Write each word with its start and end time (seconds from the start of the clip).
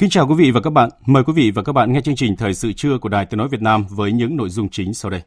Kính 0.00 0.10
chào 0.10 0.26
quý 0.26 0.34
vị 0.34 0.50
và 0.50 0.60
các 0.60 0.70
bạn. 0.70 0.90
Mời 1.06 1.24
quý 1.24 1.32
vị 1.32 1.50
và 1.50 1.62
các 1.62 1.72
bạn 1.72 1.92
nghe 1.92 2.00
chương 2.00 2.16
trình 2.16 2.36
Thời 2.36 2.54
sự 2.54 2.72
trưa 2.72 2.98
của 2.98 3.08
Đài 3.08 3.26
Tiếng 3.26 3.38
Nói 3.38 3.48
Việt 3.48 3.62
Nam 3.62 3.86
với 3.90 4.12
những 4.12 4.36
nội 4.36 4.50
dung 4.50 4.68
chính 4.68 4.94
sau 4.94 5.10
đây. 5.10 5.22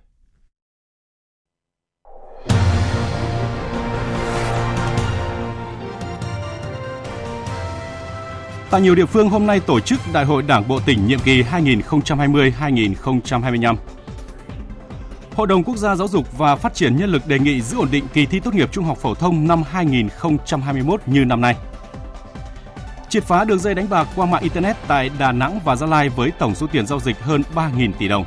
Tại 8.71 8.81
nhiều 8.81 8.95
địa 8.95 9.05
phương, 9.05 9.29
hôm 9.29 9.45
nay 9.45 9.59
tổ 9.59 9.79
chức 9.79 9.99
Đại 10.13 10.25
hội 10.25 10.43
Đảng 10.43 10.67
Bộ 10.67 10.79
tỉnh 10.85 11.07
nhiệm 11.07 11.19
kỳ 11.19 11.43
2020-2025. 11.43 13.75
Hội 15.35 15.47
đồng 15.47 15.63
Quốc 15.63 15.77
gia 15.77 15.95
Giáo 15.95 16.07
dục 16.07 16.37
và 16.37 16.55
Phát 16.55 16.73
triển 16.73 16.97
Nhân 16.97 17.09
lực 17.09 17.27
đề 17.27 17.39
nghị 17.39 17.61
giữ 17.61 17.77
ổn 17.77 17.87
định 17.91 18.05
kỳ 18.13 18.25
thi 18.25 18.39
tốt 18.39 18.53
nghiệp 18.53 18.71
trung 18.71 18.85
học 18.85 18.97
phổ 18.97 19.15
thông 19.15 19.47
năm 19.47 19.63
2021 19.69 21.01
như 21.07 21.25
năm 21.25 21.41
nay 21.41 21.55
triệt 23.13 23.23
phá 23.23 23.45
đường 23.45 23.59
dây 23.59 23.75
đánh 23.75 23.89
bạc 23.89 24.07
qua 24.15 24.25
mạng 24.25 24.43
Internet 24.43 24.75
tại 24.87 25.09
Đà 25.19 25.31
Nẵng 25.31 25.59
và 25.65 25.75
Gia 25.75 25.87
Lai 25.87 26.09
với 26.09 26.31
tổng 26.31 26.55
số 26.55 26.67
tiền 26.67 26.87
giao 26.87 26.99
dịch 26.99 27.19
hơn 27.19 27.43
3.000 27.55 27.91
tỷ 27.99 28.07
đồng. 28.07 28.25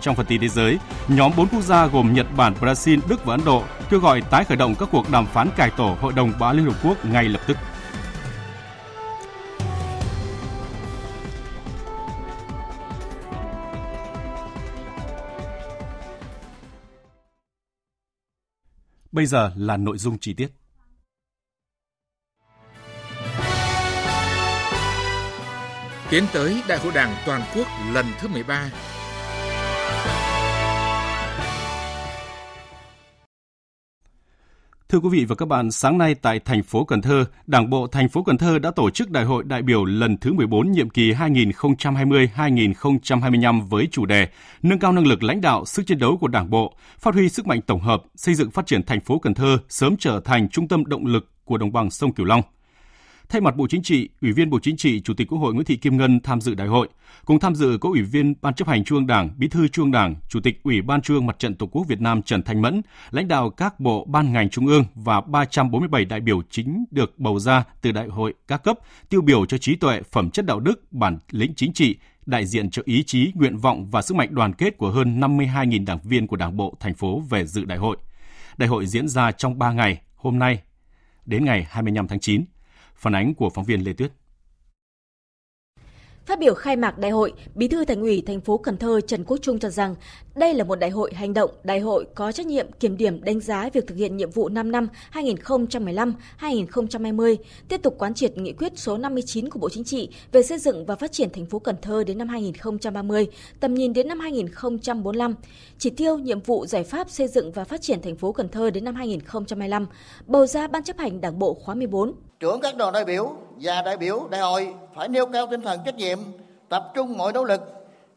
Trong 0.00 0.16
phần 0.16 0.26
tin 0.26 0.40
thế 0.40 0.48
giới, 0.48 0.78
nhóm 1.08 1.32
4 1.36 1.48
quốc 1.48 1.60
gia 1.62 1.86
gồm 1.86 2.14
Nhật 2.14 2.26
Bản, 2.36 2.54
Brazil, 2.60 3.00
Đức 3.08 3.24
và 3.24 3.34
Ấn 3.34 3.44
Độ 3.44 3.62
kêu 3.90 4.00
gọi 4.00 4.20
tái 4.20 4.44
khởi 4.44 4.56
động 4.56 4.74
các 4.78 4.88
cuộc 4.92 5.10
đàm 5.10 5.26
phán 5.26 5.48
cải 5.56 5.70
tổ 5.70 5.96
Hội 6.00 6.12
đồng 6.12 6.32
Bảo 6.40 6.50
an 6.50 6.56
Liên 6.56 6.66
Hợp 6.66 6.76
Quốc 6.82 7.04
ngay 7.04 7.24
lập 7.24 7.40
tức. 7.46 7.56
Bây 19.12 19.26
giờ 19.26 19.52
là 19.56 19.76
nội 19.76 19.98
dung 19.98 20.18
chi 20.18 20.34
tiết. 20.34 20.61
Tiến 26.12 26.24
tới 26.32 26.62
Đại 26.68 26.78
hội 26.78 26.92
Đảng 26.94 27.14
toàn 27.26 27.42
quốc 27.56 27.66
lần 27.92 28.06
thứ 28.20 28.28
13. 28.28 28.70
Thưa 34.88 34.98
quý 34.98 35.08
vị 35.12 35.24
và 35.24 35.34
các 35.34 35.48
bạn, 35.48 35.70
sáng 35.70 35.98
nay 35.98 36.14
tại 36.14 36.40
thành 36.40 36.62
phố 36.62 36.84
Cần 36.84 37.02
Thơ, 37.02 37.24
Đảng 37.46 37.70
bộ 37.70 37.86
thành 37.86 38.08
phố 38.08 38.22
Cần 38.22 38.38
Thơ 38.38 38.58
đã 38.58 38.70
tổ 38.70 38.90
chức 38.90 39.10
Đại 39.10 39.24
hội 39.24 39.44
đại 39.44 39.62
biểu 39.62 39.84
lần 39.84 40.16
thứ 40.16 40.32
14 40.32 40.72
nhiệm 40.72 40.90
kỳ 40.90 41.12
2020-2025 41.12 43.68
với 43.68 43.88
chủ 43.90 44.06
đề 44.06 44.28
Nâng 44.62 44.78
cao 44.78 44.92
năng 44.92 45.06
lực 45.06 45.22
lãnh 45.22 45.40
đạo, 45.40 45.64
sức 45.64 45.82
chiến 45.86 45.98
đấu 45.98 46.18
của 46.20 46.28
Đảng 46.28 46.50
bộ, 46.50 46.74
phát 46.98 47.14
huy 47.14 47.28
sức 47.28 47.46
mạnh 47.46 47.60
tổng 47.62 47.80
hợp, 47.80 48.02
xây 48.16 48.34
dựng 48.34 48.50
phát 48.50 48.66
triển 48.66 48.82
thành 48.82 49.00
phố 49.00 49.18
Cần 49.18 49.34
Thơ 49.34 49.58
sớm 49.68 49.96
trở 49.98 50.20
thành 50.24 50.48
trung 50.48 50.68
tâm 50.68 50.86
động 50.86 51.06
lực 51.06 51.28
của 51.44 51.58
đồng 51.58 51.72
bằng 51.72 51.90
sông 51.90 52.12
Cửu 52.12 52.26
Long– 52.26 52.42
Thay 53.32 53.40
mặt 53.40 53.56
Bộ 53.56 53.66
Chính 53.66 53.82
trị, 53.82 54.08
Ủy 54.22 54.32
viên 54.32 54.50
Bộ 54.50 54.58
Chính 54.62 54.76
trị, 54.76 55.00
Chủ 55.00 55.14
tịch 55.14 55.28
Quốc 55.28 55.38
hội 55.38 55.54
Nguyễn 55.54 55.64
Thị 55.64 55.76
Kim 55.76 55.96
Ngân 55.96 56.20
tham 56.20 56.40
dự 56.40 56.54
đại 56.54 56.68
hội. 56.68 56.88
Cùng 57.24 57.40
tham 57.40 57.54
dự 57.54 57.78
có 57.80 57.88
Ủy 57.88 58.02
viên 58.02 58.34
Ban 58.42 58.54
chấp 58.54 58.68
hành 58.68 58.84
Trung 58.84 58.98
ương 58.98 59.06
Đảng, 59.06 59.30
Bí 59.36 59.48
thư 59.48 59.68
Trung 59.68 59.84
ương 59.84 59.92
Đảng, 59.92 60.14
Chủ 60.28 60.40
tịch 60.40 60.60
Ủy 60.62 60.82
ban 60.82 61.02
Trung 61.02 61.16
ương 61.16 61.26
Mặt 61.26 61.38
trận 61.38 61.54
Tổ 61.54 61.66
quốc 61.66 61.86
Việt 61.88 62.00
Nam 62.00 62.22
Trần 62.22 62.42
Thanh 62.42 62.62
Mẫn, 62.62 62.82
lãnh 63.10 63.28
đạo 63.28 63.50
các 63.50 63.80
bộ 63.80 64.04
ban 64.04 64.32
ngành 64.32 64.50
trung 64.50 64.66
ương 64.66 64.84
và 64.94 65.20
347 65.20 66.04
đại 66.04 66.20
biểu 66.20 66.42
chính 66.50 66.84
được 66.90 67.18
bầu 67.18 67.38
ra 67.38 67.64
từ 67.82 67.92
đại 67.92 68.06
hội 68.06 68.34
các 68.48 68.62
cấp, 68.64 68.78
tiêu 69.08 69.20
biểu 69.20 69.46
cho 69.46 69.58
trí 69.58 69.76
tuệ, 69.76 70.02
phẩm 70.12 70.30
chất 70.30 70.46
đạo 70.46 70.60
đức, 70.60 70.92
bản 70.92 71.18
lĩnh 71.30 71.54
chính 71.54 71.72
trị, 71.72 71.96
đại 72.26 72.46
diện 72.46 72.70
cho 72.70 72.82
ý 72.84 73.02
chí, 73.02 73.32
nguyện 73.34 73.56
vọng 73.56 73.86
và 73.90 74.02
sức 74.02 74.16
mạnh 74.16 74.34
đoàn 74.34 74.52
kết 74.52 74.78
của 74.78 74.90
hơn 74.90 75.20
52.000 75.20 75.84
đảng 75.84 75.98
viên 76.04 76.26
của 76.26 76.36
Đảng 76.36 76.56
bộ 76.56 76.74
thành 76.80 76.94
phố 76.94 77.22
về 77.30 77.46
dự 77.46 77.64
đại 77.64 77.78
hội. 77.78 77.96
Đại 78.56 78.68
hội 78.68 78.86
diễn 78.86 79.08
ra 79.08 79.32
trong 79.32 79.58
3 79.58 79.72
ngày, 79.72 80.00
hôm 80.14 80.38
nay 80.38 80.62
đến 81.26 81.44
ngày 81.44 81.66
25 81.70 82.08
tháng 82.08 82.20
9. 82.20 82.44
Phản 83.02 83.14
ánh 83.14 83.34
của 83.34 83.50
phóng 83.50 83.64
viên 83.64 83.84
Lê 83.84 83.92
Tuyết. 83.92 84.12
Phát 86.26 86.38
biểu 86.38 86.54
khai 86.54 86.76
mạc 86.76 86.98
đại 86.98 87.10
hội, 87.10 87.32
Bí 87.54 87.68
thư 87.68 87.84
Thành 87.84 88.00
ủy 88.00 88.22
thành 88.26 88.40
phố 88.40 88.58
Cần 88.58 88.76
Thơ 88.76 89.00
Trần 89.00 89.24
Quốc 89.24 89.36
Trung 89.42 89.58
cho 89.58 89.70
rằng 89.70 89.94
đây 90.34 90.54
là 90.54 90.64
một 90.64 90.78
đại 90.78 90.90
hội 90.90 91.12
hành 91.14 91.34
động, 91.34 91.50
đại 91.64 91.80
hội 91.80 92.06
có 92.14 92.32
trách 92.32 92.46
nhiệm 92.46 92.72
kiểm 92.72 92.96
điểm 92.96 93.24
đánh 93.24 93.40
giá 93.40 93.68
việc 93.72 93.86
thực 93.86 93.98
hiện 93.98 94.16
nhiệm 94.16 94.30
vụ 94.30 94.48
5 94.48 94.72
năm 94.72 94.88
2015-2020, 95.12 97.36
tiếp 97.68 97.82
tục 97.82 97.94
quán 97.98 98.14
triệt 98.14 98.36
nghị 98.36 98.52
quyết 98.52 98.72
số 98.76 98.98
59 98.98 99.48
của 99.48 99.58
Bộ 99.58 99.68
Chính 99.68 99.84
trị 99.84 100.08
về 100.32 100.42
xây 100.42 100.58
dựng 100.58 100.86
và 100.86 100.96
phát 100.96 101.12
triển 101.12 101.30
thành 101.30 101.46
phố 101.46 101.58
Cần 101.58 101.76
Thơ 101.82 102.04
đến 102.04 102.18
năm 102.18 102.28
2030, 102.28 103.26
tầm 103.60 103.74
nhìn 103.74 103.92
đến 103.92 104.08
năm 104.08 104.20
2045, 104.20 105.34
chỉ 105.78 105.90
tiêu 105.90 106.18
nhiệm 106.18 106.40
vụ 106.40 106.66
giải 106.66 106.84
pháp 106.84 107.10
xây 107.10 107.28
dựng 107.28 107.52
và 107.52 107.64
phát 107.64 107.82
triển 107.82 108.02
thành 108.02 108.16
phố 108.16 108.32
Cần 108.32 108.48
Thơ 108.48 108.70
đến 108.70 108.84
năm 108.84 108.94
2025, 108.94 109.86
bầu 110.26 110.46
ra 110.46 110.68
Ban 110.68 110.84
chấp 110.84 110.98
hành 110.98 111.20
Đảng 111.20 111.38
bộ 111.38 111.54
khóa 111.54 111.74
14 111.74 112.14
trưởng 112.42 112.60
các 112.60 112.76
đoàn 112.76 112.92
đại 112.92 113.04
biểu 113.04 113.32
và 113.60 113.82
đại 113.82 113.96
biểu 113.96 114.28
đại 114.30 114.40
hội 114.40 114.74
phải 114.94 115.08
nêu 115.08 115.26
cao 115.26 115.46
tinh 115.46 115.62
thần 115.62 115.80
trách 115.84 115.94
nhiệm, 115.94 116.18
tập 116.68 116.90
trung 116.94 117.18
mọi 117.18 117.32
nỗ 117.32 117.44
lực 117.44 117.60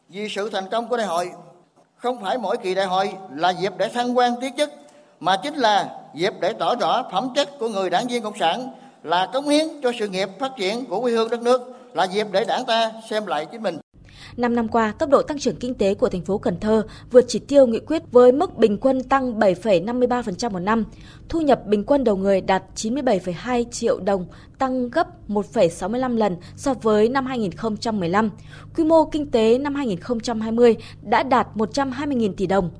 vì 0.08 0.28
sự 0.28 0.50
thành 0.50 0.68
công 0.70 0.88
của 0.88 0.96
đại 0.96 1.06
hội. 1.06 1.30
Không 1.96 2.22
phải 2.22 2.38
mỗi 2.38 2.56
kỳ 2.56 2.74
đại 2.74 2.86
hội 2.86 3.12
là 3.34 3.50
dịp 3.50 3.72
để 3.76 3.88
thăng 3.88 4.18
quan 4.18 4.34
tiến 4.40 4.56
chức, 4.56 4.70
mà 5.20 5.36
chính 5.42 5.54
là 5.54 5.98
dịp 6.14 6.32
để 6.40 6.52
tỏ 6.52 6.74
rõ 6.74 7.02
phẩm 7.12 7.28
chất 7.34 7.58
của 7.58 7.68
người 7.68 7.90
đảng 7.90 8.06
viên 8.06 8.22
cộng 8.22 8.38
sản, 8.38 8.68
là 9.02 9.30
cống 9.32 9.48
hiến 9.48 9.66
cho 9.82 9.92
sự 9.98 10.08
nghiệp 10.08 10.28
phát 10.38 10.52
triển 10.56 10.86
của 10.86 11.00
quê 11.00 11.12
hương 11.12 11.30
đất 11.30 11.42
nước, 11.42 11.72
là 11.92 12.04
dịp 12.04 12.26
để 12.30 12.44
đảng 12.44 12.64
ta 12.64 12.92
xem 13.10 13.26
lại 13.26 13.46
chính 13.46 13.62
mình. 13.62 13.78
5 14.36 14.54
năm 14.54 14.68
qua, 14.68 14.92
tốc 14.92 15.10
độ 15.10 15.22
tăng 15.22 15.38
trưởng 15.38 15.56
kinh 15.56 15.74
tế 15.74 15.94
của 15.94 16.08
thành 16.08 16.24
phố 16.24 16.38
Cần 16.38 16.60
Thơ 16.60 16.82
vượt 17.10 17.24
chỉ 17.28 17.38
tiêu 17.38 17.66
nghị 17.66 17.78
quyết 17.78 18.02
với 18.12 18.32
mức 18.32 18.56
bình 18.56 18.78
quân 18.78 19.02
tăng 19.02 19.38
7,53% 19.38 20.50
một 20.50 20.58
năm. 20.58 20.84
Thu 21.28 21.40
nhập 21.40 21.66
bình 21.66 21.84
quân 21.84 22.04
đầu 22.04 22.16
người 22.16 22.40
đạt 22.40 22.62
97,2 22.76 23.64
triệu 23.70 24.00
đồng, 24.00 24.26
tăng 24.58 24.90
gấp 24.90 25.28
1,65 25.28 26.16
lần 26.16 26.36
so 26.56 26.74
với 26.74 27.08
năm 27.08 27.26
2015. 27.26 28.30
Quy 28.76 28.84
mô 28.84 29.04
kinh 29.04 29.30
tế 29.30 29.58
năm 29.58 29.74
2020 29.74 30.76
đã 31.02 31.22
đạt 31.22 31.48
120.000 31.54 32.32
tỷ 32.36 32.46
đồng 32.46 32.70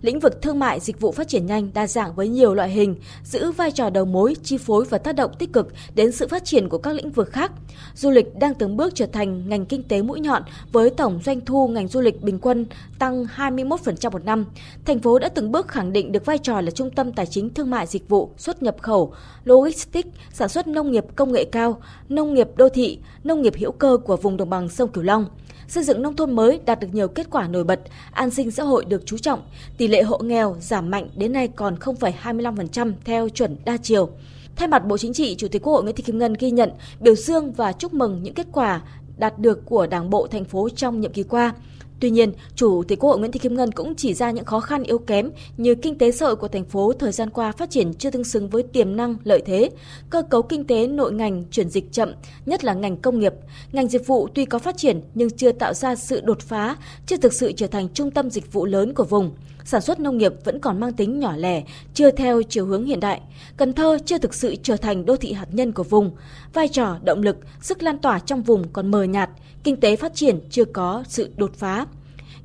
lĩnh 0.00 0.20
vực 0.20 0.42
thương 0.42 0.58
mại 0.58 0.80
dịch 0.80 1.00
vụ 1.00 1.12
phát 1.12 1.28
triển 1.28 1.46
nhanh 1.46 1.70
đa 1.74 1.86
dạng 1.86 2.14
với 2.14 2.28
nhiều 2.28 2.54
loại 2.54 2.70
hình, 2.70 2.96
giữ 3.24 3.50
vai 3.50 3.70
trò 3.70 3.90
đầu 3.90 4.04
mối, 4.04 4.36
chi 4.42 4.58
phối 4.58 4.84
và 4.84 4.98
tác 4.98 5.16
động 5.16 5.30
tích 5.38 5.52
cực 5.52 5.68
đến 5.94 6.12
sự 6.12 6.28
phát 6.28 6.44
triển 6.44 6.68
của 6.68 6.78
các 6.78 6.92
lĩnh 6.92 7.10
vực 7.10 7.30
khác. 7.30 7.52
Du 7.94 8.10
lịch 8.10 8.38
đang 8.38 8.54
từng 8.54 8.76
bước 8.76 8.94
trở 8.94 9.06
thành 9.06 9.48
ngành 9.48 9.66
kinh 9.66 9.82
tế 9.82 10.02
mũi 10.02 10.20
nhọn 10.20 10.42
với 10.72 10.90
tổng 10.90 11.20
doanh 11.24 11.40
thu 11.40 11.68
ngành 11.68 11.88
du 11.88 12.00
lịch 12.00 12.22
bình 12.22 12.38
quân 12.38 12.66
tăng 12.98 13.24
21% 13.36 14.10
một 14.10 14.24
năm. 14.24 14.44
Thành 14.84 14.98
phố 14.98 15.18
đã 15.18 15.28
từng 15.28 15.52
bước 15.52 15.68
khẳng 15.68 15.92
định 15.92 16.12
được 16.12 16.24
vai 16.24 16.38
trò 16.38 16.60
là 16.60 16.70
trung 16.70 16.90
tâm 16.90 17.12
tài 17.12 17.26
chính 17.26 17.50
thương 17.50 17.70
mại 17.70 17.86
dịch 17.86 18.08
vụ, 18.08 18.30
xuất 18.36 18.62
nhập 18.62 18.76
khẩu, 18.82 19.12
logistics, 19.44 20.08
sản 20.32 20.48
xuất 20.48 20.66
nông 20.66 20.90
nghiệp 20.90 21.04
công 21.16 21.32
nghệ 21.32 21.44
cao, 21.44 21.80
nông 22.08 22.34
nghiệp 22.34 22.48
đô 22.56 22.68
thị, 22.68 22.98
nông 23.24 23.42
nghiệp 23.42 23.54
hữu 23.56 23.72
cơ 23.72 23.98
của 24.04 24.16
vùng 24.16 24.36
đồng 24.36 24.50
bằng 24.50 24.68
sông 24.68 24.88
Cửu 24.88 25.04
Long 25.04 25.26
xây 25.68 25.84
dựng 25.84 26.02
nông 26.02 26.16
thôn 26.16 26.36
mới 26.36 26.60
đạt 26.66 26.80
được 26.80 26.88
nhiều 26.92 27.08
kết 27.08 27.26
quả 27.30 27.48
nổi 27.48 27.64
bật, 27.64 27.80
an 28.12 28.30
sinh 28.30 28.50
xã 28.50 28.62
hội 28.62 28.84
được 28.84 29.02
chú 29.06 29.18
trọng, 29.18 29.40
tỷ 29.78 29.88
lệ 29.88 30.02
hộ 30.02 30.18
nghèo 30.18 30.56
giảm 30.60 30.90
mạnh 30.90 31.08
đến 31.16 31.32
nay 31.32 31.48
còn 31.48 31.74
0,25% 31.74 32.92
theo 33.04 33.28
chuẩn 33.28 33.56
đa 33.64 33.76
chiều. 33.76 34.10
Thay 34.56 34.68
mặt 34.68 34.86
Bộ 34.86 34.98
Chính 34.98 35.12
trị, 35.12 35.34
Chủ 35.38 35.48
tịch 35.48 35.62
Quốc 35.62 35.72
hội 35.72 35.82
Nguyễn 35.82 35.96
Thị 35.96 36.02
Kim 36.02 36.18
Ngân 36.18 36.34
ghi 36.34 36.50
nhận, 36.50 36.70
biểu 37.00 37.14
dương 37.14 37.52
và 37.52 37.72
chúc 37.72 37.94
mừng 37.94 38.22
những 38.22 38.34
kết 38.34 38.46
quả 38.52 38.80
đạt 39.18 39.38
được 39.38 39.66
của 39.66 39.86
Đảng 39.86 40.10
bộ 40.10 40.26
thành 40.26 40.44
phố 40.44 40.68
trong 40.68 41.00
nhiệm 41.00 41.12
kỳ 41.12 41.22
qua. 41.22 41.52
Tuy 42.00 42.10
nhiên, 42.10 42.32
Chủ 42.54 42.82
tịch 42.88 42.98
Quốc 42.98 43.10
hội 43.10 43.18
Nguyễn 43.18 43.32
Thị 43.32 43.38
Kim 43.38 43.54
Ngân 43.54 43.72
cũng 43.72 43.94
chỉ 43.96 44.14
ra 44.14 44.30
những 44.30 44.44
khó 44.44 44.60
khăn 44.60 44.82
yếu 44.82 44.98
kém 44.98 45.30
như 45.56 45.74
kinh 45.74 45.98
tế 45.98 46.12
xã 46.12 46.26
hội 46.26 46.36
của 46.36 46.48
thành 46.48 46.64
phố 46.64 46.92
thời 46.92 47.12
gian 47.12 47.30
qua 47.30 47.52
phát 47.52 47.70
triển 47.70 47.94
chưa 47.94 48.10
tương 48.10 48.24
xứng 48.24 48.48
với 48.48 48.62
tiềm 48.62 48.96
năng 48.96 49.16
lợi 49.24 49.42
thế, 49.46 49.70
cơ 50.10 50.22
cấu 50.22 50.42
kinh 50.42 50.64
tế 50.64 50.86
nội 50.86 51.12
ngành 51.12 51.44
chuyển 51.50 51.68
dịch 51.68 51.92
chậm, 51.92 52.12
nhất 52.46 52.64
là 52.64 52.74
ngành 52.74 52.96
công 52.96 53.20
nghiệp. 53.20 53.32
Ngành 53.72 53.88
dịch 53.88 54.06
vụ 54.06 54.28
tuy 54.34 54.44
có 54.44 54.58
phát 54.58 54.76
triển 54.76 55.00
nhưng 55.14 55.30
chưa 55.30 55.52
tạo 55.52 55.74
ra 55.74 55.94
sự 55.94 56.20
đột 56.20 56.40
phá, 56.40 56.76
chưa 57.06 57.16
thực 57.16 57.32
sự 57.32 57.52
trở 57.52 57.66
thành 57.66 57.88
trung 57.94 58.10
tâm 58.10 58.30
dịch 58.30 58.52
vụ 58.52 58.64
lớn 58.66 58.94
của 58.94 59.04
vùng 59.04 59.30
sản 59.68 59.80
xuất 59.80 60.00
nông 60.00 60.18
nghiệp 60.18 60.32
vẫn 60.44 60.60
còn 60.60 60.80
mang 60.80 60.92
tính 60.92 61.18
nhỏ 61.18 61.32
lẻ, 61.36 61.62
chưa 61.94 62.10
theo 62.10 62.42
chiều 62.42 62.66
hướng 62.66 62.84
hiện 62.84 63.00
đại. 63.00 63.20
Cần 63.56 63.72
Thơ 63.72 63.98
chưa 64.06 64.18
thực 64.18 64.34
sự 64.34 64.54
trở 64.62 64.76
thành 64.76 65.06
đô 65.06 65.16
thị 65.16 65.32
hạt 65.32 65.46
nhân 65.52 65.72
của 65.72 65.82
vùng. 65.82 66.10
Vai 66.52 66.68
trò, 66.68 66.96
động 67.02 67.22
lực, 67.22 67.36
sức 67.60 67.82
lan 67.82 67.98
tỏa 67.98 68.18
trong 68.18 68.42
vùng 68.42 68.68
còn 68.72 68.90
mờ 68.90 69.02
nhạt, 69.02 69.30
kinh 69.64 69.80
tế 69.80 69.96
phát 69.96 70.14
triển 70.14 70.40
chưa 70.50 70.64
có 70.64 71.04
sự 71.08 71.30
đột 71.36 71.54
phá. 71.54 71.86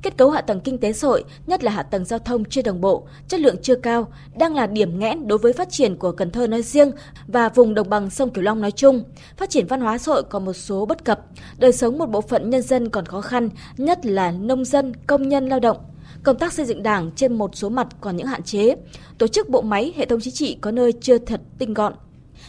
Kết 0.02 0.16
cấu 0.16 0.30
hạ 0.30 0.40
tầng 0.40 0.60
kinh 0.60 0.78
tế 0.78 0.92
xã 0.92 1.08
hội, 1.08 1.24
nhất 1.46 1.64
là 1.64 1.70
hạ 1.70 1.82
tầng 1.82 2.04
giao 2.04 2.18
thông 2.18 2.44
chưa 2.44 2.62
đồng 2.62 2.80
bộ, 2.80 3.06
chất 3.28 3.40
lượng 3.40 3.56
chưa 3.62 3.76
cao, 3.76 4.08
đang 4.38 4.54
là 4.54 4.66
điểm 4.66 4.98
nghẽn 4.98 5.28
đối 5.28 5.38
với 5.38 5.52
phát 5.52 5.70
triển 5.70 5.96
của 5.96 6.12
Cần 6.12 6.30
Thơ 6.30 6.46
nói 6.46 6.62
riêng 6.62 6.90
và 7.26 7.48
vùng 7.48 7.74
đồng 7.74 7.90
bằng 7.90 8.10
sông 8.10 8.30
Cửu 8.30 8.44
Long 8.44 8.60
nói 8.60 8.70
chung. 8.70 9.04
Phát 9.36 9.50
triển 9.50 9.66
văn 9.66 9.80
hóa 9.80 9.98
xã 9.98 10.12
hội 10.12 10.22
còn 10.22 10.44
một 10.44 10.52
số 10.52 10.86
bất 10.86 11.04
cập, 11.04 11.20
đời 11.58 11.72
sống 11.72 11.98
một 11.98 12.06
bộ 12.06 12.20
phận 12.20 12.50
nhân 12.50 12.62
dân 12.62 12.88
còn 12.88 13.06
khó 13.06 13.20
khăn, 13.20 13.48
nhất 13.76 14.06
là 14.06 14.30
nông 14.30 14.64
dân, 14.64 14.92
công 15.06 15.28
nhân 15.28 15.48
lao 15.48 15.60
động. 15.60 15.76
Công 16.24 16.38
tác 16.38 16.52
xây 16.52 16.66
dựng 16.66 16.82
đảng 16.82 17.10
trên 17.16 17.38
một 17.38 17.56
số 17.56 17.68
mặt 17.68 17.86
còn 18.00 18.16
những 18.16 18.26
hạn 18.26 18.42
chế. 18.42 18.76
Tổ 19.18 19.26
chức 19.26 19.48
bộ 19.48 19.62
máy, 19.62 19.92
hệ 19.96 20.06
thống 20.06 20.20
chính 20.20 20.34
trị 20.34 20.56
có 20.60 20.70
nơi 20.70 20.92
chưa 20.92 21.18
thật 21.18 21.40
tinh 21.58 21.74
gọn, 21.74 21.94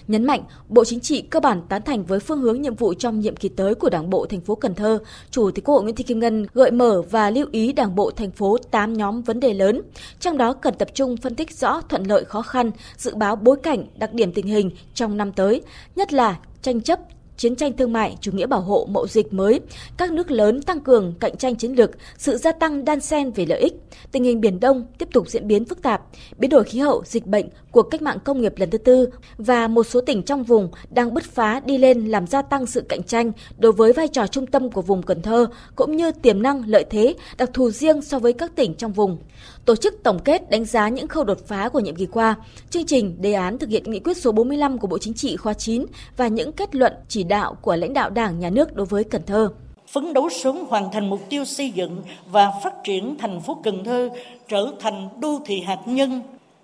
Nhấn 0.07 0.24
mạnh, 0.24 0.44
Bộ 0.69 0.86
Chính 0.86 1.00
trị 1.00 1.22
cơ 1.22 1.39
bản 1.39 1.62
tán 1.69 1.81
thành 1.81 2.04
với 2.04 2.19
phương 2.19 2.42
hướng 2.42 2.62
nhiệm 2.62 2.75
vụ 2.75 2.94
trong 2.94 3.19
nhiệm 3.19 3.36
kỳ 3.36 3.50
tới 3.50 3.75
của 3.75 3.89
Đảng 3.89 4.10
bộ 4.10 4.25
thành 4.25 4.42
phố 4.42 4.56
Cần 4.56 4.75
Thơ. 4.75 5.00
Chủ 5.31 5.51
tịch 5.51 5.66
Quốc 5.66 5.75
hội 5.75 5.83
Nguyễn 5.83 5.95
Thị 5.95 6.04
Kim 6.04 6.19
Ngân 6.19 6.45
gợi 6.54 6.72
mở 6.72 7.01
và 7.01 7.30
lưu 7.30 7.48
ý 7.51 7.74
Đảng 7.74 7.95
bộ 7.95 8.12
thành 8.12 8.31
phố 8.31 8.57
8 8.72 8.94
nhóm 8.94 9.22
vấn 9.22 9.39
đề 9.39 9.54
lớn, 9.54 9.81
trong 10.19 10.38
đó 10.38 10.54
cần 10.54 10.74
tập 10.74 10.88
trung 10.94 11.18
phân 11.18 11.36
tích 11.36 11.51
rõ 11.51 11.81
thuận 11.81 12.04
lợi 12.04 12.25
khó 12.25 12.42
khăn, 12.42 12.72
dự 12.98 13.16
báo 13.16 13.36
bối 13.36 13.57
cảnh, 13.63 13.86
đặc 13.98 14.13
điểm 14.13 14.31
tình 14.31 14.48
hình 14.48 14.72
trong 14.94 15.18
năm 15.18 15.31
tới, 15.31 15.62
nhất 15.95 16.13
là 16.13 16.39
tranh 16.62 16.81
chấp 16.81 17.00
chiến 17.37 17.55
tranh 17.55 17.73
thương 17.73 17.93
mại, 17.93 18.17
chủ 18.21 18.31
nghĩa 18.31 18.45
bảo 18.45 18.61
hộ, 18.61 18.87
mậu 18.91 19.07
dịch 19.07 19.33
mới, 19.33 19.59
các 19.97 20.11
nước 20.11 20.31
lớn 20.31 20.61
tăng 20.61 20.79
cường 20.79 21.13
cạnh 21.19 21.37
tranh 21.37 21.55
chiến 21.55 21.71
lược, 21.71 21.91
sự 22.17 22.37
gia 22.37 22.51
tăng 22.51 22.85
đan 22.85 23.01
xen 23.01 23.31
về 23.31 23.45
lợi 23.45 23.59
ích, 23.59 23.73
tình 24.11 24.23
hình 24.23 24.41
Biển 24.41 24.59
Đông 24.59 24.85
tiếp 24.97 25.09
tục 25.13 25.29
diễn 25.29 25.47
biến 25.47 25.65
phức 25.65 25.81
tạp, 25.81 26.01
biến 26.37 26.49
đổi 26.49 26.63
khí 26.63 26.79
hậu, 26.79 27.03
dịch 27.05 27.25
bệnh, 27.25 27.45
cuộc 27.71 27.83
cách 27.83 28.01
mạng 28.01 28.17
công 28.23 28.41
nghiệp 28.41 28.53
lần 28.57 28.69
thứ 28.69 28.77
tư 28.77 29.09
và 29.37 29.67
một 29.67 29.83
số 29.83 30.01
tỉnh 30.01 30.23
trong 30.23 30.43
vùng 30.43 30.69
đang 30.89 31.13
bứt 31.13 31.23
phá 31.23 31.59
đi 31.59 31.77
lên 31.77 32.05
làm 32.05 32.27
gia 32.27 32.41
tăng 32.41 32.65
sự 32.65 32.81
cạnh 32.81 33.03
tranh 33.03 33.31
đối 33.57 33.71
với 33.71 33.93
vai 33.93 34.07
trò 34.07 34.27
trung 34.27 34.45
tâm 34.45 34.71
của 34.71 34.81
vùng 34.81 35.03
Cần 35.03 35.21
Thơ 35.21 35.47
cũng 35.75 35.95
như 35.95 36.11
tiềm 36.11 36.41
năng 36.41 36.63
lợi 36.67 36.85
thế 36.89 37.15
đặc 37.38 37.49
thù 37.53 37.71
riêng 37.71 38.01
so 38.01 38.19
với 38.19 38.33
các 38.33 38.55
tỉnh 38.55 38.75
trong 38.75 38.93
vùng 38.93 39.17
tổ 39.65 39.75
chức 39.75 40.03
tổng 40.03 40.19
kết 40.19 40.50
đánh 40.50 40.65
giá 40.65 40.89
những 40.89 41.07
khâu 41.07 41.23
đột 41.23 41.47
phá 41.47 41.69
của 41.69 41.79
nhiệm 41.79 41.95
kỳ 41.95 42.06
qua, 42.06 42.35
chương 42.69 42.85
trình 42.85 43.21
đề 43.21 43.33
án 43.33 43.57
thực 43.57 43.69
hiện 43.69 43.83
nghị 43.91 44.00
quyết 44.00 44.17
số 44.17 44.31
45 44.31 44.77
của 44.77 44.88
Bộ 44.88 44.97
Chính 44.97 45.13
trị 45.13 45.38
khóa 45.38 45.53
9 45.53 45.85
và 46.17 46.27
những 46.27 46.51
kết 46.51 46.75
luận 46.75 46.94
chỉ 47.07 47.23
đạo 47.23 47.57
của 47.62 47.75
lãnh 47.75 47.94
đạo 47.94 48.09
Đảng, 48.09 48.39
Nhà 48.39 48.50
nước 48.50 48.75
đối 48.75 48.85
với 48.85 49.03
Cần 49.03 49.21
Thơ. 49.25 49.50
Phấn 49.88 50.13
đấu 50.13 50.29
sớm 50.29 50.57
hoàn 50.67 50.91
thành 50.91 51.09
mục 51.09 51.19
tiêu 51.29 51.45
xây 51.45 51.71
dựng 51.71 52.01
và 52.31 52.51
phát 52.63 52.73
triển 52.83 53.17
thành 53.19 53.41
phố 53.41 53.57
Cần 53.63 53.83
Thơ 53.83 54.09
trở 54.47 54.71
thành 54.79 55.09
đô 55.19 55.39
thị 55.45 55.62
hạt 55.62 55.79
nhân 55.85 56.21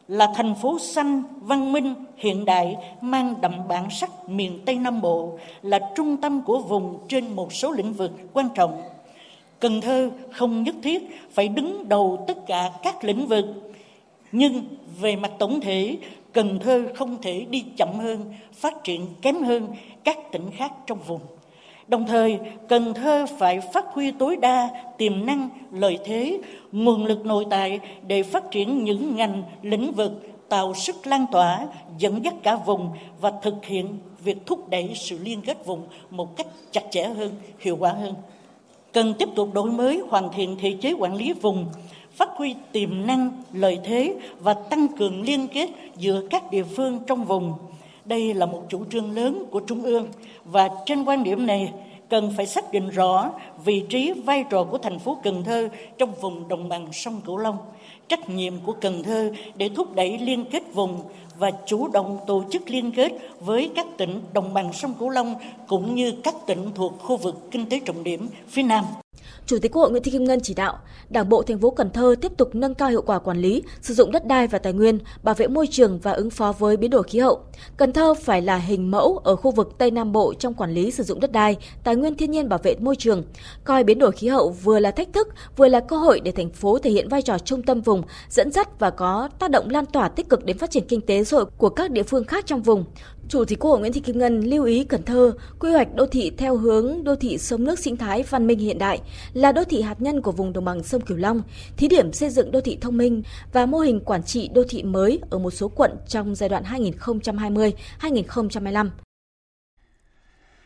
là 0.08 0.28
thành 0.36 0.56
phố 0.62 0.80
xanh, 0.80 1.24
văn 1.42 1.74
minh, 1.74 1.96
hiện 2.18 2.46
đại, 2.46 2.76
mang 3.02 3.42
đậm 3.42 3.68
bản 3.68 3.88
sắc 3.92 4.30
miền 4.30 4.60
Tây 4.66 4.76
Nam 4.76 5.02
Bộ, 5.02 5.40
là 5.62 5.80
trung 5.96 6.18
tâm 6.18 6.42
của 6.42 6.60
vùng 6.60 7.00
trên 7.08 7.36
một 7.36 7.54
số 7.54 7.72
lĩnh 7.72 7.94
vực 7.94 8.12
quan 8.34 8.50
trọng. 8.56 8.82
Cần 9.62 9.82
Thơ 9.82 10.10
không 10.32 10.64
nhất 10.64 10.76
thiết 10.84 11.02
phải 11.32 11.48
đứng 11.48 11.90
đầu 11.90 12.26
tất 12.28 12.38
cả 12.48 12.72
các 12.84 13.04
lĩnh 13.04 13.28
vực, 13.28 13.46
nhưng 14.32 14.64
về 15.02 15.16
mặt 15.16 15.32
tổng 15.40 15.62
thể, 15.62 15.98
Cần 16.34 16.60
Thơ 16.60 16.88
không 16.96 17.22
thể 17.22 17.46
đi 17.50 17.64
chậm 17.78 17.94
hơn, 17.94 18.34
phát 18.54 18.84
triển 18.84 19.08
kém 19.22 19.44
hơn 19.44 19.68
các 20.04 20.18
tỉnh 20.32 20.52
khác 20.52 20.72
trong 20.88 21.00
vùng. 21.08 21.22
Đồng 21.88 22.08
thời, 22.08 22.40
Cần 22.68 22.94
Thơ 22.94 23.26
phải 23.40 23.60
phát 23.60 23.86
huy 23.94 24.12
tối 24.12 24.36
đa 24.36 24.70
tiềm 24.98 25.26
năng, 25.26 25.50
lợi 25.72 25.98
thế, 26.06 26.40
nguồn 26.72 27.06
lực 27.06 27.26
nội 27.26 27.46
tại 27.50 27.80
để 28.08 28.24
phát 28.24 28.52
triển 28.52 28.84
những 28.84 29.16
ngành, 29.16 29.44
lĩnh 29.62 29.92
vực 29.92 30.12
tạo 30.50 30.74
sức 30.74 31.08
lan 31.08 31.26
tỏa, 31.32 31.68
dẫn 31.98 32.26
dắt 32.26 32.34
cả 32.44 32.56
vùng 32.56 32.90
và 33.22 33.32
thực 33.42 33.66
hiện 33.66 33.98
việc 34.24 34.38
thúc 34.46 34.70
đẩy 34.70 34.92
sự 34.96 35.20
liên 35.24 35.42
kết 35.42 35.66
vùng 35.66 35.84
một 36.10 36.38
cách 36.38 36.48
chặt 36.72 36.84
chẽ 36.92 37.04
hơn, 37.04 37.32
hiệu 37.60 37.78
quả 37.80 37.94
hơn 37.94 38.14
cần 38.94 39.14
tiếp 39.14 39.30
tục 39.36 39.54
đổi 39.54 39.72
mới 39.72 40.02
hoàn 40.10 40.32
thiện 40.32 40.58
thể 40.62 40.78
chế 40.82 40.94
quản 40.94 41.16
lý 41.16 41.34
vùng 41.34 41.66
phát 42.12 42.30
huy 42.36 42.56
tiềm 42.72 43.08
năng 43.08 43.32
lợi 43.54 43.80
thế 43.84 44.16
và 44.40 44.54
tăng 44.54 44.88
cường 44.88 45.22
liên 45.22 45.48
kết 45.48 45.70
giữa 45.98 46.22
các 46.30 46.52
địa 46.52 46.64
phương 46.64 47.00
trong 47.08 47.26
vùng. 47.26 47.54
Đây 48.06 48.34
là 48.34 48.46
một 48.46 48.64
chủ 48.70 48.86
trương 48.92 49.12
lớn 49.12 49.44
của 49.52 49.60
trung 49.60 49.84
ương 49.84 50.08
và 50.46 50.70
trên 50.86 51.04
quan 51.04 51.24
điểm 51.24 51.48
này 51.48 51.74
cần 52.10 52.34
phải 52.38 52.46
xác 52.46 52.72
định 52.72 52.90
rõ 52.90 53.32
vị 53.66 53.84
trí 53.90 54.12
vai 54.12 54.44
trò 54.50 54.64
của 54.64 54.78
thành 54.78 55.00
phố 55.00 55.18
Cần 55.24 55.44
Thơ 55.44 55.70
trong 55.98 56.14
vùng 56.22 56.48
đồng 56.48 56.70
bằng 56.70 56.88
sông 56.92 57.22
Cửu 57.26 57.38
Long, 57.38 57.58
trách 58.08 58.30
nhiệm 58.30 58.54
của 58.66 58.74
Cần 58.82 59.04
Thơ 59.04 59.32
để 59.56 59.70
thúc 59.70 59.96
đẩy 59.96 60.18
liên 60.18 60.46
kết 60.52 60.64
vùng 60.74 61.02
và 61.42 61.52
chủ 61.66 61.88
động 61.88 62.20
tổ 62.28 62.44
chức 62.52 62.70
liên 62.70 62.92
kết 62.92 63.12
với 63.40 63.72
các 63.76 63.86
tỉnh 63.98 64.22
đồng 64.34 64.54
bằng 64.54 64.74
sông 64.74 64.94
Cửu 65.00 65.10
Long 65.10 65.36
cũng 65.68 65.96
như 65.96 66.14
các 66.24 66.36
tỉnh 66.48 66.72
thuộc 66.76 66.94
khu 67.00 67.18
vực 67.18 67.52
kinh 67.52 67.66
tế 67.70 67.80
trọng 67.86 68.04
điểm 68.04 68.28
phía 68.48 68.64
Nam. 68.64 68.86
Chủ 69.52 69.60
tịch 69.60 69.72
Quốc 69.72 69.82
hội 69.82 69.92
Nguyễn 69.92 70.04
Thị 70.04 70.12
Kim 70.12 70.24
Ngân 70.24 70.40
chỉ 70.40 70.54
đạo, 70.54 70.78
Đảng 71.10 71.30
bộ 71.30 71.44
thành 71.44 71.60
phố 71.60 71.70
Cần 71.70 71.90
Thơ 71.90 72.16
tiếp 72.22 72.32
tục 72.38 72.56
nâng 72.56 72.74
cao 72.74 72.90
hiệu 72.90 73.02
quả 73.02 73.20
quản 73.20 73.38
lý, 73.38 73.64
sử 73.82 73.94
dụng 73.94 74.12
đất 74.12 74.28
đai 74.28 74.48
và 74.48 74.60
tài 74.60 74.74
nguyên, 74.74 75.00
bảo 75.24 75.36
vệ 75.36 75.48
môi 75.48 75.68
trường 75.68 76.00
và 76.00 76.12
ứng 76.12 76.30
phó 76.30 76.52
với 76.52 76.78
biến 76.78 76.92
đổi 76.92 77.04
khí 77.04 77.20
hậu. 77.20 77.40
Cần 77.78 77.94
Thơ 77.94 78.14
phải 78.14 78.42
là 78.42 78.58
hình 78.58 78.92
mẫu 78.92 79.18
ở 79.24 79.36
khu 79.36 79.52
vực 79.52 79.72
Tây 79.78 79.92
Nam 79.92 80.12
Bộ 80.12 80.34
trong 80.34 80.54
quản 80.54 80.72
lý 80.72 80.92
sử 80.92 81.04
dụng 81.04 81.20
đất 81.20 81.32
đai, 81.32 81.58
tài 81.84 81.96
nguyên 81.96 82.16
thiên 82.16 82.32
nhiên 82.32 82.50
bảo 82.50 82.60
vệ 82.64 82.76
môi 82.76 82.96
trường, 82.96 83.24
coi 83.64 83.84
biến 83.84 84.00
đổi 84.00 84.12
khí 84.12 84.28
hậu 84.28 84.50
vừa 84.50 84.80
là 84.80 84.92
thách 84.92 85.14
thức, 85.14 85.28
vừa 85.58 85.68
là 85.68 85.80
cơ 85.80 85.98
hội 85.98 86.20
để 86.20 86.32
thành 86.32 86.50
phố 86.50 86.80
thể 86.80 86.90
hiện 86.90 87.10
vai 87.10 87.22
trò 87.22 87.38
trung 87.38 87.62
tâm 87.62 87.82
vùng, 87.82 88.04
dẫn 88.30 88.52
dắt 88.52 88.80
và 88.80 88.90
có 88.90 89.30
tác 89.40 89.52
động 89.52 89.70
lan 89.70 89.86
tỏa 89.86 90.10
tích 90.10 90.30
cực 90.30 90.46
đến 90.46 90.58
phát 90.58 90.72
triển 90.72 90.88
kinh 90.88 91.02
tế 91.02 91.24
xã 91.24 91.38
hội 91.38 91.46
của 91.58 91.70
các 91.70 91.92
địa 91.92 92.04
phương 92.04 92.24
khác 92.24 92.46
trong 92.46 92.62
vùng. 92.62 92.86
Chủ 93.32 93.46
tịch 93.46 93.60
Quốc 93.60 93.72
hội 93.72 93.80
Nguyễn 93.80 93.94
Thị 93.94 94.02
Kim 94.02 94.18
Ngân 94.18 94.42
lưu 94.42 94.66
ý 94.66 94.84
Cần 94.84 95.04
Thơ 95.04 95.34
quy 95.60 95.72
hoạch 95.72 95.96
đô 95.96 96.06
thị 96.06 96.32
theo 96.38 96.58
hướng 96.58 97.04
đô 97.04 97.16
thị 97.16 97.38
sông 97.38 97.64
nước 97.64 97.80
sinh 97.80 97.98
thái 97.98 98.24
văn 98.30 98.48
minh 98.48 98.60
hiện 98.60 98.78
đại 98.78 99.02
là 99.34 99.52
đô 99.52 99.64
thị 99.64 99.82
hạt 99.82 100.02
nhân 100.02 100.22
của 100.22 100.32
vùng 100.32 100.54
đồng 100.54 100.66
bằng 100.66 100.84
sông 100.84 101.02
Cửu 101.02 101.18
Long, 101.18 101.42
thí 101.78 101.88
điểm 101.88 102.14
xây 102.14 102.30
dựng 102.30 102.52
đô 102.52 102.62
thị 102.62 102.78
thông 102.82 102.98
minh 102.98 103.24
và 103.54 103.66
mô 103.66 103.80
hình 103.80 104.00
quản 104.00 104.24
trị 104.24 104.50
đô 104.54 104.64
thị 104.70 104.84
mới 104.84 105.20
ở 105.30 105.40
một 105.40 105.52
số 105.52 105.68
quận 105.68 105.92
trong 106.08 106.36
giai 106.36 106.50
đoạn 106.50 106.64
2020-2025. 106.64 108.90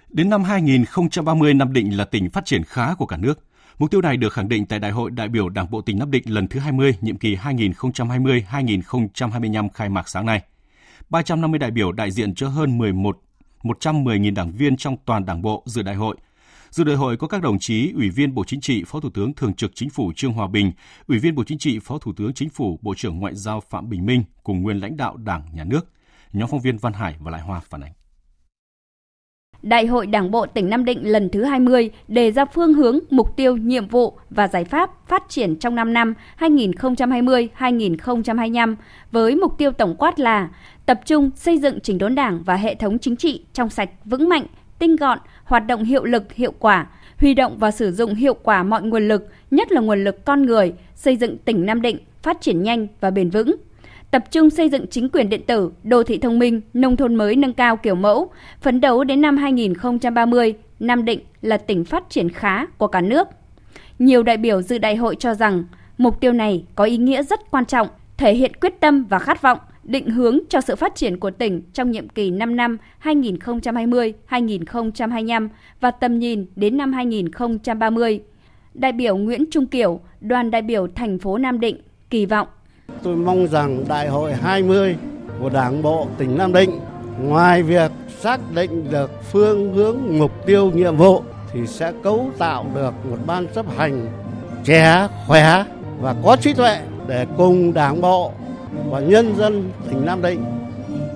Đến 0.09 0.29
năm 0.29 0.43
2030, 0.43 1.53
Nam 1.53 1.73
Định 1.73 1.97
là 1.97 2.05
tỉnh 2.05 2.29
phát 2.29 2.45
triển 2.45 2.63
khá 2.63 2.95
của 2.95 3.05
cả 3.05 3.17
nước. 3.17 3.39
Mục 3.77 3.91
tiêu 3.91 4.01
này 4.01 4.17
được 4.17 4.33
khẳng 4.33 4.49
định 4.49 4.65
tại 4.65 4.79
Đại 4.79 4.91
hội 4.91 5.11
đại 5.11 5.27
biểu 5.27 5.49
Đảng 5.49 5.71
bộ 5.71 5.81
tỉnh 5.81 5.99
Nam 5.99 6.11
Định 6.11 6.23
lần 6.25 6.47
thứ 6.47 6.59
20, 6.59 6.97
nhiệm 7.01 7.17
kỳ 7.17 7.35
2020-2025 7.35 9.69
khai 9.73 9.89
mạc 9.89 10.09
sáng 10.09 10.25
nay. 10.25 10.41
350 11.09 11.59
đại 11.59 11.71
biểu 11.71 11.91
đại 11.91 12.11
diện 12.11 12.35
cho 12.35 12.47
hơn 12.47 12.77
11 12.77 13.21
110.000 13.63 14.33
đảng 14.33 14.51
viên 14.51 14.77
trong 14.77 14.95
toàn 15.05 15.25
Đảng 15.25 15.41
bộ 15.41 15.63
dự 15.65 15.81
đại 15.81 15.95
hội. 15.95 16.15
Dự 16.69 16.83
đại 16.83 16.95
hội 16.95 17.17
có 17.17 17.27
các 17.27 17.41
đồng 17.41 17.59
chí 17.59 17.91
Ủy 17.95 18.09
viên 18.09 18.33
Bộ 18.33 18.43
Chính 18.47 18.61
trị, 18.61 18.83
Phó 18.87 18.99
Thủ 18.99 19.09
tướng 19.13 19.33
Thường 19.33 19.53
trực 19.53 19.71
Chính 19.75 19.89
phủ 19.89 20.11
Trương 20.15 20.33
Hòa 20.33 20.47
Bình, 20.47 20.71
Ủy 21.07 21.19
viên 21.19 21.35
Bộ 21.35 21.43
Chính 21.43 21.57
trị, 21.57 21.79
Phó 21.79 21.97
Thủ 21.97 22.13
tướng 22.17 22.33
Chính 22.33 22.49
phủ, 22.49 22.79
Bộ 22.81 22.93
trưởng 22.97 23.19
Ngoại 23.19 23.35
giao 23.35 23.61
Phạm 23.69 23.89
Bình 23.89 24.05
Minh 24.05 24.23
cùng 24.43 24.61
nguyên 24.61 24.77
lãnh 24.77 24.97
đạo 24.97 25.17
Đảng, 25.17 25.41
Nhà 25.53 25.63
nước. 25.63 25.91
Nhóm 26.33 26.49
phóng 26.49 26.61
viên 26.61 26.77
Văn 26.77 26.93
Hải 26.93 27.15
và 27.19 27.31
Lại 27.31 27.41
Hoa 27.41 27.61
phản 27.69 27.81
ánh. 27.83 27.91
Đại 29.65 29.85
hội 29.85 30.07
Đảng 30.07 30.31
bộ 30.31 30.45
tỉnh 30.45 30.69
Nam 30.69 30.85
Định 30.85 31.11
lần 31.11 31.29
thứ 31.29 31.43
20 31.43 31.89
đề 32.07 32.31
ra 32.31 32.45
phương 32.45 32.73
hướng, 32.73 32.99
mục 33.09 33.35
tiêu, 33.35 33.57
nhiệm 33.57 33.87
vụ 33.87 34.13
và 34.29 34.47
giải 34.47 34.65
pháp 34.65 34.91
phát 35.07 35.23
triển 35.29 35.55
trong 35.55 35.75
5 35.75 35.93
năm 35.93 36.13
2020-2025 36.39 38.75
với 39.11 39.35
mục 39.35 39.57
tiêu 39.57 39.71
tổng 39.71 39.95
quát 39.95 40.19
là 40.19 40.49
tập 40.85 40.99
trung 41.05 41.29
xây 41.35 41.57
dựng 41.57 41.79
chỉnh 41.79 41.97
đốn 41.97 42.15
Đảng 42.15 42.43
và 42.43 42.55
hệ 42.55 42.75
thống 42.75 42.99
chính 42.99 43.15
trị 43.15 43.43
trong 43.53 43.69
sạch, 43.69 43.89
vững 44.05 44.29
mạnh, 44.29 44.45
tinh 44.79 44.95
gọn, 44.95 45.19
hoạt 45.43 45.67
động 45.67 45.83
hiệu 45.83 46.03
lực, 46.03 46.33
hiệu 46.33 46.53
quả, 46.59 46.87
huy 47.17 47.33
động 47.33 47.57
và 47.57 47.71
sử 47.71 47.91
dụng 47.91 48.15
hiệu 48.15 48.33
quả 48.43 48.63
mọi 48.63 48.81
nguồn 48.81 49.07
lực, 49.07 49.27
nhất 49.51 49.71
là 49.71 49.81
nguồn 49.81 50.03
lực 50.03 50.25
con 50.25 50.45
người, 50.45 50.73
xây 50.95 51.15
dựng 51.15 51.37
tỉnh 51.37 51.65
Nam 51.65 51.81
Định 51.81 51.97
phát 52.21 52.41
triển 52.41 52.63
nhanh 52.63 52.87
và 52.99 53.09
bền 53.09 53.29
vững 53.29 53.55
tập 54.15 54.23
trung 54.31 54.49
xây 54.49 54.69
dựng 54.69 54.87
chính 54.87 55.09
quyền 55.09 55.29
điện 55.29 55.41
tử, 55.47 55.71
đô 55.83 56.03
thị 56.03 56.17
thông 56.17 56.39
minh, 56.39 56.61
nông 56.73 56.97
thôn 56.97 57.15
mới 57.15 57.35
nâng 57.35 57.53
cao 57.53 57.77
kiểu 57.77 57.95
mẫu, 57.95 58.31
phấn 58.61 58.81
đấu 58.81 59.03
đến 59.03 59.21
năm 59.21 59.37
2030, 59.37 60.53
Nam 60.79 61.05
Định 61.05 61.19
là 61.41 61.57
tỉnh 61.57 61.85
phát 61.85 62.09
triển 62.09 62.29
khá 62.29 62.65
của 62.65 62.87
cả 62.87 63.01
nước. 63.01 63.27
Nhiều 63.99 64.23
đại 64.23 64.37
biểu 64.37 64.61
dự 64.61 64.77
đại 64.77 64.95
hội 64.95 65.15
cho 65.15 65.33
rằng 65.33 65.63
mục 65.97 66.21
tiêu 66.21 66.33
này 66.33 66.65
có 66.75 66.83
ý 66.83 66.97
nghĩa 66.97 67.23
rất 67.23 67.51
quan 67.51 67.65
trọng, 67.65 67.87
thể 68.17 68.33
hiện 68.33 68.51
quyết 68.61 68.79
tâm 68.79 69.03
và 69.03 69.19
khát 69.19 69.41
vọng 69.41 69.57
định 69.83 70.09
hướng 70.09 70.39
cho 70.49 70.61
sự 70.61 70.75
phát 70.75 70.95
triển 70.95 71.19
của 71.19 71.31
tỉnh 71.31 71.61
trong 71.73 71.91
nhiệm 71.91 72.09
kỳ 72.09 72.31
5 72.31 72.55
năm 72.55 72.77
2020-2025 73.03 75.49
và 75.79 75.91
tầm 75.91 76.19
nhìn 76.19 76.45
đến 76.55 76.77
năm 76.77 76.93
2030. 76.93 78.21
Đại 78.73 78.91
biểu 78.91 79.17
Nguyễn 79.17 79.45
Trung 79.51 79.67
Kiểu, 79.67 79.99
đoàn 80.21 80.51
đại 80.51 80.61
biểu 80.61 80.87
thành 80.87 81.19
phố 81.19 81.37
Nam 81.37 81.59
Định 81.59 81.77
kỳ 82.09 82.25
vọng 82.25 82.47
Tôi 83.03 83.15
mong 83.15 83.47
rằng 83.47 83.85
Đại 83.87 84.07
hội 84.07 84.33
20 84.33 84.95
của 85.39 85.49
Đảng 85.49 85.81
bộ 85.81 86.07
tỉnh 86.17 86.37
Nam 86.37 86.53
Định 86.53 86.79
ngoài 87.21 87.63
việc 87.63 87.91
xác 88.19 88.39
định 88.55 88.91
được 88.91 89.11
phương 89.31 89.73
hướng 89.73 90.19
mục 90.19 90.31
tiêu 90.45 90.71
nhiệm 90.71 90.97
vụ 90.97 91.23
thì 91.53 91.67
sẽ 91.67 91.91
cấu 92.03 92.29
tạo 92.37 92.65
được 92.75 92.93
một 93.09 93.17
ban 93.25 93.47
chấp 93.47 93.65
hành 93.77 94.07
trẻ, 94.63 95.07
khỏe 95.27 95.63
và 96.01 96.15
có 96.23 96.35
trí 96.35 96.53
tuệ 96.53 96.79
để 97.07 97.25
cùng 97.37 97.73
Đảng 97.73 98.01
bộ 98.01 98.31
và 98.89 98.99
nhân 98.99 99.35
dân 99.37 99.71
tỉnh 99.89 100.05
Nam 100.05 100.21
Định 100.21 100.45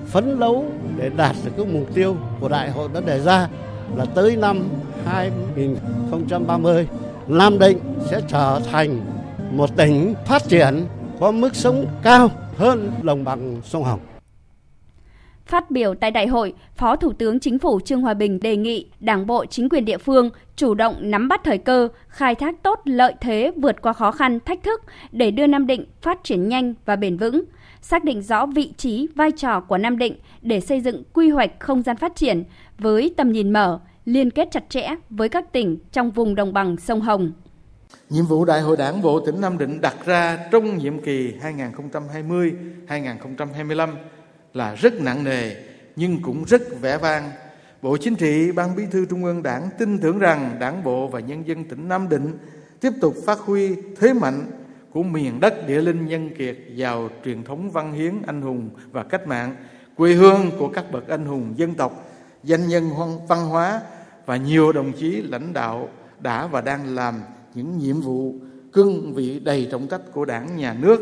phấn 0.06 0.40
đấu 0.40 0.64
để 0.96 1.10
đạt 1.16 1.36
được 1.44 1.50
các 1.56 1.66
mục 1.66 1.94
tiêu 1.94 2.16
của 2.40 2.48
đại 2.48 2.70
hội 2.70 2.88
đã 2.94 3.00
đề 3.00 3.20
ra 3.20 3.48
là 3.96 4.04
tới 4.04 4.36
năm 4.36 4.68
2030 5.06 6.88
Nam 7.28 7.58
Định 7.58 7.78
sẽ 8.10 8.20
trở 8.28 8.60
thành 8.72 9.00
một 9.50 9.76
tỉnh 9.76 10.14
phát 10.26 10.42
triển 10.48 10.86
có 11.20 11.30
mức 11.30 11.56
sống 11.56 11.86
cao 12.02 12.30
hơn 12.56 12.90
đồng 13.02 13.24
bằng 13.24 13.60
sông 13.64 13.84
Hồng. 13.84 14.00
Phát 15.46 15.70
biểu 15.70 15.94
tại 15.94 16.10
đại 16.10 16.26
hội, 16.26 16.54
Phó 16.76 16.96
Thủ 16.96 17.12
tướng 17.12 17.40
Chính 17.40 17.58
phủ 17.58 17.80
Trương 17.80 18.00
Hòa 18.00 18.14
Bình 18.14 18.40
đề 18.40 18.56
nghị 18.56 18.86
Đảng 19.00 19.26
bộ 19.26 19.46
chính 19.46 19.68
quyền 19.68 19.84
địa 19.84 19.98
phương 19.98 20.30
chủ 20.56 20.74
động 20.74 20.94
nắm 21.00 21.28
bắt 21.28 21.40
thời 21.44 21.58
cơ, 21.58 21.88
khai 22.08 22.34
thác 22.34 22.62
tốt 22.62 22.80
lợi 22.84 23.14
thế 23.20 23.52
vượt 23.56 23.82
qua 23.82 23.92
khó 23.92 24.12
khăn, 24.12 24.38
thách 24.40 24.62
thức 24.62 24.82
để 25.12 25.30
đưa 25.30 25.46
Nam 25.46 25.66
Định 25.66 25.86
phát 26.02 26.24
triển 26.24 26.48
nhanh 26.48 26.74
và 26.84 26.96
bền 26.96 27.16
vững, 27.16 27.44
xác 27.80 28.04
định 28.04 28.22
rõ 28.22 28.46
vị 28.46 28.72
trí, 28.76 29.08
vai 29.14 29.30
trò 29.30 29.60
của 29.60 29.78
Nam 29.78 29.98
Định 29.98 30.14
để 30.42 30.60
xây 30.60 30.80
dựng 30.80 31.02
quy 31.12 31.30
hoạch 31.30 31.50
không 31.58 31.82
gian 31.82 31.96
phát 31.96 32.16
triển 32.16 32.44
với 32.78 33.14
tầm 33.16 33.32
nhìn 33.32 33.52
mở, 33.52 33.80
liên 34.04 34.30
kết 34.30 34.48
chặt 34.50 34.64
chẽ 34.68 34.88
với 35.10 35.28
các 35.28 35.52
tỉnh 35.52 35.78
trong 35.92 36.10
vùng 36.10 36.34
đồng 36.34 36.52
bằng 36.52 36.76
sông 36.76 37.00
Hồng. 37.00 37.32
Nhiệm 38.10 38.26
vụ 38.26 38.44
Đại 38.44 38.60
hội 38.60 38.76
Đảng 38.76 39.02
bộ 39.02 39.20
tỉnh 39.20 39.40
Nam 39.40 39.58
Định 39.58 39.80
đặt 39.80 39.96
ra 40.04 40.38
trong 40.50 40.78
nhiệm 40.78 41.02
kỳ 41.02 41.34
2020-2025 42.88 43.88
là 44.54 44.74
rất 44.74 45.00
nặng 45.00 45.24
nề 45.24 45.54
nhưng 45.96 46.22
cũng 46.22 46.44
rất 46.44 46.80
vẻ 46.80 46.98
vang. 46.98 47.30
Bộ 47.82 47.96
Chính 47.96 48.14
trị, 48.14 48.52
Ban 48.52 48.76
Bí 48.76 48.86
thư 48.90 49.04
Trung 49.04 49.24
ương 49.24 49.42
Đảng 49.42 49.68
tin 49.78 49.98
tưởng 49.98 50.18
rằng 50.18 50.56
Đảng 50.60 50.84
bộ 50.84 51.08
và 51.08 51.20
nhân 51.20 51.46
dân 51.46 51.64
tỉnh 51.64 51.88
Nam 51.88 52.08
Định 52.08 52.38
tiếp 52.80 52.92
tục 53.00 53.14
phát 53.26 53.38
huy 53.38 53.76
thế 54.00 54.12
mạnh 54.12 54.46
của 54.92 55.02
miền 55.02 55.40
đất 55.40 55.66
địa 55.66 55.80
linh 55.80 56.06
nhân 56.06 56.30
kiệt 56.38 56.56
giàu 56.74 57.08
truyền 57.24 57.44
thống 57.44 57.70
văn 57.70 57.92
hiến 57.92 58.14
anh 58.26 58.42
hùng 58.42 58.70
và 58.92 59.02
cách 59.02 59.26
mạng, 59.26 59.56
quê 59.96 60.12
hương 60.12 60.50
của 60.58 60.68
các 60.68 60.92
bậc 60.92 61.08
anh 61.08 61.26
hùng 61.26 61.52
dân 61.56 61.74
tộc, 61.74 62.04
danh 62.42 62.68
nhân 62.68 62.90
văn 63.28 63.46
hóa 63.46 63.80
và 64.26 64.36
nhiều 64.36 64.72
đồng 64.72 64.92
chí 64.92 65.22
lãnh 65.22 65.52
đạo 65.52 65.88
đã 66.18 66.46
và 66.46 66.60
đang 66.60 66.94
làm 66.94 67.14
những 67.54 67.78
nhiệm 67.78 68.00
vụ 68.00 68.34
cương 68.72 69.14
vị 69.14 69.40
đầy 69.40 69.68
trọng 69.70 69.88
trách 69.88 70.00
của 70.12 70.24
đảng 70.24 70.56
nhà 70.56 70.76
nước 70.80 71.00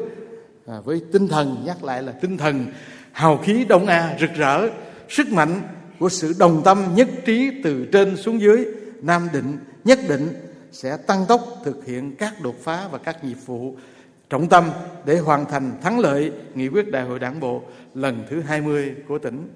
à, 0.67 0.81
với 0.85 1.03
tinh 1.13 1.29
thần 1.29 1.57
nhắc 1.65 1.85
lại 1.85 2.03
là 2.03 2.13
tinh 2.13 2.37
thần 2.37 2.67
hào 3.13 3.39
khí 3.39 3.65
đông 3.69 3.87
a 3.87 4.17
rực 4.21 4.31
rỡ 4.35 4.69
sức 5.09 5.33
mạnh 5.33 5.63
của 5.99 6.09
sự 6.09 6.35
đồng 6.39 6.63
tâm 6.65 6.85
nhất 6.95 7.09
trí 7.27 7.51
từ 7.65 7.87
trên 7.93 8.17
xuống 8.17 8.41
dưới 8.41 8.67
nam 9.03 9.29
định 9.33 9.59
nhất 9.85 9.99
định 10.09 10.29
sẽ 10.73 10.97
tăng 10.97 11.25
tốc 11.29 11.41
thực 11.65 11.87
hiện 11.87 12.17
các 12.17 12.35
đột 12.43 12.57
phá 12.63 12.89
và 12.91 12.99
các 12.99 13.25
nhiệm 13.25 13.39
vụ 13.47 13.77
trọng 14.31 14.49
tâm 14.49 14.71
để 15.05 15.19
hoàn 15.19 15.45
thành 15.45 15.73
thắng 15.83 15.99
lợi 15.99 16.33
nghị 16.55 16.69
quyết 16.69 16.91
đại 16.91 17.03
hội 17.05 17.19
đảng 17.19 17.41
bộ 17.41 17.63
lần 17.95 18.25
thứ 18.31 18.41
20 18.41 18.95
của 19.09 19.19
tỉnh. 19.19 19.49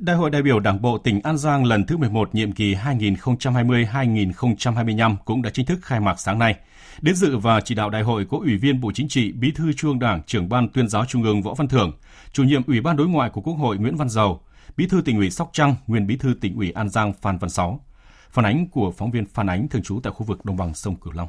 Đại 0.00 0.16
hội 0.16 0.30
đại 0.30 0.42
biểu 0.42 0.60
Đảng 0.60 0.82
bộ 0.82 0.98
tỉnh 0.98 1.20
An 1.20 1.36
Giang 1.36 1.64
lần 1.64 1.86
thứ 1.86 1.96
11 1.96 2.34
nhiệm 2.34 2.52
kỳ 2.52 2.74
2020-2025 2.74 5.16
cũng 5.24 5.42
đã 5.42 5.50
chính 5.50 5.66
thức 5.66 5.78
khai 5.82 6.00
mạc 6.00 6.20
sáng 6.20 6.38
nay. 6.38 6.54
Đến 7.00 7.14
dự 7.14 7.36
và 7.36 7.60
chỉ 7.60 7.74
đạo 7.74 7.90
đại 7.90 8.02
hội 8.02 8.26
có 8.30 8.38
Ủy 8.38 8.56
viên 8.56 8.80
Bộ 8.80 8.92
Chính 8.94 9.08
trị, 9.08 9.32
Bí 9.32 9.50
thư 9.50 9.72
Trung 9.72 9.90
ương 9.90 9.98
Đảng, 9.98 10.22
Trưởng 10.26 10.48
ban 10.48 10.68
Tuyên 10.68 10.88
giáo 10.88 11.04
Trung 11.04 11.22
ương 11.22 11.42
Võ 11.42 11.54
Văn 11.54 11.68
Thưởng, 11.68 11.92
Chủ 12.32 12.44
nhiệm 12.44 12.62
Ủy 12.66 12.80
ban 12.80 12.96
Đối 12.96 13.08
ngoại 13.08 13.30
của 13.30 13.40
Quốc 13.40 13.54
hội 13.54 13.78
Nguyễn 13.78 13.96
Văn 13.96 14.08
Dầu, 14.08 14.40
Bí 14.76 14.86
thư 14.86 15.02
tỉnh 15.04 15.16
ủy 15.16 15.30
Sóc 15.30 15.50
Trăng, 15.52 15.74
nguyên 15.86 16.06
Bí 16.06 16.16
thư 16.16 16.34
tỉnh 16.40 16.56
ủy 16.56 16.70
An 16.70 16.88
Giang 16.88 17.12
Phan 17.12 17.38
Văn 17.38 17.50
Sáu. 17.50 17.84
Phản 18.30 18.44
ánh 18.44 18.68
của 18.68 18.90
phóng 18.90 19.10
viên 19.10 19.26
Phan 19.26 19.46
Ánh 19.46 19.68
thường 19.68 19.82
trú 19.82 20.00
tại 20.02 20.12
khu 20.12 20.26
vực 20.26 20.44
đồng 20.44 20.56
bằng 20.56 20.74
sông 20.74 20.96
Cửu 20.96 21.12
Long. 21.12 21.28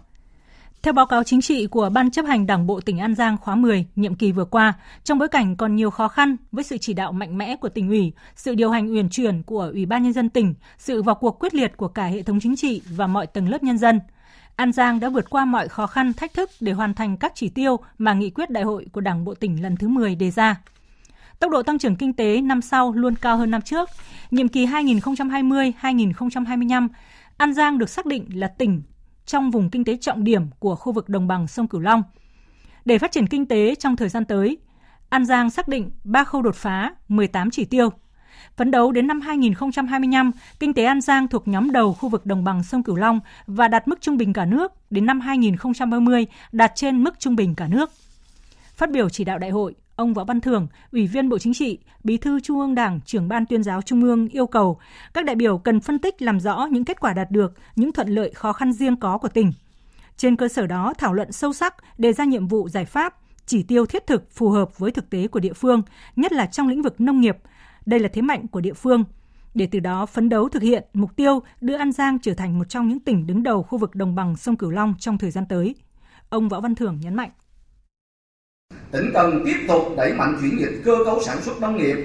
Theo 0.83 0.93
báo 0.93 1.05
cáo 1.05 1.23
chính 1.23 1.41
trị 1.41 1.67
của 1.67 1.89
Ban 1.89 2.11
chấp 2.11 2.25
hành 2.25 2.47
Đảng 2.47 2.67
bộ 2.67 2.81
tỉnh 2.81 2.99
An 2.99 3.15
Giang 3.15 3.37
khóa 3.37 3.55
10, 3.55 3.85
nhiệm 3.95 4.15
kỳ 4.15 4.31
vừa 4.31 4.45
qua, 4.45 4.73
trong 5.03 5.19
bối 5.19 5.27
cảnh 5.27 5.55
còn 5.55 5.75
nhiều 5.75 5.89
khó 5.89 6.07
khăn 6.07 6.35
với 6.51 6.63
sự 6.63 6.77
chỉ 6.77 6.93
đạo 6.93 7.11
mạnh 7.11 7.37
mẽ 7.37 7.55
của 7.55 7.69
tỉnh 7.69 7.89
ủy, 7.89 8.13
sự 8.35 8.55
điều 8.55 8.71
hành 8.71 8.93
uyển 8.93 9.09
chuyển 9.09 9.43
của 9.43 9.69
Ủy 9.73 9.85
ban 9.85 10.03
nhân 10.03 10.13
dân 10.13 10.29
tỉnh, 10.29 10.53
sự 10.77 11.03
vào 11.03 11.15
cuộc 11.15 11.39
quyết 11.39 11.55
liệt 11.55 11.77
của 11.77 11.87
cả 11.87 12.05
hệ 12.05 12.23
thống 12.23 12.39
chính 12.39 12.55
trị 12.55 12.81
và 12.89 13.07
mọi 13.07 13.27
tầng 13.27 13.49
lớp 13.49 13.63
nhân 13.63 13.77
dân, 13.77 13.99
An 14.55 14.71
Giang 14.71 14.99
đã 14.99 15.09
vượt 15.09 15.29
qua 15.29 15.45
mọi 15.45 15.67
khó 15.67 15.87
khăn, 15.87 16.13
thách 16.13 16.33
thức 16.33 16.49
để 16.59 16.71
hoàn 16.71 16.93
thành 16.93 17.17
các 17.17 17.31
chỉ 17.35 17.49
tiêu 17.49 17.79
mà 17.97 18.13
nghị 18.13 18.29
quyết 18.29 18.49
đại 18.49 18.63
hội 18.63 18.87
của 18.91 19.01
Đảng 19.01 19.25
bộ 19.25 19.33
tỉnh 19.33 19.63
lần 19.63 19.77
thứ 19.77 19.87
10 19.87 20.15
đề 20.15 20.31
ra. 20.31 20.61
Tốc 21.39 21.51
độ 21.51 21.63
tăng 21.63 21.79
trưởng 21.79 21.95
kinh 21.95 22.13
tế 22.13 22.41
năm 22.41 22.61
sau 22.61 22.91
luôn 22.91 23.15
cao 23.15 23.37
hơn 23.37 23.51
năm 23.51 23.61
trước. 23.61 23.89
Nhiệm 24.31 24.47
kỳ 24.47 24.65
2020-2025, 24.65 26.87
An 27.37 27.53
Giang 27.53 27.77
được 27.77 27.89
xác 27.89 28.05
định 28.05 28.25
là 28.33 28.47
tỉnh 28.47 28.81
trong 29.25 29.51
vùng 29.51 29.69
kinh 29.69 29.83
tế 29.83 29.97
trọng 30.01 30.23
điểm 30.23 30.47
của 30.59 30.75
khu 30.75 30.91
vực 30.91 31.09
đồng 31.09 31.27
bằng 31.27 31.47
sông 31.47 31.67
Cửu 31.67 31.81
Long. 31.81 32.03
Để 32.85 32.97
phát 32.97 33.11
triển 33.11 33.27
kinh 33.27 33.45
tế 33.45 33.75
trong 33.75 33.95
thời 33.95 34.09
gian 34.09 34.25
tới, 34.25 34.57
An 35.09 35.25
Giang 35.25 35.49
xác 35.49 35.67
định 35.67 35.91
3 36.03 36.23
khâu 36.23 36.41
đột 36.41 36.55
phá, 36.55 36.95
18 37.07 37.51
chỉ 37.51 37.65
tiêu. 37.65 37.89
Phấn 38.57 38.71
đấu 38.71 38.91
đến 38.91 39.07
năm 39.07 39.21
2025, 39.21 40.31
kinh 40.59 40.73
tế 40.73 40.85
An 40.85 41.01
Giang 41.01 41.27
thuộc 41.27 41.47
nhóm 41.47 41.71
đầu 41.71 41.93
khu 41.93 42.09
vực 42.09 42.25
đồng 42.25 42.43
bằng 42.43 42.63
sông 42.63 42.83
Cửu 42.83 42.95
Long 42.95 43.19
và 43.47 43.67
đạt 43.67 43.87
mức 43.87 44.01
trung 44.01 44.17
bình 44.17 44.33
cả 44.33 44.45
nước, 44.45 44.71
đến 44.89 45.05
năm 45.05 45.19
2030 45.19 46.27
đạt 46.51 46.71
trên 46.75 47.03
mức 47.03 47.19
trung 47.19 47.35
bình 47.35 47.55
cả 47.55 47.67
nước. 47.67 47.91
Phát 48.75 48.91
biểu 48.91 49.09
chỉ 49.09 49.23
đạo 49.23 49.37
đại 49.37 49.49
hội, 49.49 49.75
ông 49.95 50.13
Võ 50.13 50.23
Văn 50.23 50.41
Thưởng, 50.41 50.67
Ủy 50.91 51.07
viên 51.07 51.29
Bộ 51.29 51.39
Chính 51.39 51.53
trị, 51.53 51.79
Bí 52.03 52.17
thư 52.17 52.39
Trung 52.39 52.59
ương 52.59 52.75
Đảng, 52.75 52.99
trưởng 53.05 53.27
ban 53.27 53.45
tuyên 53.45 53.63
giáo 53.63 53.81
Trung 53.81 54.03
ương 54.03 54.27
yêu 54.27 54.47
cầu 54.47 54.79
các 55.13 55.25
đại 55.25 55.35
biểu 55.35 55.57
cần 55.57 55.79
phân 55.79 55.99
tích 55.99 56.21
làm 56.21 56.39
rõ 56.39 56.67
những 56.71 56.85
kết 56.85 56.99
quả 56.99 57.13
đạt 57.13 57.31
được, 57.31 57.53
những 57.75 57.91
thuận 57.91 58.07
lợi 58.07 58.31
khó 58.33 58.53
khăn 58.53 58.73
riêng 58.73 58.95
có 58.95 59.17
của 59.17 59.27
tỉnh. 59.27 59.53
Trên 60.17 60.35
cơ 60.35 60.47
sở 60.47 60.67
đó 60.67 60.93
thảo 60.97 61.13
luận 61.13 61.31
sâu 61.31 61.53
sắc, 61.53 61.75
đề 61.97 62.13
ra 62.13 62.23
nhiệm 62.23 62.47
vụ 62.47 62.69
giải 62.69 62.85
pháp, 62.85 63.15
chỉ 63.45 63.63
tiêu 63.63 63.85
thiết 63.85 64.07
thực 64.07 64.31
phù 64.31 64.49
hợp 64.49 64.79
với 64.79 64.91
thực 64.91 65.09
tế 65.09 65.27
của 65.27 65.39
địa 65.39 65.53
phương, 65.53 65.81
nhất 66.15 66.31
là 66.31 66.45
trong 66.45 66.67
lĩnh 66.67 66.81
vực 66.81 67.01
nông 67.01 67.21
nghiệp. 67.21 67.37
Đây 67.85 67.99
là 67.99 68.09
thế 68.13 68.21
mạnh 68.21 68.47
của 68.47 68.61
địa 68.61 68.73
phương, 68.73 69.03
để 69.53 69.67
từ 69.71 69.79
đó 69.79 70.05
phấn 70.05 70.29
đấu 70.29 70.49
thực 70.49 70.61
hiện 70.63 70.83
mục 70.93 71.15
tiêu 71.15 71.39
đưa 71.61 71.75
An 71.75 71.91
Giang 71.91 72.19
trở 72.19 72.33
thành 72.33 72.59
một 72.59 72.69
trong 72.69 72.87
những 72.87 72.99
tỉnh 72.99 73.27
đứng 73.27 73.43
đầu 73.43 73.63
khu 73.63 73.77
vực 73.77 73.95
đồng 73.95 74.15
bằng 74.15 74.37
sông 74.37 74.55
Cửu 74.55 74.69
Long 74.69 74.93
trong 74.99 75.17
thời 75.17 75.31
gian 75.31 75.45
tới. 75.49 75.75
Ông 76.29 76.49
Võ 76.49 76.59
Văn 76.59 76.75
Thưởng 76.75 76.99
nhấn 77.01 77.15
mạnh 77.15 77.29
tỉnh 78.91 79.11
cần 79.13 79.41
tiếp 79.45 79.57
tục 79.67 79.93
đẩy 79.97 80.13
mạnh 80.13 80.37
chuyển 80.41 80.59
dịch 80.59 80.81
cơ 80.85 80.97
cấu 81.05 81.21
sản 81.23 81.41
xuất 81.41 81.61
nông 81.61 81.77
nghiệp, 81.77 81.97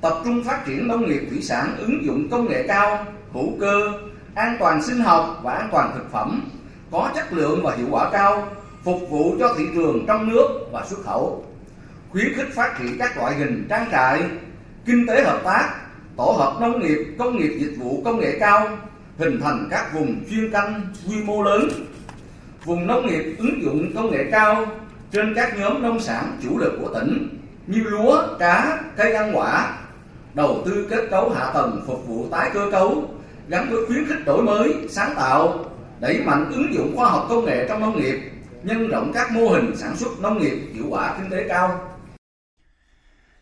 tập 0.00 0.12
trung 0.24 0.44
phát 0.44 0.66
triển 0.66 0.88
nông 0.88 1.06
nghiệp 1.06 1.20
thủy 1.30 1.42
sản 1.42 1.76
ứng 1.78 2.04
dụng 2.06 2.28
công 2.30 2.48
nghệ 2.48 2.64
cao, 2.68 3.06
hữu 3.32 3.52
cơ, 3.60 3.92
an 4.34 4.56
toàn 4.60 4.82
sinh 4.82 4.98
học 4.98 5.40
và 5.42 5.52
an 5.52 5.68
toàn 5.72 5.90
thực 5.94 6.12
phẩm, 6.12 6.50
có 6.90 7.10
chất 7.14 7.32
lượng 7.32 7.60
và 7.62 7.74
hiệu 7.76 7.86
quả 7.90 8.10
cao, 8.12 8.48
phục 8.84 9.10
vụ 9.10 9.36
cho 9.38 9.54
thị 9.58 9.64
trường 9.74 10.04
trong 10.06 10.28
nước 10.28 10.48
và 10.72 10.84
xuất 10.86 10.98
khẩu. 11.04 11.44
Khuyến 12.10 12.34
khích 12.36 12.54
phát 12.54 12.74
triển 12.78 12.98
các 12.98 13.16
loại 13.16 13.34
hình 13.34 13.66
trang 13.68 13.88
trại, 13.92 14.22
kinh 14.86 15.06
tế 15.06 15.24
hợp 15.24 15.40
tác, 15.44 15.70
tổ 16.16 16.24
hợp 16.38 16.56
nông 16.60 16.80
nghiệp, 16.80 16.98
công 17.18 17.36
nghiệp 17.36 17.58
dịch 17.60 17.74
vụ 17.78 18.02
công 18.04 18.20
nghệ 18.20 18.38
cao, 18.40 18.68
hình 19.18 19.40
thành 19.40 19.68
các 19.70 19.94
vùng 19.94 20.24
chuyên 20.30 20.50
canh 20.50 20.80
quy 21.08 21.22
mô 21.24 21.42
lớn, 21.42 21.68
vùng 22.64 22.86
nông 22.86 23.06
nghiệp 23.06 23.36
ứng 23.38 23.62
dụng 23.62 23.92
công 23.94 24.10
nghệ 24.10 24.24
cao 24.32 24.66
trên 25.12 25.34
các 25.34 25.58
nhóm 25.58 25.82
nông 25.82 26.00
sản 26.00 26.38
chủ 26.42 26.58
lực 26.58 26.78
của 26.82 26.94
tỉnh 26.94 27.28
như 27.66 27.82
lúa, 27.82 28.22
cá, 28.38 28.80
cây 28.96 29.12
ăn 29.12 29.36
quả, 29.36 29.78
đầu 30.34 30.62
tư 30.66 30.86
kết 30.90 31.08
cấu 31.10 31.30
hạ 31.30 31.50
tầng 31.54 31.82
phục 31.86 32.06
vụ 32.06 32.26
tái 32.30 32.50
cơ 32.54 32.68
cấu 32.72 33.04
gắn 33.48 33.70
với 33.70 33.86
khuyến 33.86 34.06
khích 34.08 34.24
đổi 34.26 34.42
mới, 34.42 34.74
sáng 34.88 35.14
tạo, 35.16 35.64
đẩy 36.00 36.20
mạnh 36.20 36.50
ứng 36.52 36.74
dụng 36.74 36.96
khoa 36.96 37.08
học 37.08 37.26
công 37.28 37.44
nghệ 37.44 37.66
trong 37.68 37.80
nông 37.80 38.00
nghiệp, 38.00 38.30
nhân 38.62 38.88
rộng 38.88 39.12
các 39.14 39.32
mô 39.32 39.48
hình 39.48 39.76
sản 39.76 39.96
xuất 39.96 40.20
nông 40.20 40.38
nghiệp 40.38 40.70
hiệu 40.74 40.84
quả 40.90 41.14
kinh 41.18 41.30
tế 41.30 41.46
cao. 41.48 41.87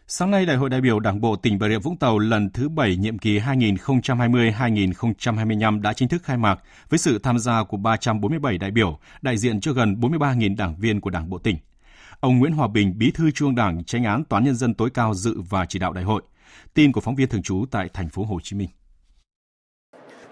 Sáng 0.09 0.31
nay, 0.31 0.47
Đại 0.47 0.57
hội 0.57 0.71
đại 0.71 0.81
biểu 0.81 1.01
Đảng 1.01 1.21
bộ 1.21 1.37
tỉnh 1.37 1.59
Bà 1.59 1.69
Rịa 1.69 1.79
Vũng 1.79 1.97
Tàu 1.97 2.19
lần 2.19 2.51
thứ 2.51 2.69
7 2.69 2.97
nhiệm 2.97 3.19
kỳ 3.19 3.39
2020-2025 3.39 5.83
đã 5.83 5.93
chính 5.93 6.09
thức 6.09 6.23
khai 6.23 6.37
mạc 6.37 6.59
với 6.89 6.99
sự 6.99 7.19
tham 7.19 7.39
gia 7.39 7.65
của 7.65 7.77
347 7.77 8.59
đại 8.59 8.71
biểu, 8.71 8.99
đại 9.23 9.37
diện 9.37 9.61
cho 9.61 9.73
gần 9.73 9.97
43.000 10.01 10.57
đảng 10.57 10.77
viên 10.77 11.01
của 11.01 11.11
Đảng 11.11 11.31
bộ 11.31 11.39
tỉnh. 11.39 11.57
Ông 12.21 12.39
Nguyễn 12.39 12.53
Hòa 12.53 12.69
Bình, 12.69 12.99
Bí 12.99 13.11
thư 13.11 13.31
Trung 13.31 13.49
ương 13.49 13.55
Đảng, 13.55 13.85
Chánh 13.85 14.05
án 14.05 14.25
Toán 14.25 14.45
nhân 14.45 14.55
dân 14.55 14.75
tối 14.75 14.91
cao 14.91 15.15
dự 15.15 15.41
và 15.51 15.67
chỉ 15.67 15.79
đạo 15.79 15.93
đại 15.93 16.05
hội. 16.05 16.23
Tin 16.75 16.93
của 16.93 17.01
phóng 17.01 17.15
viên 17.15 17.29
thường 17.29 17.43
trú 17.43 17.65
tại 17.71 17.89
thành 17.95 18.09
phố 18.09 18.25
Hồ 18.25 18.39
Chí 18.43 18.57
Minh. 18.57 18.69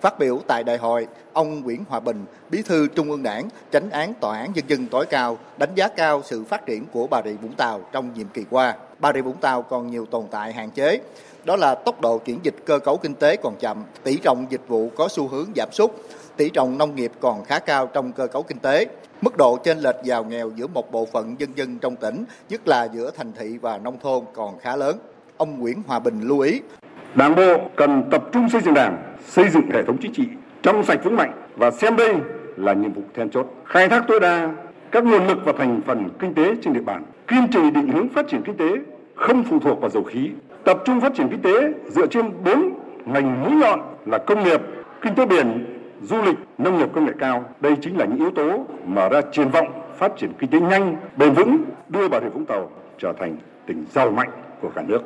Phát 0.01 0.19
biểu 0.19 0.41
tại 0.49 0.65
đại 0.65 0.79
hội, 0.79 1.07
ông 1.33 1.61
Nguyễn 1.61 1.85
Hòa 1.89 2.01
Bình, 2.01 2.25
Bí 2.51 2.63
thư 2.63 2.89
Trung 2.89 3.11
ương 3.11 3.23
Đảng, 3.23 3.49
Chánh 3.71 3.91
án 3.91 4.13
Tòa 4.21 4.39
án 4.39 4.53
Nhân 4.53 4.69
dân 4.69 4.87
tối 4.87 5.07
cao, 5.11 5.39
đánh 5.59 5.75
giá 5.75 5.89
cao 5.97 6.23
sự 6.25 6.45
phát 6.45 6.67
triển 6.67 6.87
của 6.93 7.07
Bà 7.07 7.23
Rịa 7.25 7.33
Vũng 7.33 7.55
Tàu 7.55 7.81
trong 7.93 8.15
nhiệm 8.15 8.29
kỳ 8.29 8.45
qua. 8.51 8.77
Bà 9.05 9.13
Rịa 9.13 9.21
Vũng 9.21 9.37
Tàu 9.37 9.63
còn 9.63 9.91
nhiều 9.91 10.07
tồn 10.07 10.25
tại 10.31 10.53
hạn 10.53 10.71
chế, 10.71 11.01
đó 11.45 11.57
là 11.57 11.75
tốc 11.75 12.01
độ 12.01 12.19
chuyển 12.19 12.39
dịch 12.43 12.55
cơ 12.65 12.79
cấu 12.79 12.97
kinh 12.97 13.15
tế 13.15 13.37
còn 13.37 13.55
chậm, 13.61 13.83
tỷ 14.03 14.17
trọng 14.17 14.47
dịch 14.51 14.61
vụ 14.69 14.91
có 14.97 15.09
xu 15.09 15.29
hướng 15.29 15.47
giảm 15.57 15.69
sút, 15.73 15.91
tỷ 16.37 16.51
trọng 16.51 16.79
nông 16.79 16.95
nghiệp 16.95 17.13
còn 17.21 17.45
khá 17.45 17.59
cao 17.59 17.87
trong 17.87 18.13
cơ 18.13 18.27
cấu 18.27 18.43
kinh 18.43 18.59
tế. 18.59 18.87
Mức 19.21 19.37
độ 19.37 19.59
chênh 19.65 19.79
lệch 19.79 19.95
giàu 20.05 20.25
nghèo 20.25 20.51
giữa 20.57 20.67
một 20.67 20.93
bộ 20.93 21.07
phận 21.13 21.35
dân 21.39 21.51
dân 21.57 21.79
trong 21.79 21.97
tỉnh, 21.97 22.25
nhất 22.49 22.69
là 22.69 22.89
giữa 22.93 23.11
thành 23.17 23.33
thị 23.33 23.59
và 23.59 23.79
nông 23.79 23.99
thôn 23.99 24.25
còn 24.33 24.59
khá 24.59 24.77
lớn. 24.77 24.97
Ông 25.37 25.61
Nguyễn 25.61 25.83
Hòa 25.87 25.99
Bình 25.99 26.21
lưu 26.21 26.41
ý. 26.41 26.61
Đảng 27.15 27.35
bộ 27.35 27.57
cần 27.77 28.03
tập 28.11 28.25
trung 28.33 28.49
xây 28.49 28.61
dựng 28.61 28.75
đảng, 28.75 29.17
xây 29.29 29.49
dựng 29.49 29.71
hệ 29.73 29.83
thống 29.87 29.97
chính 30.01 30.13
trị 30.13 30.25
trong 30.63 30.85
sạch 30.85 31.05
vững 31.05 31.17
mạnh 31.17 31.33
và 31.57 31.71
xem 31.71 31.97
đây 31.97 32.15
là 32.57 32.73
nhiệm 32.73 32.93
vụ 32.93 33.03
then 33.15 33.31
chốt. 33.31 33.47
Khai 33.65 33.89
thác 33.89 34.05
tối 34.09 34.21
đa 34.21 34.51
các 34.91 35.05
nguồn 35.05 35.27
lực 35.27 35.39
và 35.45 35.53
thành 35.59 35.81
phần 35.87 36.09
kinh 36.21 36.35
tế 36.35 36.55
trên 36.63 36.73
địa 36.73 36.81
bàn, 36.81 37.05
kiên 37.29 37.49
trì 37.53 37.71
định 37.71 37.89
hướng 37.89 38.09
phát 38.09 38.29
triển 38.29 38.43
kinh 38.43 38.57
tế 38.57 38.94
không 39.15 39.45
phụ 39.45 39.59
thuộc 39.59 39.81
vào 39.81 39.91
dầu 39.91 40.03
khí, 40.03 40.31
tập 40.65 40.83
trung 40.85 41.01
phát 41.01 41.15
triển 41.15 41.29
kinh 41.29 41.43
tế 41.43 41.73
dựa 41.89 42.07
trên 42.07 42.31
bốn 42.45 42.79
ngành 43.05 43.43
mũi 43.43 43.53
nhọn 43.53 43.81
là 44.07 44.19
công 44.19 44.45
nghiệp, 44.45 44.61
kinh 45.03 45.15
tế 45.15 45.27
biển, 45.27 45.67
du 46.03 46.23
lịch, 46.23 46.37
nông 46.59 46.79
nghiệp 46.79 46.89
công 46.95 47.05
nghệ 47.05 47.13
cao. 47.19 47.45
Đây 47.61 47.77
chính 47.81 47.99
là 47.99 48.05
những 48.05 48.19
yếu 48.19 48.31
tố 48.31 48.67
mở 48.87 49.09
ra 49.09 49.21
triển 49.33 49.49
vọng 49.49 49.67
phát 49.99 50.13
triển 50.17 50.33
kinh 50.39 50.51
tế 50.51 50.61
nhanh, 50.61 50.97
bền 51.17 51.33
vững, 51.33 51.65
đưa 51.89 52.09
Bà 52.09 52.21
Rịa 52.21 52.29
Vũng 52.29 52.45
Tàu 52.45 52.71
trở 52.99 53.13
thành 53.13 53.37
tỉnh 53.67 53.85
giàu 53.91 54.11
mạnh 54.11 54.31
của 54.61 54.71
cả 54.75 54.83
nước. 54.89 55.03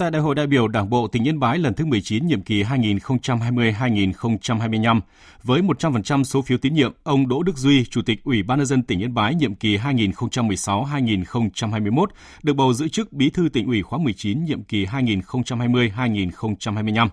Tại 0.00 0.10
Đại 0.10 0.22
hội 0.22 0.34
đại 0.34 0.46
biểu 0.46 0.68
Đảng 0.68 0.90
bộ 0.90 1.06
tỉnh 1.06 1.28
Yên 1.28 1.40
Bái 1.40 1.58
lần 1.58 1.74
thứ 1.74 1.84
19 1.84 2.26
nhiệm 2.26 2.42
kỳ 2.42 2.62
2020-2025, 2.62 5.00
với 5.42 5.62
100% 5.62 6.24
số 6.24 6.42
phiếu 6.42 6.58
tín 6.58 6.74
nhiệm, 6.74 6.92
ông 7.02 7.28
Đỗ 7.28 7.42
Đức 7.42 7.56
Duy, 7.56 7.84
Chủ 7.84 8.02
tịch 8.02 8.24
Ủy 8.24 8.42
ban 8.42 8.58
nhân 8.58 8.66
dân 8.66 8.82
tỉnh 8.82 9.00
Yên 9.00 9.14
Bái 9.14 9.34
nhiệm 9.34 9.54
kỳ 9.54 9.76
2016-2021 9.76 12.06
được 12.42 12.54
bầu 12.54 12.72
giữ 12.72 12.88
chức 12.88 13.12
Bí 13.12 13.30
thư 13.30 13.48
tỉnh 13.52 13.66
ủy 13.66 13.82
khóa 13.82 13.98
19 13.98 14.44
nhiệm 14.44 14.62
kỳ 14.62 14.86
2020-2025. 14.86 17.08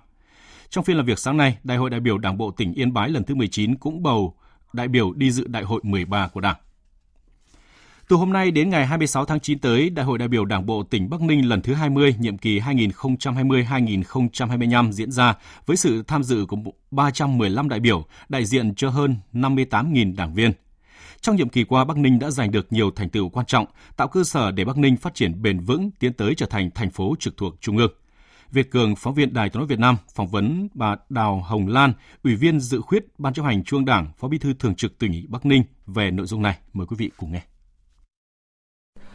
Trong 0.70 0.84
phiên 0.84 0.98
làm 0.98 1.06
việc 1.06 1.20
sáng 1.20 1.38
nay, 1.38 1.58
Đại 1.63 1.77
hội 1.77 1.89
đại 1.89 2.00
biểu 2.00 2.17
Đảng 2.17 2.38
bộ 2.38 2.51
tỉnh 2.51 2.74
Yên 2.74 2.94
Bái 2.94 3.10
lần 3.10 3.24
thứ 3.24 3.36
19 3.36 3.75
cũng 3.75 4.03
bầu 4.03 4.36
đại 4.74 4.88
biểu 4.88 5.13
đi 5.13 5.32
dự 5.32 5.48
Đại 5.48 5.63
hội 5.63 5.82
13 5.84 6.27
của 6.27 6.41
Đảng. 6.41 6.56
Từ 8.10 8.16
hôm 8.16 8.34
nay 8.34 8.52
đến 8.52 8.70
ngày 8.70 8.86
26 8.86 9.26
tháng 9.26 9.40
9 9.40 9.60
tới, 9.60 9.90
Đại 9.90 10.06
hội 10.06 10.18
đại 10.18 10.28
biểu 10.28 10.46
Đảng 10.46 10.66
bộ 10.66 10.84
tỉnh 10.84 11.10
Bắc 11.10 11.22
Ninh 11.22 11.50
lần 11.50 11.62
thứ 11.62 11.74
20, 11.74 12.16
nhiệm 12.20 12.38
kỳ 12.38 12.60
2020-2025 12.60 14.92
diễn 14.92 15.12
ra 15.12 15.36
với 15.66 15.78
sự 15.78 16.04
tham 16.08 16.24
dự 16.24 16.46
của 16.46 16.58
315 16.92 17.70
đại 17.70 17.80
biểu, 17.80 18.06
đại 18.30 18.46
diện 18.46 18.76
cho 18.76 18.90
hơn 18.90 19.16
58.000 19.34 20.16
đảng 20.16 20.34
viên. 20.34 20.52
Trong 21.22 21.36
nhiệm 21.36 21.50
kỳ 21.50 21.64
qua, 21.64 21.86
Bắc 21.86 21.98
Ninh 21.98 22.20
đã 22.20 22.32
giành 22.32 22.52
được 22.52 22.74
nhiều 22.74 22.92
thành 22.92 23.10
tựu 23.10 23.30
quan 23.30 23.46
trọng, 23.46 23.66
tạo 23.98 24.08
cơ 24.08 24.24
sở 24.24 24.52
để 24.52 24.66
Bắc 24.66 24.78
Ninh 24.78 24.98
phát 24.98 25.16
triển 25.16 25.42
bền 25.42 25.60
vững, 25.60 25.92
tiến 26.00 26.14
tới 26.14 26.36
trở 26.36 26.46
thành 26.46 26.72
thành 26.72 26.92
phố 26.92 27.16
trực 27.20 27.38
thuộc 27.38 27.62
Trung 27.62 27.78
ương. 27.78 27.92
Việt 28.52 28.72
Cường, 28.72 28.96
phóng 28.96 29.14
viên 29.14 29.34
Đài 29.34 29.50
Tiếng 29.50 29.60
nói 29.60 29.68
Việt 29.68 29.80
Nam, 29.80 29.98
phỏng 30.16 30.28
vấn 30.28 30.68
bà 30.74 30.96
Đào 31.10 31.42
Hồng 31.42 31.68
Lan, 31.68 31.94
Ủy 32.24 32.36
viên 32.36 32.60
dự 32.60 32.82
khuyết 32.82 33.06
Ban 33.18 33.34
chấp 33.34 33.44
hành 33.44 33.64
Trung 33.64 33.80
ương 33.80 33.86
Đảng, 33.86 34.12
Phó 34.18 34.28
Bí 34.28 34.38
thư 34.38 34.54
Thường 34.54 34.76
trực 34.76 35.00
tỉnh 35.00 35.26
Bắc 35.30 35.46
Ninh 35.46 35.64
về 35.88 36.12
nội 36.12 36.26
dung 36.26 36.42
này. 36.42 36.58
Mời 36.74 36.88
quý 36.88 36.96
vị 37.00 37.12
cùng 37.18 37.32
nghe. 37.32 37.42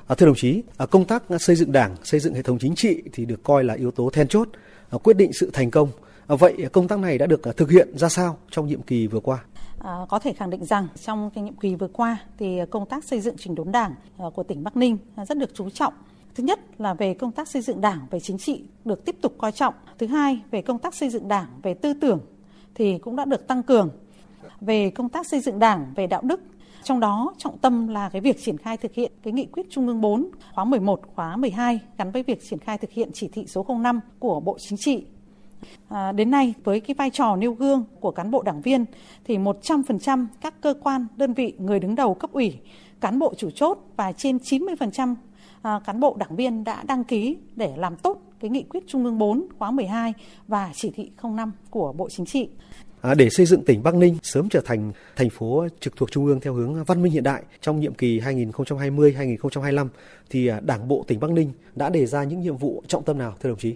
À, 0.07 0.15
thưa 0.15 0.27
đồng 0.27 0.35
chí, 0.35 0.63
à, 0.77 0.87
công 0.87 1.05
tác 1.05 1.23
xây 1.39 1.57
dựng 1.57 1.73
đảng, 1.73 1.97
xây 2.05 2.21
dựng 2.21 2.35
hệ 2.35 2.43
thống 2.43 2.59
chính 2.59 2.75
trị 2.75 3.03
thì 3.13 3.25
được 3.25 3.43
coi 3.43 3.65
là 3.65 3.75
yếu 3.75 3.91
tố 3.91 4.11
then 4.11 4.29
chốt, 4.29 4.49
à, 4.91 4.99
quyết 5.03 5.17
định 5.17 5.33
sự 5.33 5.51
thành 5.53 5.71
công. 5.71 5.89
À, 6.27 6.37
vậy 6.37 6.67
công 6.73 6.89
tác 6.89 6.99
này 6.99 7.19
đã 7.19 7.27
được 7.27 7.49
à, 7.49 7.53
thực 7.57 7.71
hiện 7.71 7.99
ra 7.99 8.09
sao 8.09 8.39
trong 8.51 8.67
nhiệm 8.67 8.83
kỳ 8.83 9.07
vừa 9.07 9.21
qua? 9.21 9.45
À, 9.79 9.93
có 10.09 10.19
thể 10.19 10.33
khẳng 10.33 10.51
định 10.51 10.65
rằng 10.65 10.89
trong 11.05 11.31
cái 11.35 11.45
nhiệm 11.45 11.57
kỳ 11.57 11.75
vừa 11.75 11.89
qua 11.89 12.17
thì 12.39 12.59
công 12.71 12.87
tác 12.87 13.05
xây 13.05 13.21
dựng 13.21 13.37
chỉnh 13.39 13.55
đốn 13.55 13.73
đảng 13.73 13.95
à, 14.19 14.25
của 14.35 14.43
tỉnh 14.43 14.65
Bắc 14.65 14.77
Ninh 14.77 14.99
rất 15.29 15.39
được 15.39 15.51
chú 15.55 15.71
trọng. 15.71 15.95
Thứ 16.35 16.45
nhất 16.45 16.61
là 16.79 16.95
về 16.95 17.15
công 17.15 17.33
tác 17.33 17.49
xây 17.49 17.63
dựng 17.63 17.81
đảng 17.81 18.07
về 18.11 18.21
chính 18.21 18.39
trị 18.39 18.63
được 18.85 19.05
tiếp 19.05 19.17
tục 19.21 19.35
coi 19.39 19.53
trọng. 19.53 19.75
Thứ 19.99 20.07
hai 20.07 20.41
về 20.51 20.63
công 20.63 20.79
tác 20.79 20.95
xây 20.95 21.11
dựng 21.11 21.29
đảng 21.29 21.47
về 21.63 21.75
tư 21.75 21.95
tưởng 22.01 22.21
thì 22.75 22.99
cũng 22.99 23.17
đã 23.17 23.25
được 23.25 23.47
tăng 23.47 23.63
cường. 23.63 23.91
Về 24.61 24.91
công 24.91 25.09
tác 25.09 25.27
xây 25.27 25.41
dựng 25.41 25.59
đảng 25.59 25.93
về 25.97 26.07
đạo 26.07 26.23
đức 26.25 26.41
trong 26.85 27.01
đó 27.01 27.35
trọng 27.39 27.59
tâm 27.59 27.89
là 27.89 28.09
cái 28.09 28.21
việc 28.21 28.45
triển 28.45 28.59
khai 28.59 28.77
thực 28.77 28.95
hiện 28.95 29.13
cái 29.23 29.33
nghị 29.33 29.47
quyết 29.47 29.67
Trung 29.71 29.89
ương 29.89 30.01
4 30.01 30.31
khóa 30.55 30.65
11, 30.65 31.01
khóa 31.15 31.37
12 31.37 31.81
gắn 31.99 32.11
với 32.11 32.23
việc 32.23 32.39
triển 32.49 32.59
khai 32.59 32.79
thực 32.79 32.91
hiện 32.91 33.11
chỉ 33.15 33.29
thị 33.33 33.47
số 33.47 33.67
05 33.83 34.01
của 34.19 34.41
Bộ 34.41 34.57
Chính 34.61 34.79
trị. 34.79 35.05
À, 35.89 36.13
đến 36.13 36.31
nay 36.31 36.55
với 36.65 36.81
cái 36.81 36.95
vai 36.95 37.11
trò 37.11 37.37
nêu 37.37 37.53
gương 37.53 37.85
của 38.01 38.11
cán 38.11 38.31
bộ 38.31 38.43
đảng 38.43 38.61
viên 38.61 38.85
thì 39.25 39.39
100% 39.39 40.27
các 40.41 40.61
cơ 40.61 40.75
quan, 40.83 41.07
đơn 41.17 41.33
vị, 41.35 41.55
người 41.59 41.81
đứng 41.81 41.95
đầu 41.95 42.15
cấp 42.15 42.33
ủy, 42.33 42.59
cán 43.01 43.19
bộ 43.19 43.35
chủ 43.37 43.51
chốt 43.51 43.79
và 43.97 44.13
trên 44.13 44.37
90% 44.37 45.15
à, 45.63 45.81
cán 45.85 46.01
bộ 46.01 46.17
đảng 46.19 46.37
viên 46.37 46.65
đã 46.65 46.83
đăng 46.87 47.05
ký 47.05 47.37
để 47.57 47.75
làm 47.77 47.97
tốt 47.97 48.19
cái 48.41 48.51
nghị 48.51 48.63
quyết 48.63 48.85
Trung 48.87 49.05
ương 49.05 49.19
4 49.19 49.47
khóa 49.59 49.71
12 49.71 50.13
và 50.49 50.71
chỉ 50.75 50.91
thị 50.91 51.11
05 51.23 51.53
của 51.71 51.93
Bộ 51.93 52.09
Chính 52.09 52.27
trị. 52.27 52.49
À, 53.03 53.15
để 53.15 53.31
xây 53.31 53.47
dựng 53.47 53.65
tỉnh 53.65 53.83
Bắc 53.83 53.95
Ninh 53.95 54.19
sớm 54.23 54.49
trở 54.49 54.61
thành 54.65 54.93
thành 55.17 55.31
phố 55.31 55.67
trực 55.81 55.97
thuộc 55.97 56.11
trung 56.11 56.27
ương 56.27 56.41
theo 56.41 56.55
hướng 56.55 56.85
văn 56.85 57.03
minh 57.03 57.13
hiện 57.13 57.23
đại 57.23 57.43
trong 57.61 57.81
nhiệm 57.81 57.95
kỳ 57.95 58.21
2020-2025 58.21 59.89
thì 60.31 60.47
à, 60.47 60.61
Đảng 60.61 60.89
bộ 60.89 61.05
tỉnh 61.07 61.21
Bắc 61.21 61.31
Ninh 61.31 61.53
đã 61.75 61.91
đề 61.91 62.07
ra 62.07 62.25
những 62.25 62.41
nhiệm 62.41 62.57
vụ 62.57 62.83
trọng 62.87 63.05
tâm 63.05 63.19
nào, 63.19 63.35
thưa 63.41 63.49
đồng 63.49 63.59
chí? 63.59 63.75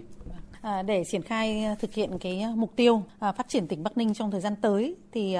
À, 0.67 0.81
để 0.81 1.03
triển 1.03 1.21
khai 1.21 1.63
à, 1.63 1.75
thực 1.79 1.93
hiện 1.93 2.19
cái 2.19 2.41
à, 2.41 2.51
mục 2.55 2.75
tiêu 2.75 3.03
à, 3.19 3.31
phát 3.31 3.47
triển 3.49 3.67
tỉnh 3.67 3.83
Bắc 3.83 3.97
Ninh 3.97 4.13
trong 4.13 4.31
thời 4.31 4.41
gian 4.41 4.55
tới 4.55 4.95
thì 5.11 5.37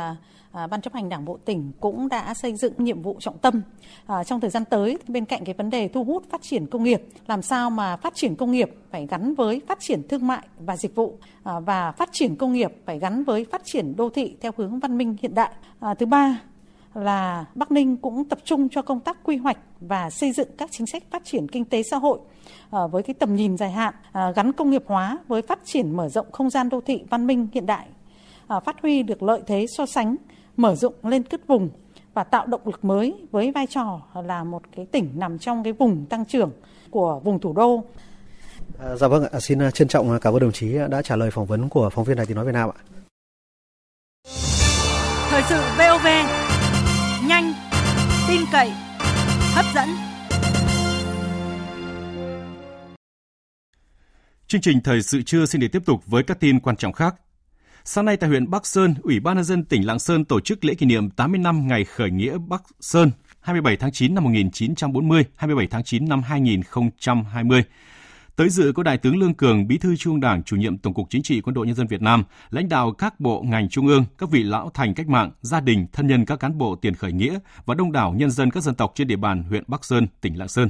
À, 0.58 0.68
Ban 0.68 0.82
chấp 0.82 0.94
hành 0.94 1.10
Đảng 1.10 1.26
bộ 1.26 1.38
tỉnh 1.46 1.72
cũng 1.80 2.10
đã 2.10 2.34
xây 2.34 2.56
dựng 2.56 2.74
nhiệm 2.78 3.02
vụ 3.02 3.18
trọng 3.20 3.38
tâm 3.38 3.62
à, 4.06 4.24
trong 4.24 4.40
thời 4.40 4.50
gian 4.50 4.66
tới 4.66 4.98
bên 5.08 5.26
cạnh 5.26 5.46
cái 5.46 5.56
vấn 5.56 5.70
đề 5.70 5.88
thu 5.88 6.04
hút 6.04 6.24
phát 6.30 6.42
triển 6.42 6.68
công 6.68 6.84
nghiệp 6.84 7.02
làm 7.28 7.42
sao 7.42 7.70
mà 7.70 7.98
phát 7.98 8.16
triển 8.16 8.36
công 8.36 8.52
nghiệp 8.52 8.70
phải 8.92 9.08
gắn 9.08 9.36
với 9.36 9.62
phát 9.68 9.80
triển 9.80 10.08
thương 10.08 10.28
mại 10.28 10.48
và 10.60 10.78
dịch 10.78 10.96
vụ 10.96 11.18
à, 11.44 11.60
và 11.60 11.92
phát 11.92 12.10
triển 12.12 12.36
công 12.36 12.54
nghiệp 12.54 12.72
phải 12.86 13.00
gắn 13.00 13.24
với 13.24 13.46
phát 13.52 13.62
triển 13.66 13.96
đô 13.96 14.10
thị 14.10 14.36
theo 14.42 14.52
hướng 14.58 14.80
văn 14.80 14.98
minh 14.98 15.16
hiện 15.22 15.36
đại. 15.36 15.52
À, 15.80 15.94
thứ 15.94 16.06
ba 16.06 16.42
là 16.94 17.46
Bắc 17.56 17.72
Ninh 17.72 17.98
cũng 17.98 18.26
tập 18.26 18.40
trung 18.44 18.70
cho 18.70 18.82
công 18.82 19.00
tác 19.00 19.18
quy 19.24 19.38
hoạch 19.38 19.58
và 19.80 20.10
xây 20.10 20.32
dựng 20.32 20.48
các 20.58 20.70
chính 20.72 20.88
sách 20.88 21.04
phát 21.12 21.26
triển 21.26 21.48
kinh 21.48 21.66
tế 21.66 21.84
xã 21.84 21.98
hội 21.98 22.20
à, 22.72 22.88
với 22.88 23.04
cái 23.04 23.14
tầm 23.14 23.36
nhìn 23.36 23.58
dài 23.58 23.72
hạn 23.72 23.94
à, 24.12 24.32
gắn 24.32 24.52
công 24.54 24.70
nghiệp 24.70 24.84
hóa 24.86 25.18
với 25.28 25.42
phát 25.42 25.60
triển 25.66 25.98
mở 25.98 26.10
rộng 26.10 26.32
không 26.32 26.50
gian 26.50 26.70
đô 26.70 26.82
thị 26.82 27.04
văn 27.10 27.28
minh 27.28 27.48
hiện 27.54 27.66
đại 27.66 27.88
à, 28.48 28.60
phát 28.60 28.82
huy 28.82 29.04
được 29.04 29.24
lợi 29.24 29.42
thế 29.48 29.66
so 29.68 29.86
sánh 29.86 30.16
mở 30.58 30.76
rộng 30.76 30.94
lên 31.04 31.24
cất 31.24 31.48
vùng 31.48 31.70
và 32.14 32.24
tạo 32.24 32.46
động 32.46 32.62
lực 32.66 32.86
mới 32.86 33.14
với 33.32 33.52
vai 33.52 33.68
trò 33.68 34.02
là 34.26 34.44
một 34.44 34.62
cái 34.76 34.86
tỉnh 34.86 35.12
nằm 35.16 35.40
trong 35.40 35.64
cái 35.64 35.74
vùng 35.74 36.06
tăng 36.06 36.26
trưởng 36.26 36.52
của 36.90 37.20
vùng 37.24 37.40
thủ 37.40 37.54
đô. 37.54 37.84
À, 38.80 38.96
dạ 38.96 39.08
vâng 39.08 39.24
ạ, 39.32 39.40
xin 39.40 39.72
trân 39.72 39.88
trọng 39.88 40.20
cảm 40.20 40.34
ơn 40.34 40.40
đồng 40.40 40.52
chí 40.52 40.78
đã 40.90 41.02
trả 41.02 41.16
lời 41.16 41.32
phỏng 41.32 41.46
vấn 41.46 41.70
của 41.70 41.90
phóng 41.90 42.06
viên 42.06 42.18
Đài 42.18 42.26
Tiếng 42.26 42.36
nói 42.36 42.46
Việt 42.46 42.52
Nam 42.52 42.70
ạ. 42.70 42.78
Thời 45.30 45.44
sự 45.50 45.62
VOV 45.78 46.08
cậy, 48.52 48.72
hấp 49.54 49.66
dẫn. 49.76 49.90
Chương 54.48 54.62
trình 54.62 54.82
thời 54.84 55.02
sự 55.02 55.22
trưa 55.22 55.46
xin 55.46 55.62
được 55.62 55.68
tiếp 55.72 55.86
tục 55.86 56.04
với 56.06 56.24
các 56.24 56.40
tin 56.40 56.60
quan 56.60 56.76
trọng 56.76 56.94
khác. 56.94 57.16
Sáng 57.84 58.06
nay 58.06 58.18
tại 58.18 58.30
huyện 58.30 58.50
Bắc 58.50 58.66
Sơn, 58.66 58.96
Ủy 59.04 59.20
ban 59.20 59.36
nhân 59.36 59.44
dân 59.44 59.64
tỉnh 59.64 59.86
Lạng 59.86 60.00
Sơn 60.00 60.26
tổ 60.26 60.40
chức 60.40 60.66
lễ 60.66 60.74
kỷ 60.74 60.86
niệm 60.86 61.10
80 61.10 61.40
năm 61.40 61.68
ngày 61.68 61.86
khởi 61.86 62.12
nghĩa 62.12 62.38
Bắc 62.48 62.62
Sơn 62.80 63.12
27 63.40 63.78
tháng 63.78 63.92
9 63.92 64.16
năm 64.16 64.24
1940, 64.24 65.26
27 65.36 65.68
tháng 65.68 65.84
9 65.84 66.10
năm 66.10 66.22
2020. 66.22 67.64
Tới 68.38 68.50
dự 68.50 68.72
có 68.76 68.84
Đại 68.84 68.98
tướng 68.98 69.18
Lương 69.18 69.34
Cường, 69.34 69.68
Bí 69.68 69.78
thư 69.78 69.96
Trung 69.96 70.20
Đảng, 70.20 70.44
Chủ 70.44 70.56
nhiệm 70.56 70.78
Tổng 70.78 70.94
cục 70.94 71.10
Chính 71.10 71.24
trị 71.24 71.42
Quân 71.42 71.54
đội 71.54 71.68
Nhân 71.68 71.76
dân 71.76 71.88
Việt 71.88 72.02
Nam, 72.02 72.24
lãnh 72.50 72.70
đạo 72.70 72.92
các 72.92 73.20
bộ 73.20 73.42
ngành 73.42 73.70
trung 73.70 73.88
ương, 73.88 74.06
các 74.18 74.30
vị 74.30 74.44
lão 74.44 74.72
thành 74.74 74.94
cách 74.94 75.08
mạng, 75.08 75.32
gia 75.42 75.60
đình, 75.60 75.88
thân 75.94 76.08
nhân 76.08 76.26
các 76.26 76.40
cán 76.40 76.58
bộ 76.58 76.76
tiền 76.76 76.96
khởi 76.96 77.12
nghĩa 77.12 77.40
và 77.66 77.76
đông 77.76 77.92
đảo 77.92 78.14
nhân 78.18 78.32
dân 78.32 78.52
các 78.52 78.64
dân 78.64 78.76
tộc 78.76 78.92
trên 78.96 79.08
địa 79.08 79.16
bàn 79.16 79.44
huyện 79.44 79.64
Bắc 79.68 79.86
Sơn, 79.86 80.08
tỉnh 80.22 80.40
Lạng 80.40 80.48
Sơn. 80.48 80.70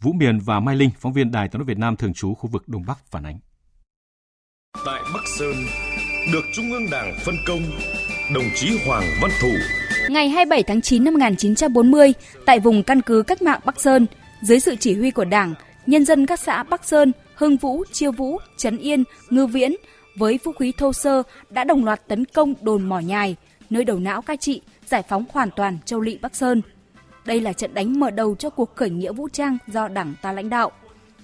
Vũ 0.00 0.12
Miền 0.12 0.38
và 0.38 0.60
Mai 0.60 0.76
Linh, 0.76 0.90
phóng 0.98 1.12
viên 1.12 1.30
Đài 1.30 1.48
tiếng 1.48 1.58
nói 1.58 1.66
Việt 1.66 1.78
Nam 1.78 1.96
thường 1.96 2.14
trú 2.14 2.34
khu 2.34 2.50
vực 2.50 2.68
Đông 2.68 2.84
Bắc 2.86 2.98
phản 3.10 3.26
ánh. 3.26 3.38
Tại 4.86 5.00
Bắc 5.14 5.24
Sơn, 5.38 5.54
được 6.32 6.44
Trung 6.56 6.72
ương 6.72 6.90
Đảng 6.90 7.18
phân 7.24 7.34
công, 7.46 7.62
đồng 8.34 8.46
chí 8.54 8.78
Hoàng 8.86 9.04
Văn 9.22 9.30
Thủ. 9.42 9.52
Ngày 10.08 10.28
27 10.28 10.62
tháng 10.62 10.80
9 10.80 11.04
năm 11.04 11.14
1940, 11.14 12.12
tại 12.46 12.60
vùng 12.60 12.82
căn 12.82 13.00
cứ 13.02 13.22
cách 13.22 13.42
mạng 13.42 13.60
Bắc 13.64 13.80
Sơn, 13.80 14.06
dưới 14.42 14.60
sự 14.60 14.76
chỉ 14.80 14.94
huy 14.94 15.10
của 15.10 15.24
Đảng, 15.24 15.54
nhân 15.86 16.04
dân 16.04 16.26
các 16.26 16.40
xã 16.40 16.62
Bắc 16.62 16.84
Sơn, 16.84 17.12
Hưng 17.34 17.56
Vũ, 17.56 17.84
Chiêu 17.92 18.12
Vũ, 18.12 18.38
Trấn 18.56 18.78
Yên, 18.78 19.04
Ngư 19.30 19.46
Viễn 19.46 19.72
với 20.16 20.38
vũ 20.44 20.52
khí 20.52 20.72
thô 20.78 20.92
sơ 20.92 21.22
đã 21.50 21.64
đồng 21.64 21.84
loạt 21.84 22.08
tấn 22.08 22.24
công 22.24 22.54
đồn 22.60 22.82
mỏ 22.82 22.98
nhài, 22.98 23.36
nơi 23.70 23.84
đầu 23.84 23.98
não 23.98 24.22
cai 24.22 24.36
trị, 24.36 24.60
giải 24.86 25.02
phóng 25.08 25.24
hoàn 25.32 25.50
toàn 25.50 25.78
châu 25.84 26.00
lỵ 26.00 26.18
Bắc 26.18 26.36
Sơn. 26.36 26.62
Đây 27.24 27.40
là 27.40 27.52
trận 27.52 27.74
đánh 27.74 28.00
mở 28.00 28.10
đầu 28.10 28.34
cho 28.34 28.50
cuộc 28.50 28.76
khởi 28.76 28.90
nghĩa 28.90 29.12
vũ 29.12 29.28
trang 29.28 29.58
do 29.66 29.88
Đảng 29.88 30.14
ta 30.22 30.32
lãnh 30.32 30.50
đạo. 30.50 30.72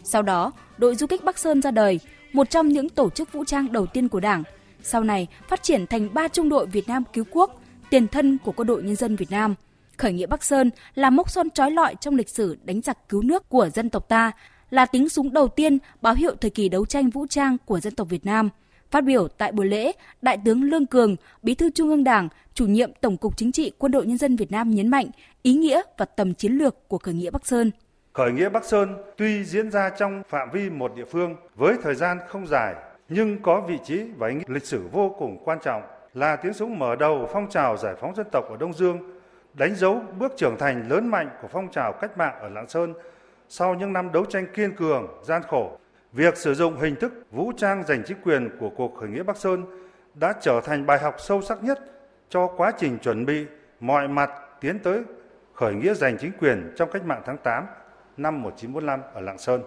Sau 0.05 0.23
đó, 0.23 0.53
đội 0.79 0.95
du 0.95 1.07
kích 1.07 1.25
Bắc 1.25 1.39
Sơn 1.39 1.63
ra 1.63 1.71
đời, 1.71 2.01
một 2.33 2.51
trong 2.51 2.69
những 2.69 2.89
tổ 2.89 3.11
chức 3.11 3.33
vũ 3.33 3.45
trang 3.45 3.73
đầu 3.73 3.87
tiên 3.87 4.09
của 4.09 4.21
Đảng– 4.21 4.43
sau 4.83 5.05
này 5.05 5.27
phát 5.49 5.63
triển 5.63 5.87
thành 5.87 6.15
ba 6.15 6.29
trung 6.29 6.49
đội 6.49 6.67
Việt 6.67 6.89
Nam 6.89 7.03
cứu 7.13 7.25
quốc, 7.31 7.63
tiền 7.91 8.09
thân 8.09 8.39
của 8.45 8.53
quân 8.53 8.69
đội 8.69 8.83
nhân 8.83 8.97
dân 8.97 9.17
Việt 9.17 9.31
Nam. 9.31 9.55
Khởi 9.99 10.13
nghĩa 10.13 10.27
Bắc 10.27 10.45
Sơn 10.45 10.71
là 10.95 11.11
mốc 11.11 11.31
son 11.31 11.51
trói 11.51 11.71
lọi 11.71 11.95
trong 12.01 12.15
lịch 12.15 12.29
sử 12.29 12.57
đánh 12.65 12.81
giặc 12.81 13.09
cứu 13.09 13.23
nước 13.23 13.49
của 13.49 13.69
dân 13.75 13.91
tộc 13.91 14.09
ta, 14.09 14.33
là 14.71 14.87
tiếng 14.87 15.09
súng 15.09 15.33
đầu 15.33 15.49
tiên 15.49 15.79
báo 16.03 16.15
hiệu 16.15 16.35
thời 16.41 16.51
kỳ 16.51 16.69
đấu 16.69 16.87
tranh 16.87 17.11
vũ 17.11 17.27
trang 17.27 17.57
của 17.65 17.81
dân 17.81 17.95
tộc 17.95 18.09
Việt 18.09 18.27
Nam. 18.27 18.51
Phát 18.91 19.05
biểu 19.05 19.29
tại 19.29 19.53
buổi 19.53 19.67
lễ, 19.67 19.93
Đại 20.23 20.39
tướng 20.45 20.63
Lương 20.63 20.87
Cường, 20.87 21.17
Bí 21.43 21.55
thư 21.55 21.71
Trung 21.71 21.89
ương 21.89 22.05
Đảng, 22.05 22.29
chủ 22.55 22.67
nhiệm 22.67 22.91
Tổng 23.01 23.17
cục 23.17 23.37
Chính 23.37 23.53
trị 23.53 23.73
Quân 23.79 23.93
đội 23.93 24.07
Nhân 24.07 24.19
dân 24.19 24.37
Việt 24.37 24.51
Nam 24.51 24.71
nhấn 24.71 24.89
mạnh 24.89 25.07
ý 25.43 25.55
nghĩa 25.55 25.83
và 25.99 26.05
tầm 26.05 26.35
chiến 26.35 26.53
lược 26.53 26.89
của 26.89 26.99
khởi 26.99 27.15
nghĩa 27.15 27.31
Bắc 27.31 27.47
Sơn. 27.47 27.71
Khởi 28.13 28.33
nghĩa 28.33 28.49
Bắc 28.49 28.65
Sơn 28.65 28.95
tuy 29.17 29.45
diễn 29.45 29.71
ra 29.71 29.91
trong 29.99 30.23
phạm 30.29 30.49
vi 30.53 30.71
một 30.71 30.93
địa 30.97 31.05
phương 31.05 31.37
với 31.55 31.75
thời 31.83 31.95
gian 31.95 32.19
không 32.29 32.47
dài 32.47 32.75
nhưng 33.09 33.43
có 33.43 33.61
vị 33.69 33.79
trí 33.85 34.03
và 34.17 34.29
ý 34.29 34.35
nghĩa 34.35 34.45
lịch 34.47 34.67
sử 34.67 34.89
vô 34.93 35.15
cùng 35.19 35.39
quan 35.45 35.59
trọng 35.65 35.83
là 36.15 36.37
tiếng 36.37 36.53
súng 36.53 36.79
mở 36.79 36.97
đầu 36.97 37.29
phong 37.33 37.51
trào 37.51 37.77
giải 37.77 37.95
phóng 38.01 38.15
dân 38.15 38.27
tộc 38.33 38.45
ở 38.51 38.57
Đông 38.57 38.73
Dương 38.73 39.18
đánh 39.55 39.75
dấu 39.75 40.03
bước 40.19 40.33
trưởng 40.37 40.57
thành 40.59 40.89
lớn 40.89 41.09
mạnh 41.09 41.31
của 41.43 41.49
phong 41.49 41.69
trào 41.69 41.93
cách 41.93 42.19
mạng 42.19 42.35
ở 42.41 42.49
Lạng 42.49 42.69
Sơn 42.69 42.95
sau 43.49 43.75
những 43.75 43.93
năm 43.93 44.13
đấu 44.13 44.25
tranh 44.25 44.47
kiên 44.55 44.77
cường, 44.77 45.07
gian 45.23 45.43
khổ. 45.43 45.79
Việc 46.13 46.37
sử 46.37 46.55
dụng 46.55 46.77
hình 46.77 46.97
thức 46.97 47.13
vũ 47.31 47.53
trang 47.57 47.85
giành 47.87 48.03
chính 48.07 48.17
quyền 48.25 48.51
của 48.61 48.71
cuộc 48.77 48.97
khởi 49.01 49.09
nghĩa 49.09 49.23
Bắc 49.23 49.37
Sơn 49.37 49.65
đã 50.15 50.35
trở 50.41 50.61
thành 50.65 50.87
bài 50.87 50.99
học 50.99 51.15
sâu 51.19 51.43
sắc 51.43 51.63
nhất 51.63 51.79
cho 52.29 52.47
quá 52.57 52.73
trình 52.79 52.99
chuẩn 52.99 53.27
bị 53.27 53.47
mọi 53.81 54.09
mặt 54.09 54.31
tiến 54.61 54.79
tới 54.79 55.03
khởi 55.55 55.75
nghĩa 55.75 55.95
giành 55.95 56.17
chính 56.19 56.33
quyền 56.41 56.73
trong 56.77 56.91
cách 56.93 57.05
mạng 57.05 57.23
tháng 57.27 57.37
8 57.39 57.65
năm 58.17 58.43
1945 58.43 59.01
ở 59.15 59.21
Lạng 59.21 59.39
Sơn. 59.39 59.63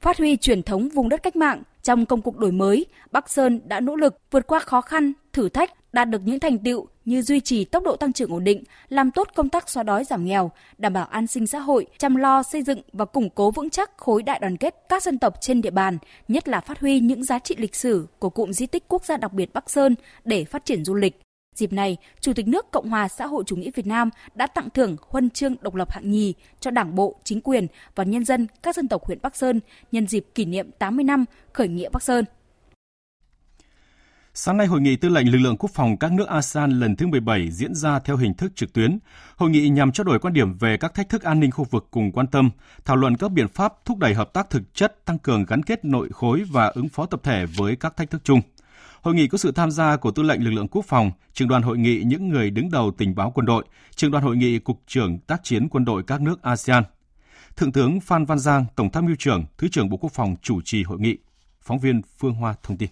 Phát 0.00 0.18
huy 0.18 0.36
truyền 0.36 0.62
thống 0.62 0.88
vùng 0.88 1.08
đất 1.08 1.22
cách 1.22 1.36
mạng 1.36 1.62
trong 1.82 2.06
công 2.06 2.22
cuộc 2.22 2.38
đổi 2.38 2.52
mới, 2.52 2.86
Bắc 3.10 3.30
Sơn 3.30 3.60
đã 3.64 3.80
nỗ 3.80 3.96
lực 3.96 4.18
vượt 4.30 4.46
qua 4.46 4.58
khó 4.58 4.80
khăn, 4.80 5.12
thử 5.32 5.48
thách, 5.48 5.70
đạt 5.96 6.10
được 6.10 6.22
những 6.24 6.40
thành 6.40 6.58
tựu 6.58 6.86
như 7.04 7.22
duy 7.22 7.40
trì 7.40 7.64
tốc 7.64 7.82
độ 7.82 7.96
tăng 7.96 8.12
trưởng 8.12 8.32
ổn 8.32 8.44
định, 8.44 8.62
làm 8.88 9.10
tốt 9.10 9.28
công 9.34 9.48
tác 9.48 9.68
xóa 9.68 9.82
đói 9.82 10.04
giảm 10.04 10.24
nghèo, 10.24 10.50
đảm 10.78 10.92
bảo 10.92 11.04
an 11.04 11.26
sinh 11.26 11.46
xã 11.46 11.58
hội, 11.58 11.86
chăm 11.98 12.16
lo 12.16 12.42
xây 12.42 12.62
dựng 12.62 12.80
và 12.92 13.04
củng 13.04 13.30
cố 13.30 13.50
vững 13.50 13.70
chắc 13.70 13.90
khối 13.96 14.22
đại 14.22 14.38
đoàn 14.38 14.56
kết 14.56 14.74
các 14.88 15.02
dân 15.02 15.18
tộc 15.18 15.34
trên 15.40 15.62
địa 15.62 15.70
bàn, 15.70 15.98
nhất 16.28 16.48
là 16.48 16.60
phát 16.60 16.80
huy 16.80 17.00
những 17.00 17.24
giá 17.24 17.38
trị 17.38 17.54
lịch 17.58 17.74
sử 17.74 18.06
của 18.18 18.30
cụm 18.30 18.50
di 18.50 18.66
tích 18.66 18.84
quốc 18.88 19.04
gia 19.04 19.16
đặc 19.16 19.32
biệt 19.32 19.52
Bắc 19.52 19.70
Sơn 19.70 19.94
để 20.24 20.44
phát 20.44 20.64
triển 20.64 20.84
du 20.84 20.94
lịch. 20.94 21.20
Dịp 21.54 21.72
này, 21.72 21.96
Chủ 22.20 22.32
tịch 22.32 22.48
nước 22.48 22.70
Cộng 22.70 22.90
hòa 22.90 23.08
xã 23.08 23.26
hội 23.26 23.44
chủ 23.46 23.56
nghĩa 23.56 23.70
Việt 23.74 23.86
Nam 23.86 24.10
đã 24.34 24.46
tặng 24.46 24.70
thưởng 24.70 24.96
huân 25.08 25.30
chương 25.30 25.54
độc 25.60 25.74
lập 25.74 25.90
hạng 25.90 26.10
nhì 26.10 26.34
cho 26.60 26.70
Đảng 26.70 26.94
bộ, 26.94 27.16
chính 27.24 27.40
quyền 27.40 27.66
và 27.94 28.04
nhân 28.04 28.24
dân 28.24 28.46
các 28.62 28.76
dân 28.76 28.88
tộc 28.88 29.04
huyện 29.04 29.18
Bắc 29.22 29.36
Sơn 29.36 29.60
nhân 29.92 30.06
dịp 30.06 30.26
kỷ 30.34 30.44
niệm 30.44 30.70
80 30.78 31.04
năm 31.04 31.24
khởi 31.52 31.68
nghĩa 31.68 31.88
Bắc 31.92 32.02
Sơn. 32.02 32.24
Sáng 34.38 34.56
nay, 34.56 34.66
Hội 34.66 34.80
nghị 34.80 34.96
tư 34.96 35.08
lệnh 35.08 35.32
lực 35.32 35.38
lượng 35.38 35.56
quốc 35.56 35.70
phòng 35.74 35.96
các 35.96 36.12
nước 36.12 36.28
ASEAN 36.28 36.70
lần 36.70 36.96
thứ 36.96 37.06
17 37.06 37.50
diễn 37.50 37.74
ra 37.74 37.98
theo 37.98 38.16
hình 38.16 38.34
thức 38.34 38.52
trực 38.54 38.72
tuyến. 38.72 38.98
Hội 39.36 39.50
nghị 39.50 39.68
nhằm 39.68 39.92
trao 39.92 40.04
đổi 40.04 40.18
quan 40.18 40.34
điểm 40.34 40.58
về 40.58 40.76
các 40.76 40.94
thách 40.94 41.08
thức 41.08 41.22
an 41.22 41.40
ninh 41.40 41.50
khu 41.50 41.64
vực 41.64 41.86
cùng 41.90 42.12
quan 42.12 42.26
tâm, 42.26 42.50
thảo 42.84 42.96
luận 42.96 43.16
các 43.16 43.30
biện 43.30 43.48
pháp 43.48 43.72
thúc 43.84 43.98
đẩy 43.98 44.14
hợp 44.14 44.32
tác 44.32 44.50
thực 44.50 44.74
chất, 44.74 45.04
tăng 45.04 45.18
cường 45.18 45.44
gắn 45.44 45.62
kết 45.62 45.84
nội 45.84 46.08
khối 46.12 46.44
và 46.50 46.66
ứng 46.66 46.88
phó 46.88 47.06
tập 47.06 47.20
thể 47.22 47.46
với 47.46 47.76
các 47.76 47.96
thách 47.96 48.10
thức 48.10 48.20
chung. 48.24 48.40
Hội 49.02 49.14
nghị 49.14 49.28
có 49.28 49.38
sự 49.38 49.52
tham 49.52 49.70
gia 49.70 49.96
của 49.96 50.10
tư 50.10 50.22
lệnh 50.22 50.44
lực 50.44 50.50
lượng 50.50 50.68
quốc 50.68 50.84
phòng, 50.84 51.10
trường 51.32 51.48
đoàn 51.48 51.62
hội 51.62 51.78
nghị 51.78 52.02
những 52.06 52.28
người 52.28 52.50
đứng 52.50 52.70
đầu 52.70 52.90
tình 52.98 53.14
báo 53.14 53.30
quân 53.34 53.46
đội, 53.46 53.64
trường 53.94 54.10
đoàn 54.10 54.24
hội 54.24 54.36
nghị 54.36 54.58
cục 54.58 54.82
trưởng 54.86 55.18
tác 55.18 55.44
chiến 55.44 55.68
quân 55.68 55.84
đội 55.84 56.02
các 56.06 56.20
nước 56.20 56.42
ASEAN. 56.42 56.84
Thượng 57.56 57.72
tướng 57.72 58.00
Phan 58.00 58.24
Văn 58.24 58.38
Giang, 58.38 58.64
Tổng 58.76 58.90
tham 58.90 59.06
mưu 59.06 59.16
trưởng, 59.18 59.44
Thứ 59.58 59.68
trưởng 59.68 59.88
Bộ 59.88 59.96
Quốc 59.96 60.12
phòng 60.12 60.36
chủ 60.42 60.60
trì 60.64 60.82
hội 60.82 60.98
nghị. 61.00 61.16
Phóng 61.62 61.78
viên 61.78 62.02
Phương 62.18 62.34
Hoa 62.34 62.54
thông 62.62 62.76
tin. 62.76 62.88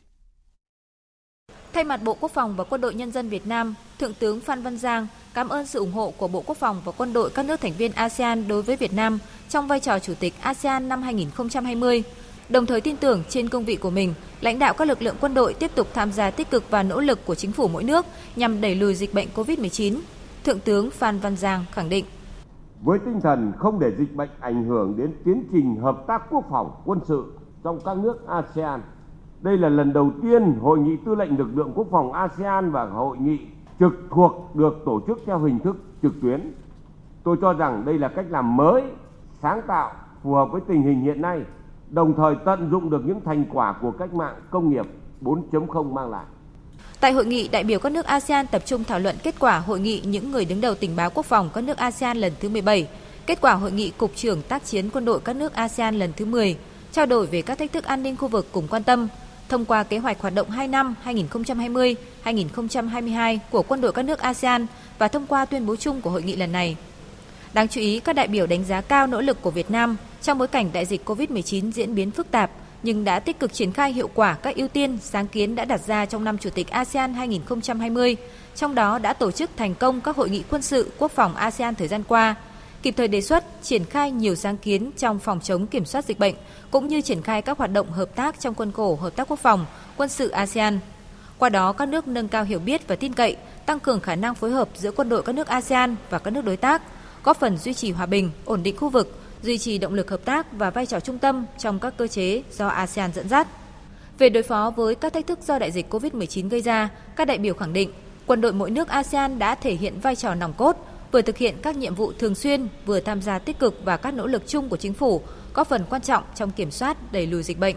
Thay 1.74 1.84
mặt 1.84 2.00
Bộ 2.04 2.16
Quốc 2.20 2.30
phòng 2.32 2.56
và 2.56 2.64
Quân 2.64 2.80
đội 2.80 2.94
Nhân 2.94 3.12
dân 3.12 3.28
Việt 3.28 3.46
Nam, 3.46 3.74
Thượng 3.98 4.14
tướng 4.14 4.40
Phan 4.40 4.62
Văn 4.62 4.76
Giang 4.76 5.06
cảm 5.34 5.48
ơn 5.48 5.66
sự 5.66 5.78
ủng 5.78 5.92
hộ 5.92 6.12
của 6.18 6.28
Bộ 6.28 6.42
Quốc 6.46 6.56
phòng 6.56 6.80
và 6.84 6.92
quân 6.96 7.12
đội 7.12 7.30
các 7.30 7.46
nước 7.46 7.60
thành 7.60 7.72
viên 7.78 7.92
ASEAN 7.92 8.48
đối 8.48 8.62
với 8.62 8.76
Việt 8.76 8.92
Nam 8.92 9.18
trong 9.48 9.68
vai 9.68 9.80
trò 9.80 9.98
Chủ 9.98 10.12
tịch 10.20 10.34
ASEAN 10.40 10.88
năm 10.88 11.02
2020, 11.02 12.02
đồng 12.48 12.66
thời 12.66 12.80
tin 12.80 12.96
tưởng 12.96 13.22
trên 13.28 13.48
cương 13.48 13.64
vị 13.64 13.76
của 13.76 13.90
mình, 13.90 14.14
lãnh 14.40 14.58
đạo 14.58 14.74
các 14.74 14.88
lực 14.88 15.02
lượng 15.02 15.16
quân 15.20 15.34
đội 15.34 15.54
tiếp 15.54 15.70
tục 15.74 15.88
tham 15.94 16.12
gia 16.12 16.30
tích 16.30 16.50
cực 16.50 16.70
và 16.70 16.82
nỗ 16.82 17.00
lực 17.00 17.26
của 17.26 17.34
chính 17.34 17.52
phủ 17.52 17.68
mỗi 17.68 17.84
nước 17.84 18.06
nhằm 18.36 18.60
đẩy 18.60 18.74
lùi 18.74 18.94
dịch 18.94 19.14
bệnh 19.14 19.28
COVID-19. 19.34 19.98
Thượng 20.44 20.60
tướng 20.60 20.90
Phan 20.90 21.18
Văn 21.18 21.36
Giang 21.36 21.64
khẳng 21.72 21.88
định. 21.88 22.04
Với 22.82 22.98
tinh 23.04 23.20
thần 23.22 23.52
không 23.58 23.80
để 23.80 23.92
dịch 23.98 24.14
bệnh 24.14 24.30
ảnh 24.40 24.64
hưởng 24.64 24.96
đến 24.96 25.14
tiến 25.24 25.44
trình 25.52 25.76
hợp 25.82 25.96
tác 26.06 26.22
quốc 26.30 26.44
phòng, 26.50 26.82
quân 26.84 26.98
sự 27.08 27.24
trong 27.64 27.78
các 27.84 27.96
nước 27.96 28.26
ASEAN, 28.28 28.82
đây 29.44 29.58
là 29.58 29.68
lần 29.68 29.92
đầu 29.92 30.12
tiên 30.22 30.58
Hội 30.62 30.78
nghị 30.78 30.96
tư 31.06 31.14
lệnh 31.14 31.38
lực 31.38 31.48
lượng 31.54 31.72
quốc 31.74 31.86
phòng 31.90 32.12
ASEAN 32.12 32.70
và 32.70 32.84
hội 32.84 33.16
nghị 33.18 33.38
trực 33.80 33.92
thuộc 34.10 34.56
được 34.56 34.82
tổ 34.84 35.00
chức 35.06 35.20
theo 35.26 35.38
hình 35.38 35.58
thức 35.58 35.76
trực 36.02 36.12
tuyến. 36.22 36.52
Tôi 37.24 37.36
cho 37.40 37.52
rằng 37.52 37.84
đây 37.84 37.98
là 37.98 38.08
cách 38.08 38.26
làm 38.28 38.56
mới, 38.56 38.82
sáng 39.42 39.60
tạo, 39.66 39.92
phù 40.22 40.32
hợp 40.32 40.48
với 40.52 40.60
tình 40.68 40.82
hình 40.82 41.00
hiện 41.00 41.22
nay 41.22 41.40
đồng 41.90 42.14
thời 42.16 42.34
tận 42.44 42.68
dụng 42.70 42.90
được 42.90 43.04
những 43.06 43.20
thành 43.24 43.44
quả 43.52 43.74
của 43.82 43.90
cách 43.90 44.14
mạng 44.14 44.34
công 44.50 44.70
nghiệp 44.70 44.86
4.0 45.22 45.92
mang 45.92 46.10
lại. 46.10 46.24
Tại 47.00 47.12
hội 47.12 47.26
nghị, 47.26 47.48
đại 47.48 47.64
biểu 47.64 47.78
các 47.78 47.92
nước 47.92 48.06
ASEAN 48.06 48.46
tập 48.46 48.62
trung 48.66 48.84
thảo 48.84 48.98
luận 48.98 49.16
kết 49.22 49.34
quả 49.38 49.58
hội 49.58 49.80
nghị 49.80 50.02
những 50.04 50.32
người 50.32 50.44
đứng 50.44 50.60
đầu 50.60 50.74
tình 50.74 50.96
báo 50.96 51.10
quốc 51.14 51.26
phòng 51.26 51.50
các 51.54 51.64
nước 51.64 51.76
ASEAN 51.76 52.16
lần 52.16 52.32
thứ 52.40 52.48
17, 52.48 52.88
kết 53.26 53.40
quả 53.40 53.54
hội 53.54 53.72
nghị 53.72 53.90
cục 53.90 54.10
trưởng 54.14 54.42
tác 54.42 54.64
chiến 54.64 54.90
quân 54.92 55.04
đội 55.04 55.20
các 55.20 55.36
nước 55.36 55.54
ASEAN 55.54 55.94
lần 55.94 56.12
thứ 56.16 56.24
10, 56.24 56.58
trao 56.92 57.06
đổi 57.06 57.26
về 57.26 57.42
các 57.42 57.58
thách 57.58 57.72
thức 57.72 57.84
an 57.84 58.02
ninh 58.02 58.16
khu 58.16 58.28
vực 58.28 58.46
cùng 58.52 58.68
quan 58.70 58.82
tâm, 58.82 59.08
thông 59.48 59.64
qua 59.64 59.82
kế 59.82 59.98
hoạch 59.98 60.20
hoạt 60.20 60.34
động 60.34 60.50
2 60.50 60.68
năm 60.68 60.94
2020-2022 61.04 63.38
của 63.50 63.62
quân 63.62 63.80
đội 63.80 63.92
các 63.92 64.02
nước 64.02 64.18
ASEAN 64.18 64.66
và 64.98 65.08
thông 65.08 65.26
qua 65.26 65.44
tuyên 65.44 65.66
bố 65.66 65.76
chung 65.76 66.00
của 66.00 66.10
hội 66.10 66.22
nghị 66.22 66.36
lần 66.36 66.52
này. 66.52 66.76
Đáng 67.52 67.68
chú 67.68 67.80
ý, 67.80 68.00
các 68.00 68.12
đại 68.12 68.28
biểu 68.28 68.46
đánh 68.46 68.64
giá 68.64 68.80
cao 68.80 69.06
nỗ 69.06 69.20
lực 69.20 69.42
của 69.42 69.50
Việt 69.50 69.70
Nam 69.70 69.96
trong 70.22 70.38
bối 70.38 70.48
cảnh 70.48 70.70
đại 70.72 70.86
dịch 70.86 71.08
COVID-19 71.08 71.70
diễn 71.70 71.94
biến 71.94 72.10
phức 72.10 72.30
tạp, 72.30 72.50
nhưng 72.82 73.04
đã 73.04 73.20
tích 73.20 73.40
cực 73.40 73.52
triển 73.52 73.72
khai 73.72 73.92
hiệu 73.92 74.10
quả 74.14 74.34
các 74.34 74.56
ưu 74.56 74.68
tiên, 74.68 74.98
sáng 75.02 75.26
kiến 75.26 75.54
đã 75.54 75.64
đặt 75.64 75.80
ra 75.86 76.06
trong 76.06 76.24
năm 76.24 76.38
Chủ 76.38 76.50
tịch 76.50 76.70
ASEAN 76.70 77.14
2020, 77.14 78.16
trong 78.54 78.74
đó 78.74 78.98
đã 78.98 79.12
tổ 79.12 79.30
chức 79.30 79.50
thành 79.56 79.74
công 79.74 80.00
các 80.00 80.16
hội 80.16 80.30
nghị 80.30 80.42
quân 80.50 80.62
sự 80.62 80.90
quốc 80.98 81.12
phòng 81.12 81.34
ASEAN 81.34 81.74
thời 81.74 81.88
gian 81.88 82.02
qua, 82.08 82.34
kịp 82.84 82.94
thời 82.96 83.08
đề 83.08 83.20
xuất 83.20 83.44
triển 83.62 83.84
khai 83.84 84.10
nhiều 84.10 84.34
sáng 84.34 84.56
kiến 84.56 84.90
trong 84.96 85.18
phòng 85.18 85.40
chống 85.40 85.66
kiểm 85.66 85.84
soát 85.84 86.04
dịch 86.04 86.18
bệnh, 86.18 86.34
cũng 86.70 86.88
như 86.88 87.00
triển 87.00 87.22
khai 87.22 87.42
các 87.42 87.58
hoạt 87.58 87.72
động 87.72 87.90
hợp 87.90 88.14
tác 88.14 88.40
trong 88.40 88.54
khuôn 88.54 88.72
khổ 88.72 88.98
hợp 89.00 89.16
tác 89.16 89.28
quốc 89.28 89.38
phòng, 89.38 89.66
quân 89.96 90.08
sự 90.08 90.28
ASEAN. 90.28 90.78
Qua 91.38 91.48
đó, 91.48 91.72
các 91.72 91.88
nước 91.88 92.08
nâng 92.08 92.28
cao 92.28 92.44
hiểu 92.44 92.58
biết 92.58 92.88
và 92.88 92.96
tin 92.96 93.12
cậy, 93.12 93.36
tăng 93.66 93.80
cường 93.80 94.00
khả 94.00 94.14
năng 94.14 94.34
phối 94.34 94.50
hợp 94.50 94.68
giữa 94.74 94.90
quân 94.90 95.08
đội 95.08 95.22
các 95.22 95.34
nước 95.34 95.46
ASEAN 95.46 95.96
và 96.10 96.18
các 96.18 96.30
nước 96.30 96.44
đối 96.44 96.56
tác, 96.56 96.82
góp 97.24 97.40
phần 97.40 97.58
duy 97.58 97.74
trì 97.74 97.90
hòa 97.90 98.06
bình, 98.06 98.30
ổn 98.44 98.62
định 98.62 98.76
khu 98.76 98.88
vực, 98.88 99.18
duy 99.42 99.58
trì 99.58 99.78
động 99.78 99.94
lực 99.94 100.10
hợp 100.10 100.24
tác 100.24 100.52
và 100.52 100.70
vai 100.70 100.86
trò 100.86 101.00
trung 101.00 101.18
tâm 101.18 101.46
trong 101.58 101.78
các 101.78 101.94
cơ 101.96 102.06
chế 102.06 102.42
do 102.52 102.68
ASEAN 102.68 103.12
dẫn 103.12 103.28
dắt. 103.28 103.48
Về 104.18 104.28
đối 104.28 104.42
phó 104.42 104.72
với 104.76 104.94
các 104.94 105.12
thách 105.12 105.26
thức 105.26 105.38
do 105.46 105.58
đại 105.58 105.70
dịch 105.72 105.94
COVID-19 105.94 106.48
gây 106.48 106.60
ra, 106.60 106.88
các 107.16 107.24
đại 107.24 107.38
biểu 107.38 107.54
khẳng 107.54 107.72
định 107.72 107.90
quân 108.26 108.40
đội 108.40 108.52
mỗi 108.52 108.70
nước 108.70 108.88
ASEAN 108.88 109.38
đã 109.38 109.54
thể 109.54 109.74
hiện 109.74 110.00
vai 110.00 110.16
trò 110.16 110.34
nòng 110.34 110.52
cốt, 110.52 110.76
vừa 111.14 111.22
thực 111.22 111.38
hiện 111.38 111.54
các 111.62 111.76
nhiệm 111.76 111.94
vụ 111.94 112.12
thường 112.18 112.34
xuyên, 112.34 112.68
vừa 112.86 113.00
tham 113.00 113.22
gia 113.22 113.38
tích 113.38 113.58
cực 113.58 113.84
vào 113.84 113.98
các 113.98 114.14
nỗ 114.14 114.26
lực 114.26 114.42
chung 114.46 114.68
của 114.68 114.76
chính 114.76 114.92
phủ, 114.92 115.20
góp 115.54 115.68
phần 115.68 115.84
quan 115.90 116.02
trọng 116.02 116.24
trong 116.34 116.50
kiểm 116.50 116.70
soát 116.70 117.12
đẩy 117.12 117.26
lùi 117.26 117.42
dịch 117.42 117.58
bệnh. 117.58 117.76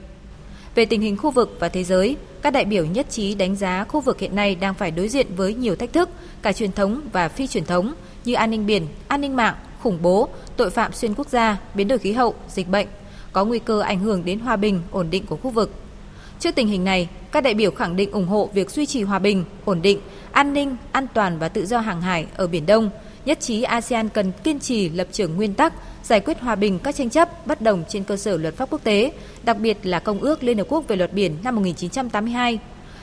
Về 0.76 0.86
tình 0.86 1.02
hình 1.02 1.18
khu 1.18 1.32
vực 1.32 1.58
và 1.60 1.70
thế 1.70 1.84
giới, 1.84 2.16
các 2.42 2.54
đại 2.54 2.66
biểu 2.66 2.86
nhất 2.86 3.10
trí 3.10 3.36
đánh 3.36 3.56
giá 3.56 3.84
khu 3.84 4.02
vực 4.02 4.20
hiện 4.20 4.36
nay 4.36 4.56
đang 4.56 4.74
phải 4.74 4.92
đối 4.92 5.10
diện 5.10 5.28
với 5.36 5.54
nhiều 5.54 5.76
thách 5.76 5.94
thức, 5.94 6.10
cả 6.42 6.54
truyền 6.54 6.72
thống 6.72 7.02
và 7.12 7.30
phi 7.30 7.48
truyền 7.48 7.66
thống 7.66 7.94
như 8.26 8.34
an 8.34 8.52
ninh 8.52 8.66
biển, 8.66 8.88
an 9.08 9.22
ninh 9.22 9.36
mạng, 9.36 9.56
khủng 9.82 9.98
bố, 10.02 10.30
tội 10.58 10.70
phạm 10.70 10.94
xuyên 10.94 11.14
quốc 11.14 11.30
gia, 11.30 11.58
biến 11.74 11.88
đổi 11.88 12.00
khí 12.00 12.12
hậu, 12.12 12.36
dịch 12.50 12.70
bệnh, 12.70 12.88
có 13.32 13.46
nguy 13.46 13.60
cơ 13.60 13.82
ảnh 13.82 14.00
hưởng 14.00 14.26
đến 14.26 14.40
hòa 14.40 14.56
bình, 14.56 14.82
ổn 14.92 15.08
định 15.10 15.26
của 15.26 15.38
khu 15.38 15.50
vực. 15.50 15.72
Trước 16.40 16.56
tình 16.56 16.68
hình 16.68 16.84
này, 16.84 17.10
các 17.32 17.44
đại 17.44 17.54
biểu 17.54 17.72
khẳng 17.72 17.96
định 17.96 18.12
ủng 18.12 18.28
hộ 18.28 18.50
việc 18.54 18.72
duy 18.72 18.86
trì 18.86 19.04
hòa 19.04 19.20
bình, 19.20 19.44
ổn 19.66 19.82
định, 19.82 20.00
an 20.32 20.54
ninh, 20.54 20.76
an 20.92 21.08
toàn 21.14 21.40
và 21.40 21.50
tự 21.50 21.66
do 21.66 21.80
hàng 21.80 22.02
hải 22.02 22.26
ở 22.36 22.48
Biển 22.48 22.66
Đông, 22.66 22.90
nhất 23.28 23.40
trí 23.40 23.62
ASEAN 23.62 24.10
cần 24.10 24.32
kiên 24.44 24.60
trì 24.60 24.90
lập 24.90 25.08
trường 25.12 25.36
nguyên 25.36 25.54
tắc, 25.54 25.74
giải 26.04 26.20
quyết 26.20 26.40
hòa 26.40 26.56
bình 26.56 26.80
các 26.80 26.96
tranh 26.96 27.10
chấp 27.10 27.48
bất 27.48 27.62
đồng 27.62 27.84
trên 27.90 28.04
cơ 28.04 28.18
sở 28.18 28.38
luật 28.38 28.56
pháp 28.56 28.70
quốc 28.70 28.84
tế, 28.84 29.12
đặc 29.44 29.58
biệt 29.60 29.78
là 29.84 30.00
Công 30.00 30.20
ước 30.20 30.44
Liên 30.44 30.58
Hợp 30.58 30.68
Quốc 30.70 30.88
về 30.88 30.96
luật 30.96 31.14
biển 31.14 31.38
năm 31.44 31.56
1982. 31.56 32.60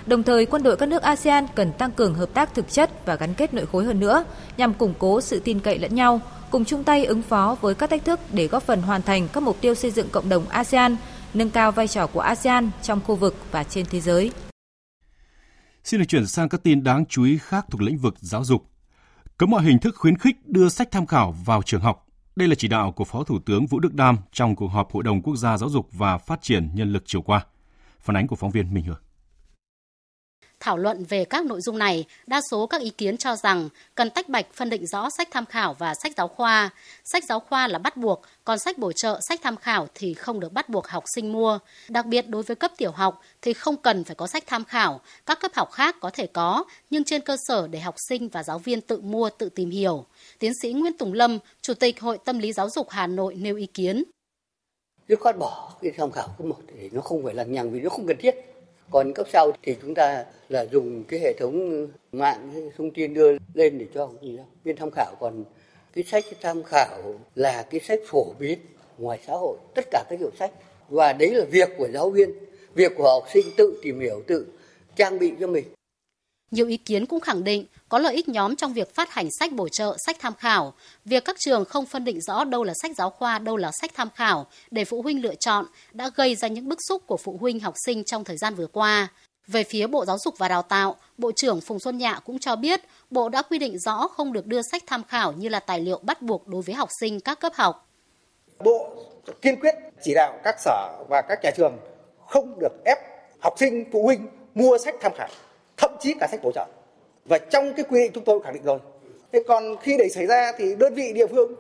Đồng 0.07 0.23
thời, 0.23 0.47
quân 0.47 0.63
đội 0.63 0.77
các 0.77 0.89
nước 0.89 1.03
ASEAN 1.03 1.47
cần 1.55 1.73
tăng 1.73 1.91
cường 1.91 2.15
hợp 2.15 2.29
tác 2.35 2.55
thực 2.55 2.73
chất 2.73 3.07
và 3.07 3.17
gắn 3.17 3.35
kết 3.35 3.55
nội 3.55 3.67
khối 3.67 3.85
hơn 3.85 4.01
nữa 4.01 4.25
nhằm 4.57 4.75
củng 4.75 4.95
cố 4.99 5.21
sự 5.21 5.41
tin 5.41 5.61
cậy 5.61 5.79
lẫn 5.79 5.95
nhau, 5.95 6.21
cùng 6.51 6.65
chung 6.65 6.85
tay 6.85 7.05
ứng 7.05 7.23
phó 7.23 7.57
với 7.61 7.75
các 7.75 7.91
thách 7.91 8.05
thức 8.05 8.21
để 8.33 8.47
góp 8.47 8.63
phần 8.63 8.83
hoàn 8.83 9.03
thành 9.03 9.29
các 9.33 9.43
mục 9.43 9.61
tiêu 9.61 9.75
xây 9.75 9.91
dựng 9.91 10.09
cộng 10.13 10.29
đồng 10.29 10.49
ASEAN, 10.49 10.97
nâng 11.35 11.51
cao 11.51 11.73
vai 11.73 11.89
trò 11.89 12.07
của 12.07 12.21
ASEAN 12.21 12.71
trong 12.83 13.01
khu 13.07 13.15
vực 13.15 13.37
và 13.51 13.65
trên 13.65 13.87
thế 13.91 14.01
giới. 14.01 14.33
Xin 15.85 16.01
được 16.01 16.07
chuyển 16.09 16.27
sang 16.27 16.49
các 16.49 16.63
tin 16.63 16.85
đáng 16.85 17.05
chú 17.09 17.25
ý 17.25 17.39
khác 17.39 17.67
thuộc 17.71 17.83
lĩnh 17.83 17.99
vực 17.99 18.15
giáo 18.21 18.45
dục. 18.45 18.74
Cấm 19.39 19.51
mọi 19.51 19.65
hình 19.65 19.79
thức 19.79 19.95
khuyến 19.97 20.19
khích 20.19 20.47
đưa 20.47 20.69
sách 20.69 20.89
tham 20.91 21.07
khảo 21.07 21.35
vào 21.45 21.63
trường 21.63 21.81
học. 21.81 22.07
Đây 22.37 22.49
là 22.49 22.55
chỉ 22.55 22.69
đạo 22.69 22.93
của 22.93 23.05
Phó 23.05 23.25
Thủ 23.25 23.39
tướng 23.47 23.67
Vũ 23.67 23.81
Đức 23.81 23.95
Đam 23.95 24.19
trong 24.33 24.57
cuộc 24.57 24.67
họp 24.67 24.93
Hội 24.93 25.03
đồng 25.03 25.23
Quốc 25.23 25.37
gia 25.37 25.57
Giáo 25.57 25.69
dục 25.69 25.89
và 25.93 26.19
Phát 26.19 26.43
triển 26.43 26.69
Nhân 26.75 26.93
lực 26.93 27.03
chiều 27.07 27.23
qua. 27.23 27.47
Phản 28.01 28.17
ánh 28.17 28.27
của 28.27 28.37
phóng 28.37 28.51
viên 28.51 28.75
Minh 28.75 28.85
Hương. 28.85 29.01
Thảo 30.65 30.77
luận 30.77 31.05
về 31.05 31.25
các 31.25 31.45
nội 31.45 31.61
dung 31.61 31.79
này, 31.79 32.05
đa 32.27 32.41
số 32.51 32.67
các 32.67 32.81
ý 32.81 32.91
kiến 32.91 33.17
cho 33.17 33.37
rằng 33.37 33.69
cần 33.95 34.11
tách 34.11 34.29
bạch 34.29 34.47
phân 34.55 34.71
định 34.71 34.87
rõ 34.87 35.09
sách 35.19 35.29
tham 35.31 35.47
khảo 35.47 35.75
và 35.75 35.95
sách 36.03 36.13
giáo 36.17 36.29
khoa. 36.29 36.71
Sách 37.05 37.25
giáo 37.29 37.41
khoa 37.41 37.69
là 37.69 37.79
bắt 37.79 37.97
buộc, 37.97 38.23
còn 38.45 38.59
sách 38.59 38.79
bổ 38.79 38.93
trợ, 38.93 39.21
sách 39.29 39.41
tham 39.43 39.57
khảo 39.57 39.89
thì 39.95 40.15
không 40.15 40.41
được 40.41 40.53
bắt 40.53 40.69
buộc 40.69 40.87
học 40.87 41.05
sinh 41.15 41.33
mua. 41.33 41.59
Đặc 41.89 42.07
biệt 42.07 42.29
đối 42.29 42.43
với 42.43 42.57
cấp 42.57 42.73
tiểu 42.77 42.91
học 42.91 43.21
thì 43.43 43.53
không 43.53 43.77
cần 43.77 44.05
phải 44.05 44.15
có 44.15 44.27
sách 44.27 44.45
tham 44.47 44.65
khảo, 44.65 45.01
các 45.27 45.41
cấp 45.41 45.51
học 45.55 45.73
khác 45.73 45.97
có 46.01 46.11
thể 46.11 46.27
có, 46.27 46.65
nhưng 46.91 47.05
trên 47.05 47.21
cơ 47.21 47.37
sở 47.49 47.67
để 47.67 47.81
học 47.81 47.95
sinh 48.09 48.29
và 48.29 48.43
giáo 48.43 48.59
viên 48.59 48.81
tự 48.81 49.01
mua, 49.01 49.31
tự 49.39 49.49
tìm 49.49 49.71
hiểu. 49.71 50.05
Tiến 50.39 50.53
sĩ 50.63 50.73
Nguyễn 50.73 50.99
Tùng 50.99 51.13
Lâm, 51.13 51.39
Chủ 51.63 51.75
tịch 51.75 52.01
Hội 52.01 52.19
Tâm 52.25 52.39
lý 52.39 52.53
Giáo 52.53 52.71
dục 52.71 52.91
Hà 52.91 53.07
Nội 53.07 53.35
nêu 53.35 53.57
ý 53.57 53.67
kiến. 53.67 54.05
Dứt 55.09 55.21
khoát 55.21 55.39
bỏ 55.39 55.73
cái 55.83 55.93
tham 55.97 56.11
khảo 56.11 56.29
cấp 56.39 56.47
một 56.47 56.57
thì 56.69 56.89
nó 56.93 57.01
không 57.01 57.25
phải 57.25 57.35
lằng 57.35 57.53
nhằng 57.53 57.71
vì 57.71 57.81
nó 57.81 57.91
không 57.91 58.07
cần 58.07 58.17
thiết 58.21 58.54
còn 58.95 59.13
cấp 59.13 59.27
sau 59.33 59.53
thì 59.63 59.77
chúng 59.83 59.95
ta 59.95 60.25
là 60.49 60.67
dùng 60.73 61.05
cái 61.09 61.21
hệ 61.21 61.33
thống 61.39 61.87
mạng 62.13 62.71
thông 62.79 62.91
tin 62.91 63.15
đưa 63.15 63.33
lên 63.55 63.79
để 63.79 63.87
cho 63.95 64.11
gì 64.23 64.37
đó, 64.37 64.43
viên 64.65 64.77
tham 64.77 64.91
khảo 64.91 65.15
còn 65.21 65.45
cái 65.95 66.05
sách 66.05 66.25
tham 66.41 66.63
khảo 66.63 67.15
là 67.35 67.67
cái 67.71 67.81
sách 67.81 68.01
phổ 68.07 68.27
biến 68.39 68.59
ngoài 68.99 69.19
xã 69.27 69.33
hội 69.33 69.57
tất 69.75 69.85
cả 69.91 70.05
các 70.11 70.19
hiệu 70.19 70.31
sách. 70.39 70.51
Và 70.89 71.13
đấy 71.13 71.31
là 71.31 71.45
việc 71.51 71.69
của 71.79 71.89
giáo 71.93 72.11
viên 72.11 72.31
việc 72.75 72.93
của 72.97 73.11
học 73.11 73.25
sinh 73.33 73.47
tự 73.57 73.81
tìm 73.83 74.01
hiểu 74.01 74.23
tự 74.27 74.47
trang 74.97 75.19
bị 75.19 75.33
cho 75.41 75.47
mình 75.47 75.65
nhiều 76.55 76.67
ý 76.67 76.77
kiến 76.77 77.07
cũng 77.07 77.21
khẳng 77.21 77.45
định 77.45 77.67
có 77.89 77.99
lợi 77.99 78.15
ích 78.15 78.29
nhóm 78.29 78.57
trong 78.57 78.73
việc 78.73 78.95
phát 78.95 79.11
hành 79.11 79.29
sách 79.39 79.53
bổ 79.53 79.69
trợ, 79.69 79.97
sách 80.07 80.17
tham 80.21 80.35
khảo. 80.35 80.73
Việc 81.05 81.25
các 81.25 81.37
trường 81.39 81.65
không 81.65 81.87
phân 81.87 82.05
định 82.05 82.21
rõ 82.21 82.45
đâu 82.45 82.65
là 82.65 82.75
sách 82.83 82.91
giáo 82.97 83.11
khoa, 83.11 83.39
đâu 83.39 83.57
là 83.57 83.71
sách 83.81 83.91
tham 83.95 84.09
khảo 84.15 84.47
để 84.71 84.85
phụ 84.85 85.03
huynh 85.03 85.23
lựa 85.23 85.35
chọn 85.35 85.65
đã 85.93 86.11
gây 86.15 86.35
ra 86.37 86.49
những 86.49 86.69
bức 86.69 86.79
xúc 86.89 87.03
của 87.07 87.17
phụ 87.17 87.39
huynh 87.41 87.61
học 87.61 87.75
sinh 87.87 88.05
trong 88.05 88.25
thời 88.25 88.37
gian 88.37 88.55
vừa 88.55 88.67
qua. 88.67 89.09
Về 89.47 89.65
phía 89.65 89.87
Bộ 89.87 90.05
Giáo 90.05 90.19
dục 90.19 90.39
và 90.39 90.49
Đào 90.49 90.63
tạo, 90.63 90.97
Bộ 91.19 91.33
trưởng 91.37 91.61
Phùng 91.61 91.81
Xuân 91.81 91.99
Nhạ 91.99 92.21
cũng 92.25 92.39
cho 92.39 92.57
biết 92.57 92.81
Bộ 93.11 93.29
đã 93.29 93.43
quy 93.43 93.59
định 93.59 93.79
rõ 93.79 94.09
không 94.09 94.33
được 94.33 94.47
đưa 94.47 94.63
sách 94.63 94.83
tham 94.87 95.03
khảo 95.05 95.33
như 95.33 95.49
là 95.49 95.61
tài 95.61 95.81
liệu 95.81 95.99
bắt 96.03 96.23
buộc 96.23 96.49
đối 96.49 96.63
với 96.63 96.75
học 96.75 96.89
sinh 97.01 97.21
các 97.21 97.41
cấp 97.41 97.53
học. 97.55 97.89
Bộ 98.65 98.97
kiên 99.43 99.61
quyết 99.61 99.75
chỉ 100.03 100.15
đạo 100.15 100.41
các 100.45 100.57
sở 100.61 101.05
và 101.09 101.23
các 101.29 101.39
nhà 101.43 101.51
trường 101.57 101.79
không 102.27 102.59
được 102.61 102.85
ép 102.85 102.99
học 103.41 103.55
sinh, 103.57 103.85
phụ 103.93 104.03
huynh 104.03 104.27
mua 104.55 104.79
sách 104.79 104.95
tham 105.01 105.13
khảo, 105.17 105.29
thậm 105.77 105.91
chí 106.01 106.15
cả 106.21 106.27
sách 106.31 106.41
bổ 106.43 106.53
trợ. 106.53 106.67
Và 107.25 107.39
trong 107.39 107.73
cái 107.77 107.85
quy 107.89 108.01
định 108.01 108.13
chúng 108.15 108.25
tôi 108.25 108.41
khẳng 108.43 108.55
định 108.55 108.63
rồi. 108.65 108.79
Thế 109.33 109.43
còn 109.49 109.77
khi 109.83 109.97
để 109.99 110.09
xảy 110.09 110.27
ra 110.27 110.53
thì 110.59 110.75
đơn 110.75 110.95
vị 110.95 111.13
địa 111.13 111.27
phương 111.27 111.55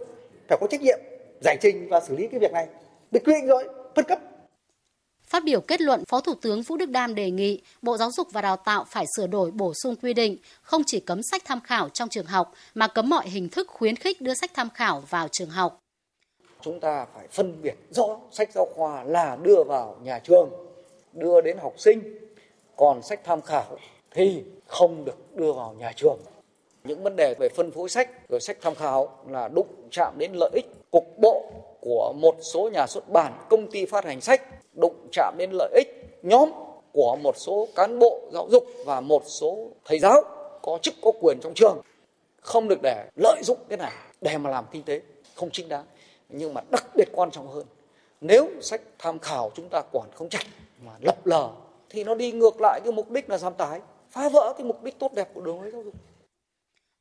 phải 0.49 0.59
có 0.61 0.67
trách 0.71 0.83
nhiệm 0.83 0.99
giải 1.41 1.57
trình 1.61 1.89
và 1.89 2.01
xử 2.01 2.17
lý 2.17 2.27
cái 2.27 2.41
việc 2.41 2.53
này. 2.53 2.67
Được 3.11 3.21
quy 3.25 3.33
định 3.33 3.47
rồi, 3.47 3.65
phân 3.95 4.05
cấp 4.05 4.19
Phát 5.27 5.45
biểu 5.45 5.61
kết 5.61 5.81
luận, 5.81 6.05
Phó 6.09 6.21
Thủ 6.21 6.35
tướng 6.43 6.63
Vũ 6.63 6.77
Đức 6.77 6.91
Đam 6.91 7.15
đề 7.15 7.31
nghị 7.31 7.63
Bộ 7.83 7.97
Giáo 7.97 8.11
dục 8.11 8.29
và 8.33 8.41
Đào 8.41 8.57
tạo 8.57 8.85
phải 8.89 9.05
sửa 9.17 9.27
đổi 9.27 9.51
bổ 9.51 9.73
sung 9.83 9.97
quy 10.03 10.15
định 10.15 10.37
không 10.63 10.83
chỉ 10.87 11.01
cấm 11.01 11.21
sách 11.23 11.43
tham 11.45 11.61
khảo 11.61 11.89
trong 11.89 12.09
trường 12.09 12.27
học 12.27 12.53
mà 12.75 12.89
cấm 12.89 13.09
mọi 13.09 13.29
hình 13.29 13.49
thức 13.49 13.69
khuyến 13.69 13.97
khích 13.97 14.21
đưa 14.21 14.35
sách 14.35 14.51
tham 14.55 14.69
khảo 14.75 15.03
vào 15.11 15.29
trường 15.33 15.51
học. 15.51 15.81
Chúng 16.61 16.81
ta 16.81 17.07
phải 17.15 17.29
phân 17.31 17.63
biệt 17.63 17.75
rõ 17.91 18.19
sách 18.33 18.53
giáo 18.55 18.67
khoa 18.75 19.05
là 19.05 19.37
đưa 19.43 19.65
vào 19.65 19.97
nhà 20.03 20.19
trường, 20.19 20.51
đưa 21.13 21.41
đến 21.41 21.59
học 21.59 21.75
sinh, 21.79 22.19
còn 22.77 23.03
sách 23.03 23.21
tham 23.25 23.43
khảo 23.43 23.79
thì 24.15 24.43
không 24.67 25.05
được 25.05 25.37
đưa 25.37 25.53
vào 25.53 25.75
nhà 25.79 25.93
trường. 25.97 26.19
Những 26.85 27.03
vấn 27.03 27.17
đề 27.17 27.35
về 27.39 27.49
phân 27.49 27.71
phối 27.71 27.89
sách 27.89 28.29
rồi 28.29 28.41
sách 28.41 28.57
tham 28.61 28.75
khảo 28.75 29.19
là 29.29 29.49
đụng 29.49 29.69
chạm 29.91 30.15
đến 30.19 30.33
lợi 30.35 30.51
ích 30.55 30.67
cục 30.91 31.19
bộ 31.19 31.45
của 31.81 32.13
một 32.17 32.37
số 32.41 32.71
nhà 32.73 32.87
xuất 32.87 33.09
bản, 33.09 33.33
công 33.51 33.71
ty 33.71 33.87
phát 33.87 34.05
hành 34.05 34.21
sách 34.21 34.43
đụng 34.75 34.95
chạm 35.13 35.35
đến 35.39 35.51
lợi 35.53 35.73
ích 35.75 35.89
nhóm 36.23 36.51
của 36.95 37.17
một 37.17 37.37
số 37.39 37.69
cán 37.75 37.99
bộ 37.99 38.21
giáo 38.33 38.49
dục 38.51 38.65
và 38.87 39.01
một 39.01 39.23
số 39.27 39.69
thầy 39.85 39.99
giáo 39.99 40.23
có 40.63 40.79
chức 40.83 40.95
có 41.03 41.13
quyền 41.21 41.39
trong 41.41 41.55
trường 41.55 41.81
không 42.41 42.69
được 42.69 42.79
để 42.83 43.09
lợi 43.17 43.43
dụng 43.45 43.59
cái 43.69 43.79
này 43.79 43.93
để 44.21 44.39
mà 44.39 44.51
làm 44.51 44.65
kinh 44.73 44.83
tế 44.83 45.01
không 45.35 45.51
chính 45.53 45.69
đáng 45.69 45.85
nhưng 46.29 46.55
mà 46.55 46.61
đặc 46.71 46.87
biệt 46.97 47.09
quan 47.13 47.31
trọng 47.31 47.49
hơn 47.49 47.65
nếu 48.21 48.49
sách 48.61 48.81
tham 48.99 49.19
khảo 49.19 49.51
chúng 49.55 49.69
ta 49.69 49.83
quản 49.93 50.09
không 50.15 50.29
chặt 50.29 50.45
mà 50.85 50.93
lập 51.01 51.27
lờ 51.27 51.51
thì 51.91 52.05
nó 52.05 52.15
đi 52.15 52.33
ngược 52.33 52.61
lại 52.61 52.81
cái 52.85 52.93
mục 52.93 53.11
đích 53.11 53.31
là 53.31 53.39
giảm 53.39 53.55
tải 53.55 53.81
phá 54.15 54.29
vỡ 54.29 54.55
cái 54.59 54.67
mục 54.67 54.85
đích 54.85 54.99
tốt 54.99 55.13
đẹp 55.15 55.29
của 55.35 55.41
đường 55.41 55.61
lối 55.61 55.71
giáo 55.71 55.83
dục 55.85 55.95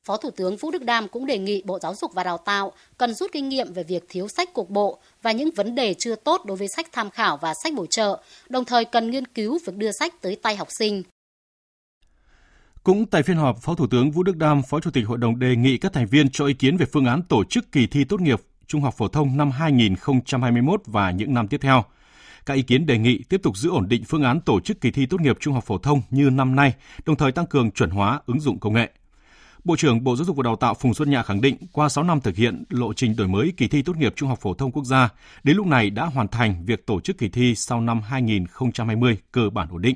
Phó 0.05 0.17
Thủ 0.17 0.29
tướng 0.31 0.57
Vũ 0.57 0.71
Đức 0.71 0.83
Đam 0.83 1.07
cũng 1.07 1.25
đề 1.25 1.37
nghị 1.37 1.63
Bộ 1.65 1.79
Giáo 1.79 1.95
dục 1.95 2.13
và 2.13 2.23
Đào 2.23 2.37
tạo 2.37 2.71
cần 2.97 3.13
rút 3.13 3.31
kinh 3.31 3.49
nghiệm 3.49 3.73
về 3.73 3.83
việc 3.83 4.05
thiếu 4.09 4.27
sách 4.27 4.53
cục 4.53 4.69
bộ 4.69 4.99
và 5.21 5.31
những 5.31 5.49
vấn 5.55 5.75
đề 5.75 5.93
chưa 5.99 6.15
tốt 6.15 6.41
đối 6.45 6.57
với 6.57 6.67
sách 6.75 6.87
tham 6.91 7.09
khảo 7.09 7.37
và 7.37 7.53
sách 7.63 7.73
bổ 7.73 7.85
trợ, 7.85 8.21
đồng 8.49 8.65
thời 8.65 8.85
cần 8.85 9.11
nghiên 9.11 9.27
cứu 9.27 9.59
việc 9.65 9.75
đưa 9.75 9.91
sách 9.91 10.13
tới 10.21 10.35
tay 10.35 10.55
học 10.55 10.67
sinh. 10.79 11.03
Cũng 12.83 13.05
tại 13.05 13.23
phiên 13.23 13.37
họp, 13.37 13.61
Phó 13.61 13.75
Thủ 13.75 13.87
tướng 13.87 14.11
Vũ 14.11 14.23
Đức 14.23 14.37
Đam, 14.37 14.61
Phó 14.69 14.79
Chủ 14.79 14.91
tịch 14.91 15.07
Hội 15.07 15.17
đồng 15.17 15.39
đề 15.39 15.55
nghị 15.55 15.77
các 15.77 15.93
thành 15.93 16.07
viên 16.07 16.29
cho 16.29 16.45
ý 16.45 16.53
kiến 16.53 16.77
về 16.77 16.85
phương 16.85 17.05
án 17.05 17.21
tổ 17.29 17.43
chức 17.43 17.71
kỳ 17.71 17.87
thi 17.87 18.03
tốt 18.03 18.21
nghiệp 18.21 18.41
trung 18.67 18.81
học 18.81 18.93
phổ 18.97 19.07
thông 19.07 19.37
năm 19.37 19.51
2021 19.51 20.81
và 20.85 21.11
những 21.11 21.33
năm 21.33 21.47
tiếp 21.47 21.59
theo. 21.61 21.83
Các 22.45 22.53
ý 22.53 22.61
kiến 22.61 22.85
đề 22.85 22.97
nghị 22.97 23.23
tiếp 23.29 23.41
tục 23.43 23.57
giữ 23.57 23.69
ổn 23.69 23.89
định 23.89 24.03
phương 24.07 24.23
án 24.23 24.41
tổ 24.41 24.59
chức 24.59 24.81
kỳ 24.81 24.91
thi 24.91 25.05
tốt 25.05 25.21
nghiệp 25.21 25.37
trung 25.39 25.53
học 25.53 25.63
phổ 25.63 25.77
thông 25.77 26.01
như 26.09 26.29
năm 26.29 26.55
nay, 26.55 26.73
đồng 27.05 27.15
thời 27.15 27.31
tăng 27.31 27.47
cường 27.47 27.71
chuẩn 27.71 27.89
hóa 27.89 28.21
ứng 28.25 28.39
dụng 28.39 28.59
công 28.59 28.73
nghệ. 28.73 28.89
Bộ 29.63 29.75
trưởng 29.75 30.03
Bộ 30.03 30.15
Giáo 30.15 30.25
dục 30.25 30.37
và 30.37 30.43
Đào 30.43 30.55
tạo 30.55 30.73
Phùng 30.73 30.93
Xuân 30.93 31.09
Nhạ 31.09 31.23
khẳng 31.23 31.41
định 31.41 31.57
qua 31.71 31.89
6 31.89 32.03
năm 32.03 32.21
thực 32.21 32.35
hiện 32.35 32.63
lộ 32.69 32.93
trình 32.93 33.15
đổi 33.15 33.27
mới 33.27 33.53
kỳ 33.57 33.67
thi 33.67 33.81
tốt 33.81 33.97
nghiệp 33.97 34.13
trung 34.15 34.29
học 34.29 34.39
phổ 34.41 34.53
thông 34.53 34.71
quốc 34.71 34.85
gia, 34.85 35.09
đến 35.43 35.57
lúc 35.57 35.67
này 35.67 35.89
đã 35.89 36.05
hoàn 36.05 36.27
thành 36.27 36.65
việc 36.65 36.85
tổ 36.85 37.01
chức 37.01 37.17
kỳ 37.17 37.29
thi 37.29 37.55
sau 37.55 37.81
năm 37.81 38.01
2020 38.01 39.17
cơ 39.31 39.49
bản 39.49 39.67
ổn 39.71 39.81
định. 39.81 39.95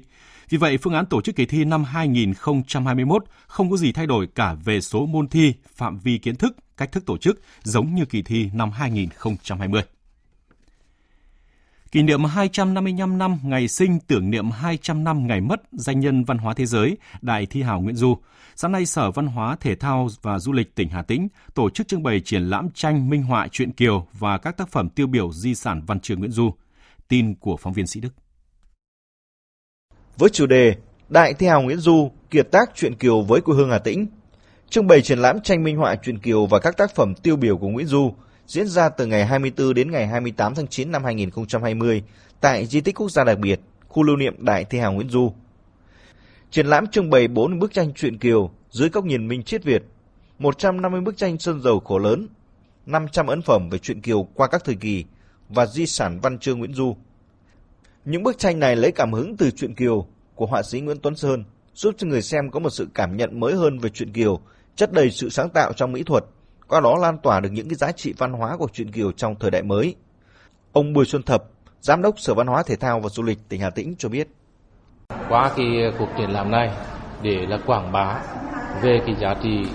Vì 0.49 0.57
vậy, 0.57 0.77
phương 0.77 0.93
án 0.93 1.05
tổ 1.05 1.21
chức 1.21 1.35
kỳ 1.35 1.45
thi 1.45 1.65
năm 1.65 1.83
2021 1.83 3.23
không 3.47 3.71
có 3.71 3.77
gì 3.77 3.91
thay 3.91 4.07
đổi 4.07 4.27
cả 4.35 4.53
về 4.53 4.81
số 4.81 5.05
môn 5.05 5.27
thi, 5.27 5.53
phạm 5.75 5.99
vi 5.99 6.17
kiến 6.17 6.35
thức, 6.35 6.55
cách 6.77 6.91
thức 6.91 7.05
tổ 7.05 7.17
chức 7.17 7.41
giống 7.63 7.95
như 7.95 8.05
kỳ 8.05 8.21
thi 8.21 8.49
năm 8.53 8.71
2020. 8.71 9.81
Kỷ 11.97 12.03
niệm 12.03 12.23
255 12.23 13.17
năm 13.17 13.39
ngày 13.43 13.67
sinh 13.67 13.99
tưởng 14.07 14.29
niệm 14.29 14.51
200 14.51 15.03
năm 15.03 15.27
ngày 15.27 15.41
mất 15.41 15.61
danh 15.71 15.99
nhân 15.99 16.23
văn 16.23 16.37
hóa 16.37 16.53
thế 16.53 16.65
giới 16.65 16.97
Đại 17.21 17.45
thi 17.45 17.61
hào 17.61 17.81
Nguyễn 17.81 17.95
Du. 17.95 18.17
Sáng 18.55 18.71
nay 18.71 18.85
Sở 18.85 19.11
Văn 19.11 19.27
hóa 19.27 19.57
Thể 19.59 19.75
thao 19.75 20.07
và 20.21 20.39
Du 20.39 20.51
lịch 20.51 20.75
tỉnh 20.75 20.89
Hà 20.89 21.01
Tĩnh 21.01 21.27
tổ 21.53 21.69
chức 21.69 21.87
trưng 21.87 22.03
bày 22.03 22.19
triển 22.19 22.49
lãm 22.49 22.69
tranh 22.73 23.09
minh 23.09 23.23
họa 23.23 23.47
truyện 23.51 23.71
Kiều 23.71 24.07
và 24.19 24.37
các 24.37 24.57
tác 24.57 24.69
phẩm 24.69 24.89
tiêu 24.89 25.07
biểu 25.07 25.31
di 25.33 25.55
sản 25.55 25.81
văn 25.87 25.99
trường 25.99 26.19
Nguyễn 26.19 26.31
Du. 26.31 26.53
Tin 27.07 27.35
của 27.35 27.57
phóng 27.57 27.73
viên 27.73 27.87
Sĩ 27.87 27.99
Đức. 27.99 28.13
Với 30.17 30.29
chủ 30.29 30.45
đề 30.45 30.75
Đại 31.09 31.33
thi 31.33 31.47
hào 31.47 31.61
Nguyễn 31.61 31.77
Du, 31.77 32.11
kiệt 32.29 32.51
tác 32.51 32.69
truyện 32.75 32.95
Kiều 32.95 33.21
với 33.21 33.41
quê 33.41 33.55
hương 33.55 33.69
Hà 33.69 33.79
Tĩnh, 33.79 34.07
trưng 34.69 34.87
bày 34.87 35.01
triển 35.01 35.19
lãm 35.19 35.41
tranh 35.41 35.63
minh 35.63 35.77
họa 35.77 35.95
truyện 35.95 36.19
Kiều 36.19 36.45
và 36.45 36.59
các 36.59 36.77
tác 36.77 36.95
phẩm 36.95 37.15
tiêu 37.15 37.35
biểu 37.35 37.57
của 37.57 37.67
Nguyễn 37.67 37.87
Du– 37.87 38.13
diễn 38.47 38.67
ra 38.67 38.89
từ 38.89 39.05
ngày 39.05 39.25
24 39.25 39.73
đến 39.73 39.91
ngày 39.91 40.07
28 40.07 40.55
tháng 40.55 40.67
9 40.67 40.91
năm 40.91 41.03
2020 41.03 42.03
tại 42.41 42.65
Di 42.65 42.81
tích 42.81 42.95
Quốc 42.95 43.11
gia 43.11 43.23
đặc 43.23 43.39
biệt, 43.39 43.59
khu 43.87 44.03
lưu 44.03 44.15
niệm 44.15 44.45
Đại 44.45 44.65
Thi 44.65 44.79
hào 44.79 44.93
Nguyễn 44.93 45.09
Du. 45.09 45.33
Triển 46.51 46.67
lãm 46.67 46.87
trưng 46.87 47.09
bày 47.09 47.27
4 47.27 47.59
bức 47.59 47.73
tranh 47.73 47.93
truyện 47.93 48.17
Kiều 48.17 48.51
dưới 48.69 48.89
góc 48.89 49.05
nhìn 49.05 49.27
Minh 49.27 49.43
Triết 49.43 49.63
Việt, 49.63 49.83
150 50.39 51.01
bức 51.01 51.17
tranh 51.17 51.39
sơn 51.39 51.61
dầu 51.61 51.79
khổ 51.79 51.97
lớn, 51.97 52.27
500 52.85 53.27
ấn 53.27 53.41
phẩm 53.41 53.69
về 53.69 53.77
truyện 53.77 54.01
Kiều 54.01 54.23
qua 54.23 54.47
các 54.47 54.63
thời 54.65 54.75
kỳ 54.75 55.05
và 55.49 55.65
di 55.65 55.85
sản 55.85 56.19
văn 56.19 56.39
chương 56.39 56.59
Nguyễn 56.59 56.73
Du. 56.73 56.95
Những 58.05 58.23
bức 58.23 58.37
tranh 58.37 58.59
này 58.59 58.75
lấy 58.75 58.91
cảm 58.91 59.13
hứng 59.13 59.37
từ 59.37 59.51
truyện 59.51 59.75
Kiều 59.75 60.07
của 60.35 60.45
họa 60.45 60.63
sĩ 60.63 60.81
Nguyễn 60.81 60.97
Tuấn 61.01 61.15
Sơn, 61.15 61.43
giúp 61.73 61.95
cho 61.97 62.07
người 62.07 62.21
xem 62.21 62.51
có 62.51 62.59
một 62.59 62.69
sự 62.69 62.87
cảm 62.93 63.17
nhận 63.17 63.39
mới 63.39 63.55
hơn 63.55 63.79
về 63.79 63.89
truyện 63.89 64.13
Kiều, 64.13 64.39
chất 64.75 64.93
đầy 64.93 65.11
sự 65.11 65.29
sáng 65.29 65.49
tạo 65.49 65.73
trong 65.73 65.91
mỹ 65.91 66.03
thuật 66.03 66.23
qua 66.67 66.79
đó 66.79 66.97
lan 66.97 67.17
tỏa 67.17 67.39
được 67.39 67.49
những 67.51 67.69
cái 67.69 67.75
giá 67.75 67.91
trị 67.91 68.13
văn 68.17 68.33
hóa 68.33 68.57
của 68.57 68.67
truyện 68.73 68.91
Kiều 68.91 69.11
trong 69.11 69.35
thời 69.39 69.51
đại 69.51 69.63
mới. 69.63 69.95
Ông 70.73 70.93
Bùi 70.93 71.05
Xuân 71.05 71.23
Thập, 71.23 71.43
Giám 71.81 72.01
đốc 72.01 72.19
Sở 72.19 72.33
Văn 72.33 72.47
hóa 72.47 72.63
Thể 72.63 72.75
thao 72.75 72.99
và 72.99 73.09
Du 73.09 73.23
lịch 73.23 73.49
tỉnh 73.49 73.61
Hà 73.61 73.69
Tĩnh 73.69 73.95
cho 73.97 74.09
biết. 74.09 74.27
Qua 75.29 75.51
cái 75.55 75.67
cuộc 75.99 76.09
triển 76.17 76.29
lãm 76.29 76.51
này 76.51 76.71
để 77.21 77.45
là 77.45 77.57
quảng 77.65 77.91
bá 77.91 78.21
về 78.81 79.01
cái 79.05 79.15
giá 79.15 79.35
trị 79.43 79.65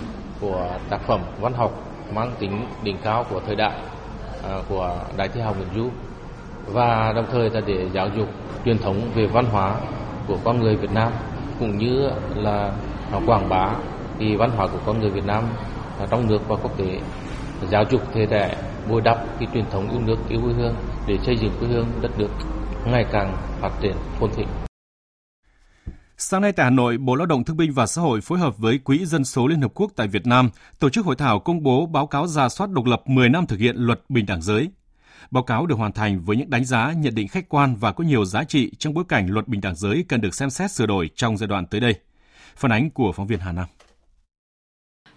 của 0.41 0.79
tác 0.91 1.01
phẩm 1.07 1.21
văn 1.41 1.53
học 1.53 1.73
mang 2.15 2.35
tính 2.39 2.67
đỉnh 2.83 2.97
cao 3.03 3.27
của 3.31 3.41
thời 3.47 3.57
đại 3.57 3.81
à, 4.43 4.59
của 4.69 5.05
Đại 5.17 5.29
thi 5.29 5.41
hào 5.41 5.55
Nguyễn 5.55 5.69
Du 5.77 5.91
và 6.67 7.13
đồng 7.17 7.27
thời 7.33 7.51
là 7.51 7.61
để 7.61 7.89
giáo 7.93 8.09
dục 8.17 8.29
truyền 8.65 8.79
thống 8.79 9.11
về 9.15 9.27
văn 9.27 9.45
hóa 9.45 9.77
của 10.29 10.39
con 10.45 10.61
người 10.61 10.77
Việt 10.77 10.91
Nam 10.93 11.13
cũng 11.59 11.79
như 11.79 12.11
là 12.35 12.73
quảng 13.27 13.49
bá 13.49 13.75
thì 14.19 14.37
văn 14.37 14.51
hóa 14.51 14.67
của 14.67 14.79
con 14.87 15.01
người 15.01 15.11
Việt 15.11 15.27
Nam 15.27 15.45
trong 16.11 16.29
nước 16.29 16.39
và 16.49 16.57
quốc 16.57 16.79
tế 16.79 17.01
giáo 17.71 17.85
dục 17.91 18.03
thế 18.15 18.27
hệ 18.31 18.57
bồi 18.89 19.01
đắp 19.01 19.17
cái 19.39 19.49
truyền 19.55 19.65
thống 19.71 19.91
yêu 19.91 20.01
nước 20.01 20.17
yêu 20.29 20.41
quê 20.45 20.53
hương 20.53 20.75
để 21.07 21.19
xây 21.27 21.37
dựng 21.37 21.53
quê 21.61 21.69
hương 21.69 21.87
đất 22.03 22.19
nước 22.19 22.29
ngày 22.87 23.07
càng 23.13 23.37
phát 23.61 23.71
triển 23.83 23.97
phồn 24.21 24.31
thịnh. 24.37 24.49
Sáng 26.17 26.43
nay 26.43 26.53
tại 26.53 26.65
Hà 26.65 26.71
Nội, 26.71 26.99
Bộ 26.99 27.15
Lao 27.15 27.27
động 27.27 27.45
Thương 27.45 27.57
binh 27.57 27.73
và 27.73 27.87
Xã 27.87 28.03
hội 28.03 28.21
phối 28.21 28.39
hợp 28.39 28.59
với 28.59 28.79
Quỹ 28.79 29.07
Dân 29.07 29.25
số 29.25 29.47
Liên 29.47 29.61
Hợp 29.61 29.73
Quốc 29.75 29.93
tại 29.97 30.09
Việt 30.09 30.27
Nam 30.27 30.51
tổ 30.79 30.91
chức 30.91 31.07
hội 31.07 31.17
thảo 31.17 31.41
công 31.41 31.63
bố 31.63 31.87
báo 31.87 32.07
cáo 32.07 32.27
ra 32.27 32.49
soát 32.49 32.71
độc 32.71 32.85
lập 32.85 33.03
10 33.07 33.29
năm 33.29 33.47
thực 33.47 33.61
hiện 33.61 33.77
luật 33.77 34.01
bình 34.09 34.27
đẳng 34.27 34.43
giới. 34.43 34.71
Báo 35.31 35.43
cáo 35.43 35.67
được 35.67 35.79
hoàn 35.79 35.93
thành 35.93 36.21
với 36.25 36.37
những 36.37 36.51
đánh 36.51 36.65
giá, 36.65 36.93
nhận 36.97 37.15
định 37.15 37.29
khách 37.29 37.49
quan 37.49 37.77
và 37.77 37.93
có 37.93 38.05
nhiều 38.05 38.25
giá 38.25 38.45
trị 38.45 38.71
trong 38.79 38.95
bối 38.95 39.05
cảnh 39.09 39.31
luật 39.31 39.49
bình 39.49 39.61
đẳng 39.61 39.75
giới 39.75 40.05
cần 40.09 40.21
được 40.21 40.35
xem 40.35 40.51
xét 40.51 40.71
sửa 40.71 40.87
đổi 40.87 41.11
trong 41.15 41.37
giai 41.37 41.47
đoạn 41.47 41.67
tới 41.67 41.81
đây. 41.81 41.95
Phản 42.57 42.73
ánh 42.73 42.91
của 42.91 43.13
phóng 43.13 43.27
viên 43.27 43.39
Hà 43.39 43.53
Nam. 43.53 43.67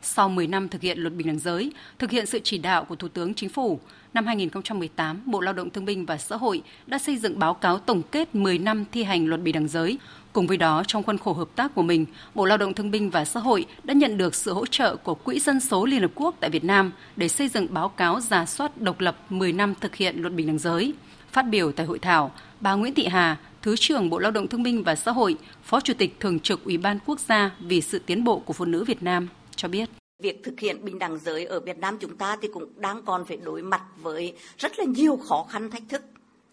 Sau 0.06 0.30
10 0.30 0.48
năm 0.48 0.70
thực 0.70 0.82
hiện 0.82 1.00
luật 1.00 1.16
bình 1.16 1.28
đẳng 1.28 1.40
giới, 1.40 1.72
thực 2.00 2.12
hiện 2.12 2.26
sự 2.26 2.40
chỉ 2.44 2.58
đạo 2.58 2.86
của 2.86 2.96
Thủ 2.96 3.08
tướng 3.08 3.34
Chính 3.34 3.50
phủ, 3.50 3.80
năm 4.14 4.26
2018, 4.26 5.22
Bộ 5.26 5.40
Lao 5.40 5.54
động 5.54 5.70
Thương 5.70 5.86
binh 5.86 6.06
và 6.06 6.18
Xã 6.18 6.36
hội 6.36 6.62
đã 6.88 6.98
xây 6.98 7.18
dựng 7.18 7.40
báo 7.40 7.54
cáo 7.54 7.80
tổng 7.80 8.02
kết 8.12 8.36
10 8.36 8.58
năm 8.58 8.86
thi 8.92 9.04
hành 9.04 9.28
luật 9.28 9.42
bình 9.42 9.54
đẳng 9.54 9.68
giới. 9.68 9.98
Cùng 10.34 10.48
với 10.48 10.58
đó, 10.58 10.84
trong 10.88 11.04
khuôn 11.04 11.18
khổ 11.18 11.34
hợp 11.34 11.48
tác 11.56 11.76
của 11.76 11.82
mình, 11.82 12.06
Bộ 12.36 12.46
Lao 12.46 12.58
động 12.58 12.74
Thương 12.74 12.92
binh 12.92 13.10
và 13.10 13.26
Xã 13.26 13.40
hội 13.40 13.66
đã 13.84 13.94
nhận 13.94 14.18
được 14.18 14.36
sự 14.36 14.54
hỗ 14.54 14.66
trợ 14.66 14.96
của 14.96 15.16
Quỹ 15.16 15.40
Dân 15.40 15.60
số 15.60 15.86
Liên 15.86 16.02
Hợp 16.02 16.12
Quốc 16.16 16.36
tại 16.40 16.50
Việt 16.50 16.64
Nam 16.64 16.92
để 17.16 17.28
xây 17.28 17.48
dựng 17.48 17.68
báo 17.70 17.90
cáo 17.90 18.22
giả 18.22 18.46
soát 18.46 18.82
độc 18.82 19.00
lập 19.00 19.18
10 19.30 19.54
năm 19.54 19.74
thực 19.82 19.96
hiện 19.96 20.22
luật 20.22 20.34
bình 20.34 20.48
đẳng 20.48 20.60
giới. 20.60 20.94
Phát 21.32 21.44
biểu 21.44 21.72
tại 21.72 21.86
hội 21.86 22.00
thảo, 22.00 22.32
bà 22.60 22.74
Nguyễn 22.74 22.94
Thị 22.94 23.08
Hà, 23.08 23.38
Thứ 23.62 23.76
trưởng 23.76 24.10
Bộ 24.10 24.20
Lao 24.20 24.32
động 24.32 24.48
Thương 24.48 24.64
binh 24.64 24.84
và 24.84 24.96
Xã 24.96 25.12
hội, 25.12 25.36
Phó 25.64 25.80
Chủ 25.80 25.94
tịch 25.94 26.20
Thường 26.20 26.40
trực 26.40 26.64
Ủy 26.64 26.78
ban 26.78 27.00
Quốc 27.06 27.20
gia 27.20 27.52
vì 27.60 27.82
sự 27.82 28.00
tiến 28.00 28.24
bộ 28.24 28.40
của 28.40 28.54
phụ 28.54 28.66
nữ 28.66 28.84
Việt 28.84 29.04
Nam 29.04 29.28
cho 29.56 29.68
biết. 29.68 29.90
Việc 30.20 30.44
thực 30.44 30.60
hiện 30.60 30.86
bình 30.86 31.00
đẳng 31.00 31.20
giới 31.20 31.46
ở 31.46 31.60
Việt 31.60 31.78
Nam 31.78 31.98
chúng 32.00 32.18
ta 32.18 32.38
thì 32.42 32.48
cũng 32.48 32.82
đang 32.82 33.02
còn 33.06 33.26
phải 33.26 33.38
đối 33.38 33.62
mặt 33.62 33.82
với 34.02 34.34
rất 34.58 34.80
là 34.80 34.86
nhiều 34.86 35.18
khó 35.18 35.46
khăn 35.50 35.72
thách 35.72 35.84
thức. 35.90 36.02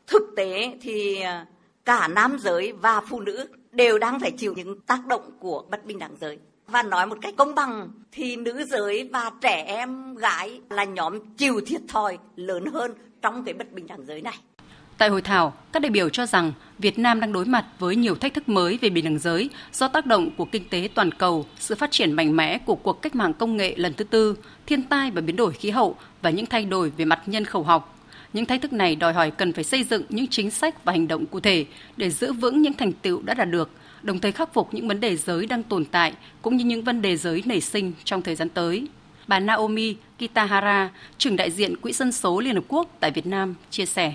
Thực 0.07 0.23
tế 0.37 0.79
thì 0.83 1.21
à, 1.21 1.47
cả 1.85 2.09
nam 2.09 2.37
giới 2.41 2.73
và 2.73 3.01
phụ 3.01 3.21
nữ 3.21 3.47
đều 3.73 3.99
đang 3.99 4.21
phải 4.21 4.31
chịu 4.31 4.55
những 4.57 4.81
tác 4.81 5.07
động 5.07 5.31
của 5.41 5.65
bất 5.71 5.85
bình 5.85 5.99
đẳng 5.99 6.17
giới. 6.21 6.39
Và 6.67 6.83
nói 6.83 7.07
một 7.07 7.19
cách 7.21 7.35
công 7.37 7.55
bằng 7.55 7.91
thì 8.13 8.37
nữ 8.37 8.65
giới 8.65 9.09
và 9.13 9.31
trẻ 9.41 9.65
em 9.67 10.15
gái 10.15 10.61
là 10.71 10.85
nhóm 10.85 11.35
chịu 11.37 11.61
thiệt 11.67 11.81
thòi 11.89 12.19
lớn 12.37 12.65
hơn 12.67 12.95
trong 13.23 13.45
cái 13.45 13.55
bất 13.55 13.73
bình 13.73 13.87
đẳng 13.87 14.07
giới 14.07 14.23
này. 14.23 14.39
Tại 15.03 15.09
hội 15.09 15.23
thảo, 15.23 15.55
các 15.73 15.83
đại 15.83 15.91
biểu 15.91 16.09
cho 16.09 16.27
rằng 16.27 16.53
Việt 16.79 16.99
Nam 16.99 17.21
đang 17.21 17.33
đối 17.33 17.45
mặt 17.45 17.65
với 17.79 17.97
nhiều 17.97 18.15
thách 18.15 18.35
thức 18.35 18.49
mới 18.49 18.79
về 18.81 18.91
bình 18.91 19.05
đẳng 19.05 19.19
giới 19.19 19.51
do 19.73 19.89
tác 19.89 20.07
động 20.07 20.31
của 20.37 20.45
kinh 20.45 20.69
tế 20.69 20.89
toàn 20.95 21.13
cầu, 21.13 21.47
sự 21.59 21.75
phát 21.75 21.91
triển 21.91 22.13
mạnh 22.13 22.37
mẽ 22.37 22.59
của 22.59 22.75
cuộc 22.75 23.03
cách 23.03 23.15
mạng 23.15 23.33
công 23.35 23.57
nghệ 23.57 23.75
lần 23.77 23.95
thứ 23.95 24.05
tư, 24.05 24.37
thiên 24.67 24.83
tai 24.83 25.11
và 25.11 25.21
biến 25.21 25.37
đổi 25.37 25.53
khí 25.53 25.71
hậu 25.71 25.97
và 26.23 26.31
những 26.31 26.47
thay 26.47 26.65
đổi 26.65 26.91
về 26.91 27.05
mặt 27.05 27.21
nhân 27.27 27.45
khẩu 27.45 27.63
học. 27.63 27.99
Những 28.33 28.47
thách 28.47 28.63
thức 28.63 28.73
này 28.73 28.97
đòi 28.97 29.13
hỏi 29.13 29.31
cần 29.31 29.53
phải 29.53 29.65
xây 29.65 29.85
dựng 29.85 30.03
những 30.09 30.27
chính 30.27 30.51
sách 30.51 30.85
và 30.85 30.93
hành 30.93 31.09
động 31.09 31.27
cụ 31.27 31.41
thể 31.41 31.65
để 31.97 32.11
giữ 32.11 32.33
vững 32.33 32.63
những 32.63 32.75
thành 32.75 32.93
tựu 32.93 33.23
đã 33.23 33.35
đạt 33.35 33.51
được, 33.51 33.71
đồng 34.03 34.19
thời 34.19 34.33
khắc 34.33 34.55
phục 34.55 34.75
những 34.75 34.89
vấn 34.89 35.01
đề 35.01 35.17
giới 35.17 35.47
đang 35.47 35.63
tồn 35.63 35.85
tại 35.85 36.13
cũng 36.43 36.57
như 36.57 36.65
những 36.65 36.85
vấn 36.85 37.03
đề 37.03 37.17
giới 37.17 37.43
nảy 37.47 37.61
sinh 37.61 37.93
trong 38.05 38.23
thời 38.23 38.35
gian 38.35 38.49
tới. 38.49 38.87
Bà 39.27 39.41
Naomi 39.41 39.97
Kitahara, 40.19 40.91
trưởng 41.19 41.37
đại 41.37 41.51
diện 41.51 41.77
Quỹ 41.77 41.93
dân 41.93 42.13
số 42.13 42.41
Liên 42.41 42.55
Hợp 42.55 42.65
Quốc 42.69 42.89
tại 43.01 43.11
Việt 43.11 43.27
Nam, 43.27 43.55
chia 43.71 43.87
sẻ. 43.87 44.15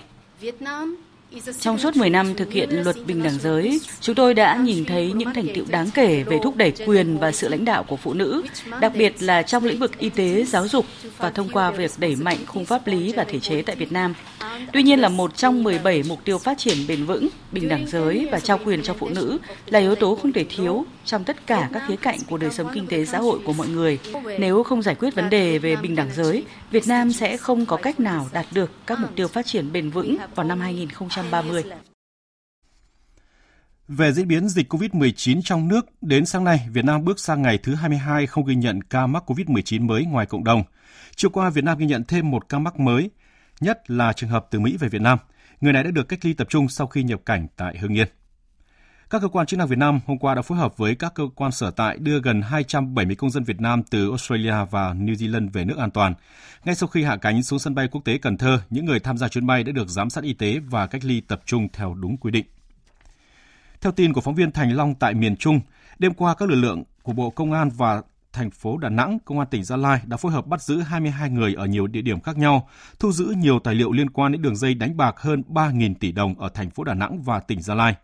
Trong 1.59 1.77
suốt 1.77 1.95
10 1.95 2.09
năm 2.09 2.35
thực 2.35 2.51
hiện 2.51 2.69
luật 2.83 2.95
bình 3.07 3.23
đẳng 3.23 3.39
giới, 3.39 3.81
chúng 4.01 4.15
tôi 4.15 4.33
đã 4.33 4.55
nhìn 4.55 4.85
thấy 4.85 5.11
những 5.11 5.33
thành 5.33 5.47
tựu 5.55 5.65
đáng 5.69 5.89
kể 5.93 6.23
về 6.23 6.39
thúc 6.43 6.55
đẩy 6.55 6.73
quyền 6.85 7.17
và 7.17 7.31
sự 7.31 7.47
lãnh 7.47 7.65
đạo 7.65 7.83
của 7.83 7.95
phụ 7.95 8.13
nữ, 8.13 8.43
đặc 8.81 8.91
biệt 8.95 9.13
là 9.19 9.41
trong 9.41 9.63
lĩnh 9.65 9.79
vực 9.79 9.97
y 9.97 10.09
tế, 10.09 10.43
giáo 10.43 10.67
dục 10.67 10.85
và 11.17 11.29
thông 11.29 11.49
qua 11.49 11.71
việc 11.71 11.91
đẩy 11.97 12.15
mạnh 12.15 12.37
khung 12.45 12.65
pháp 12.65 12.87
lý 12.87 13.13
và 13.13 13.23
thể 13.23 13.39
chế 13.39 13.61
tại 13.61 13.75
Việt 13.75 13.91
Nam. 13.91 14.13
Tuy 14.73 14.83
nhiên 14.83 14.99
là 14.99 15.09
một 15.09 15.37
trong 15.37 15.63
17 15.63 16.03
mục 16.07 16.19
tiêu 16.23 16.37
phát 16.37 16.57
triển 16.57 16.77
bền 16.87 17.05
vững, 17.05 17.27
bình 17.51 17.69
đẳng 17.69 17.87
giới 17.87 18.27
và 18.31 18.39
trao 18.39 18.59
quyền 18.65 18.83
cho 18.83 18.93
phụ 18.93 19.09
nữ 19.09 19.37
là 19.65 19.79
yếu 19.79 19.95
tố 19.95 20.15
không 20.15 20.33
thể 20.33 20.43
thiếu 20.43 20.85
trong 21.07 21.23
tất 21.23 21.47
cả 21.47 21.69
các 21.73 21.83
khía 21.87 21.95
cạnh 21.95 22.19
của 22.29 22.37
đời 22.37 22.51
sống 22.51 22.71
kinh 22.73 22.87
tế 22.87 23.05
xã 23.05 23.17
hội 23.17 23.39
của 23.45 23.53
mọi 23.53 23.67
người. 23.67 23.99
Nếu 24.39 24.63
không 24.63 24.81
giải 24.81 24.95
quyết 24.95 25.15
vấn 25.15 25.29
đề 25.29 25.59
về 25.59 25.75
bình 25.75 25.95
đẳng 25.95 26.11
giới, 26.15 26.45
Việt 26.71 26.87
Nam 26.87 27.13
sẽ 27.13 27.37
không 27.37 27.65
có 27.65 27.77
cách 27.77 27.99
nào 27.99 28.27
đạt 28.33 28.45
được 28.53 28.71
các 28.87 28.99
mục 28.99 29.11
tiêu 29.15 29.27
phát 29.27 29.45
triển 29.45 29.71
bền 29.71 29.89
vững 29.89 30.17
vào 30.35 30.45
năm 30.45 30.59
2030. 30.59 31.63
Về 33.87 34.11
diễn 34.11 34.27
biến 34.27 34.49
dịch 34.49 34.73
COVID-19 34.73 35.41
trong 35.43 35.67
nước, 35.67 35.85
đến 36.01 36.25
sáng 36.25 36.43
nay, 36.43 36.67
Việt 36.73 36.85
Nam 36.85 37.05
bước 37.05 37.19
sang 37.19 37.41
ngày 37.41 37.57
thứ 37.57 37.75
22 37.75 38.27
không 38.27 38.45
ghi 38.45 38.55
nhận 38.55 38.81
ca 38.81 39.07
mắc 39.07 39.23
COVID-19 39.31 39.85
mới 39.85 40.05
ngoài 40.05 40.25
cộng 40.25 40.43
đồng. 40.43 40.63
Chiều 41.15 41.31
qua, 41.31 41.49
Việt 41.49 41.63
Nam 41.63 41.77
ghi 41.77 41.85
nhận 41.85 42.03
thêm 42.03 42.31
một 42.31 42.49
ca 42.49 42.59
mắc 42.59 42.79
mới, 42.79 43.09
nhất 43.59 43.91
là 43.91 44.13
trường 44.13 44.29
hợp 44.29 44.47
từ 44.51 44.59
Mỹ 44.59 44.77
về 44.79 44.89
Việt 44.89 45.01
Nam. 45.01 45.17
Người 45.61 45.73
này 45.73 45.83
đã 45.83 45.91
được 45.91 46.07
cách 46.07 46.19
ly 46.25 46.33
tập 46.33 46.47
trung 46.49 46.69
sau 46.69 46.87
khi 46.87 47.03
nhập 47.03 47.21
cảnh 47.25 47.47
tại 47.55 47.77
Hưng 47.77 47.97
Yên. 47.97 48.07
Các 49.09 49.21
cơ 49.21 49.27
quan 49.27 49.45
chức 49.45 49.57
năng 49.57 49.67
Việt 49.67 49.77
Nam 49.77 49.99
hôm 50.05 50.17
qua 50.17 50.35
đã 50.35 50.41
phối 50.41 50.57
hợp 50.57 50.77
với 50.77 50.95
các 50.95 51.13
cơ 51.15 51.23
quan 51.35 51.51
sở 51.51 51.71
tại 51.71 51.97
đưa 51.97 52.19
gần 52.19 52.41
270 52.41 53.15
công 53.15 53.29
dân 53.29 53.43
Việt 53.43 53.61
Nam 53.61 53.83
từ 53.83 54.09
Australia 54.09 54.55
và 54.71 54.93
New 54.93 55.13
Zealand 55.13 55.49
về 55.53 55.65
nước 55.65 55.77
an 55.77 55.91
toàn. 55.91 56.13
Ngay 56.65 56.75
sau 56.75 56.87
khi 56.87 57.03
hạ 57.03 57.17
cánh 57.17 57.43
xuống 57.43 57.59
sân 57.59 57.75
bay 57.75 57.87
quốc 57.87 58.01
tế 58.05 58.17
Cần 58.17 58.37
Thơ, 58.37 58.61
những 58.69 58.85
người 58.85 58.99
tham 58.99 59.17
gia 59.17 59.27
chuyến 59.27 59.47
bay 59.47 59.63
đã 59.63 59.71
được 59.71 59.87
giám 59.87 60.09
sát 60.09 60.23
y 60.23 60.33
tế 60.33 60.59
và 60.59 60.87
cách 60.87 61.05
ly 61.05 61.21
tập 61.21 61.41
trung 61.45 61.67
theo 61.73 61.93
đúng 61.93 62.17
quy 62.17 62.31
định. 62.31 62.45
Theo 63.81 63.91
tin 63.91 64.13
của 64.13 64.21
phóng 64.21 64.35
viên 64.35 64.51
Thành 64.51 64.75
Long 64.75 64.95
tại 64.95 65.13
miền 65.13 65.35
Trung, 65.35 65.59
đêm 65.99 66.13
qua 66.13 66.35
các 66.35 66.49
lực 66.49 66.55
lượng 66.55 66.83
của 67.03 67.13
Bộ 67.13 67.29
Công 67.29 67.51
an 67.51 67.69
và 67.69 68.01
thành 68.33 68.51
phố 68.51 68.77
Đà 68.77 68.89
Nẵng, 68.89 69.17
Công 69.25 69.39
an 69.39 69.47
tỉnh 69.51 69.63
Gia 69.63 69.77
Lai 69.77 70.01
đã 70.05 70.17
phối 70.17 70.31
hợp 70.31 70.47
bắt 70.47 70.61
giữ 70.61 70.79
22 70.79 71.29
người 71.29 71.53
ở 71.53 71.65
nhiều 71.65 71.87
địa 71.87 72.01
điểm 72.01 72.19
khác 72.19 72.37
nhau, 72.37 72.69
thu 72.99 73.11
giữ 73.11 73.33
nhiều 73.37 73.59
tài 73.59 73.75
liệu 73.75 73.91
liên 73.91 74.09
quan 74.09 74.31
đến 74.31 74.41
đường 74.41 74.55
dây 74.55 74.73
đánh 74.73 74.97
bạc 74.97 75.19
hơn 75.19 75.43
3.000 75.49 75.93
tỷ 75.99 76.11
đồng 76.11 76.39
ở 76.39 76.49
thành 76.49 76.69
phố 76.69 76.83
Đà 76.83 76.93
Nẵng 76.93 77.21
và 77.21 77.39
tỉnh 77.39 77.61
Gia 77.61 77.75
Lai. 77.75 77.95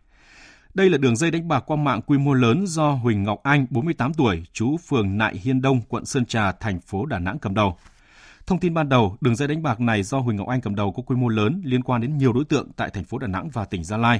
Đây 0.73 0.89
là 0.89 0.97
đường 0.97 1.15
dây 1.15 1.31
đánh 1.31 1.47
bạc 1.47 1.63
qua 1.67 1.77
mạng 1.77 2.01
quy 2.01 2.17
mô 2.17 2.33
lớn 2.33 2.65
do 2.67 2.91
Huỳnh 2.91 3.23
Ngọc 3.23 3.39
Anh, 3.43 3.65
48 3.69 4.13
tuổi, 4.13 4.45
trú 4.53 4.77
phường 4.77 5.17
Nại 5.17 5.35
Hiên 5.35 5.61
Đông, 5.61 5.81
quận 5.81 6.05
Sơn 6.05 6.25
Trà, 6.25 6.51
thành 6.51 6.79
phố 6.79 7.05
Đà 7.05 7.19
Nẵng 7.19 7.39
cầm 7.39 7.53
đầu. 7.53 7.77
Thông 8.47 8.59
tin 8.59 8.73
ban 8.73 8.89
đầu, 8.89 9.17
đường 9.21 9.35
dây 9.35 9.47
đánh 9.47 9.63
bạc 9.63 9.79
này 9.79 10.03
do 10.03 10.19
Huỳnh 10.19 10.37
Ngọc 10.37 10.47
Anh 10.47 10.61
cầm 10.61 10.75
đầu 10.75 10.91
có 10.91 11.03
quy 11.03 11.15
mô 11.15 11.27
lớn 11.27 11.61
liên 11.65 11.83
quan 11.83 12.01
đến 12.01 12.17
nhiều 12.17 12.33
đối 12.33 12.45
tượng 12.45 12.71
tại 12.75 12.89
thành 12.89 13.03
phố 13.03 13.17
Đà 13.17 13.27
Nẵng 13.27 13.49
và 13.49 13.65
tỉnh 13.65 13.83
Gia 13.83 13.97
Lai. 13.97 14.19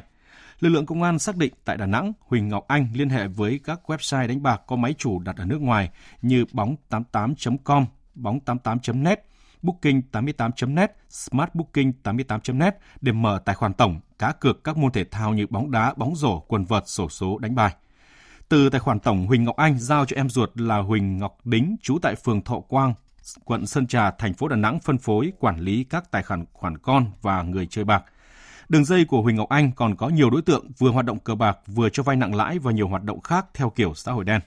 Lực 0.59 0.69
lượng 0.69 0.85
công 0.85 1.03
an 1.03 1.19
xác 1.19 1.37
định 1.37 1.53
tại 1.65 1.77
Đà 1.77 1.85
Nẵng, 1.85 2.13
Huỳnh 2.19 2.49
Ngọc 2.49 2.65
Anh 2.67 2.87
liên 2.93 3.09
hệ 3.09 3.27
với 3.27 3.59
các 3.63 3.79
website 3.89 4.27
đánh 4.27 4.43
bạc 4.43 4.61
có 4.67 4.75
máy 4.75 4.93
chủ 4.97 5.19
đặt 5.19 5.37
ở 5.37 5.45
nước 5.45 5.61
ngoài 5.61 5.89
như 6.21 6.45
bóng88.com, 6.53 7.85
bóng88.net, 8.15 9.25
booking88.net, 9.63 10.87
smartbooking88.net 11.09 12.71
để 13.01 13.11
mở 13.11 13.39
tài 13.45 13.55
khoản 13.55 13.73
tổng, 13.73 13.99
cá 14.19 14.31
cược 14.31 14.63
các 14.63 14.77
môn 14.77 14.91
thể 14.91 15.03
thao 15.03 15.33
như 15.33 15.47
bóng 15.49 15.71
đá, 15.71 15.93
bóng 15.97 16.15
rổ, 16.15 16.39
quần 16.39 16.65
vợt, 16.65 16.83
sổ 16.85 17.09
số, 17.09 17.37
đánh 17.37 17.55
bài. 17.55 17.75
Từ 18.49 18.69
tài 18.69 18.79
khoản 18.79 18.99
tổng, 18.99 19.27
Huỳnh 19.27 19.43
Ngọc 19.43 19.55
Anh 19.55 19.79
giao 19.79 20.05
cho 20.05 20.15
em 20.15 20.29
ruột 20.29 20.51
là 20.55 20.77
Huỳnh 20.77 21.17
Ngọc 21.17 21.37
Đính, 21.45 21.75
trú 21.81 21.99
tại 22.01 22.15
phường 22.15 22.41
Thọ 22.41 22.59
Quang, 22.59 22.93
quận 23.45 23.65
Sơn 23.65 23.87
Trà, 23.87 24.11
thành 24.11 24.33
phố 24.33 24.47
Đà 24.47 24.55
Nẵng 24.55 24.79
phân 24.79 24.97
phối, 24.97 25.33
quản 25.39 25.59
lý 25.59 25.83
các 25.83 26.11
tài 26.11 26.23
khoản 26.23 26.45
khoản 26.53 26.77
con 26.77 27.05
và 27.21 27.43
người 27.43 27.67
chơi 27.69 27.85
bạc. 27.85 28.03
Đường 28.69 28.85
dây 28.85 29.05
của 29.05 29.21
Huỳnh 29.21 29.35
Ngọc 29.35 29.49
Anh 29.49 29.71
còn 29.71 29.95
có 29.95 30.09
nhiều 30.09 30.29
đối 30.29 30.41
tượng 30.41 30.71
vừa 30.77 30.91
hoạt 30.91 31.05
động 31.05 31.19
cờ 31.19 31.35
bạc, 31.35 31.57
vừa 31.67 31.89
cho 31.89 32.03
vay 32.03 32.15
nặng 32.15 32.35
lãi 32.35 32.59
và 32.59 32.71
nhiều 32.71 32.87
hoạt 32.87 33.03
động 33.03 33.21
khác 33.21 33.45
theo 33.53 33.69
kiểu 33.69 33.93
xã 33.93 34.11
hội 34.11 34.25
đen. 34.25 34.41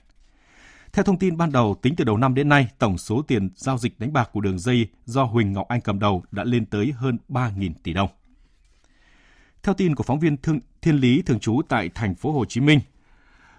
Theo 0.97 1.03
thông 1.03 1.17
tin 1.17 1.37
ban 1.37 1.51
đầu, 1.51 1.75
tính 1.81 1.95
từ 1.95 2.03
đầu 2.03 2.17
năm 2.17 2.35
đến 2.35 2.49
nay, 2.49 2.67
tổng 2.79 2.97
số 2.97 3.21
tiền 3.21 3.49
giao 3.55 3.77
dịch 3.77 3.99
đánh 3.99 4.13
bạc 4.13 4.29
của 4.33 4.41
đường 4.41 4.59
dây 4.59 4.87
do 5.05 5.23
Huỳnh 5.23 5.53
Ngọc 5.53 5.67
Anh 5.67 5.81
cầm 5.81 5.99
đầu 5.99 6.23
đã 6.31 6.43
lên 6.43 6.65
tới 6.65 6.93
hơn 6.97 7.17
3.000 7.29 7.71
tỷ 7.83 7.93
đồng. 7.93 8.09
Theo 9.63 9.73
tin 9.73 9.95
của 9.95 10.03
phóng 10.03 10.19
viên 10.19 10.37
Thương, 10.37 10.59
Thiên 10.81 10.95
Lý 10.95 11.21
thường 11.21 11.39
trú 11.39 11.61
tại 11.69 11.89
thành 11.95 12.15
phố 12.15 12.31
Hồ 12.31 12.45
Chí 12.45 12.61
Minh, 12.61 12.79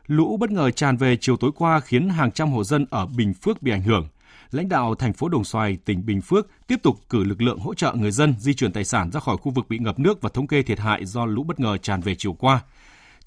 lũ 0.07 0.37
bất 0.37 0.51
ngờ 0.51 0.71
tràn 0.71 0.97
về 0.97 1.17
chiều 1.21 1.37
tối 1.37 1.51
qua 1.57 1.81
khiến 1.81 2.09
hàng 2.09 2.33
trăm 2.33 2.51
hộ 2.51 2.65
dân 2.65 2.87
ở 2.91 3.07
Bình 3.07 3.35
Phước 3.35 3.63
bị 3.63 3.71
ảnh 3.71 3.83
hưởng. 3.83 4.09
Lãnh 4.51 4.69
đạo 4.69 4.95
thành 4.95 5.13
phố 5.13 5.29
Đồng 5.29 5.45
Xoài, 5.45 5.77
tỉnh 5.85 6.07
Bình 6.07 6.21
Phước 6.21 6.49
tiếp 6.67 6.77
tục 6.83 6.97
cử 7.09 7.25
lực 7.25 7.43
lượng 7.43 7.59
hỗ 7.59 7.75
trợ 7.75 7.95
người 7.95 8.11
dân 8.11 8.35
di 8.39 8.55
chuyển 8.55 8.73
tài 8.73 8.85
sản 8.85 9.11
ra 9.11 9.21
khỏi 9.21 9.37
khu 9.37 9.53
vực 9.53 9.67
bị 9.69 9.79
ngập 9.79 9.99
nước 9.99 10.23
và 10.23 10.29
thống 10.35 10.47
kê 10.47 10.63
thiệt 10.63 10.79
hại 10.79 11.05
do 11.05 11.27
lũ 11.27 11.43
bất 11.43 11.61
ngờ 11.61 11.79
tràn 11.79 12.01
về 12.01 12.15
chiều 12.15 12.33
qua. 12.33 12.61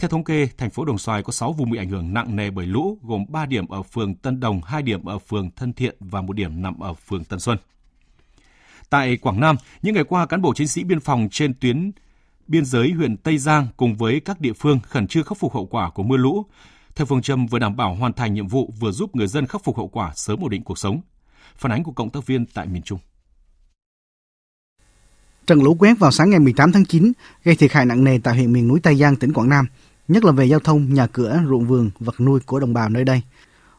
Theo 0.01 0.09
thống 0.09 0.23
kê, 0.23 0.47
thành 0.57 0.69
phố 0.69 0.85
Đồng 0.85 0.97
Xoài 0.97 1.23
có 1.23 1.31
6 1.31 1.53
vùng 1.53 1.69
bị 1.69 1.77
ảnh 1.77 1.89
hưởng 1.89 2.13
nặng 2.13 2.35
nề 2.35 2.49
bởi 2.51 2.65
lũ, 2.65 2.97
gồm 3.03 3.25
3 3.27 3.45
điểm 3.45 3.67
ở 3.67 3.83
phường 3.83 4.15
Tân 4.15 4.39
Đồng, 4.39 4.61
2 4.61 4.81
điểm 4.81 5.05
ở 5.05 5.19
phường 5.19 5.51
Thân 5.55 5.73
Thiện 5.73 5.95
và 5.99 6.21
một 6.21 6.33
điểm 6.33 6.61
nằm 6.61 6.79
ở 6.79 6.93
phường 6.93 7.23
Tân 7.23 7.39
Xuân. 7.39 7.57
Tại 8.89 9.17
Quảng 9.17 9.39
Nam, 9.39 9.55
những 9.81 9.95
ngày 9.95 10.03
qua, 10.03 10.25
cán 10.25 10.41
bộ 10.41 10.53
chiến 10.53 10.67
sĩ 10.67 10.83
biên 10.83 10.99
phòng 10.99 11.27
trên 11.31 11.53
tuyến 11.53 11.91
biên 12.47 12.65
giới 12.65 12.91
huyện 12.91 13.17
Tây 13.17 13.37
Giang 13.37 13.67
cùng 13.77 13.95
với 13.95 14.19
các 14.19 14.41
địa 14.41 14.53
phương 14.53 14.79
khẩn 14.79 15.07
trương 15.07 15.23
khắc 15.23 15.37
phục 15.37 15.53
hậu 15.53 15.65
quả 15.65 15.89
của 15.89 16.03
mưa 16.03 16.17
lũ. 16.17 16.45
Theo 16.95 17.05
phương 17.05 17.21
châm 17.21 17.47
vừa 17.47 17.59
đảm 17.59 17.75
bảo 17.75 17.95
hoàn 17.95 18.13
thành 18.13 18.33
nhiệm 18.33 18.47
vụ 18.47 18.73
vừa 18.79 18.91
giúp 18.91 19.15
người 19.15 19.27
dân 19.27 19.47
khắc 19.47 19.63
phục 19.63 19.77
hậu 19.77 19.87
quả 19.87 20.11
sớm 20.15 20.39
ổn 20.39 20.49
định 20.49 20.63
cuộc 20.63 20.77
sống. 20.77 21.01
Phản 21.55 21.71
ánh 21.71 21.83
của 21.83 21.91
cộng 21.91 22.09
tác 22.09 22.25
viên 22.25 22.45
tại 22.45 22.67
miền 22.67 22.81
Trung. 22.81 22.99
Trận 25.47 25.63
lũ 25.63 25.75
quét 25.79 25.99
vào 25.99 26.11
sáng 26.11 26.29
ngày 26.29 26.39
18 26.39 26.71
tháng 26.71 26.85
9 26.85 27.11
gây 27.43 27.55
thiệt 27.55 27.71
hại 27.71 27.85
nặng 27.85 28.03
nề 28.03 28.19
tại 28.23 28.33
huyện 28.33 28.53
miền 28.53 28.67
núi 28.67 28.79
Tây 28.83 28.95
Giang, 28.95 29.15
tỉnh 29.15 29.33
Quảng 29.33 29.49
Nam, 29.49 29.65
nhất 30.11 30.23
là 30.25 30.31
về 30.31 30.45
giao 30.45 30.59
thông, 30.59 30.93
nhà 30.93 31.07
cửa, 31.07 31.41
ruộng 31.47 31.65
vườn, 31.65 31.89
vật 31.99 32.19
nuôi 32.19 32.39
của 32.45 32.59
đồng 32.59 32.73
bào 32.73 32.89
nơi 32.89 33.03
đây. 33.03 33.21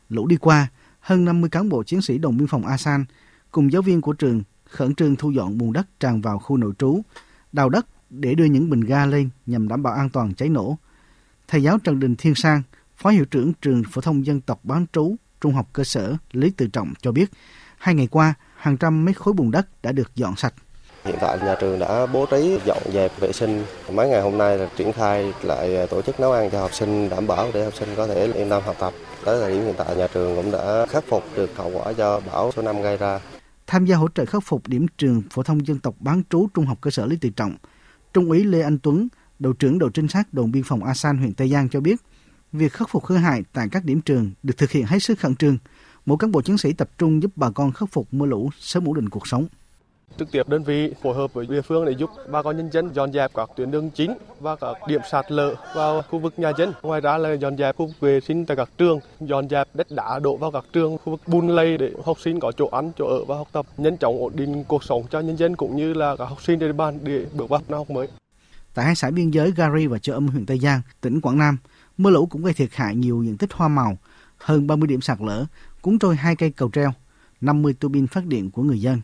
Lũ 0.08 0.26
đi 0.26 0.36
qua, 0.36 0.68
hơn 1.00 1.24
50 1.24 1.50
cán 1.50 1.68
bộ 1.68 1.82
chiến 1.82 2.02
sĩ 2.02 2.18
đồn 2.18 2.36
biên 2.36 2.46
phòng 2.46 2.66
Asan 2.66 3.04
cùng 3.50 3.72
giáo 3.72 3.82
viên 3.82 4.00
của 4.00 4.12
trường 4.12 4.42
khẩn 4.64 4.94
trương 4.94 5.16
thu 5.16 5.30
dọn 5.30 5.58
bùn 5.58 5.72
đất 5.72 6.00
tràn 6.00 6.20
vào 6.20 6.38
khu 6.38 6.56
nội 6.56 6.72
trú, 6.78 7.02
đào 7.52 7.68
đất 7.68 7.86
để 8.10 8.34
đưa 8.34 8.44
những 8.44 8.70
bình 8.70 8.80
ga 8.80 9.06
lên 9.06 9.28
nhằm 9.46 9.68
đảm 9.68 9.82
bảo 9.82 9.94
an 9.94 10.10
toàn 10.10 10.34
cháy 10.34 10.48
nổ. 10.48 10.78
Thầy 11.48 11.62
giáo 11.62 11.78
Trần 11.78 12.00
Đình 12.00 12.16
Thiên 12.16 12.34
Sang, 12.34 12.62
Phó 12.96 13.10
hiệu 13.10 13.24
trưởng 13.24 13.52
trường 13.62 13.82
phổ 13.90 14.00
thông 14.00 14.26
dân 14.26 14.40
tộc 14.40 14.64
bán 14.64 14.86
trú 14.92 15.16
Trung 15.40 15.54
học 15.54 15.68
cơ 15.72 15.84
sở 15.84 16.16
Lý 16.32 16.50
Tự 16.50 16.66
Trọng 16.66 16.92
cho 17.02 17.12
biết, 17.12 17.30
hai 17.78 17.94
ngày 17.94 18.06
qua, 18.06 18.34
hàng 18.56 18.76
trăm 18.76 19.04
mét 19.04 19.16
khối 19.16 19.34
bùn 19.34 19.50
đất 19.50 19.82
đã 19.82 19.92
được 19.92 20.14
dọn 20.14 20.36
sạch. 20.36 20.54
Hiện 21.04 21.16
tại 21.20 21.38
nhà 21.38 21.54
trường 21.60 21.78
đã 21.78 22.06
bố 22.06 22.26
trí 22.26 22.58
dọn 22.66 22.82
dẹp 22.92 23.20
vệ 23.20 23.32
sinh. 23.32 23.64
Mấy 23.92 24.08
ngày 24.08 24.22
hôm 24.22 24.38
nay 24.38 24.58
là 24.58 24.68
triển 24.76 24.92
khai 24.92 25.32
lại 25.42 25.86
tổ 25.90 26.02
chức 26.02 26.20
nấu 26.20 26.32
ăn 26.32 26.50
cho 26.50 26.60
học 26.60 26.74
sinh 26.74 27.08
đảm 27.08 27.26
bảo 27.26 27.50
để 27.54 27.64
học 27.64 27.74
sinh 27.74 27.88
có 27.96 28.06
thể 28.06 28.32
yên 28.32 28.50
tâm 28.50 28.62
học 28.66 28.76
tập. 28.80 28.92
Tới 29.24 29.40
thời 29.40 29.52
điểm 29.52 29.64
hiện 29.64 29.74
tại 29.78 29.96
nhà 29.96 30.06
trường 30.14 30.36
cũng 30.36 30.50
đã 30.50 30.86
khắc 30.86 31.04
phục 31.08 31.24
được 31.36 31.56
hậu 31.56 31.70
quả 31.74 31.90
do 31.90 32.20
bão 32.20 32.52
số 32.52 32.62
5 32.62 32.82
gây 32.82 32.96
ra. 32.96 33.20
Tham 33.66 33.84
gia 33.84 33.96
hỗ 33.96 34.08
trợ 34.08 34.24
khắc 34.24 34.42
phục 34.46 34.68
điểm 34.68 34.86
trường 34.98 35.22
phổ 35.30 35.42
thông 35.42 35.66
dân 35.66 35.78
tộc 35.78 35.94
bán 36.00 36.22
trú 36.30 36.48
Trung 36.54 36.66
học 36.66 36.78
cơ 36.80 36.90
sở 36.90 37.06
Lý 37.06 37.16
Tự 37.16 37.28
Trọng, 37.28 37.56
Trung 38.12 38.30
úy 38.30 38.44
Lê 38.44 38.62
Anh 38.62 38.78
Tuấn, 38.78 39.08
đội 39.38 39.54
trưởng 39.58 39.78
đội 39.78 39.90
trinh 39.94 40.08
sát 40.08 40.34
đồn 40.34 40.52
biên 40.52 40.62
phòng 40.62 40.84
Asan 40.84 41.18
huyện 41.18 41.34
Tây 41.34 41.48
Giang 41.48 41.68
cho 41.68 41.80
biết, 41.80 42.00
việc 42.52 42.72
khắc 42.72 42.90
phục 42.90 43.06
hư 43.06 43.16
hại 43.16 43.42
tại 43.52 43.68
các 43.72 43.84
điểm 43.84 44.00
trường 44.00 44.30
được 44.42 44.58
thực 44.58 44.70
hiện 44.70 44.86
hết 44.86 44.98
sức 44.98 45.18
khẩn 45.18 45.36
trương. 45.36 45.58
Mỗi 46.06 46.18
cán 46.18 46.32
bộ 46.32 46.42
chiến 46.42 46.58
sĩ 46.58 46.72
tập 46.72 46.90
trung 46.98 47.22
giúp 47.22 47.32
bà 47.36 47.50
con 47.50 47.72
khắc 47.72 47.88
phục 47.92 48.14
mưa 48.14 48.26
lũ 48.26 48.50
sớm 48.58 48.88
ổn 48.88 48.94
định 48.94 49.08
cuộc 49.08 49.26
sống 49.26 49.46
Trực 50.18 50.32
tiếp 50.32 50.48
đơn 50.48 50.62
vị 50.62 50.92
phối 51.02 51.14
hợp 51.14 51.32
với 51.34 51.46
địa 51.46 51.62
phương 51.62 51.84
để 51.84 51.92
giúp 51.92 52.10
bà 52.30 52.42
con 52.42 52.56
nhân 52.56 52.70
dân 52.72 52.94
dọn 52.94 53.12
dẹp 53.12 53.30
các 53.34 53.50
tuyến 53.56 53.70
đường 53.70 53.90
chính 53.90 54.14
và 54.40 54.56
các 54.56 54.76
điểm 54.88 55.00
sạt 55.10 55.32
lở 55.32 55.54
vào 55.74 56.02
khu 56.02 56.18
vực 56.18 56.34
nhà 56.36 56.52
dân. 56.58 56.72
Ngoài 56.82 57.00
ra 57.00 57.18
là 57.18 57.32
dọn 57.32 57.56
dẹp 57.56 57.76
khu 57.76 57.86
vực 57.86 58.00
vệ 58.00 58.20
sinh 58.20 58.46
tại 58.46 58.56
các 58.56 58.70
trường, 58.78 59.00
dọn 59.20 59.48
dẹp 59.48 59.68
đất 59.74 59.86
đá 59.90 60.18
đổ 60.18 60.36
vào 60.36 60.50
các 60.50 60.64
trường, 60.72 60.98
khu 60.98 61.10
vực 61.10 61.20
bùn 61.26 61.48
lầy 61.48 61.78
để 61.78 61.92
học 62.04 62.20
sinh 62.20 62.40
có 62.40 62.52
chỗ 62.52 62.66
ăn, 62.66 62.92
chỗ 62.98 63.06
ở 63.06 63.24
và 63.24 63.36
học 63.36 63.48
tập, 63.52 63.66
nhanh 63.76 63.96
chóng 63.96 64.18
ổn 64.18 64.32
định 64.36 64.64
cuộc 64.64 64.84
sống 64.84 65.04
cho 65.10 65.20
nhân 65.20 65.36
dân 65.36 65.56
cũng 65.56 65.76
như 65.76 65.92
là 65.92 66.16
các 66.16 66.24
học 66.24 66.42
sinh 66.42 66.58
trên 66.58 66.68
địa 66.68 66.72
bàn 66.72 66.98
để 67.02 67.26
bước 67.34 67.48
vào 67.48 67.60
năm 67.68 67.78
học 67.78 67.90
mới. 67.90 68.08
Tại 68.74 68.84
hai 68.84 68.94
xã 68.94 69.10
biên 69.10 69.30
giới 69.30 69.52
Gari 69.56 69.86
và 69.86 69.98
Chợ 69.98 70.12
Âm 70.12 70.28
huyện 70.28 70.46
Tây 70.46 70.58
Giang, 70.58 70.80
tỉnh 71.00 71.20
Quảng 71.20 71.38
Nam, 71.38 71.56
mưa 71.98 72.10
lũ 72.10 72.26
cũng 72.26 72.44
gây 72.44 72.54
thiệt 72.54 72.68
hại 72.72 72.96
nhiều 72.96 73.22
diện 73.22 73.36
tích 73.36 73.52
hoa 73.52 73.68
màu, 73.68 73.96
hơn 74.38 74.66
30 74.66 74.86
điểm 74.86 75.00
sạt 75.00 75.18
lở, 75.20 75.44
cuốn 75.80 75.98
trôi 75.98 76.16
hai 76.16 76.36
cây 76.36 76.50
cầu 76.50 76.70
treo, 76.72 76.90
50 77.40 77.74
tu 77.80 77.88
bin 77.88 78.06
phát 78.06 78.26
điện 78.26 78.50
của 78.50 78.62
người 78.62 78.80
dân. 78.80 79.00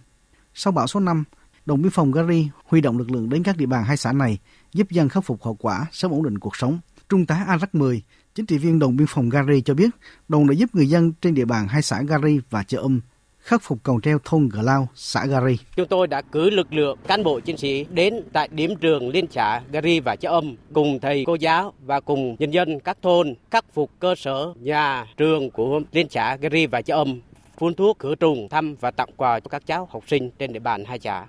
Sau 0.60 0.72
bão 0.72 0.86
số 0.86 1.00
5, 1.00 1.24
đồn 1.66 1.82
biên 1.82 1.90
phòng 1.90 2.12
Gari 2.12 2.48
huy 2.64 2.80
động 2.80 2.98
lực 2.98 3.10
lượng 3.10 3.28
đến 3.28 3.42
các 3.42 3.56
địa 3.56 3.66
bàn 3.66 3.84
hai 3.84 3.96
xã 3.96 4.12
này 4.12 4.38
giúp 4.72 4.90
dân 4.90 5.08
khắc 5.08 5.24
phục 5.24 5.44
hậu 5.44 5.54
quả, 5.54 5.86
sớm 5.92 6.10
ổn 6.10 6.22
định 6.22 6.38
cuộc 6.38 6.56
sống. 6.56 6.80
Trung 7.08 7.26
tá 7.26 7.44
Arak 7.48 7.74
10, 7.74 8.02
chính 8.34 8.46
trị 8.46 8.58
viên 8.58 8.78
đồn 8.78 8.96
biên 8.96 9.06
phòng 9.06 9.28
Gari 9.28 9.60
cho 9.60 9.74
biết, 9.74 9.90
đồn 10.28 10.46
đã 10.46 10.52
giúp 10.52 10.74
người 10.74 10.88
dân 10.88 11.12
trên 11.12 11.34
địa 11.34 11.44
bàn 11.44 11.68
hai 11.68 11.82
xã 11.82 12.02
Gari 12.02 12.40
và 12.50 12.62
Chợ 12.62 12.78
Âm 12.78 13.00
khắc 13.38 13.62
phục 13.62 13.78
cầu 13.82 14.00
treo 14.00 14.18
thôn 14.24 14.48
Gờ 14.48 14.62
Lao, 14.62 14.88
xã 14.94 15.26
Gari. 15.26 15.56
Chúng 15.76 15.88
tôi 15.88 16.06
đã 16.06 16.22
cử 16.22 16.50
lực 16.50 16.72
lượng 16.72 16.98
cán 17.06 17.24
bộ 17.24 17.40
chiến 17.40 17.56
sĩ 17.56 17.84
đến 17.90 18.22
tại 18.32 18.48
điểm 18.52 18.76
trường 18.76 19.08
liên 19.08 19.26
xã 19.30 19.62
Gari 19.72 20.00
và 20.00 20.16
Chợ 20.16 20.30
Âm 20.30 20.56
cùng 20.72 20.98
thầy 21.00 21.24
cô 21.26 21.34
giáo 21.34 21.72
và 21.86 22.00
cùng 22.00 22.36
nhân 22.38 22.50
dân 22.50 22.80
các 22.80 22.98
thôn 23.02 23.34
khắc 23.50 23.64
phục 23.74 23.90
cơ 23.98 24.14
sở 24.14 24.52
nhà 24.60 25.06
trường 25.16 25.50
của 25.50 25.80
liên 25.92 26.06
xã 26.10 26.36
Gari 26.36 26.66
và 26.66 26.82
Chợ 26.82 26.94
Âm 26.94 27.20
phun 27.58 27.74
thuốc 27.74 27.98
khử 27.98 28.14
trùng, 28.14 28.48
thăm 28.48 28.74
và 28.80 28.90
tặng 28.90 29.08
quà 29.16 29.40
cho 29.40 29.48
các 29.48 29.66
cháu 29.66 29.88
học 29.90 30.02
sinh 30.06 30.30
trên 30.38 30.52
địa 30.52 30.60
bàn 30.60 30.84
hai 30.84 30.98
xã. 30.98 31.26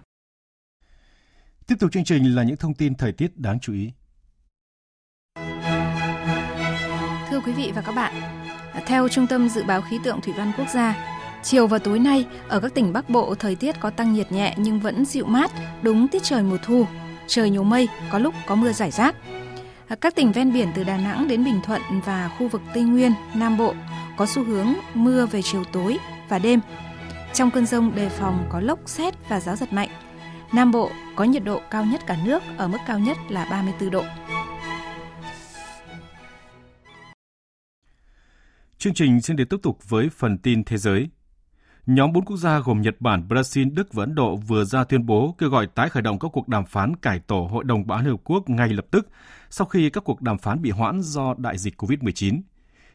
Tiếp 1.68 1.76
tục 1.80 1.92
chương 1.92 2.04
trình 2.04 2.36
là 2.36 2.44
những 2.44 2.58
thông 2.58 2.74
tin 2.74 2.96
thời 2.96 3.12
tiết 3.12 3.38
đáng 3.38 3.60
chú 3.60 3.74
ý. 3.74 3.92
Thưa 7.30 7.40
quý 7.46 7.54
vị 7.54 7.72
và 7.76 7.82
các 7.82 7.92
bạn, 7.92 8.14
theo 8.86 9.08
Trung 9.08 9.28
tâm 9.28 9.50
Dự 9.50 9.64
báo 9.64 9.82
Khí 9.82 10.00
tượng 10.04 10.22
Thủy 10.22 10.34
văn 10.38 10.52
Quốc 10.58 10.68
gia, 10.74 11.16
chiều 11.44 11.68
và 11.68 11.80
tối 11.80 12.00
nay 12.00 12.26
ở 12.48 12.60
các 12.60 12.74
tỉnh 12.74 12.94
Bắc 12.94 13.10
Bộ 13.10 13.36
thời 13.36 13.56
tiết 13.56 13.80
có 13.80 13.90
tăng 13.90 14.14
nhiệt 14.14 14.32
nhẹ 14.32 14.56
nhưng 14.58 14.80
vẫn 14.80 15.06
dịu 15.06 15.26
mát, 15.26 15.52
đúng 15.82 16.08
tiết 16.08 16.24
trời 16.24 16.44
mùa 16.44 16.58
thu. 16.64 16.86
Trời 17.28 17.50
nhiều 17.50 17.64
mây, 17.64 17.88
có 18.12 18.20
lúc 18.20 18.34
có 18.48 18.56
mưa 18.56 18.72
rải 18.72 18.92
rác. 18.92 19.16
Các 20.02 20.16
tỉnh 20.16 20.32
ven 20.32 20.54
biển 20.54 20.68
từ 20.76 20.84
Đà 20.84 20.98
Nẵng 20.98 21.28
đến 21.28 21.46
Bình 21.46 21.60
Thuận 21.64 21.82
và 22.06 22.30
khu 22.38 22.48
vực 22.48 22.62
Tây 22.74 22.84
Nguyên, 22.84 23.12
Nam 23.36 23.58
Bộ 23.58 23.74
có 24.18 24.26
xu 24.26 24.44
hướng 24.44 24.74
mưa 24.94 25.26
về 25.26 25.42
chiều 25.42 25.64
tối 25.64 25.98
và 26.30 26.40
đêm. 26.40 26.60
Trong 27.34 27.52
cơn 27.52 27.66
rông 27.66 27.96
đề 27.96 28.10
phòng 28.10 28.48
có 28.50 28.60
lốc 28.60 28.80
xét 28.86 29.14
và 29.30 29.40
gió 29.40 29.56
giật 29.56 29.74
mạnh. 29.74 29.90
Nam 30.54 30.72
Bộ 30.72 30.92
có 31.16 31.24
nhiệt 31.24 31.44
độ 31.44 31.62
cao 31.72 31.86
nhất 31.86 32.02
cả 32.08 32.18
nước 32.26 32.44
ở 32.58 32.68
mức 32.68 32.78
cao 32.88 33.00
nhất 33.00 33.18
là 33.30 33.48
34 33.52 33.92
độ. 33.92 34.04
Chương 38.78 38.94
trình 38.94 39.22
xin 39.22 39.36
được 39.36 39.50
tiếp 39.50 39.58
tục 39.64 39.90
với 39.90 40.10
phần 40.10 40.38
tin 40.38 40.64
thế 40.64 40.78
giới. 40.78 41.10
Nhóm 41.86 42.14
bốn 42.14 42.26
quốc 42.26 42.38
gia 42.38 42.60
gồm 42.60 42.82
Nhật 42.82 42.96
Bản, 43.00 43.28
Brazil, 43.30 43.74
Đức 43.74 43.94
và 43.94 44.04
Ấn 44.04 44.16
Độ 44.16 44.36
vừa 44.36 44.64
ra 44.64 44.84
tuyên 44.84 45.06
bố 45.06 45.36
kêu 45.38 45.50
gọi 45.50 45.68
tái 45.68 45.90
khởi 45.90 46.04
động 46.04 46.20
các 46.20 46.32
cuộc 46.34 46.48
đàm 46.48 46.66
phán 46.66 46.96
cải 46.96 47.20
tổ 47.20 47.48
Hội 47.52 47.64
đồng 47.64 47.88
Bảo 47.88 47.98
an 47.98 48.06
Liên 48.06 48.14
Hợp 48.14 48.22
Quốc 48.24 48.50
ngay 48.50 48.70
lập 48.70 48.86
tức 48.92 49.08
sau 49.50 49.68
khi 49.68 49.90
các 49.90 50.04
cuộc 50.04 50.22
đàm 50.22 50.38
phán 50.38 50.62
bị 50.62 50.70
hoãn 50.70 51.02
do 51.02 51.36
đại 51.38 51.58
dịch 51.58 51.82
COVID-19. 51.82 52.42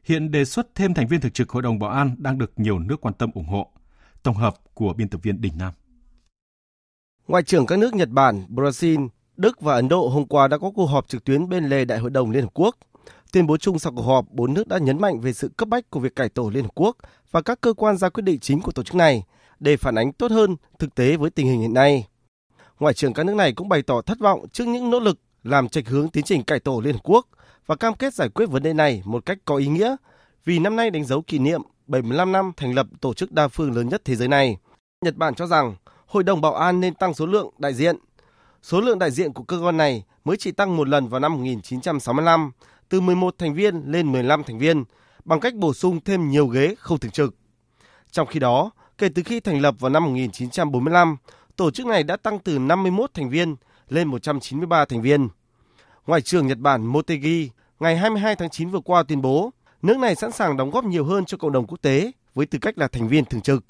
Hiện 0.05 0.31
đề 0.31 0.45
xuất 0.45 0.75
thêm 0.75 0.95
thành 0.95 1.07
viên 1.07 1.21
thường 1.21 1.33
trực 1.33 1.51
Hội 1.51 1.63
đồng 1.63 1.79
Bảo 1.79 1.91
an 1.91 2.17
đang 2.19 2.39
được 2.39 2.53
nhiều 2.57 2.79
nước 2.79 3.01
quan 3.01 3.15
tâm 3.15 3.31
ủng 3.35 3.47
hộ. 3.47 3.71
Tổng 4.23 4.37
hợp 4.37 4.55
của 4.75 4.93
biên 4.93 5.09
tập 5.09 5.21
viên 5.23 5.41
Đình 5.41 5.53
Nam. 5.59 5.73
Ngoại 7.29 7.43
trưởng 7.43 7.67
các 7.67 7.79
nước 7.79 7.95
Nhật 7.95 8.09
Bản, 8.09 8.47
Brazil, 8.49 9.09
Đức 9.37 9.61
và 9.61 9.75
Ấn 9.75 9.89
Độ 9.89 10.09
hôm 10.09 10.27
qua 10.27 10.49
đã 10.49 10.59
có 10.59 10.71
cuộc 10.71 10.87
họp 10.87 11.09
trực 11.09 11.25
tuyến 11.25 11.49
bên 11.49 11.69
lề 11.69 11.85
Đại 11.85 11.99
hội 11.99 12.11
đồng 12.11 12.31
Liên 12.31 12.43
Hợp 12.43 12.51
Quốc. 12.55 12.77
Tuyên 13.33 13.47
bố 13.47 13.57
chung 13.57 13.79
sau 13.79 13.93
cuộc 13.93 14.03
họp, 14.03 14.31
bốn 14.31 14.55
nước 14.55 14.69
đã 14.69 14.79
nhấn 14.79 15.01
mạnh 15.01 15.21
về 15.21 15.33
sự 15.33 15.49
cấp 15.49 15.69
bách 15.69 15.91
của 15.91 16.01
việc 16.01 16.17
cải 16.17 16.29
tổ 16.29 16.51
Liên 16.51 16.65
Hợp 16.65 16.75
Quốc 16.75 16.97
và 17.31 17.43
các 17.43 17.61
cơ 17.61 17.73
quan 17.73 17.97
ra 17.97 18.09
quyết 18.09 18.23
định 18.23 18.41
chính 18.41 18.61
của 18.61 18.73
tổ 18.73 18.83
chức 18.83 18.95
này 18.95 19.23
để 19.61 19.77
phản 19.77 19.95
ánh 19.95 20.13
tốt 20.13 20.31
hơn 20.31 20.57
thực 20.79 20.95
tế 20.95 21.17
với 21.17 21.31
tình 21.31 21.47
hình 21.47 21.61
hiện 21.61 21.75
nay. 21.75 22.07
Ngoại 22.81 22.95
trưởng 22.95 23.13
các 23.13 23.27
nước 23.27 23.37
này 23.37 23.53
cũng 23.53 23.69
bày 23.69 23.83
tỏ 23.83 24.03
thất 24.03 24.19
vọng 24.19 24.47
trước 24.53 24.69
những 24.69 24.91
nỗ 24.91 25.01
lực 25.01 25.19
làm 25.43 25.69
trạch 25.69 25.89
hướng 25.89 26.09
tiến 26.09 26.25
trình 26.25 26.45
cải 26.45 26.61
tổ 26.61 26.81
Liên 26.81 26.95
Hợp 26.95 27.01
Quốc 27.03 27.27
và 27.67 27.77
cam 27.77 27.95
kết 27.95 28.15
giải 28.15 28.29
quyết 28.29 28.47
vấn 28.47 28.63
đề 28.63 28.73
này 28.73 29.03
một 29.05 29.27
cách 29.27 29.39
có 29.45 29.57
ý 29.57 29.67
nghĩa 29.67 29.97
vì 30.45 30.59
năm 30.59 30.77
nay 30.77 30.91
đánh 30.91 31.05
dấu 31.05 31.23
kỷ 31.23 31.39
niệm 31.39 31.63
75 31.87 32.33
năm 32.33 32.53
thành 32.57 32.75
lập 32.75 32.87
tổ 33.01 33.15
chức 33.15 33.33
đa 33.33 33.49
phương 33.49 33.77
lớn 33.77 33.89
nhất 33.89 34.03
thế 34.05 34.17
giới 34.17 34.29
này. 34.29 34.57
Nhật 35.05 35.17
Bản 35.17 35.35
cho 35.35 35.47
rằng 35.47 35.77
Hội 36.07 36.23
đồng 36.23 36.41
Bảo 36.41 36.55
an 36.55 36.81
nên 36.81 36.95
tăng 36.95 37.15
số 37.15 37.27
lượng 37.27 37.51
đại 37.59 37.75
diện. 37.75 37.97
Số 38.63 38.81
lượng 38.81 38.99
đại 38.99 39.11
diện 39.11 39.33
của 39.33 39.43
cơ 39.43 39.61
quan 39.65 39.77
này 39.77 40.05
mới 40.25 40.37
chỉ 40.37 40.53
tăng 40.53 40.77
một 40.77 40.89
lần 40.89 41.09
vào 41.09 41.21
năm 41.21 41.33
1965, 41.33 42.51
từ 42.89 43.01
11 43.01 43.35
thành 43.39 43.55
viên 43.55 43.83
lên 43.93 44.13
15 44.13 44.45
thành 44.45 44.59
viên, 44.59 44.85
bằng 45.25 45.41
cách 45.41 45.55
bổ 45.55 45.75
sung 45.75 46.01
thêm 46.05 46.31
nhiều 46.31 46.47
ghế 46.47 46.75
không 46.79 46.99
thường 46.99 47.13
trực. 47.13 47.35
Trong 48.11 48.27
khi 48.27 48.41
đó, 48.41 48.71
kể 48.99 49.09
từ 49.15 49.23
khi 49.23 49.41
thành 49.41 49.61
lập 49.61 49.75
vào 49.79 49.91
năm 49.91 50.05
1945, 50.05 51.17
tổ 51.57 51.71
chức 51.71 51.87
này 51.87 52.03
đã 52.03 52.17
tăng 52.17 52.39
từ 52.39 52.59
51 52.59 53.11
thành 53.15 53.31
viên 53.31 53.57
lên 53.89 54.09
193 54.09 54.85
thành 54.85 55.03
viên. 55.03 55.29
Ngoại 56.07 56.21
trưởng 56.21 56.47
Nhật 56.47 56.59
Bản 56.59 56.87
Motegi 56.87 57.51
ngày 57.81 57.97
22 57.97 58.37
tháng 58.37 58.51
9 58.51 58.71
vừa 58.71 58.81
qua 58.81 59.03
tuyên 59.03 59.23
bố 59.23 59.51
nước 59.83 59.99
này 59.99 60.15
sẵn 60.15 60.33
sàng 60.33 60.57
đóng 60.57 60.71
góp 60.71 60.85
nhiều 60.85 61.05
hơn 61.05 61.25
cho 61.25 61.37
cộng 61.37 61.53
đồng 61.53 61.67
quốc 61.67 61.79
tế 61.83 62.13
với 62.35 62.47
tư 62.47 62.59
cách 62.59 62.79
là 62.79 62.89
thành 62.89 63.09
viên 63.09 63.25
thường 63.25 63.41
trực. 63.41 63.65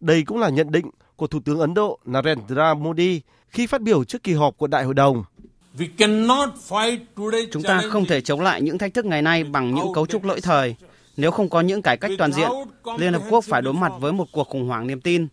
Đây 0.00 0.22
cũng 0.22 0.38
là 0.38 0.48
nhận 0.48 0.72
định 0.72 0.90
của 1.16 1.26
Thủ 1.26 1.40
tướng 1.44 1.60
Ấn 1.60 1.74
Độ 1.74 1.98
Narendra 2.04 2.74
Modi 2.74 3.20
khi 3.48 3.66
phát 3.66 3.82
biểu 3.82 4.04
trước 4.04 4.22
kỳ 4.22 4.32
họp 4.32 4.56
của 4.56 4.66
Đại 4.66 4.84
hội 4.84 4.94
đồng. 4.94 5.24
Chúng 7.52 7.62
ta 7.62 7.82
không 7.90 8.04
thể 8.04 8.20
chống 8.20 8.40
lại 8.40 8.62
những 8.62 8.78
thách 8.78 8.94
thức 8.94 9.04
ngày 9.04 9.22
nay 9.22 9.44
bằng 9.44 9.74
những 9.74 9.92
cấu 9.94 10.06
trúc 10.06 10.24
lỗi 10.24 10.40
thời. 10.40 10.76
Nếu 11.16 11.30
không 11.30 11.48
có 11.48 11.60
những 11.60 11.82
cải 11.82 11.96
cách 11.96 12.10
toàn 12.18 12.32
diện, 12.32 12.50
Liên 12.98 13.12
Hợp 13.12 13.22
Quốc 13.30 13.44
phải 13.44 13.62
đối 13.62 13.74
mặt 13.74 13.92
với 14.00 14.12
một 14.12 14.26
cuộc 14.32 14.48
khủng 14.48 14.68
hoảng 14.68 14.86
niềm 14.86 15.00
tin. 15.00 15.26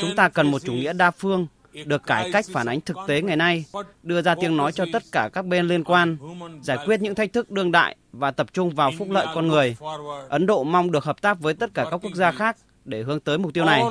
Chúng 0.00 0.16
ta 0.16 0.28
cần 0.28 0.50
một 0.50 0.62
chủ 0.64 0.72
nghĩa 0.72 0.92
đa 0.92 1.10
phương, 1.10 1.46
được 1.84 2.06
cải 2.06 2.30
cách 2.32 2.44
phản 2.52 2.66
ánh 2.66 2.80
thực 2.80 2.96
tế 3.06 3.22
ngày 3.22 3.36
nay, 3.36 3.64
đưa 4.02 4.22
ra 4.22 4.34
tiếng 4.40 4.56
nói 4.56 4.72
cho 4.72 4.84
tất 4.92 5.02
cả 5.12 5.30
các 5.32 5.46
bên 5.46 5.68
liên 5.68 5.84
quan, 5.84 6.16
giải 6.62 6.78
quyết 6.86 7.00
những 7.00 7.14
thách 7.14 7.32
thức 7.32 7.50
đương 7.50 7.72
đại 7.72 7.96
và 8.12 8.30
tập 8.30 8.46
trung 8.52 8.70
vào 8.74 8.90
phúc 8.98 9.08
lợi 9.10 9.26
con 9.34 9.48
người. 9.48 9.76
Ấn 10.28 10.46
Độ 10.46 10.64
mong 10.64 10.90
được 10.90 11.04
hợp 11.04 11.22
tác 11.22 11.40
với 11.40 11.54
tất 11.54 11.74
cả 11.74 11.86
các 11.90 11.96
quốc 11.96 12.14
gia 12.14 12.32
khác 12.32 12.56
để 12.84 13.02
hướng 13.02 13.20
tới 13.20 13.38
mục 13.38 13.54
tiêu 13.54 13.64
này. 13.64 13.82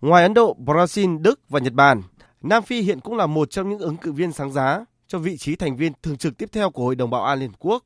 Ngoài 0.00 0.22
Ấn 0.22 0.34
Độ, 0.34 0.56
Brazil, 0.64 1.22
Đức 1.22 1.40
và 1.48 1.60
Nhật 1.60 1.72
Bản, 1.72 2.02
Nam 2.42 2.62
Phi 2.62 2.80
hiện 2.80 3.00
cũng 3.00 3.16
là 3.16 3.26
một 3.26 3.50
trong 3.50 3.70
những 3.70 3.78
ứng 3.78 3.96
cử 3.96 4.12
viên 4.12 4.32
sáng 4.32 4.52
giá 4.52 4.84
cho 5.08 5.18
vị 5.18 5.36
trí 5.36 5.56
thành 5.56 5.76
viên 5.76 5.92
thường 6.02 6.16
trực 6.16 6.38
tiếp 6.38 6.48
theo 6.52 6.70
của 6.70 6.84
Hội 6.84 6.96
đồng 6.96 7.10
Bảo 7.10 7.24
an 7.24 7.38
Liên 7.38 7.50
Hợp 7.50 7.56
Quốc. 7.58 7.84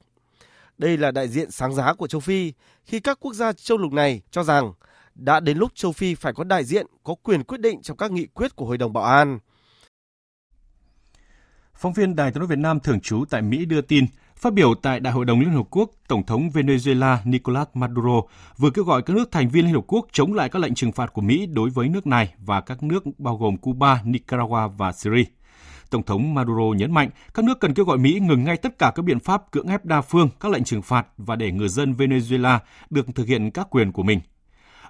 Đây 0.78 0.96
là 0.96 1.10
đại 1.10 1.28
diện 1.28 1.50
sáng 1.50 1.74
giá 1.74 1.94
của 1.94 2.06
châu 2.06 2.20
Phi 2.20 2.52
khi 2.84 3.00
các 3.00 3.18
quốc 3.20 3.32
gia 3.32 3.52
châu 3.52 3.78
lục 3.78 3.92
này 3.92 4.20
cho 4.30 4.42
rằng 4.42 4.72
đã 5.16 5.40
đến 5.40 5.58
lúc 5.58 5.72
châu 5.74 5.92
Phi 5.92 6.14
phải 6.14 6.32
có 6.32 6.44
đại 6.44 6.64
diện 6.64 6.86
có 7.04 7.14
quyền 7.14 7.44
quyết 7.44 7.60
định 7.60 7.82
trong 7.82 7.96
các 7.96 8.10
nghị 8.10 8.26
quyết 8.26 8.56
của 8.56 8.66
Hội 8.66 8.78
đồng 8.78 8.92
Bảo 8.92 9.04
an. 9.04 9.38
Phóng 11.74 11.92
viên 11.92 12.16
Đài 12.16 12.30
tiếng 12.30 12.38
nói 12.38 12.48
Việt 12.48 12.58
Nam 12.58 12.80
thường 12.80 13.00
trú 13.00 13.24
tại 13.30 13.42
Mỹ 13.42 13.64
đưa 13.64 13.80
tin, 13.80 14.06
phát 14.36 14.52
biểu 14.52 14.74
tại 14.74 15.00
Đại 15.00 15.12
hội 15.12 15.24
đồng 15.24 15.40
Liên 15.40 15.50
Hợp 15.50 15.66
Quốc, 15.70 15.90
Tổng 16.08 16.26
thống 16.26 16.48
Venezuela 16.54 17.18
Nicolas 17.24 17.68
Maduro 17.74 18.20
vừa 18.56 18.70
kêu 18.70 18.84
gọi 18.84 19.02
các 19.02 19.16
nước 19.16 19.30
thành 19.30 19.48
viên 19.48 19.64
Liên 19.64 19.74
Hợp 19.74 19.84
Quốc 19.86 20.06
chống 20.12 20.32
lại 20.32 20.48
các 20.48 20.58
lệnh 20.58 20.74
trừng 20.74 20.92
phạt 20.92 21.12
của 21.12 21.22
Mỹ 21.22 21.46
đối 21.46 21.70
với 21.70 21.88
nước 21.88 22.06
này 22.06 22.34
và 22.38 22.60
các 22.60 22.82
nước 22.82 23.04
bao 23.18 23.36
gồm 23.36 23.56
Cuba, 23.56 24.02
Nicaragua 24.04 24.68
và 24.68 24.92
Syria. 24.92 25.24
Tổng 25.90 26.02
thống 26.02 26.34
Maduro 26.34 26.76
nhấn 26.76 26.92
mạnh 26.92 27.10
các 27.34 27.44
nước 27.44 27.60
cần 27.60 27.74
kêu 27.74 27.84
gọi 27.84 27.98
Mỹ 27.98 28.20
ngừng 28.20 28.44
ngay 28.44 28.56
tất 28.56 28.78
cả 28.78 28.92
các 28.94 29.02
biện 29.02 29.20
pháp 29.20 29.50
cưỡng 29.50 29.68
ép 29.68 29.84
đa 29.84 30.00
phương, 30.00 30.28
các 30.40 30.52
lệnh 30.52 30.64
trừng 30.64 30.82
phạt 30.82 31.06
và 31.16 31.36
để 31.36 31.52
người 31.52 31.68
dân 31.68 31.92
Venezuela 31.92 32.58
được 32.90 33.06
thực 33.14 33.26
hiện 33.26 33.50
các 33.50 33.66
quyền 33.70 33.92
của 33.92 34.02
mình. 34.02 34.20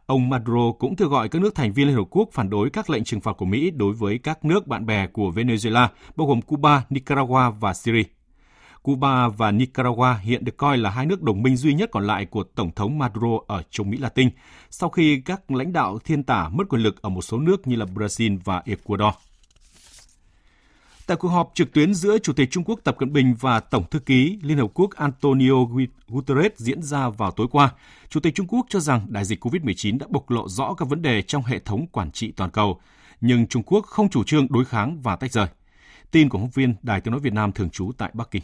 Ông 0.06 0.28
Maduro 0.28 0.72
cũng 0.78 0.96
kêu 0.96 1.08
gọi 1.08 1.28
các 1.28 1.42
nước 1.42 1.54
thành 1.54 1.72
viên 1.72 1.86
Liên 1.86 1.96
Hợp 1.96 2.04
Quốc 2.10 2.28
phản 2.32 2.50
đối 2.50 2.70
các 2.70 2.90
lệnh 2.90 3.04
trừng 3.04 3.20
phạt 3.20 3.32
của 3.32 3.44
Mỹ 3.44 3.70
đối 3.70 3.92
với 3.92 4.18
các 4.18 4.44
nước 4.44 4.66
bạn 4.66 4.86
bè 4.86 5.06
của 5.06 5.30
Venezuela, 5.30 5.88
bao 6.16 6.26
gồm 6.26 6.42
Cuba, 6.42 6.84
Nicaragua 6.90 7.50
và 7.60 7.74
Syria. 7.74 8.02
Cuba 8.82 9.28
và 9.28 9.50
Nicaragua 9.50 10.14
hiện 10.22 10.44
được 10.44 10.56
coi 10.56 10.78
là 10.78 10.90
hai 10.90 11.06
nước 11.06 11.22
đồng 11.22 11.42
minh 11.42 11.56
duy 11.56 11.74
nhất 11.74 11.90
còn 11.92 12.06
lại 12.06 12.26
của 12.26 12.42
Tổng 12.42 12.70
thống 12.76 12.98
Maduro 12.98 13.38
ở 13.46 13.62
Trung 13.70 13.90
Mỹ 13.90 13.98
Latin, 13.98 14.28
sau 14.70 14.88
khi 14.88 15.20
các 15.20 15.50
lãnh 15.50 15.72
đạo 15.72 15.98
thiên 15.98 16.22
tả 16.22 16.48
mất 16.48 16.64
quyền 16.68 16.82
lực 16.82 17.02
ở 17.02 17.08
một 17.08 17.22
số 17.22 17.38
nước 17.38 17.66
như 17.66 17.76
là 17.76 17.86
Brazil 17.94 18.38
và 18.44 18.62
Ecuador. 18.66 19.14
Tại 21.06 21.16
cuộc 21.16 21.28
họp 21.28 21.50
trực 21.54 21.72
tuyến 21.72 21.94
giữa 21.94 22.18
Chủ 22.18 22.32
tịch 22.32 22.50
Trung 22.50 22.64
Quốc 22.64 22.80
Tập 22.84 22.96
Cận 22.98 23.12
Bình 23.12 23.34
và 23.40 23.60
Tổng 23.60 23.84
thư 23.90 23.98
ký 23.98 24.38
Liên 24.42 24.58
Hợp 24.58 24.70
Quốc 24.74 24.90
Antonio 24.96 25.54
Guterres 26.08 26.52
diễn 26.56 26.82
ra 26.82 27.08
vào 27.08 27.30
tối 27.30 27.46
qua, 27.52 27.74
Chủ 28.08 28.20
tịch 28.20 28.34
Trung 28.34 28.46
Quốc 28.46 28.66
cho 28.68 28.80
rằng 28.80 29.06
đại 29.08 29.24
dịch 29.24 29.44
COVID-19 29.44 29.98
đã 29.98 30.06
bộc 30.10 30.30
lộ 30.30 30.48
rõ 30.48 30.74
các 30.74 30.88
vấn 30.88 31.02
đề 31.02 31.22
trong 31.22 31.42
hệ 31.42 31.58
thống 31.58 31.86
quản 31.86 32.10
trị 32.10 32.32
toàn 32.36 32.50
cầu, 32.50 32.80
nhưng 33.20 33.46
Trung 33.46 33.62
Quốc 33.62 33.86
không 33.86 34.08
chủ 34.08 34.24
trương 34.24 34.46
đối 34.50 34.64
kháng 34.64 35.00
và 35.02 35.16
tách 35.16 35.32
rời. 35.32 35.46
Tin 36.10 36.28
của 36.28 36.38
phóng 36.38 36.50
viên 36.54 36.74
Đài 36.82 37.00
tiếng 37.00 37.12
nói 37.12 37.20
Việt 37.20 37.32
Nam 37.32 37.52
thường 37.52 37.70
trú 37.70 37.92
tại 37.98 38.10
Bắc 38.12 38.30
Kinh. 38.30 38.42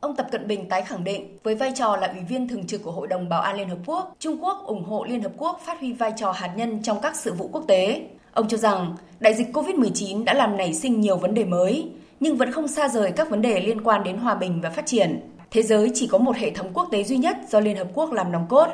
Ông 0.00 0.16
Tập 0.16 0.26
Cận 0.32 0.48
Bình 0.48 0.68
tái 0.68 0.82
khẳng 0.82 1.04
định 1.04 1.38
với 1.42 1.54
vai 1.54 1.72
trò 1.76 1.96
là 1.96 2.06
ủy 2.06 2.20
viên 2.20 2.48
thường 2.48 2.66
trực 2.66 2.82
của 2.82 2.92
Hội 2.92 3.06
đồng 3.06 3.28
Bảo 3.28 3.40
an 3.40 3.56
Liên 3.56 3.68
Hợp 3.68 3.78
Quốc, 3.86 4.16
Trung 4.18 4.44
Quốc 4.44 4.64
ủng 4.66 4.84
hộ 4.84 5.04
Liên 5.04 5.22
Hợp 5.22 5.32
Quốc 5.36 5.60
phát 5.66 5.80
huy 5.80 5.92
vai 5.92 6.12
trò 6.16 6.32
hạt 6.32 6.54
nhân 6.56 6.82
trong 6.82 6.98
các 7.02 7.16
sự 7.16 7.34
vụ 7.34 7.48
quốc 7.52 7.64
tế. 7.68 8.08
Ông 8.34 8.48
cho 8.48 8.56
rằng 8.56 8.96
đại 9.20 9.34
dịch 9.34 9.56
COVID-19 9.56 10.24
đã 10.24 10.34
làm 10.34 10.56
nảy 10.56 10.74
sinh 10.74 11.00
nhiều 11.00 11.16
vấn 11.16 11.34
đề 11.34 11.44
mới, 11.44 11.88
nhưng 12.20 12.36
vẫn 12.36 12.52
không 12.52 12.68
xa 12.68 12.88
rời 12.88 13.12
các 13.12 13.30
vấn 13.30 13.42
đề 13.42 13.60
liên 13.60 13.84
quan 13.84 14.04
đến 14.04 14.16
hòa 14.16 14.34
bình 14.34 14.60
và 14.60 14.70
phát 14.70 14.86
triển. 14.86 15.20
Thế 15.50 15.62
giới 15.62 15.90
chỉ 15.94 16.06
có 16.06 16.18
một 16.18 16.36
hệ 16.36 16.50
thống 16.50 16.70
quốc 16.74 16.88
tế 16.90 17.04
duy 17.04 17.16
nhất 17.16 17.36
do 17.50 17.60
Liên 17.60 17.76
Hợp 17.76 17.88
Quốc 17.94 18.12
làm 18.12 18.32
nòng 18.32 18.46
cốt 18.48 18.66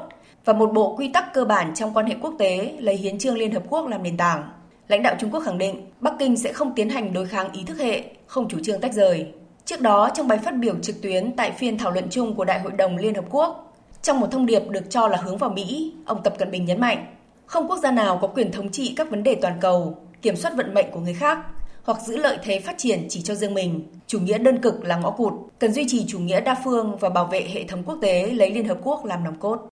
và 0.44 0.52
một 0.52 0.72
bộ 0.72 0.96
quy 0.96 1.08
tắc 1.12 1.34
cơ 1.34 1.44
bản 1.44 1.74
trong 1.74 1.94
quan 1.94 2.06
hệ 2.06 2.14
quốc 2.22 2.34
tế 2.38 2.74
lấy 2.78 2.96
hiến 2.96 3.18
trương 3.18 3.38
Liên 3.38 3.52
Hợp 3.52 3.62
Quốc 3.68 3.88
làm 3.88 4.02
nền 4.02 4.16
tảng. 4.16 4.50
Lãnh 4.88 5.02
đạo 5.02 5.14
Trung 5.18 5.30
Quốc 5.30 5.40
khẳng 5.40 5.58
định 5.58 5.86
Bắc 6.00 6.14
Kinh 6.18 6.36
sẽ 6.36 6.52
không 6.52 6.74
tiến 6.74 6.88
hành 6.88 7.12
đối 7.12 7.26
kháng 7.26 7.52
ý 7.52 7.64
thức 7.64 7.78
hệ, 7.78 8.04
không 8.26 8.48
chủ 8.48 8.58
trương 8.62 8.80
tách 8.80 8.94
rời. 8.94 9.26
Trước 9.64 9.80
đó, 9.80 10.10
trong 10.14 10.28
bài 10.28 10.38
phát 10.38 10.56
biểu 10.56 10.74
trực 10.82 11.02
tuyến 11.02 11.32
tại 11.36 11.52
phiên 11.52 11.78
thảo 11.78 11.90
luận 11.90 12.06
chung 12.10 12.34
của 12.34 12.44
Đại 12.44 12.60
hội 12.60 12.72
đồng 12.72 12.96
Liên 12.96 13.14
Hợp 13.14 13.24
Quốc, 13.30 13.74
trong 14.02 14.20
một 14.20 14.26
thông 14.30 14.46
điệp 14.46 14.62
được 14.70 14.90
cho 14.90 15.08
là 15.08 15.16
hướng 15.16 15.38
vào 15.38 15.50
Mỹ, 15.50 15.92
ông 16.06 16.22
Tập 16.22 16.34
Cận 16.38 16.50
Bình 16.50 16.64
nhấn 16.64 16.80
mạnh, 16.80 17.06
không 17.50 17.68
quốc 17.68 17.78
gia 17.82 17.90
nào 17.90 18.18
có 18.22 18.26
quyền 18.28 18.52
thống 18.52 18.70
trị 18.70 18.94
các 18.96 19.10
vấn 19.10 19.22
đề 19.22 19.34
toàn 19.42 19.58
cầu, 19.60 19.98
kiểm 20.22 20.36
soát 20.36 20.52
vận 20.56 20.74
mệnh 20.74 20.90
của 20.90 21.00
người 21.00 21.14
khác, 21.14 21.38
hoặc 21.84 21.98
giữ 22.06 22.16
lợi 22.16 22.38
thế 22.42 22.60
phát 22.60 22.74
triển 22.78 23.06
chỉ 23.08 23.22
cho 23.22 23.34
riêng 23.34 23.54
mình. 23.54 23.92
Chủ 24.06 24.20
nghĩa 24.20 24.38
đơn 24.38 24.58
cực 24.62 24.84
là 24.84 24.96
ngõ 24.96 25.10
cụt, 25.10 25.32
cần 25.58 25.72
duy 25.72 25.84
trì 25.88 26.06
chủ 26.08 26.18
nghĩa 26.18 26.40
đa 26.40 26.56
phương 26.64 26.96
và 27.00 27.08
bảo 27.08 27.26
vệ 27.26 27.48
hệ 27.54 27.64
thống 27.64 27.82
quốc 27.82 27.98
tế 28.02 28.30
lấy 28.30 28.50
Liên 28.50 28.68
Hợp 28.68 28.78
Quốc 28.82 29.04
làm 29.04 29.24
nòng 29.24 29.38
cốt. 29.38 29.68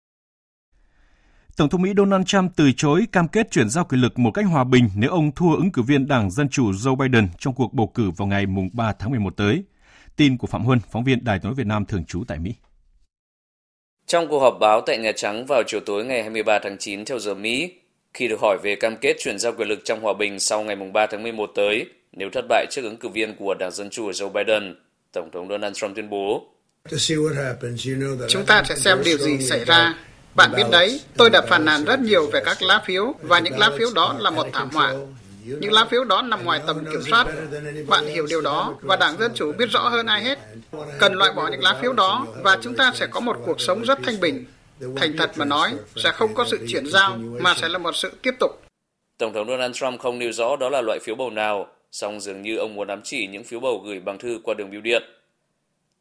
Tổng 1.56 1.68
thống 1.68 1.82
Mỹ 1.82 1.92
Donald 1.96 2.24
Trump 2.26 2.52
từ 2.56 2.72
chối 2.76 3.06
cam 3.12 3.28
kết 3.28 3.50
chuyển 3.50 3.70
giao 3.70 3.84
quyền 3.84 4.00
lực 4.00 4.18
một 4.18 4.30
cách 4.30 4.46
hòa 4.46 4.64
bình 4.64 4.90
nếu 4.96 5.10
ông 5.10 5.32
thua 5.32 5.56
ứng 5.56 5.72
cử 5.72 5.82
viên 5.82 6.08
Đảng 6.08 6.30
Dân 6.30 6.48
Chủ 6.48 6.72
Joe 6.72 6.96
Biden 6.96 7.28
trong 7.38 7.54
cuộc 7.54 7.74
bầu 7.74 7.86
cử 7.86 8.10
vào 8.10 8.28
ngày 8.28 8.46
3 8.72 8.92
tháng 8.92 9.10
11 9.10 9.36
tới. 9.36 9.64
Tin 10.16 10.38
của 10.38 10.46
Phạm 10.46 10.64
Huân, 10.64 10.80
phóng 10.90 11.04
viên 11.04 11.24
Đài 11.24 11.38
tiếng 11.38 11.44
nói 11.44 11.54
Việt 11.54 11.66
Nam 11.66 11.84
thường 11.84 12.04
trú 12.04 12.24
tại 12.28 12.38
Mỹ. 12.38 12.54
Trong 14.12 14.28
cuộc 14.28 14.40
họp 14.40 14.56
báo 14.60 14.80
tại 14.86 14.98
Nhà 14.98 15.12
Trắng 15.12 15.46
vào 15.46 15.62
chiều 15.66 15.80
tối 15.80 16.04
ngày 16.04 16.22
23 16.22 16.58
tháng 16.58 16.78
9 16.78 17.04
theo 17.04 17.18
giờ 17.18 17.34
Mỹ, 17.34 17.72
khi 18.14 18.28
được 18.28 18.40
hỏi 18.40 18.58
về 18.62 18.76
cam 18.76 18.96
kết 18.96 19.16
chuyển 19.18 19.38
giao 19.38 19.52
quyền 19.52 19.68
lực 19.68 19.78
trong 19.84 20.00
hòa 20.00 20.12
bình 20.18 20.40
sau 20.40 20.62
ngày 20.62 20.76
3 20.92 21.06
tháng 21.06 21.22
11 21.22 21.50
tới, 21.54 21.86
nếu 22.12 22.30
thất 22.32 22.44
bại 22.48 22.66
trước 22.70 22.82
ứng 22.82 22.96
cử 22.96 23.08
viên 23.08 23.36
của 23.36 23.54
Đảng 23.54 23.70
Dân 23.70 23.90
Chủ 23.90 24.10
Joe 24.10 24.28
Biden, 24.28 24.74
Tổng 25.12 25.30
thống 25.32 25.48
Donald 25.48 25.76
Trump 25.76 25.96
tuyên 25.96 26.10
bố. 26.10 26.46
Chúng 28.28 28.46
ta 28.46 28.62
sẽ 28.68 28.74
xem 28.74 28.98
điều 29.04 29.18
gì 29.18 29.38
xảy 29.38 29.64
ra. 29.64 29.94
Bạn 30.34 30.52
biết 30.56 30.66
đấy, 30.72 31.00
tôi 31.16 31.30
đã 31.30 31.42
phản 31.48 31.64
nàn 31.64 31.84
rất 31.84 32.00
nhiều 32.00 32.30
về 32.32 32.40
các 32.44 32.62
lá 32.62 32.82
phiếu 32.86 33.14
và 33.22 33.38
những 33.38 33.58
lá 33.58 33.70
phiếu 33.78 33.88
đó 33.94 34.16
là 34.18 34.30
một 34.30 34.46
thảm 34.52 34.70
họa. 34.72 34.94
Những 35.45 35.72
lá 35.72 35.84
phiếu 35.84 36.05
đó 36.05 36.22
nằm 36.22 36.45
ngoài 36.45 36.61
tầm 36.66 36.84
kiểm 36.84 37.03
soát. 37.11 37.26
Bạn 37.88 38.07
hiểu 38.07 38.26
điều 38.28 38.40
đó 38.40 38.74
và 38.80 38.97
Đảng 38.97 39.18
Dân 39.18 39.32
Chủ 39.34 39.53
biết 39.53 39.70
rõ 39.70 39.88
hơn 39.88 40.07
ai 40.07 40.22
hết. 40.22 40.38
Cần 40.99 41.14
loại 41.14 41.32
bỏ 41.32 41.49
những 41.49 41.62
lá 41.62 41.78
phiếu 41.82 41.93
đó 41.93 42.26
và 42.43 42.59
chúng 42.62 42.74
ta 42.76 42.93
sẽ 42.95 43.07
có 43.07 43.20
một 43.20 43.36
cuộc 43.47 43.61
sống 43.61 43.82
rất 43.82 43.99
thanh 44.05 44.20
bình. 44.20 44.45
Thành 44.97 45.16
thật 45.16 45.30
mà 45.36 45.45
nói, 45.45 45.74
sẽ 45.97 46.11
không 46.12 46.34
có 46.34 46.45
sự 46.51 46.59
chuyển 46.68 46.86
giao 46.86 47.16
mà 47.16 47.55
sẽ 47.55 47.68
là 47.68 47.78
một 47.78 47.97
sự 47.97 48.12
tiếp 48.22 48.34
tục. 48.40 48.51
Tổng 49.18 49.32
thống 49.32 49.49
Donald 49.49 49.74
Trump 49.74 50.01
không 50.01 50.18
nêu 50.18 50.32
rõ 50.32 50.57
đó 50.57 50.68
là 50.68 50.80
loại 50.80 50.99
phiếu 51.03 51.14
bầu 51.14 51.30
nào, 51.30 51.66
song 51.93 52.20
dường 52.20 52.43
như 52.43 52.57
ông 52.57 52.74
muốn 52.74 52.88
ám 52.88 53.01
chỉ 53.05 53.26
những 53.26 53.45
phiếu 53.45 53.61
bầu 53.61 53.82
gửi 53.86 54.01
bằng 54.01 54.18
thư 54.18 54.40
qua 54.43 54.55
đường 54.55 54.70
bưu 54.70 54.80
điện. 54.80 55.03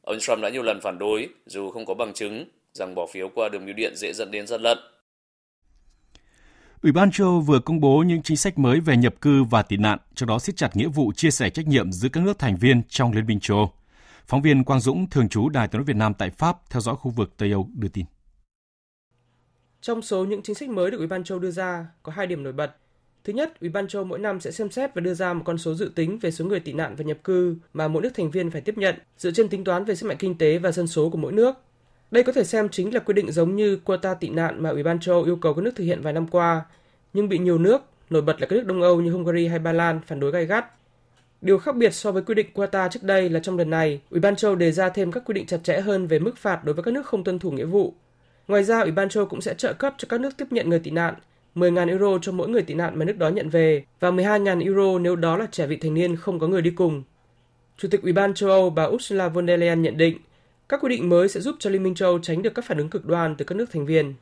Ông 0.01 0.19
Trump 0.19 0.39
đã 0.41 0.49
nhiều 0.49 0.63
lần 0.63 0.81
phản 0.81 0.99
đối, 0.99 1.29
dù 1.45 1.71
không 1.71 1.85
có 1.85 1.93
bằng 1.93 2.13
chứng, 2.13 2.45
rằng 2.73 2.95
bỏ 2.95 3.07
phiếu 3.13 3.29
qua 3.29 3.49
đường 3.49 3.65
bưu 3.65 3.73
điện 3.73 3.93
dễ 3.95 4.13
dẫn 4.13 4.31
đến 4.31 4.47
gian 4.47 4.61
lận. 4.61 4.77
Ủy 6.83 6.91
ban 6.91 7.11
châu 7.11 7.41
vừa 7.41 7.59
công 7.59 7.79
bố 7.79 8.03
những 8.07 8.21
chính 8.21 8.37
sách 8.37 8.59
mới 8.59 8.79
về 8.79 8.97
nhập 8.97 9.15
cư 9.21 9.43
và 9.43 9.61
tị 9.61 9.77
nạn, 9.77 9.99
trong 10.15 10.29
đó 10.29 10.39
siết 10.39 10.57
chặt 10.57 10.75
nghĩa 10.75 10.87
vụ 10.87 11.11
chia 11.15 11.31
sẻ 11.31 11.49
trách 11.49 11.67
nhiệm 11.67 11.91
giữa 11.91 12.09
các 12.09 12.23
nước 12.23 12.39
thành 12.39 12.57
viên 12.57 12.81
trong 12.89 13.11
Liên 13.11 13.25
minh 13.25 13.39
châu 13.39 13.57
Âu. 13.57 13.71
Phóng 14.27 14.41
viên 14.41 14.63
Quang 14.63 14.79
Dũng, 14.79 15.09
thường 15.09 15.29
trú 15.29 15.49
Đài 15.49 15.67
tiếng 15.67 15.79
nói 15.79 15.85
Việt 15.85 15.95
Nam 15.95 16.13
tại 16.13 16.29
Pháp, 16.29 16.69
theo 16.69 16.81
dõi 16.81 16.95
khu 16.95 17.11
vực 17.11 17.33
Tây 17.37 17.51
Âu 17.51 17.69
đưa 17.73 17.87
tin. 17.87 18.05
Trong 19.81 20.01
số 20.01 20.25
những 20.25 20.41
chính 20.41 20.55
sách 20.55 20.69
mới 20.69 20.91
được 20.91 20.97
Ủy 20.97 21.07
ban 21.07 21.23
châu 21.23 21.39
đưa 21.39 21.51
ra, 21.51 21.85
có 22.03 22.11
hai 22.11 22.27
điểm 22.27 22.43
nổi 22.43 22.53
bật. 22.53 22.75
Thứ 23.23 23.33
nhất, 23.33 23.59
Ủy 23.61 23.69
ban 23.69 23.87
châu 23.87 24.03
mỗi 24.03 24.19
năm 24.19 24.39
sẽ 24.39 24.51
xem 24.51 24.71
xét 24.71 24.95
và 24.95 25.01
đưa 25.01 25.13
ra 25.13 25.33
một 25.33 25.43
con 25.45 25.57
số 25.57 25.73
dự 25.73 25.91
tính 25.95 26.19
về 26.19 26.31
số 26.31 26.45
người 26.45 26.59
tị 26.59 26.73
nạn 26.73 26.95
và 26.95 27.03
nhập 27.03 27.17
cư 27.23 27.55
mà 27.73 27.87
mỗi 27.87 28.01
nước 28.01 28.11
thành 28.15 28.31
viên 28.31 28.51
phải 28.51 28.61
tiếp 28.61 28.77
nhận, 28.77 28.95
dựa 29.17 29.31
trên 29.31 29.49
tính 29.49 29.63
toán 29.63 29.85
về 29.85 29.95
sức 29.95 30.07
mạnh 30.07 30.17
kinh 30.19 30.37
tế 30.37 30.57
và 30.57 30.71
dân 30.71 30.87
số 30.87 31.09
của 31.09 31.17
mỗi 31.17 31.31
nước. 31.31 31.55
Đây 32.11 32.23
có 32.23 32.31
thể 32.31 32.43
xem 32.43 32.69
chính 32.69 32.93
là 32.93 32.99
quy 32.99 33.13
định 33.13 33.31
giống 33.31 33.55
như 33.55 33.75
quota 33.75 34.13
tị 34.13 34.29
nạn 34.29 34.63
mà 34.63 34.69
Ủy 34.69 34.83
ban 34.83 34.99
châu 34.99 35.23
yêu 35.23 35.35
cầu 35.35 35.53
các 35.53 35.61
nước 35.61 35.71
thực 35.75 35.83
hiện 35.83 36.01
vài 36.01 36.13
năm 36.13 36.27
qua, 36.27 36.61
nhưng 37.13 37.29
bị 37.29 37.37
nhiều 37.37 37.57
nước, 37.57 37.81
nổi 38.09 38.21
bật 38.21 38.41
là 38.41 38.47
các 38.47 38.55
nước 38.55 38.65
Đông 38.65 38.81
Âu 38.81 39.01
như 39.01 39.11
Hungary 39.11 39.47
hay 39.47 39.59
Ba 39.59 39.71
Lan 39.71 39.99
phản 40.05 40.19
đối 40.19 40.31
gay 40.31 40.45
gắt. 40.45 40.65
Điều 41.41 41.57
khác 41.57 41.75
biệt 41.75 41.93
so 41.93 42.11
với 42.11 42.23
quy 42.23 42.35
định 42.35 42.47
quota 42.53 42.87
trước 42.87 43.03
đây 43.03 43.29
là 43.29 43.39
trong 43.39 43.57
lần 43.57 43.69
này, 43.69 44.01
Ủy 44.09 44.19
ban 44.19 44.35
châu 44.35 44.55
đề 44.55 44.71
ra 44.71 44.89
thêm 44.89 45.11
các 45.11 45.23
quy 45.25 45.33
định 45.33 45.45
chặt 45.45 45.57
chẽ 45.63 45.79
hơn 45.81 46.07
về 46.07 46.19
mức 46.19 46.37
phạt 46.37 46.63
đối 46.63 46.73
với 46.73 46.83
các 46.83 46.93
nước 46.93 47.05
không 47.05 47.23
tuân 47.23 47.39
thủ 47.39 47.51
nghĩa 47.51 47.65
vụ. 47.65 47.93
Ngoài 48.47 48.63
ra, 48.63 48.81
Ủy 48.81 48.91
ban 48.91 49.09
châu 49.09 49.25
cũng 49.25 49.41
sẽ 49.41 49.53
trợ 49.53 49.73
cấp 49.73 49.95
cho 49.97 50.05
các 50.09 50.21
nước 50.21 50.37
tiếp 50.37 50.47
nhận 50.51 50.69
người 50.69 50.79
tị 50.79 50.91
nạn 50.91 51.13
10.000 51.55 51.89
euro 51.89 52.17
cho 52.21 52.31
mỗi 52.31 52.49
người 52.49 52.61
tị 52.61 52.73
nạn 52.73 52.99
mà 52.99 53.05
nước 53.05 53.17
đó 53.17 53.29
nhận 53.29 53.49
về 53.49 53.83
và 53.99 54.11
12.000 54.11 54.63
euro 54.63 54.99
nếu 54.99 55.15
đó 55.15 55.37
là 55.37 55.47
trẻ 55.51 55.67
vị 55.67 55.77
thành 55.77 55.93
niên 55.93 56.15
không 56.15 56.39
có 56.39 56.47
người 56.47 56.61
đi 56.61 56.69
cùng. 56.69 57.03
Chủ 57.77 57.87
tịch 57.91 58.01
Ủy 58.01 58.13
ban 58.13 58.33
châu 58.33 58.49
Âu 58.49 58.69
bà 58.69 58.83
Ursula 58.83 59.27
von 59.27 59.47
der 59.47 59.59
Leyen 59.59 59.81
nhận 59.81 59.97
định, 59.97 60.17
các 60.71 60.79
quy 60.83 60.89
định 60.89 61.09
mới 61.09 61.29
sẽ 61.29 61.39
giúp 61.39 61.55
cho 61.59 61.69
Liên 61.69 61.83
minh 61.83 61.95
châu 61.95 62.09
Âu 62.09 62.19
tránh 62.19 62.41
được 62.41 62.55
các 62.55 62.65
phản 62.65 62.77
ứng 62.77 62.89
cực 62.89 63.05
đoan 63.05 63.35
từ 63.35 63.45
các 63.45 63.55
nước 63.55 63.71
thành 63.71 63.85
viên. 63.85 64.13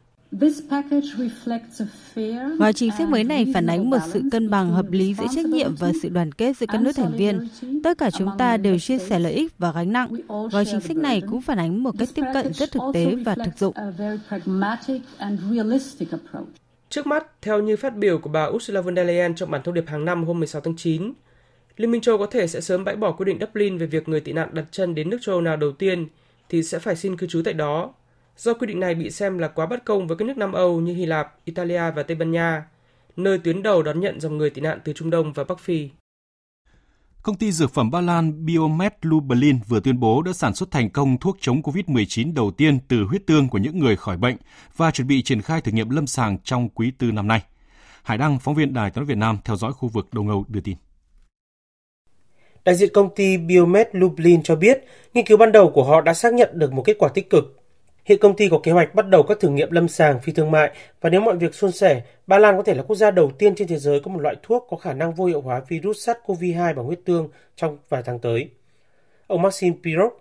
Gói 2.60 2.74
chính 2.74 2.92
sách 2.98 3.10
mới 3.10 3.24
này 3.24 3.46
phản 3.54 3.68
ánh 3.68 3.90
một 3.90 3.98
sự 4.14 4.22
cân 4.32 4.50
bằng 4.50 4.72
hợp 4.72 4.86
lý 4.92 5.14
giữa 5.14 5.26
trách 5.36 5.46
nhiệm 5.46 5.76
và 5.76 5.92
sự 6.02 6.10
đoàn 6.10 6.32
kết 6.32 6.58
giữa 6.58 6.66
các 6.70 6.82
nước 6.82 6.92
thành 6.96 7.12
viên. 7.18 7.48
Tất 7.84 7.98
cả 7.98 8.12
chúng 8.12 8.30
ta 8.38 8.58
đều 8.58 8.80
chia 8.80 9.00
sẻ 9.00 9.20
lợi 9.20 9.34
ích 9.34 9.54
và 9.58 9.72
gánh 9.72 9.94
nặng. 9.94 10.10
Gói 10.52 10.66
chính 10.66 10.80
sách 10.80 10.98
này 10.98 11.22
cũng 11.30 11.42
phản 11.42 11.60
ánh 11.60 11.84
một 11.84 11.92
cách 12.00 12.10
tiếp 12.16 12.24
cận 12.34 12.54
rất 12.54 12.72
thực 12.72 12.82
tế 12.94 13.16
và 13.16 13.36
thực 13.36 13.58
dụng. 13.58 13.74
Trước 16.90 17.08
mắt, 17.08 17.42
theo 17.42 17.62
như 17.62 17.78
phát 17.78 17.96
biểu 17.96 18.18
của 18.18 18.30
bà 18.30 18.46
Ursula 18.46 18.82
von 18.82 18.96
der 18.96 19.08
Leyen 19.08 19.36
trong 19.36 19.52
bản 19.52 19.62
thông 19.64 19.74
điệp 19.74 19.88
hàng 19.88 20.06
năm 20.06 20.24
hôm 20.24 20.40
16 20.40 20.62
tháng 20.62 20.76
9, 20.78 21.14
Liên 21.78 21.92
minh 21.92 22.02
châu 22.02 22.18
có 22.18 22.26
thể 22.26 22.48
sẽ 22.48 22.62
sớm 22.62 22.84
bãi 22.84 22.96
bỏ 22.96 23.12
quy 23.12 23.26
định 23.26 23.38
Dublin 23.42 23.78
về 23.78 23.86
việc 23.86 24.10
người 24.10 24.20
tị 24.20 24.32
nạn 24.32 24.50
đặt 24.54 24.66
chân 24.72 24.96
đến 24.96 25.10
nước 25.10 25.18
châu 25.22 25.36
Âu 25.36 25.42
nào 25.42 25.58
đầu 25.58 25.72
tiên 25.72 26.08
thì 26.50 26.64
sẽ 26.64 26.80
phải 26.80 26.96
xin 26.96 27.18
cư 27.18 27.28
trú 27.28 27.42
tại 27.46 27.54
đó. 27.54 27.94
Do 28.38 28.54
quy 28.54 28.68
định 28.68 28.80
này 28.80 28.96
bị 28.96 29.12
xem 29.12 29.38
là 29.38 29.48
quá 29.48 29.66
bất 29.66 29.86
công 29.86 30.08
với 30.08 30.18
các 30.18 30.26
nước 30.26 30.38
Nam 30.38 30.52
Âu 30.52 30.82
như 30.82 30.94
Hy 30.94 31.06
Lạp, 31.06 31.36
Italia 31.46 31.92
và 31.92 32.04
Tây 32.04 32.16
Ban 32.16 32.32
Nha, 32.32 32.66
nơi 33.16 33.38
tuyến 33.38 33.64
đầu 33.64 33.84
đón 33.84 34.00
nhận 34.00 34.20
dòng 34.20 34.38
người 34.38 34.50
tị 34.50 34.62
nạn 34.62 34.80
từ 34.84 34.94
Trung 34.94 35.10
Đông 35.10 35.34
và 35.34 35.44
Bắc 35.44 35.60
Phi. 35.60 35.90
Công 37.24 37.36
ty 37.36 37.52
dược 37.52 37.74
phẩm 37.74 37.92
Ba 37.92 38.02
Lan 38.02 38.46
Biomed 38.46 38.92
Lublin 39.02 39.60
vừa 39.68 39.80
tuyên 39.80 40.00
bố 40.00 40.22
đã 40.22 40.34
sản 40.34 40.56
xuất 40.56 40.72
thành 40.72 40.90
công 40.90 41.18
thuốc 41.18 41.38
chống 41.42 41.62
COVID-19 41.62 42.34
đầu 42.34 42.52
tiên 42.52 42.80
từ 42.88 43.04
huyết 43.04 43.28
tương 43.28 43.50
của 43.50 43.58
những 43.58 43.80
người 43.80 43.96
khỏi 43.96 44.18
bệnh 44.18 44.38
và 44.78 44.92
chuẩn 44.92 45.08
bị 45.08 45.22
triển 45.22 45.42
khai 45.42 45.62
thử 45.62 45.72
nghiệm 45.72 45.90
lâm 45.90 46.08
sàng 46.08 46.38
trong 46.44 46.70
quý 46.70 46.92
tư 46.98 47.12
năm 47.12 47.28
nay. 47.28 47.44
Hải 48.04 48.18
Đăng, 48.18 48.40
phóng 48.40 48.56
viên 48.56 48.74
Đài 48.74 48.92
tiếng 48.92 49.06
Việt 49.06 49.18
Nam 49.18 49.38
theo 49.46 49.56
dõi 49.56 49.74
khu 49.74 49.90
vực 49.90 50.08
Đông 50.12 50.30
Âu 50.30 50.46
đưa 50.48 50.62
tin. 50.62 50.78
Đại 52.66 52.76
diện 52.76 52.90
công 52.94 53.16
ty 53.16 53.38
Biomed 53.38 53.88
Lublin 53.92 54.44
cho 54.44 54.56
biết, 54.56 54.84
nghiên 55.14 55.26
cứu 55.26 55.38
ban 55.38 55.52
đầu 55.52 55.70
của 55.70 55.84
họ 55.84 56.02
đã 56.02 56.14
xác 56.14 56.34
nhận 56.34 56.50
được 56.54 56.74
một 56.74 56.84
kết 56.86 56.98
quả 57.00 57.10
tích 57.14 57.30
cực. 57.30 57.56
Hiện 58.06 58.20
công 58.20 58.36
ty 58.36 58.50
có 58.50 58.60
kế 58.64 58.72
hoạch 58.72 58.96
bắt 58.96 59.08
đầu 59.08 59.24
các 59.24 59.40
thử 59.40 59.50
nghiệm 59.50 59.72
lâm 59.72 59.88
sàng 59.88 60.20
phi 60.20 60.34
thương 60.34 60.52
mại 60.52 60.72
và 61.02 61.10
nếu 61.10 61.22
mọi 61.22 61.38
việc 61.38 61.56
suôn 61.56 61.72
sẻ, 61.72 62.02
Ba 62.28 62.38
Lan 62.38 62.58
có 62.58 62.64
thể 62.64 62.74
là 62.74 62.84
quốc 62.84 62.96
gia 62.96 63.12
đầu 63.12 63.32
tiên 63.32 63.56
trên 63.56 63.68
thế 63.68 63.78
giới 63.78 64.00
có 64.00 64.12
một 64.12 64.20
loại 64.20 64.36
thuốc 64.44 64.68
có 64.70 64.78
khả 64.78 64.94
năng 64.94 65.14
vô 65.14 65.26
hiệu 65.26 65.42
hóa 65.42 65.62
virus 65.68 66.10
SARS-CoV-2 66.10 66.76
bằng 66.76 66.86
huyết 66.86 67.00
tương 67.06 67.30
trong 67.56 67.78
vài 67.90 68.04
tháng 68.06 68.20
tới. 68.20 68.50
Ông 69.28 69.42
Maxim 69.42 69.74
Pirog, 69.84 70.14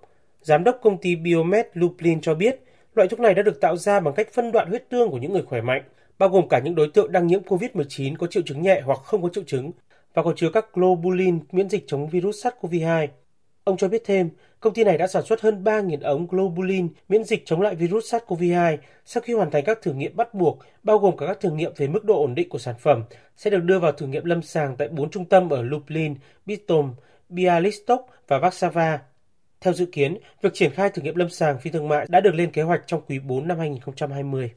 giám 0.42 0.64
đốc 0.64 0.78
công 0.82 0.98
ty 0.98 1.16
Biomed 1.16 1.66
Lublin 1.74 2.20
cho 2.20 2.34
biết, 2.34 2.60
loại 2.94 3.08
thuốc 3.08 3.20
này 3.20 3.34
đã 3.34 3.42
được 3.42 3.60
tạo 3.60 3.76
ra 3.76 4.00
bằng 4.00 4.14
cách 4.14 4.28
phân 4.32 4.52
đoạn 4.52 4.68
huyết 4.68 4.88
tương 4.88 5.10
của 5.10 5.18
những 5.18 5.32
người 5.32 5.42
khỏe 5.42 5.60
mạnh, 5.60 5.82
bao 6.18 6.28
gồm 6.28 6.48
cả 6.48 6.58
những 6.58 6.74
đối 6.74 6.88
tượng 6.94 7.12
đang 7.12 7.26
nhiễm 7.26 7.42
COVID-19 7.42 8.16
có 8.16 8.26
triệu 8.26 8.42
chứng 8.46 8.62
nhẹ 8.62 8.80
hoặc 8.84 8.98
không 8.98 9.22
có 9.22 9.28
triệu 9.32 9.44
chứng 9.46 9.70
và 10.14 10.22
có 10.22 10.32
chứa 10.36 10.50
các 10.50 10.66
globulin 10.72 11.40
miễn 11.52 11.68
dịch 11.68 11.84
chống 11.86 12.08
virus 12.08 12.46
SARS-CoV-2. 12.46 13.08
Ông 13.64 13.76
cho 13.76 13.88
biết 13.88 14.02
thêm, 14.04 14.30
công 14.60 14.74
ty 14.74 14.84
này 14.84 14.98
đã 14.98 15.06
sản 15.06 15.22
xuất 15.26 15.40
hơn 15.40 15.64
3.000 15.64 16.02
ống 16.02 16.26
globulin 16.26 16.88
miễn 17.08 17.24
dịch 17.24 17.46
chống 17.46 17.60
lại 17.60 17.74
virus 17.74 18.14
SARS-CoV-2 18.14 18.76
sau 19.04 19.20
khi 19.20 19.32
hoàn 19.32 19.50
thành 19.50 19.64
các 19.64 19.78
thử 19.82 19.92
nghiệm 19.92 20.16
bắt 20.16 20.34
buộc, 20.34 20.58
bao 20.82 20.98
gồm 20.98 21.16
cả 21.16 21.26
các 21.26 21.40
thử 21.40 21.50
nghiệm 21.50 21.72
về 21.76 21.88
mức 21.88 22.04
độ 22.04 22.20
ổn 22.20 22.34
định 22.34 22.48
của 22.48 22.58
sản 22.58 22.74
phẩm, 22.80 23.04
sẽ 23.36 23.50
được 23.50 23.62
đưa 23.62 23.78
vào 23.78 23.92
thử 23.92 24.06
nghiệm 24.06 24.24
lâm 24.24 24.42
sàng 24.42 24.76
tại 24.76 24.88
4 24.88 25.10
trung 25.10 25.24
tâm 25.24 25.50
ở 25.50 25.62
Lublin, 25.62 26.14
Bitom, 26.46 26.94
Bialystok 27.28 28.06
và 28.28 28.38
Warsaw. 28.38 28.98
Theo 29.60 29.74
dự 29.74 29.86
kiến, 29.86 30.18
việc 30.42 30.54
triển 30.54 30.72
khai 30.72 30.90
thử 30.90 31.02
nghiệm 31.02 31.16
lâm 31.16 31.30
sàng 31.30 31.58
phi 31.58 31.70
thương 31.70 31.88
mại 31.88 32.06
đã 32.08 32.20
được 32.20 32.34
lên 32.34 32.50
kế 32.52 32.62
hoạch 32.62 32.80
trong 32.86 33.00
quý 33.08 33.18
4 33.18 33.48
năm 33.48 33.58
2020. 33.58 34.50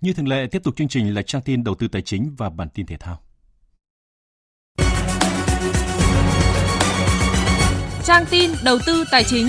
Như 0.00 0.12
thường 0.12 0.28
lệ, 0.28 0.46
tiếp 0.50 0.62
tục 0.64 0.76
chương 0.76 0.88
trình 0.88 1.14
là 1.14 1.22
trang 1.22 1.42
tin 1.42 1.64
đầu 1.64 1.74
tư 1.74 1.88
tài 1.88 2.02
chính 2.02 2.34
và 2.36 2.50
bản 2.50 2.68
tin 2.74 2.86
thể 2.86 2.96
thao. 2.96 3.23
Trang 8.04 8.24
tin 8.30 8.50
đầu 8.64 8.78
tư 8.86 9.04
tài 9.10 9.24
chính. 9.24 9.48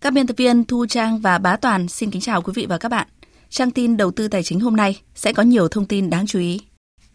Các 0.00 0.12
biên 0.12 0.26
tập 0.26 0.34
viên 0.36 0.64
Thu 0.64 0.86
Trang 0.86 1.18
và 1.18 1.38
Bá 1.38 1.56
Toàn 1.56 1.88
xin 1.88 2.10
kính 2.10 2.22
chào 2.22 2.42
quý 2.42 2.52
vị 2.56 2.66
và 2.68 2.78
các 2.78 2.88
bạn. 2.88 3.08
Trang 3.50 3.70
tin 3.70 3.96
đầu 3.96 4.10
tư 4.10 4.28
tài 4.28 4.42
chính 4.42 4.60
hôm 4.60 4.76
nay 4.76 5.00
sẽ 5.14 5.32
có 5.32 5.42
nhiều 5.42 5.68
thông 5.68 5.86
tin 5.86 6.10
đáng 6.10 6.26
chú 6.26 6.38
ý. 6.38 6.60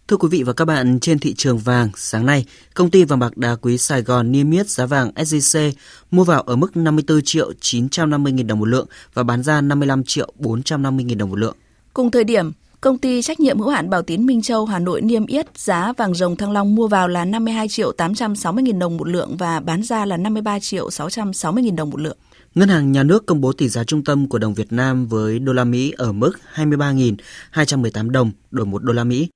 Thưa 0.08 0.18
quý 0.18 0.28
vị 0.32 0.44
và 0.44 0.54
các 0.54 0.66
bạn, 0.66 1.00
trên 1.00 1.20
thị 1.20 1.34
trường 1.38 1.58
vàng 1.58 1.90
sáng 1.96 2.26
nay, 2.26 2.46
công 2.74 2.92
ty 2.92 3.04
vàng 3.04 3.20
bạc 3.20 3.38
đá 3.38 3.56
quý 3.56 3.78
Sài 3.78 4.02
Gòn 4.02 4.32
niêm 4.32 4.52
yết 4.52 4.70
giá 4.70 4.86
vàng 4.86 5.12
SJC 5.16 5.72
mua 6.12 6.24
vào 6.24 6.42
ở 6.42 6.56
mức 6.56 6.78
54 6.78 7.22
triệu 7.24 7.54
950 7.62 8.34
000 8.38 8.48
đồng 8.48 8.60
một 8.60 8.66
lượng 8.66 8.88
và 9.14 9.24
bán 9.24 9.44
ra 9.44 9.62
55 9.62 10.04
triệu 10.04 10.34
450 10.36 11.06
000 11.10 11.18
đồng 11.18 11.30
một 11.30 11.40
lượng. 11.40 11.56
Cùng 11.94 12.12
thời 12.12 12.24
điểm, 12.24 12.52
công 12.86 12.98
ty 12.98 13.22
trách 13.22 13.40
nhiệm 13.40 13.60
hữu 13.60 13.70
hạn 13.70 13.90
Bảo 13.90 14.02
Tín 14.02 14.26
Minh 14.26 14.42
Châu 14.42 14.66
Hà 14.66 14.80
Nội 14.80 15.02
niêm 15.02 15.26
yết 15.26 15.58
giá 15.58 15.94
vàng 15.98 16.14
rồng 16.14 16.36
Thăng 16.36 16.52
Long 16.52 16.76
mua 16.76 16.88
vào 16.88 17.08
là 17.08 17.26
52 17.26 17.68
triệu 17.68 17.92
860 17.92 18.64
000 18.72 18.80
đồng 18.80 18.98
một 18.98 19.08
lượng 19.08 19.38
và 19.38 19.60
bán 19.60 19.84
ra 19.84 20.06
là 20.06 20.18
53 20.18 20.60
triệu 20.60 20.90
660 20.90 21.64
000 21.64 21.76
đồng 21.76 21.90
một 21.90 22.00
lượng. 22.00 22.18
Ngân 22.56 22.70
hàng 22.70 22.92
Nhà 22.92 23.04
nước 23.04 23.26
công 23.26 23.42
bố 23.42 23.54
tỷ 23.54 23.70
giá 23.70 23.84
trung 23.84 24.04
tâm 24.04 24.28
của 24.28 24.38
đồng 24.38 24.54
Việt 24.54 24.72
Nam 24.72 25.08
với 25.08 25.40
đô 25.40 25.54
la 25.54 25.64
Mỹ 25.64 25.94
ở 25.98 26.12
mức 26.12 26.32
23.218 26.56 28.10
đồng 28.10 28.32
đổi 28.52 28.66
một 28.66 28.84
đô 28.84 28.94
la 28.94 29.04
Mỹ. 29.04 29.28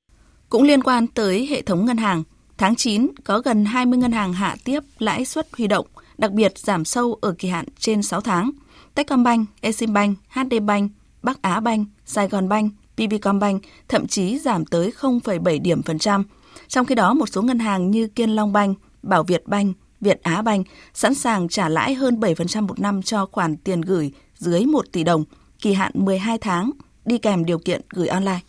Cũng 0.49 0.63
liên 0.63 0.83
quan 0.83 1.07
tới 1.07 1.47
hệ 1.49 1.61
thống 1.61 1.85
ngân 1.85 1.97
hàng, 1.97 2.23
tháng 2.57 2.75
9 2.75 3.07
có 3.23 3.39
gần 3.39 3.65
20 3.65 3.99
ngân 3.99 4.11
hàng 4.11 4.33
hạ 4.33 4.55
tiếp 4.63 4.83
lãi 4.99 5.25
suất 5.25 5.47
huy 5.57 5.67
động, 5.67 5.87
đặc 6.17 6.31
biệt 6.31 6.57
giảm 6.57 6.85
sâu 6.85 7.17
ở 7.21 7.35
kỳ 7.37 7.49
hạn 7.49 7.65
trên 7.79 8.03
6 8.03 8.21
tháng. 8.21 8.51
Techcombank, 8.95 9.49
Eximbank, 9.61 10.17
HD 10.29 10.53
Bank, 10.65 10.91
Bắc 11.23 11.41
Á 11.41 11.59
Bank, 11.59 11.87
Sài 12.05 12.27
Gòn 12.27 12.49
Bank, 12.49 12.73
PVcombank 13.07 13.63
thậm 13.87 14.07
chí 14.07 14.39
giảm 14.39 14.65
tới 14.65 14.91
0,7 14.99 15.61
điểm 15.61 15.83
phần 15.83 15.99
trăm. 15.99 16.23
Trong 16.67 16.85
khi 16.85 16.95
đó, 16.95 17.13
một 17.13 17.29
số 17.29 17.41
ngân 17.41 17.59
hàng 17.59 17.91
như 17.91 18.07
Kiên 18.07 18.29
Long 18.29 18.53
Bank, 18.53 18.77
Bảo 19.03 19.23
Việt 19.23 19.47
Bank, 19.47 19.77
Việt 20.01 20.23
Á 20.23 20.41
Bank 20.41 20.67
sẵn 20.93 21.15
sàng 21.15 21.49
trả 21.49 21.69
lãi 21.69 21.93
hơn 21.93 22.19
7% 22.19 22.67
một 22.67 22.79
năm 22.79 23.01
cho 23.01 23.25
khoản 23.31 23.57
tiền 23.57 23.81
gửi 23.81 24.11
dưới 24.37 24.65
1 24.65 24.85
tỷ 24.91 25.03
đồng, 25.03 25.23
kỳ 25.61 25.73
hạn 25.73 25.91
12 25.95 26.37
tháng, 26.37 26.71
đi 27.05 27.17
kèm 27.17 27.45
điều 27.45 27.59
kiện 27.59 27.81
gửi 27.89 28.07
online. 28.07 28.39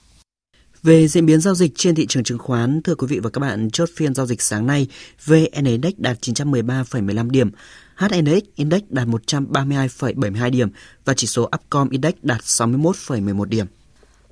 Về 0.83 1.09
diễn 1.09 1.27
biến 1.27 1.41
giao 1.41 1.55
dịch 1.55 1.73
trên 1.77 1.95
thị 1.95 2.07
trường 2.07 2.25
chứng 2.25 2.39
khoán, 2.39 2.83
thưa 2.83 2.95
quý 2.95 3.07
vị 3.07 3.19
và 3.19 3.31
các 3.31 3.39
bạn, 3.39 3.71
chốt 3.71 3.89
phiên 3.97 4.15
giao 4.15 4.27
dịch 4.27 4.43
sáng 4.43 4.67
nay, 4.67 4.89
VN 5.25 5.65
Index 5.65 5.93
đạt 5.97 6.21
913,15 6.21 7.31
điểm, 7.31 7.51
HNX 7.97 8.43
Index 8.55 8.83
đạt 8.89 9.09
132,72 9.09 10.51
điểm 10.51 10.69
và 11.05 11.15
chỉ 11.15 11.27
số 11.27 11.43
Upcom 11.43 11.89
Index 11.91 12.15
đạt 12.23 12.41
61,11 12.41 13.45
điểm. 13.45 13.67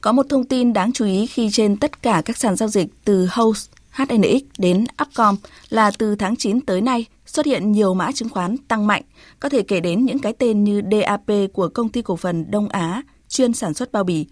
Có 0.00 0.12
một 0.12 0.26
thông 0.28 0.44
tin 0.44 0.72
đáng 0.72 0.92
chú 0.92 1.04
ý 1.04 1.26
khi 1.26 1.48
trên 1.52 1.76
tất 1.76 2.02
cả 2.02 2.22
các 2.24 2.36
sàn 2.36 2.56
giao 2.56 2.68
dịch 2.68 2.88
từ 3.04 3.28
Host, 3.30 3.70
HNX 3.90 4.42
đến 4.58 4.84
Upcom 5.02 5.36
là 5.68 5.90
từ 5.98 6.14
tháng 6.16 6.36
9 6.36 6.60
tới 6.60 6.80
nay 6.80 7.06
xuất 7.26 7.46
hiện 7.46 7.72
nhiều 7.72 7.94
mã 7.94 8.12
chứng 8.12 8.28
khoán 8.28 8.56
tăng 8.56 8.86
mạnh, 8.86 9.02
có 9.40 9.48
thể 9.48 9.62
kể 9.62 9.80
đến 9.80 10.04
những 10.04 10.18
cái 10.18 10.32
tên 10.32 10.64
như 10.64 10.82
DAP 10.90 11.52
của 11.52 11.68
công 11.68 11.88
ty 11.88 12.02
cổ 12.02 12.16
phần 12.16 12.50
Đông 12.50 12.68
Á 12.68 13.02
chuyên 13.28 13.52
sản 13.52 13.74
xuất 13.74 13.92
bao 13.92 14.04
bì, 14.04 14.26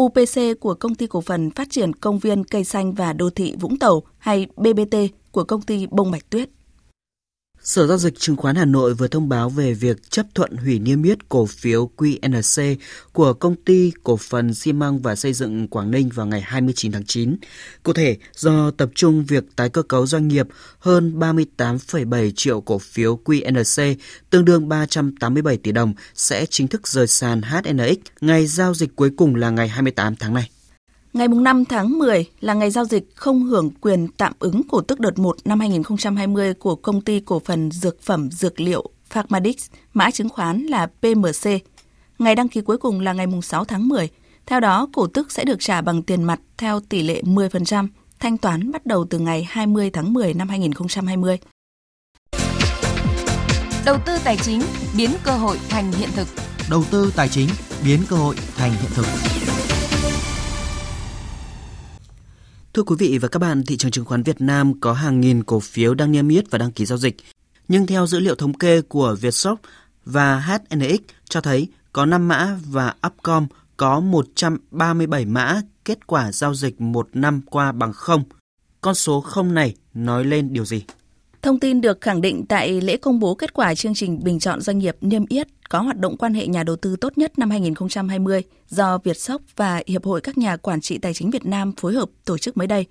UPC 0.00 0.60
của 0.60 0.74
công 0.74 0.94
ty 0.94 1.06
cổ 1.06 1.20
phần 1.20 1.50
phát 1.50 1.70
triển 1.70 1.92
công 1.92 2.18
viên 2.18 2.44
cây 2.44 2.64
xanh 2.64 2.92
và 2.92 3.12
đô 3.12 3.30
thị 3.30 3.54
Vũng 3.60 3.78
Tàu 3.78 4.02
hay 4.18 4.46
BBT 4.56 4.96
của 5.30 5.44
công 5.44 5.62
ty 5.62 5.86
Bông 5.90 6.10
Bạch 6.10 6.30
Tuyết. 6.30 6.48
Sở 7.66 7.86
Giao 7.86 7.98
dịch 7.98 8.18
Chứng 8.18 8.36
khoán 8.36 8.56
Hà 8.56 8.64
Nội 8.64 8.94
vừa 8.94 9.08
thông 9.08 9.28
báo 9.28 9.48
về 9.48 9.74
việc 9.74 10.10
chấp 10.10 10.26
thuận 10.34 10.56
hủy 10.56 10.78
niêm 10.78 11.02
yết 11.02 11.28
cổ 11.28 11.46
phiếu 11.46 11.90
QNC 11.96 12.76
của 13.12 13.32
công 13.32 13.56
ty 13.56 13.92
cổ 14.02 14.16
phần 14.16 14.54
xi 14.54 14.72
măng 14.72 14.98
và 14.98 15.16
xây 15.16 15.32
dựng 15.32 15.68
Quảng 15.68 15.90
Ninh 15.90 16.08
vào 16.14 16.26
ngày 16.26 16.40
29 16.40 16.92
tháng 16.92 17.04
9. 17.04 17.36
Cụ 17.82 17.92
thể, 17.92 18.16
do 18.36 18.70
tập 18.70 18.90
trung 18.94 19.24
việc 19.24 19.44
tái 19.56 19.68
cơ 19.68 19.82
cấu 19.82 20.06
doanh 20.06 20.28
nghiệp, 20.28 20.46
hơn 20.78 21.18
38,7 21.18 22.30
triệu 22.36 22.60
cổ 22.60 22.78
phiếu 22.78 23.18
QNC, 23.24 23.94
tương 24.30 24.44
đương 24.44 24.68
387 24.68 25.56
tỷ 25.56 25.72
đồng, 25.72 25.94
sẽ 26.14 26.46
chính 26.46 26.68
thức 26.68 26.88
rời 26.88 27.06
sàn 27.06 27.42
HNX. 27.42 27.96
Ngày 28.20 28.46
giao 28.46 28.74
dịch 28.74 28.96
cuối 28.96 29.10
cùng 29.16 29.34
là 29.34 29.50
ngày 29.50 29.68
28 29.68 30.16
tháng 30.16 30.34
này. 30.34 30.50
Ngày 31.16 31.28
5 31.28 31.64
tháng 31.64 31.98
10 31.98 32.24
là 32.40 32.54
ngày 32.54 32.70
giao 32.70 32.84
dịch 32.84 33.04
không 33.14 33.42
hưởng 33.42 33.70
quyền 33.80 34.08
tạm 34.08 34.32
ứng 34.38 34.62
cổ 34.68 34.80
tức 34.80 35.00
đợt 35.00 35.18
1 35.18 35.36
năm 35.44 35.60
2020 35.60 36.54
của 36.54 36.74
công 36.74 37.00
ty 37.00 37.20
cổ 37.20 37.42
phần 37.44 37.70
dược 37.70 38.02
phẩm 38.02 38.30
dược 38.30 38.60
liệu 38.60 38.84
Pharmadix, 39.10 39.66
mã 39.94 40.10
chứng 40.10 40.28
khoán 40.28 40.62
là 40.62 40.86
PMC. 40.86 41.50
Ngày 42.18 42.34
đăng 42.34 42.48
ký 42.48 42.60
cuối 42.60 42.78
cùng 42.78 43.00
là 43.00 43.12
ngày 43.12 43.26
6 43.42 43.64
tháng 43.64 43.88
10. 43.88 44.08
Theo 44.46 44.60
đó, 44.60 44.88
cổ 44.92 45.06
tức 45.06 45.32
sẽ 45.32 45.44
được 45.44 45.56
trả 45.60 45.80
bằng 45.80 46.02
tiền 46.02 46.22
mặt 46.22 46.40
theo 46.58 46.80
tỷ 46.80 47.02
lệ 47.02 47.22
10%, 47.22 47.88
thanh 48.20 48.38
toán 48.38 48.72
bắt 48.72 48.86
đầu 48.86 49.06
từ 49.10 49.18
ngày 49.18 49.46
20 49.50 49.90
tháng 49.90 50.12
10 50.12 50.34
năm 50.34 50.48
2020. 50.48 51.38
Đầu 53.84 53.96
tư 54.06 54.12
tài 54.24 54.36
chính 54.36 54.62
biến 54.96 55.10
cơ 55.24 55.32
hội 55.32 55.58
thành 55.68 55.92
hiện 55.92 56.10
thực. 56.16 56.28
Đầu 56.70 56.84
tư 56.90 57.12
tài 57.16 57.28
chính 57.28 57.48
biến 57.84 58.00
cơ 58.08 58.16
hội 58.16 58.34
thành 58.56 58.70
hiện 58.70 58.90
thực. 58.94 59.35
Thưa 62.76 62.82
quý 62.82 62.96
vị 62.98 63.18
và 63.18 63.28
các 63.28 63.38
bạn, 63.38 63.62
thị 63.66 63.76
trường 63.76 63.90
chứng 63.90 64.04
khoán 64.04 64.22
Việt 64.22 64.40
Nam 64.40 64.80
có 64.80 64.92
hàng 64.92 65.20
nghìn 65.20 65.44
cổ 65.44 65.60
phiếu 65.60 65.94
đang 65.94 66.12
niêm 66.12 66.28
yết 66.28 66.50
và 66.50 66.58
đăng 66.58 66.72
ký 66.72 66.86
giao 66.86 66.98
dịch. 66.98 67.16
Nhưng 67.68 67.86
theo 67.86 68.06
dữ 68.06 68.20
liệu 68.20 68.34
thống 68.34 68.54
kê 68.54 68.82
của 68.82 69.16
Vietshop 69.20 69.60
và 70.04 70.40
HNX 70.40 71.00
cho 71.28 71.40
thấy 71.40 71.68
có 71.92 72.06
5 72.06 72.28
mã 72.28 72.58
và 72.66 72.94
Upcom 73.06 73.46
có 73.76 74.00
137 74.00 75.24
mã 75.24 75.60
kết 75.84 76.06
quả 76.06 76.32
giao 76.32 76.54
dịch 76.54 76.80
một 76.80 77.08
năm 77.12 77.40
qua 77.50 77.72
bằng 77.72 77.92
không. 77.92 78.22
Con 78.80 78.94
số 78.94 79.20
không 79.20 79.54
này 79.54 79.74
nói 79.94 80.24
lên 80.24 80.52
điều 80.52 80.64
gì? 80.64 80.82
Thông 81.46 81.60
tin 81.60 81.80
được 81.80 82.00
khẳng 82.00 82.20
định 82.20 82.46
tại 82.48 82.80
lễ 82.80 82.96
công 82.96 83.18
bố 83.18 83.34
kết 83.34 83.54
quả 83.54 83.74
chương 83.74 83.94
trình 83.94 84.24
bình 84.24 84.38
chọn 84.38 84.60
doanh 84.60 84.78
nghiệp 84.78 84.96
niêm 85.00 85.26
yết 85.26 85.46
có 85.68 85.80
hoạt 85.80 85.98
động 85.98 86.16
quan 86.16 86.34
hệ 86.34 86.46
nhà 86.46 86.62
đầu 86.62 86.76
tư 86.76 86.96
tốt 86.96 87.18
nhất 87.18 87.38
năm 87.38 87.50
2020 87.50 88.42
do 88.68 88.98
Vietsoft 89.04 89.38
và 89.56 89.82
Hiệp 89.86 90.04
hội 90.04 90.20
các 90.20 90.38
nhà 90.38 90.56
quản 90.56 90.80
trị 90.80 90.98
tài 90.98 91.14
chính 91.14 91.30
Việt 91.30 91.46
Nam 91.46 91.72
phối 91.72 91.92
hợp 91.92 92.08
tổ 92.24 92.38
chức 92.38 92.56
mới 92.56 92.66
đây. 92.66 92.86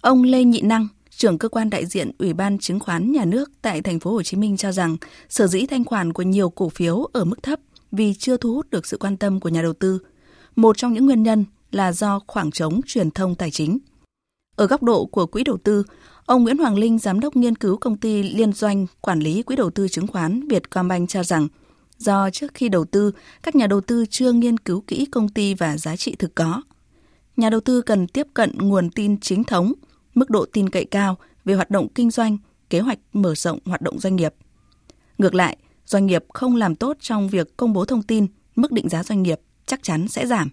Ông 0.00 0.22
Lê 0.22 0.44
Nhị 0.44 0.60
Năng, 0.60 0.88
trưởng 1.10 1.38
cơ 1.38 1.48
quan 1.48 1.70
đại 1.70 1.86
diện 1.86 2.10
Ủy 2.18 2.32
ban 2.32 2.58
chứng 2.58 2.80
khoán 2.80 3.12
nhà 3.12 3.24
nước 3.24 3.50
tại 3.62 3.82
thành 3.82 4.00
phố 4.00 4.12
Hồ 4.12 4.22
Chí 4.22 4.36
Minh 4.36 4.56
cho 4.56 4.72
rằng 4.72 4.96
sở 5.28 5.46
dĩ 5.46 5.66
thanh 5.66 5.84
khoản 5.84 6.12
của 6.12 6.22
nhiều 6.22 6.50
cổ 6.50 6.68
phiếu 6.68 7.04
ở 7.12 7.24
mức 7.24 7.42
thấp 7.42 7.60
vì 7.90 8.14
chưa 8.14 8.36
thu 8.36 8.54
hút 8.54 8.70
được 8.70 8.86
sự 8.86 8.96
quan 8.96 9.16
tâm 9.16 9.40
của 9.40 9.48
nhà 9.48 9.62
đầu 9.62 9.72
tư. 9.72 9.98
Một 10.56 10.76
trong 10.76 10.92
những 10.92 11.06
nguyên 11.06 11.22
nhân 11.22 11.44
là 11.72 11.92
do 11.92 12.20
khoảng 12.26 12.50
trống 12.50 12.80
truyền 12.86 13.10
thông 13.10 13.34
tài 13.34 13.50
chính. 13.50 13.78
Ở 14.56 14.66
góc 14.66 14.82
độ 14.82 15.06
của 15.06 15.26
quỹ 15.26 15.44
đầu 15.44 15.56
tư, 15.64 15.84
ông 16.26 16.42
Nguyễn 16.42 16.58
Hoàng 16.58 16.78
Linh, 16.78 16.98
giám 16.98 17.20
đốc 17.20 17.36
nghiên 17.36 17.56
cứu 17.56 17.76
công 17.76 17.96
ty 17.96 18.22
liên 18.22 18.52
doanh 18.52 18.86
quản 19.00 19.20
lý 19.20 19.42
quỹ 19.42 19.56
đầu 19.56 19.70
tư 19.70 19.88
chứng 19.88 20.06
khoán 20.06 20.48
Vietcombank 20.48 21.08
cho 21.08 21.22
rằng 21.22 21.48
do 21.98 22.30
trước 22.30 22.54
khi 22.54 22.68
đầu 22.68 22.84
tư, 22.84 23.12
các 23.42 23.54
nhà 23.54 23.66
đầu 23.66 23.80
tư 23.80 24.06
chưa 24.10 24.32
nghiên 24.32 24.58
cứu 24.58 24.80
kỹ 24.86 25.06
công 25.06 25.28
ty 25.28 25.54
và 25.54 25.76
giá 25.76 25.96
trị 25.96 26.14
thực 26.18 26.34
có. 26.34 26.62
Nhà 27.36 27.50
đầu 27.50 27.60
tư 27.60 27.82
cần 27.82 28.06
tiếp 28.06 28.26
cận 28.34 28.58
nguồn 28.58 28.90
tin 28.90 29.20
chính 29.20 29.44
thống, 29.44 29.72
mức 30.14 30.30
độ 30.30 30.46
tin 30.52 30.68
cậy 30.68 30.84
cao 30.84 31.16
về 31.44 31.54
hoạt 31.54 31.70
động 31.70 31.88
kinh 31.94 32.10
doanh, 32.10 32.38
kế 32.70 32.80
hoạch 32.80 32.98
mở 33.12 33.34
rộng 33.34 33.58
hoạt 33.64 33.82
động 33.82 33.98
doanh 33.98 34.16
nghiệp. 34.16 34.34
Ngược 35.18 35.34
lại, 35.34 35.56
doanh 35.86 36.06
nghiệp 36.06 36.24
không 36.34 36.56
làm 36.56 36.74
tốt 36.74 36.96
trong 37.00 37.28
việc 37.28 37.56
công 37.56 37.72
bố 37.72 37.84
thông 37.84 38.02
tin, 38.02 38.26
mức 38.56 38.72
định 38.72 38.88
giá 38.88 39.02
doanh 39.02 39.22
nghiệp 39.22 39.40
chắc 39.66 39.82
chắn 39.82 40.08
sẽ 40.08 40.26
giảm. 40.26 40.48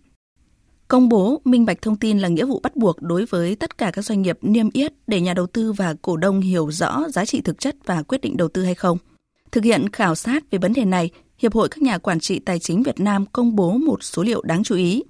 Công 0.89 1.09
bố 1.09 1.41
minh 1.45 1.65
bạch 1.65 1.81
thông 1.81 1.95
tin 1.95 2.19
là 2.19 2.27
nghĩa 2.27 2.45
vụ 2.45 2.59
bắt 2.59 2.75
buộc 2.75 3.01
đối 3.01 3.25
với 3.25 3.55
tất 3.55 3.77
cả 3.77 3.91
các 3.91 4.01
doanh 4.01 4.21
nghiệp 4.21 4.37
niêm 4.41 4.69
yết 4.73 4.93
để 5.07 5.21
nhà 5.21 5.33
đầu 5.33 5.47
tư 5.47 5.71
và 5.71 5.95
cổ 6.01 6.17
đông 6.17 6.41
hiểu 6.41 6.71
rõ 6.71 7.03
giá 7.09 7.25
trị 7.25 7.41
thực 7.41 7.59
chất 7.59 7.75
và 7.85 8.03
quyết 8.03 8.21
định 8.21 8.37
đầu 8.37 8.47
tư 8.47 8.63
hay 8.63 8.75
không. 8.75 8.97
Thực 9.51 9.63
hiện 9.63 9.89
khảo 9.89 10.15
sát 10.15 10.51
về 10.51 10.59
vấn 10.59 10.73
đề 10.73 10.85
này, 10.85 11.09
Hiệp 11.37 11.53
hội 11.53 11.69
các 11.69 11.81
nhà 11.81 11.97
quản 11.97 12.19
trị 12.19 12.39
tài 12.39 12.59
chính 12.59 12.83
Việt 12.83 12.99
Nam 12.99 13.25
công 13.25 13.55
bố 13.55 13.71
một 13.71 14.03
số 14.03 14.23
liệu 14.23 14.41
đáng 14.41 14.63
chú 14.63 14.75
ý. 14.75 15.03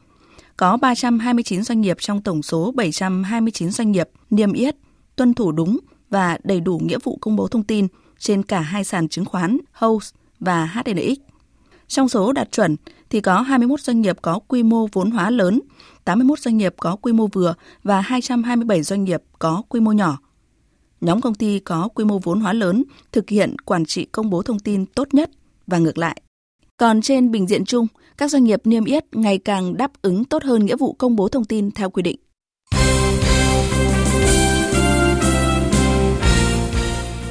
Có 0.58 0.78
329 0.78 1.64
doanh 1.64 1.82
nghiệp 1.82 1.98
trong 2.00 2.22
tổng 2.22 2.44
số 2.44 2.72
729 2.72 3.72
doanh 3.72 3.92
nghiệp 3.92 4.10
niêm 4.30 4.54
yết, 4.54 4.76
tuân 5.16 5.34
thủ 5.34 5.52
đúng 5.52 5.80
và 6.10 6.38
đầy 6.44 6.60
đủ 6.60 6.80
nghĩa 6.84 6.98
vụ 7.04 7.18
công 7.22 7.36
bố 7.36 7.48
thông 7.48 7.64
tin 7.64 7.88
trên 8.18 8.44
cả 8.44 8.60
hai 8.60 8.84
sàn 8.84 9.10
chứng 9.10 9.26
khoán 9.26 9.58
HOSE 9.72 10.18
và 10.40 10.66
HNX. 10.66 11.18
Trong 11.88 12.10
số 12.10 12.34
đạt 12.34 12.52
chuẩn 12.52 12.76
thì 13.10 13.22
có 13.22 13.42
21 13.42 13.82
doanh 13.82 14.02
nghiệp 14.02 14.18
có 14.22 14.40
quy 14.48 14.64
mô 14.64 14.88
vốn 14.94 15.12
hóa 15.12 15.30
lớn, 15.30 15.60
81 16.06 16.40
doanh 16.40 16.58
nghiệp 16.58 16.74
có 16.78 16.96
quy 16.96 17.14
mô 17.14 17.28
vừa 17.28 17.54
và 17.84 18.02
227 18.02 18.84
doanh 18.84 19.04
nghiệp 19.04 19.22
có 19.40 19.64
quy 19.70 19.80
mô 19.80 19.92
nhỏ. 19.92 20.18
Nhóm 21.02 21.22
công 21.22 21.36
ty 21.36 21.60
có 21.60 21.90
quy 21.96 22.06
mô 22.06 22.20
vốn 22.20 22.42
hóa 22.42 22.54
lớn 22.54 22.84
thực 23.12 23.30
hiện 23.30 23.56
quản 23.66 23.86
trị 23.86 24.06
công 24.06 24.30
bố 24.30 24.42
thông 24.42 24.60
tin 24.60 24.86
tốt 24.86 25.14
nhất 25.14 25.32
và 25.68 25.78
ngược 25.78 25.98
lại. 25.98 26.22
Còn 26.78 27.02
trên 27.02 27.32
bình 27.32 27.48
diện 27.48 27.66
chung, 27.66 27.88
các 28.18 28.32
doanh 28.32 28.44
nghiệp 28.44 28.62
niêm 28.64 28.86
yết 28.86 29.16
ngày 29.16 29.38
càng 29.38 29.78
đáp 29.78 29.92
ứng 30.02 30.26
tốt 30.26 30.44
hơn 30.44 30.66
nghĩa 30.66 30.76
vụ 30.76 30.94
công 30.94 31.16
bố 31.16 31.28
thông 31.28 31.46
tin 31.46 31.72
theo 31.72 31.90
quy 31.90 32.02
định. 32.04 32.20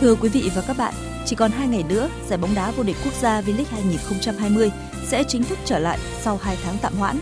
Thưa 0.01 0.15
quý 0.15 0.29
vị 0.29 0.51
và 0.55 0.63
các 0.67 0.77
bạn, 0.77 0.95
chỉ 1.27 1.37
còn 1.37 1.51
2 1.51 1.69
ngày 1.69 1.85
nữa, 1.89 2.09
giải 2.29 2.39
bóng 2.39 2.55
đá 2.55 2.71
vô 2.71 2.83
địch 2.83 2.97
quốc 3.05 3.15
gia 3.21 3.41
V-League 3.41 3.65
2020 3.71 4.71
sẽ 5.05 5.25
chính 5.25 5.45
thức 5.45 5.59
trở 5.65 5.79
lại 5.79 5.99
sau 6.23 6.39
2 6.43 6.57
tháng 6.65 6.77
tạm 6.83 6.95
hoãn. 6.95 7.19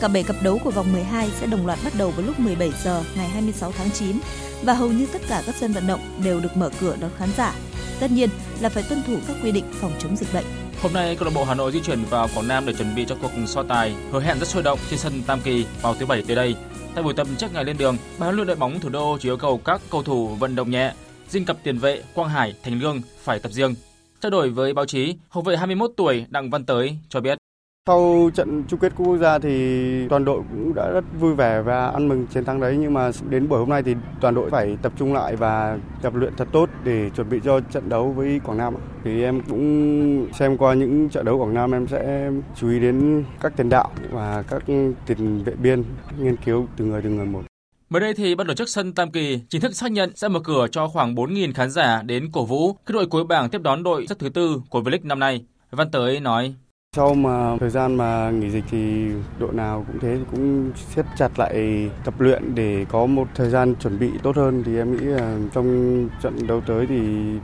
Cả 0.00 0.08
7 0.08 0.22
cặp 0.22 0.36
đấu 0.42 0.58
của 0.64 0.70
vòng 0.70 0.92
12 0.92 1.30
sẽ 1.40 1.46
đồng 1.46 1.66
loạt 1.66 1.78
bắt 1.84 1.92
đầu 1.98 2.10
vào 2.10 2.26
lúc 2.26 2.38
17 2.38 2.72
giờ 2.84 3.02
ngày 3.16 3.28
26 3.28 3.72
tháng 3.72 3.90
9 3.90 4.16
và 4.62 4.72
hầu 4.72 4.88
như 4.88 5.06
tất 5.12 5.22
cả 5.28 5.42
các 5.46 5.54
sân 5.60 5.72
vận 5.72 5.86
động 5.86 6.00
đều 6.24 6.40
được 6.40 6.56
mở 6.56 6.70
cửa 6.80 6.96
đón 7.00 7.10
khán 7.18 7.28
giả. 7.36 7.54
Tất 8.00 8.10
nhiên 8.10 8.28
là 8.60 8.68
phải 8.68 8.82
tuân 8.82 9.02
thủ 9.06 9.16
các 9.28 9.36
quy 9.42 9.52
định 9.52 9.64
phòng 9.80 9.92
chống 9.98 10.16
dịch 10.16 10.34
bệnh. 10.34 10.44
Hôm 10.82 10.92
nay, 10.92 11.16
câu 11.16 11.24
lạc 11.24 11.34
bộ 11.34 11.44
Hà 11.44 11.54
Nội 11.54 11.72
di 11.72 11.80
chuyển 11.80 12.04
vào 12.10 12.28
Quảng 12.34 12.48
Nam 12.48 12.66
để 12.66 12.72
chuẩn 12.72 12.94
bị 12.94 13.04
cho 13.08 13.16
cuộc 13.22 13.30
so 13.46 13.62
tài 13.62 13.94
hứa 14.12 14.20
hẹn 14.20 14.38
rất 14.38 14.48
sôi 14.48 14.62
động 14.62 14.78
trên 14.90 14.98
sân 14.98 15.22
Tam 15.26 15.40
Kỳ 15.40 15.66
vào 15.82 15.94
thứ 15.94 16.06
bảy 16.06 16.22
tới 16.22 16.36
đây. 16.36 16.54
Tại 16.94 17.02
buổi 17.02 17.14
tập 17.14 17.26
trước 17.38 17.52
ngày 17.52 17.64
lên 17.64 17.78
đường, 17.78 17.96
ban 18.18 18.26
huấn 18.26 18.36
luyện 18.36 18.46
đội 18.46 18.56
bóng 18.56 18.80
thủ 18.80 18.88
đô 18.88 19.18
chỉ 19.20 19.28
yêu 19.28 19.36
cầu 19.36 19.60
các 19.64 19.80
cầu 19.90 20.02
thủ 20.02 20.26
vận 20.26 20.54
động 20.54 20.70
nhẹ, 20.70 20.92
riêng 21.28 21.44
cặp 21.44 21.56
tiền 21.62 21.78
vệ 21.78 22.02
Quang 22.14 22.28
Hải, 22.28 22.54
Thành 22.62 22.80
Lương 22.80 23.00
phải 23.18 23.38
tập 23.38 23.52
riêng. 23.52 23.74
Trao 24.20 24.30
đổi 24.30 24.50
với 24.50 24.74
báo 24.74 24.86
chí, 24.86 25.16
hậu 25.28 25.42
vệ 25.42 25.56
21 25.56 25.90
tuổi 25.96 26.26
Đặng 26.28 26.50
Văn 26.50 26.64
Tới 26.64 26.98
cho 27.08 27.20
biết 27.20 27.38
sau 27.86 28.30
trận 28.34 28.64
chung 28.68 28.80
kết 28.80 28.92
quốc 28.96 29.16
gia 29.16 29.38
thì 29.38 30.08
toàn 30.08 30.24
đội 30.24 30.42
cũng 30.50 30.74
đã 30.74 30.90
rất 30.94 31.04
vui 31.20 31.34
vẻ 31.34 31.62
và 31.62 31.86
ăn 31.86 32.08
mừng 32.08 32.26
chiến 32.26 32.44
thắng 32.44 32.60
đấy 32.60 32.76
nhưng 32.80 32.94
mà 32.94 33.10
đến 33.28 33.48
buổi 33.48 33.58
hôm 33.58 33.68
nay 33.68 33.82
thì 33.82 33.94
toàn 34.20 34.34
đội 34.34 34.50
phải 34.50 34.76
tập 34.82 34.92
trung 34.98 35.14
lại 35.14 35.36
và 35.36 35.78
tập 36.02 36.14
luyện 36.14 36.36
thật 36.36 36.48
tốt 36.52 36.70
để 36.84 37.10
chuẩn 37.10 37.28
bị 37.28 37.40
cho 37.44 37.60
trận 37.60 37.88
đấu 37.88 38.12
với 38.12 38.40
Quảng 38.44 38.58
Nam. 38.58 38.74
Thì 39.04 39.22
em 39.22 39.40
cũng 39.48 40.26
xem 40.32 40.56
qua 40.56 40.74
những 40.74 41.08
trận 41.08 41.24
đấu 41.24 41.38
Quảng 41.38 41.54
Nam 41.54 41.74
em 41.74 41.86
sẽ 41.86 42.30
chú 42.56 42.70
ý 42.70 42.80
đến 42.80 43.24
các 43.40 43.56
tiền 43.56 43.68
đạo 43.68 43.90
và 44.10 44.42
các 44.42 44.62
tiền 45.06 45.44
vệ 45.44 45.52
biên 45.54 45.84
nghiên 46.20 46.36
cứu 46.36 46.66
từng 46.76 46.88
người 46.88 47.02
từng 47.02 47.16
người 47.16 47.26
một. 47.26 47.42
Mới 47.90 48.00
đây 48.00 48.14
thì 48.14 48.34
ban 48.34 48.46
tổ 48.46 48.54
chức 48.54 48.68
sân 48.68 48.92
Tam 48.92 49.10
Kỳ 49.10 49.40
chính 49.48 49.60
thức 49.60 49.74
xác 49.74 49.92
nhận 49.92 50.16
sẽ 50.16 50.28
mở 50.28 50.40
cửa 50.40 50.66
cho 50.72 50.88
khoảng 50.88 51.14
4.000 51.14 51.52
khán 51.54 51.70
giả 51.70 52.02
đến 52.02 52.30
cổ 52.32 52.44
vũ 52.44 52.72
khi 52.72 52.92
đội 52.94 53.06
cuối 53.06 53.24
bảng 53.24 53.50
tiếp 53.50 53.62
đón 53.62 53.82
đội 53.82 54.06
xếp 54.08 54.14
thứ 54.18 54.28
tư 54.28 54.60
của 54.70 54.80
V-League 54.80 55.06
năm 55.06 55.18
nay. 55.20 55.44
Văn 55.70 55.90
Tới 55.90 56.20
nói. 56.20 56.54
Sau 56.96 57.14
mà 57.14 57.56
thời 57.60 57.70
gian 57.70 57.94
mà 57.94 58.30
nghỉ 58.30 58.50
dịch 58.50 58.64
thì 58.70 59.06
đội 59.38 59.52
nào 59.52 59.84
cũng 59.86 60.00
thế, 60.00 60.18
cũng 60.30 60.72
siết 60.94 61.06
chặt 61.18 61.38
lại 61.38 61.88
tập 62.04 62.20
luyện 62.20 62.54
để 62.54 62.86
có 62.88 63.06
một 63.06 63.28
thời 63.34 63.50
gian 63.50 63.74
chuẩn 63.76 63.98
bị 63.98 64.10
tốt 64.22 64.36
hơn 64.36 64.62
thì 64.66 64.76
em 64.76 64.96
nghĩ 64.96 65.04
là 65.04 65.38
trong 65.54 66.08
trận 66.22 66.46
đấu 66.46 66.60
tới 66.66 66.86
thì 66.86 66.98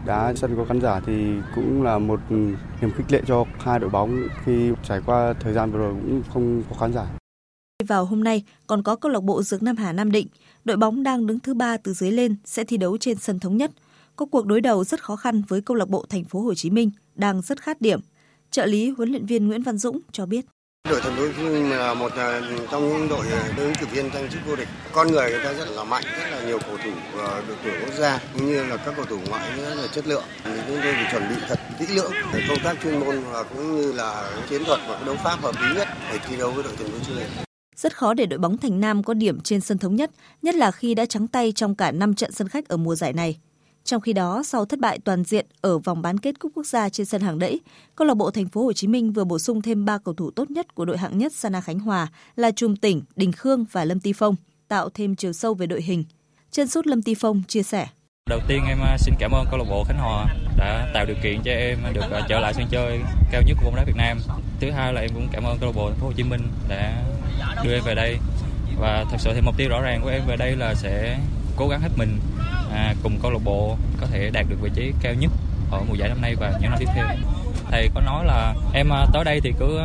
đá 0.07 0.34
sân 0.36 0.57
có 0.57 0.64
khán 0.64 0.80
giả 0.80 1.01
thì 1.07 1.26
cũng 1.55 1.82
là 1.82 1.99
một 1.99 2.20
niềm 2.80 2.90
khích 2.97 3.12
lệ 3.12 3.22
cho 3.26 3.45
hai 3.59 3.78
đội 3.78 3.90
bóng 3.90 4.22
khi 4.45 4.70
trải 4.82 5.01
qua 5.07 5.34
thời 5.40 5.53
gian 5.53 5.72
vừa 5.72 5.78
rồi 5.78 5.95
cũng 5.95 6.22
không 6.32 6.62
có 6.70 6.76
khán 6.80 6.93
giả. 6.93 7.07
Vào 7.83 8.05
hôm 8.05 8.24
nay 8.24 8.45
còn 8.66 8.83
có 8.83 8.97
câu 8.97 9.12
lạc 9.12 9.22
bộ 9.22 9.43
Dược 9.43 9.62
Nam 9.62 9.76
Hà 9.76 9.93
Nam 9.93 10.12
Định, 10.12 10.26
đội 10.64 10.76
bóng 10.76 11.03
đang 11.03 11.26
đứng 11.26 11.41
thứ 11.41 11.55
ba 11.55 11.76
từ 11.76 11.93
dưới 11.93 12.12
lên 12.12 12.37
sẽ 12.45 12.64
thi 12.64 12.76
đấu 12.76 12.99
trên 12.99 13.18
sân 13.18 13.39
thống 13.39 13.57
nhất. 13.57 13.70
Có 14.16 14.26
cuộc 14.26 14.47
đối 14.47 14.61
đầu 14.61 14.85
rất 14.85 15.05
khó 15.05 15.16
khăn 15.16 15.43
với 15.49 15.62
câu 15.62 15.76
lạc 15.76 15.89
bộ 15.89 16.07
Thành 16.09 16.24
phố 16.24 16.41
Hồ 16.41 16.55
Chí 16.55 16.70
Minh 16.70 16.91
đang 17.14 17.43
rất 17.43 17.62
khát 17.62 17.80
điểm 17.80 18.01
Trợ 18.53 18.66
lý 18.66 18.91
huấn 18.91 19.09
luyện 19.09 19.26
viên 19.26 19.49
Nguyễn 19.49 19.62
Văn 19.62 19.78
Dũng 19.78 20.01
cho 20.12 20.26
biết. 20.26 20.45
Đội 20.89 21.01
thành 21.01 21.16
phố 21.16 21.22
Hồ 21.22 21.28
Chí 21.37 21.43
Minh 21.43 21.70
là 21.70 21.95
một 21.95 22.12
à, 22.16 22.41
trong 22.70 22.89
những 22.89 23.03
à, 23.03 23.53
đội 23.57 23.66
ứng 23.66 23.74
cử 23.80 23.87
viên 23.93 24.11
tranh 24.11 24.28
chức 24.30 24.41
vô 24.47 24.57
địch. 24.57 24.68
Con 24.93 25.09
người 25.09 25.30
người 25.30 25.45
ta 25.45 25.53
rất 25.53 25.68
là 25.68 25.85
mạnh, 25.85 26.05
rất 26.18 26.30
là 26.30 26.47
nhiều 26.47 26.59
cầu 26.59 26.76
thủ 26.85 26.91
à, 27.18 27.43
đội 27.49 27.57
tuyển 27.64 27.74
quốc 27.85 27.95
gia 27.99 28.20
cũng 28.33 28.47
như 28.47 28.64
là 28.64 28.76
các 28.76 28.95
cầu 28.97 29.05
thủ 29.05 29.18
ngoại 29.28 29.59
rất 29.61 29.74
là 29.74 29.87
chất 29.95 30.07
lượng. 30.07 30.24
Chúng 30.45 30.76
tôi 30.83 30.93
phải 30.95 31.09
chuẩn 31.12 31.28
bị 31.28 31.35
thật 31.49 31.61
kỹ 31.78 31.87
lưỡng 31.95 32.12
để 32.33 32.41
công 32.49 32.59
tác 32.64 32.76
chuyên 32.83 33.01
môn 33.01 33.22
và 33.33 33.43
cũng 33.43 33.76
như 33.76 33.93
là 33.93 34.30
chiến 34.49 34.64
thuật 34.64 34.80
và 34.89 35.01
đấu 35.07 35.16
pháp 35.24 35.43
hợp 35.43 35.55
lý 35.62 35.74
nhất 35.76 35.89
để 36.12 36.18
thi 36.28 36.37
đấu 36.37 36.51
với 36.51 36.64
đội 36.64 36.72
thành 36.76 36.87
phố 36.87 36.99
Hồ 36.99 37.05
Chí 37.07 37.14
Minh. 37.14 37.51
Rất 37.76 37.96
khó 37.96 38.14
để 38.14 38.26
đội 38.26 38.38
bóng 38.38 38.56
Thành 38.56 38.80
Nam 38.80 39.02
có 39.02 39.14
điểm 39.14 39.40
trên 39.40 39.60
sân 39.60 39.78
thống 39.78 39.96
nhất, 39.96 40.10
nhất 40.42 40.54
là 40.54 40.70
khi 40.70 40.94
đã 40.94 41.06
trắng 41.06 41.28
tay 41.28 41.52
trong 41.52 41.74
cả 41.74 41.92
5 41.92 42.14
trận 42.14 42.32
sân 42.32 42.48
khách 42.48 42.68
ở 42.68 42.76
mùa 42.76 42.94
giải 42.94 43.12
này. 43.12 43.38
Trong 43.84 44.00
khi 44.00 44.12
đó, 44.12 44.42
sau 44.42 44.64
thất 44.64 44.78
bại 44.78 44.98
toàn 45.04 45.24
diện 45.24 45.46
ở 45.60 45.78
vòng 45.78 46.02
bán 46.02 46.18
kết 46.18 46.38
cúp 46.38 46.52
quốc 46.54 46.66
gia 46.66 46.88
trên 46.88 47.06
sân 47.06 47.20
hàng 47.20 47.38
đẫy, 47.38 47.60
câu 47.96 48.06
lạc 48.06 48.14
bộ 48.14 48.30
Thành 48.30 48.48
phố 48.48 48.64
Hồ 48.64 48.72
Chí 48.72 48.86
Minh 48.86 49.12
vừa 49.12 49.24
bổ 49.24 49.38
sung 49.38 49.62
thêm 49.62 49.84
3 49.84 49.98
cầu 49.98 50.14
thủ 50.14 50.30
tốt 50.30 50.50
nhất 50.50 50.74
của 50.74 50.84
đội 50.84 50.98
hạng 50.98 51.18
nhất 51.18 51.32
Sana 51.32 51.60
Khánh 51.60 51.78
Hòa 51.78 52.08
là 52.36 52.50
Trùm 52.50 52.76
Tỉnh, 52.76 53.02
Đình 53.16 53.32
Khương 53.32 53.64
và 53.72 53.84
Lâm 53.84 54.00
Ti 54.00 54.12
Phong, 54.12 54.36
tạo 54.68 54.88
thêm 54.94 55.16
chiều 55.16 55.32
sâu 55.32 55.54
về 55.54 55.66
đội 55.66 55.82
hình. 55.82 56.04
Chân 56.50 56.68
sút 56.68 56.86
Lâm 56.86 57.02
Ti 57.02 57.14
Phong 57.14 57.42
chia 57.48 57.62
sẻ. 57.62 57.86
Đầu 58.30 58.40
tiên 58.48 58.60
em 58.68 58.78
à, 58.80 58.96
xin 58.98 59.14
cảm 59.18 59.32
ơn 59.32 59.46
câu 59.50 59.58
lạc 59.58 59.64
bộ 59.70 59.84
Khánh 59.84 59.98
Hòa 59.98 60.26
đã 60.58 60.90
tạo 60.94 61.04
điều 61.06 61.16
kiện 61.22 61.42
cho 61.44 61.50
em 61.50 61.78
được 61.94 62.10
à, 62.10 62.26
trở 62.28 62.40
lại 62.40 62.54
sân 62.54 62.66
chơi 62.70 63.00
cao 63.32 63.42
nhất 63.46 63.56
của 63.60 63.64
bóng 63.64 63.76
đá 63.76 63.84
Việt 63.84 63.96
Nam. 63.96 64.18
Thứ 64.60 64.70
hai 64.70 64.92
là 64.92 65.00
em 65.00 65.10
cũng 65.14 65.28
cảm 65.32 65.44
ơn 65.44 65.58
câu 65.58 65.68
lạc 65.68 65.76
bộ 65.76 65.90
Thành 65.90 65.98
phố 66.00 66.06
Hồ 66.06 66.12
Chí 66.16 66.22
Minh 66.22 66.40
đã 66.68 67.02
đưa 67.62 67.74
em 67.74 67.82
về 67.84 67.94
đây 67.94 68.18
và 68.78 69.04
thật 69.10 69.16
sự 69.18 69.30
thì 69.34 69.40
mục 69.40 69.56
tiêu 69.56 69.68
rõ 69.68 69.80
ràng 69.80 70.00
của 70.02 70.08
em 70.08 70.22
về 70.26 70.36
đây 70.36 70.56
là 70.56 70.74
sẽ 70.74 71.18
cố 71.56 71.68
gắng 71.68 71.80
hết 71.80 71.88
mình 71.96 72.18
à, 72.72 72.94
cùng 73.02 73.18
câu 73.22 73.30
lạc 73.30 73.38
bộ 73.44 73.76
có 74.00 74.06
thể 74.06 74.30
đạt 74.32 74.46
được 74.48 74.56
vị 74.62 74.70
trí 74.74 74.92
cao 75.02 75.14
nhất 75.14 75.30
ở 75.70 75.80
mùa 75.88 75.94
giải 75.94 76.08
năm 76.08 76.20
nay 76.20 76.34
và 76.40 76.52
những 76.60 76.70
năm 76.70 76.78
tiếp 76.78 76.88
theo. 76.94 77.06
Thầy 77.70 77.88
có 77.94 78.00
nói 78.00 78.24
là 78.24 78.54
em 78.74 78.92
à, 78.92 79.06
tới 79.12 79.24
đây 79.24 79.40
thì 79.44 79.52
cứ 79.58 79.78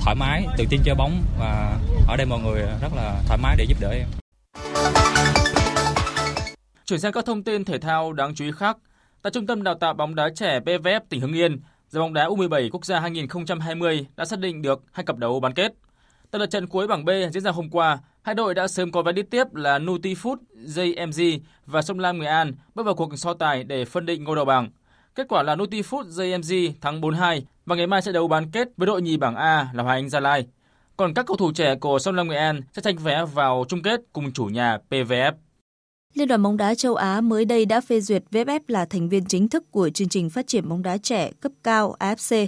thoải 0.00 0.16
mái, 0.16 0.46
tự 0.56 0.64
tin 0.70 0.80
chơi 0.84 0.94
bóng 0.94 1.22
và 1.38 1.78
ở 2.08 2.16
đây 2.16 2.26
mọi 2.26 2.40
người 2.40 2.60
rất 2.60 2.94
là 2.96 3.22
thoải 3.26 3.38
mái 3.42 3.56
để 3.58 3.64
giúp 3.68 3.78
đỡ 3.80 3.90
em. 3.90 4.06
Chuyển 6.86 7.00
sang 7.00 7.12
các 7.12 7.24
thông 7.26 7.42
tin 7.42 7.64
thể 7.64 7.78
thao 7.78 8.12
đáng 8.12 8.34
chú 8.34 8.44
ý 8.44 8.50
khác. 8.56 8.76
Tại 9.22 9.30
Trung 9.30 9.46
tâm 9.46 9.62
Đào 9.62 9.74
tạo 9.74 9.94
bóng 9.94 10.14
đá 10.14 10.28
trẻ 10.36 10.60
PVF 10.60 11.00
tỉnh 11.08 11.20
Hưng 11.20 11.32
Yên, 11.32 11.60
giải 11.88 12.00
bóng 12.00 12.14
đá 12.14 12.26
U17 12.26 12.68
quốc 12.72 12.84
gia 12.84 13.00
2020 13.00 14.06
đã 14.16 14.24
xác 14.24 14.38
định 14.38 14.62
được 14.62 14.82
hai 14.92 15.04
cặp 15.04 15.16
đấu 15.16 15.40
bán 15.40 15.54
kết. 15.54 15.72
Tại 16.30 16.40
lượt 16.40 16.50
trận 16.50 16.66
cuối 16.66 16.86
bảng 16.86 17.04
B 17.04 17.10
diễn 17.32 17.42
ra 17.42 17.50
hôm 17.50 17.70
qua, 17.70 17.98
hai 18.22 18.34
đội 18.34 18.54
đã 18.54 18.68
sớm 18.68 18.92
có 18.92 19.02
vé 19.02 19.12
đi 19.12 19.22
tiếp 19.22 19.54
là 19.54 19.78
Nutifood 19.78 20.36
JMG 20.66 21.38
và 21.66 21.82
Sông 21.82 21.98
Lam 21.98 22.18
Nghệ 22.18 22.26
An 22.26 22.52
bước 22.74 22.82
vào 22.82 22.94
cuộc 22.94 23.16
so 23.16 23.34
tài 23.34 23.64
để 23.64 23.84
phân 23.84 24.06
định 24.06 24.24
ngôi 24.24 24.36
đầu 24.36 24.44
bảng. 24.44 24.70
Kết 25.14 25.28
quả 25.28 25.42
là 25.42 25.56
Nutifood 25.56 26.08
JMG 26.08 26.72
thắng 26.80 27.00
4-2 27.00 27.40
và 27.66 27.76
ngày 27.76 27.86
mai 27.86 28.02
sẽ 28.02 28.12
đấu 28.12 28.28
bán 28.28 28.50
kết 28.50 28.68
với 28.76 28.86
đội 28.86 29.02
nhì 29.02 29.16
bảng 29.16 29.36
A 29.36 29.68
là 29.72 29.82
Hòa 29.82 29.94
Anh 29.94 30.08
Gia 30.08 30.20
Lai. 30.20 30.46
Còn 30.96 31.14
các 31.14 31.26
cầu 31.26 31.36
thủ 31.36 31.52
trẻ 31.52 31.74
của 31.74 31.98
Sông 31.98 32.14
Lam 32.14 32.28
Nghệ 32.28 32.36
An 32.36 32.60
sẽ 32.72 32.82
tranh 32.82 32.96
vé 32.96 33.24
vào 33.24 33.64
chung 33.68 33.82
kết 33.82 34.00
cùng 34.12 34.32
chủ 34.32 34.44
nhà 34.44 34.78
PVF. 34.90 35.32
Liên 36.14 36.28
đoàn 36.28 36.42
bóng 36.42 36.56
đá 36.56 36.74
châu 36.74 36.94
Á 36.94 37.20
mới 37.20 37.44
đây 37.44 37.64
đã 37.64 37.80
phê 37.80 38.00
duyệt 38.00 38.22
VFF 38.30 38.60
là 38.68 38.84
thành 38.84 39.08
viên 39.08 39.24
chính 39.24 39.48
thức 39.48 39.64
của 39.70 39.90
chương 39.90 40.08
trình 40.08 40.30
phát 40.30 40.46
triển 40.46 40.68
bóng 40.68 40.82
đá 40.82 40.96
trẻ 40.96 41.30
cấp 41.40 41.52
cao 41.62 41.96
AFC. 41.98 42.46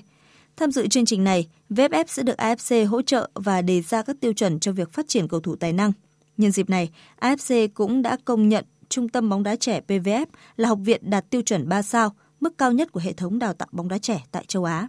Tham 0.56 0.70
dự 0.70 0.88
chương 0.88 1.04
trình 1.04 1.24
này, 1.24 1.48
VFF 1.70 2.04
sẽ 2.08 2.22
được 2.22 2.38
AFC 2.38 2.86
hỗ 2.86 3.02
trợ 3.02 3.30
và 3.34 3.62
đề 3.62 3.82
ra 3.82 4.02
các 4.02 4.16
tiêu 4.20 4.32
chuẩn 4.32 4.60
cho 4.60 4.72
việc 4.72 4.92
phát 4.92 5.08
triển 5.08 5.28
cầu 5.28 5.40
thủ 5.40 5.56
tài 5.56 5.72
năng. 5.72 5.92
Nhân 6.36 6.50
dịp 6.50 6.70
này, 6.70 6.90
AFC 7.20 7.68
cũng 7.74 8.02
đã 8.02 8.16
công 8.24 8.48
nhận 8.48 8.64
Trung 8.92 9.08
tâm 9.08 9.28
bóng 9.28 9.42
đá 9.42 9.56
trẻ 9.56 9.80
PVF 9.88 10.26
là 10.56 10.68
học 10.68 10.78
viện 10.84 11.10
đạt 11.10 11.30
tiêu 11.30 11.42
chuẩn 11.42 11.68
3 11.68 11.82
sao, 11.82 12.12
mức 12.40 12.58
cao 12.58 12.72
nhất 12.72 12.92
của 12.92 13.00
hệ 13.00 13.12
thống 13.12 13.38
đào 13.38 13.52
tạo 13.52 13.68
bóng 13.72 13.88
đá 13.88 13.98
trẻ 13.98 14.22
tại 14.32 14.44
châu 14.48 14.64
Á. 14.64 14.88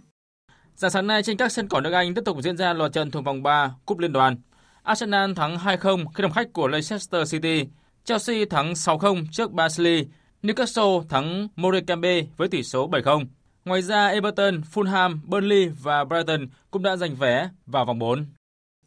Dạng 0.76 0.90
sáng 0.90 1.06
nay 1.06 1.22
trên 1.22 1.36
các 1.36 1.52
sân 1.52 1.68
cỏ 1.68 1.80
nước 1.80 1.92
Anh 1.92 2.14
tiếp 2.14 2.22
tục 2.24 2.36
diễn 2.42 2.56
ra 2.56 2.72
loạt 2.72 2.92
trận 2.92 3.10
thuộc 3.10 3.24
vòng 3.24 3.42
3 3.42 3.74
Cúp 3.86 3.98
Liên 3.98 4.12
đoàn. 4.12 4.36
Arsenal 4.82 5.32
thắng 5.36 5.56
2-0 5.56 6.06
khi 6.14 6.22
đồng 6.22 6.32
khách 6.32 6.52
của 6.52 6.68
Leicester 6.68 7.32
City. 7.32 7.64
Chelsea 8.04 8.44
thắng 8.50 8.72
6-0 8.72 9.24
trước 9.32 9.52
Barnsley. 9.52 10.06
Newcastle 10.42 11.02
thắng 11.08 11.48
Morecambe 11.56 12.22
với 12.36 12.48
tỷ 12.48 12.62
số 12.62 12.88
7-0. 12.90 13.24
Ngoài 13.64 13.82
ra, 13.82 14.06
Everton, 14.06 14.60
Fulham, 14.74 15.18
Burnley 15.26 15.68
và 15.68 16.04
Brighton 16.04 16.46
cũng 16.70 16.82
đã 16.82 16.96
giành 16.96 17.16
vé 17.16 17.50
vào 17.66 17.84
vòng 17.84 17.98
4. 17.98 18.26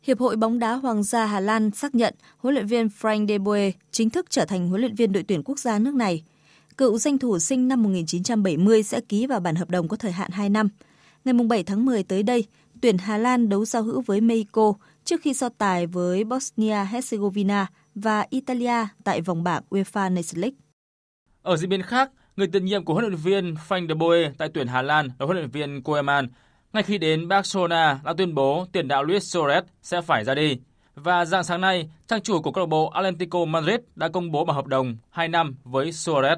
Hiệp 0.02 0.20
hội 0.20 0.36
bóng 0.36 0.60
đá 0.60 0.74
Hoàng 0.74 1.04
gia 1.04 1.26
Hà 1.26 1.40
Lan 1.40 1.72
xác 1.72 1.96
nhận 1.96 2.16
huấn 2.38 2.56
luyện 2.56 2.68
viên 2.68 2.88
Frank 2.88 3.28
de 3.28 3.38
Boer 3.38 3.74
chính 3.92 4.10
thức 4.10 4.26
trở 4.30 4.46
thành 4.46 4.70
huấn 4.70 4.82
luyện 4.82 4.96
viên 4.96 5.12
đội 5.12 5.24
tuyển 5.28 5.44
quốc 5.44 5.60
gia 5.60 5.80
nước 5.80 5.94
này. 5.94 6.24
Cựu 6.78 6.98
danh 6.98 7.18
thủ 7.18 7.40
sinh 7.40 7.68
năm 7.68 7.84
1970 7.84 8.84
sẽ 8.84 9.02
ký 9.02 9.28
vào 9.28 9.40
bản 9.40 9.56
hợp 9.56 9.70
đồng 9.70 9.88
có 9.88 9.98
thời 9.98 10.12
hạn 10.12 10.32
2 10.32 10.50
năm. 10.50 10.70
Ngày 11.26 11.34
7 11.34 11.64
tháng 11.64 11.86
10 11.86 12.04
tới 12.04 12.24
đây, 12.24 12.46
tuyển 12.82 12.98
Hà 12.98 13.18
Lan 13.18 13.50
đấu 13.50 13.66
giao 13.66 13.84
hữu 13.84 14.02
với 14.02 14.22
Mexico 14.22 14.74
trước 15.06 15.22
khi 15.22 15.34
so 15.34 15.50
tài 15.50 15.88
với 15.88 16.24
Bosnia-Herzegovina 16.24 17.66
và 17.96 18.26
Italia 18.30 18.88
tại 19.04 19.22
vòng 19.22 19.44
bảng 19.44 19.64
UEFA 19.70 20.14
Nations 20.14 20.38
League. 20.38 20.58
Ở 21.42 21.58
diễn 21.58 21.70
biến 21.70 21.82
khác, 21.82 22.12
người 22.38 22.48
tiền 22.48 22.66
nhiệm 22.66 22.86
của 22.86 22.94
huấn 22.94 23.06
luyện 23.06 23.16
viên 23.16 23.56
Frank 23.68 23.88
de 23.88 23.94
Boer 23.94 24.32
tại 24.38 24.50
tuyển 24.54 24.68
Hà 24.68 24.82
Lan 24.82 25.08
là 25.20 25.26
huấn 25.26 25.38
luyện 25.38 25.50
viên 25.50 25.84
Koeman 25.84 26.28
ngay 26.74 26.84
khi 26.84 26.98
đến 26.98 27.28
Barcelona 27.28 28.00
đã 28.04 28.14
tuyên 28.18 28.36
bố 28.36 28.66
tiền 28.72 28.88
đạo 28.88 29.04
Luis 29.04 29.36
Suarez 29.36 29.62
sẽ 29.82 30.02
phải 30.02 30.24
ra 30.24 30.36
đi. 30.36 30.58
Và 30.96 31.26
dạng 31.26 31.44
sáng 31.44 31.62
nay, 31.62 31.90
trang 32.08 32.22
chủ 32.22 32.42
của 32.42 32.52
câu 32.52 32.64
lạc 32.64 32.70
bộ 32.70 32.90
Atlético 32.90 33.46
Madrid 33.46 33.80
đã 33.96 34.08
công 34.08 34.32
bố 34.32 34.46
bản 34.46 34.56
hợp 34.56 34.68
đồng 34.68 34.98
2 35.10 35.28
năm 35.28 35.56
với 35.64 35.90
Suarez. 35.90 36.38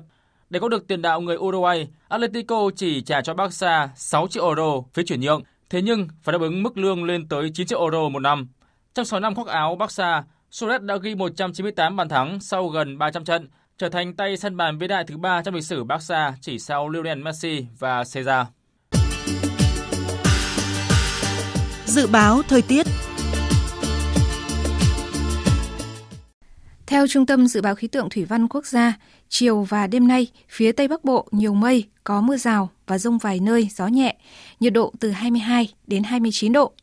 Để 0.50 0.60
có 0.60 0.70
được 0.70 0.88
tiền 0.88 1.02
đạo 1.02 1.22
người 1.22 1.38
Uruguay, 1.38 1.88
Atletico 2.08 2.72
chỉ 2.76 3.02
trả 3.02 3.22
cho 3.22 3.34
Barca 3.34 3.90
6 3.96 4.28
triệu 4.28 4.46
euro 4.46 4.82
phí 4.94 5.04
chuyển 5.04 5.22
nhượng, 5.22 5.42
thế 5.70 5.82
nhưng 5.82 6.08
phải 6.22 6.34
đáp 6.34 6.42
ứng 6.42 6.64
mức 6.64 6.78
lương 6.78 7.04
lên 7.04 7.28
tới 7.28 7.52
9 7.54 7.68
triệu 7.68 7.82
euro 7.82 8.10
một 8.10 8.20
năm. 8.20 8.48
Trong 8.94 9.06
6 9.06 9.20
năm 9.20 9.36
khoác 9.36 9.48
áo 9.48 9.76
Barca, 9.76 10.24
Suarez 10.52 10.86
đã 10.86 10.98
ghi 10.98 11.16
198 11.16 11.96
bàn 11.96 12.10
thắng 12.10 12.40
sau 12.40 12.68
gần 12.68 12.98
300 12.98 13.26
trận, 13.26 13.48
trở 13.80 13.90
thành 13.90 14.14
tay 14.14 14.38
săn 14.38 14.58
bàn 14.58 14.78
vĩ 14.78 14.88
đại 14.88 15.04
thứ 15.08 15.18
ba 15.18 15.42
trong 15.42 15.56
lịch 15.56 15.64
sử 15.64 15.84
Barca 15.84 16.34
chỉ 16.42 16.60
sau 16.60 16.90
Lionel 16.90 17.18
Messi 17.18 17.66
và 17.80 18.04
Cesar. 18.14 18.48
Dự 21.86 22.08
báo 22.08 22.42
thời 22.48 22.62
tiết 22.62 22.86
Theo 26.88 27.08
Trung 27.08 27.26
tâm 27.26 27.48
Dự 27.48 27.62
báo 27.62 27.76
Khí 27.76 27.88
tượng 27.88 28.10
Thủy 28.10 28.26
văn 28.26 28.48
Quốc 28.48 28.66
gia, 28.66 28.94
chiều 29.30 29.64
và 29.64 29.88
đêm 29.88 30.08
nay, 30.08 30.28
phía 30.50 30.72
Tây 30.72 30.88
Bắc 30.88 31.04
Bộ 31.04 31.28
nhiều 31.32 31.54
mây, 31.54 31.86
có 32.04 32.22
mưa 32.22 32.38
rào 32.38 32.70
và 32.88 32.98
rông 32.98 33.18
vài 33.18 33.40
nơi, 33.40 33.70
gió 33.76 33.88
nhẹ, 33.88 34.18
nhiệt 34.60 34.74
độ 34.74 34.94
từ 35.00 35.12
22 35.12 35.74
đến 35.88 36.04
29 36.04 36.54
độ. 36.54 36.74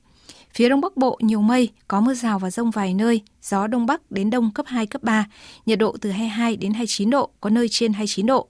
Phía 0.57 0.69
Đông 0.69 0.81
Bắc 0.81 0.97
Bộ 0.97 1.19
nhiều 1.23 1.43
mây, 1.43 1.71
có 1.89 2.01
mưa 2.01 2.15
rào 2.15 2.39
và 2.39 2.51
rông 2.51 2.71
vài 2.71 2.95
nơi, 2.95 3.23
gió 3.43 3.67
Đông 3.67 3.87
Bắc 3.87 4.11
đến 4.11 4.31
Đông 4.31 4.51
cấp 4.55 4.67
2, 4.69 4.87
cấp 4.87 5.03
3, 5.03 5.27
nhiệt 5.67 5.79
độ 5.79 5.97
từ 6.01 6.11
22 6.11 6.57
đến 6.57 6.73
29 6.73 7.11
độ, 7.11 7.31
có 7.41 7.51
nơi 7.51 7.69
trên 7.69 7.93
29 7.93 8.27
độ. 8.27 8.49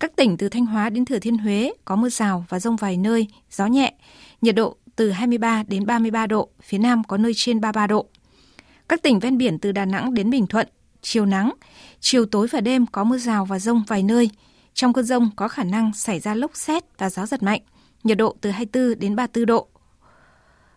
Các 0.00 0.16
tỉnh 0.16 0.36
từ 0.36 0.48
Thanh 0.48 0.66
Hóa 0.66 0.90
đến 0.90 1.04
Thừa 1.04 1.18
Thiên 1.18 1.38
Huế 1.38 1.72
có 1.84 1.96
mưa 1.96 2.08
rào 2.08 2.44
và 2.48 2.60
rông 2.60 2.76
vài 2.76 2.96
nơi, 2.96 3.26
gió 3.50 3.66
nhẹ, 3.66 3.94
nhiệt 4.40 4.54
độ 4.54 4.76
từ 4.96 5.10
23 5.10 5.62
đến 5.68 5.86
33 5.86 6.26
độ, 6.26 6.48
phía 6.62 6.78
Nam 6.78 7.04
có 7.04 7.16
nơi 7.16 7.32
trên 7.36 7.60
33 7.60 7.86
độ. 7.86 8.06
Các 8.88 9.02
tỉnh 9.02 9.18
ven 9.18 9.38
biển 9.38 9.58
từ 9.58 9.72
Đà 9.72 9.84
Nẵng 9.84 10.14
đến 10.14 10.30
Bình 10.30 10.46
Thuận, 10.46 10.68
chiều 11.02 11.26
nắng, 11.26 11.52
chiều 12.00 12.26
tối 12.26 12.46
và 12.50 12.60
đêm 12.60 12.86
có 12.86 13.04
mưa 13.04 13.18
rào 13.18 13.44
và 13.44 13.58
rông 13.58 13.82
vài 13.86 14.02
nơi. 14.02 14.30
Trong 14.74 14.92
cơn 14.92 15.04
rông 15.04 15.30
có 15.36 15.48
khả 15.48 15.64
năng 15.64 15.92
xảy 15.94 16.20
ra 16.20 16.34
lốc 16.34 16.56
xét 16.56 16.98
và 16.98 17.10
gió 17.10 17.26
giật 17.26 17.42
mạnh, 17.42 17.60
nhiệt 18.04 18.18
độ 18.18 18.36
từ 18.40 18.50
24 18.50 18.98
đến 18.98 19.16
34 19.16 19.46
độ. 19.46 19.68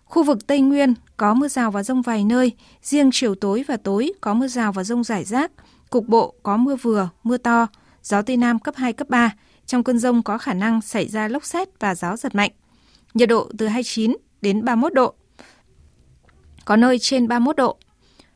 Khu 0.06 0.24
vực 0.24 0.47
Tây 0.47 0.62
Nguyên 0.62 0.93
có 1.18 1.34
mưa 1.34 1.47
rào 1.47 1.72
và 1.72 1.84
rông 1.84 2.01
vài 2.01 2.24
nơi, 2.24 2.51
riêng 2.82 3.10
chiều 3.14 3.36
tối 3.36 3.64
và 3.68 3.78
tối 3.78 4.14
có 4.22 4.34
mưa 4.34 4.47
rào 4.47 4.72
và 4.72 4.84
rông 4.84 5.04
rải 5.04 5.24
rác, 5.24 5.51
cục 5.89 6.08
bộ 6.08 6.34
có 6.43 6.58
mưa 6.58 6.76
vừa, 6.76 7.10
mưa 7.24 7.38
to, 7.38 7.68
gió 8.04 8.22
Tây 8.22 8.38
Nam 8.38 8.60
cấp 8.60 8.76
2, 8.78 8.93
cấp 8.93 9.10
3. 9.10 9.34
Trong 9.66 9.84
cơn 9.84 9.99
rông 9.99 10.24
có 10.24 10.38
khả 10.38 10.54
năng 10.54 10.82
xảy 10.82 11.08
ra 11.08 11.28
lốc 11.28 11.45
xét 11.45 11.80
và 11.80 11.95
gió 11.95 12.18
giật 12.18 12.36
mạnh. 12.36 12.51
Nhiệt 13.14 13.30
độ 13.30 13.51
từ 13.58 13.68
29 13.68 14.16
đến 14.41 14.66
31 14.66 14.93
độ. 14.93 15.14
Có 16.66 16.76
nơi 16.76 16.99
trên 16.99 17.28
31 17.28 17.56
độ. 17.56 17.78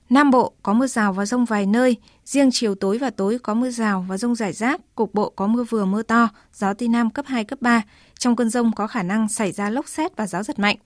Nam 0.10 0.32
Bộ 0.32 0.54
có 0.64 0.74
mưa 0.74 0.88
rào 0.88 1.14
và 1.14 1.26
rông 1.26 1.46
vài 1.46 1.66
nơi, 1.66 1.96
riêng 2.26 2.50
chiều 2.52 2.76
tối 2.76 2.98
và 2.98 3.10
tối 3.10 3.40
có 3.44 3.54
mưa 3.54 3.70
rào 3.70 4.06
và 4.10 4.18
rông 4.18 4.36
rải 4.36 4.54
rác, 4.54 4.96
cục 4.96 5.14
bộ 5.14 5.30
có 5.30 5.48
mưa 5.48 5.64
vừa 5.64 5.86
mưa 5.86 6.04
to, 6.04 6.30
gió 6.54 6.74
Tây 6.74 6.88
Nam 6.88 7.10
cấp 7.10 7.26
2, 7.28 7.44
cấp 7.44 7.62
3. 7.62 7.82
Trong 8.20 8.36
cơn 8.36 8.50
rông 8.50 8.72
có 8.76 8.88
khả 8.88 9.04
năng 9.04 9.30
xảy 9.30 9.52
ra 9.52 9.70
lốc 9.70 9.88
xét 9.88 10.16
và 10.16 10.28
gió 10.28 10.44
giật 10.44 10.60
mạnh. 10.60 10.78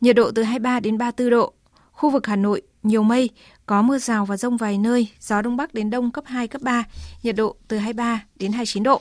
Nhiệt 0.00 0.16
độ 0.16 0.30
từ 0.30 0.42
23 0.42 0.80
đến 0.80 0.98
34 0.98 1.30
độ. 1.30 1.52
Khu 1.92 2.10
vực 2.10 2.26
Hà 2.26 2.36
Nội, 2.36 2.62
nhiều 2.82 3.02
mây, 3.02 3.30
có 3.66 3.82
mưa 3.82 3.98
rào 3.98 4.24
và 4.24 4.36
rông 4.36 4.56
vài 4.56 4.78
nơi, 4.78 5.08
gió 5.20 5.42
Đông 5.42 5.56
Bắc 5.56 5.74
đến 5.74 5.90
Đông 5.90 6.10
cấp 6.10 6.24
2, 6.26 6.48
cấp 6.48 6.62
3, 6.62 6.84
nhiệt 7.22 7.36
độ 7.36 7.56
từ 7.68 7.78
23 7.78 8.24
đến 8.36 8.52
29 8.52 8.82
độ. 8.82 9.00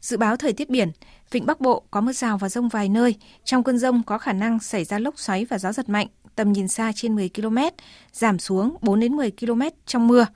Dự 0.00 0.16
báo 0.16 0.36
thời 0.36 0.52
tiết 0.52 0.70
biển, 0.70 0.92
Vịnh 1.30 1.46
Bắc 1.46 1.60
Bộ 1.60 1.82
có 1.90 2.00
mưa 2.00 2.12
rào 2.12 2.38
và 2.38 2.48
rông 2.48 2.68
vài 2.68 2.88
nơi, 2.88 3.14
trong 3.44 3.62
cơn 3.62 3.78
rông 3.78 4.02
có 4.02 4.18
khả 4.18 4.32
năng 4.32 4.60
xảy 4.60 4.84
ra 4.84 4.98
lốc 4.98 5.18
xoáy 5.18 5.44
và 5.44 5.58
gió 5.58 5.72
giật 5.72 5.88
mạnh, 5.88 6.06
tầm 6.36 6.52
nhìn 6.52 6.68
xa 6.68 6.92
trên 6.94 7.14
10 7.14 7.30
km, 7.36 7.58
giảm 8.12 8.38
xuống 8.38 8.76
4 8.82 9.00
đến 9.00 9.16
10 9.16 9.30
km 9.40 9.62
trong 9.86 10.08
mưa. 10.08 10.26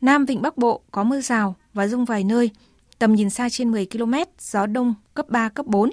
Nam 0.00 0.24
Vịnh 0.24 0.42
Bắc 0.42 0.56
Bộ 0.56 0.80
có 0.90 1.04
mưa 1.04 1.20
rào 1.20 1.56
và 1.74 1.86
rông 1.86 2.04
vài 2.04 2.24
nơi, 2.24 2.50
tầm 2.98 3.14
nhìn 3.14 3.30
xa 3.30 3.48
trên 3.48 3.70
10 3.70 3.86
km, 3.86 4.14
gió 4.38 4.66
đông 4.66 4.94
cấp 5.14 5.28
3, 5.28 5.48
cấp 5.48 5.66
4. 5.66 5.90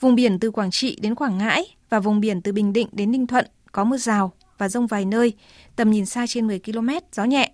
Vùng 0.00 0.14
biển 0.14 0.38
từ 0.38 0.50
Quảng 0.50 0.70
Trị 0.70 0.98
đến 1.02 1.14
Quảng 1.14 1.38
Ngãi 1.38 1.64
và 1.90 2.00
vùng 2.00 2.20
biển 2.20 2.42
từ 2.42 2.52
Bình 2.52 2.72
Định 2.72 2.88
đến 2.92 3.10
Ninh 3.10 3.26
Thuận 3.26 3.46
có 3.72 3.84
mưa 3.84 3.96
rào 3.96 4.32
và 4.58 4.68
rông 4.68 4.86
vài 4.86 5.04
nơi, 5.04 5.32
tầm 5.76 5.90
nhìn 5.90 6.06
xa 6.06 6.26
trên 6.28 6.46
10 6.46 6.58
km, 6.58 6.88
gió 7.12 7.24
nhẹ. 7.24 7.52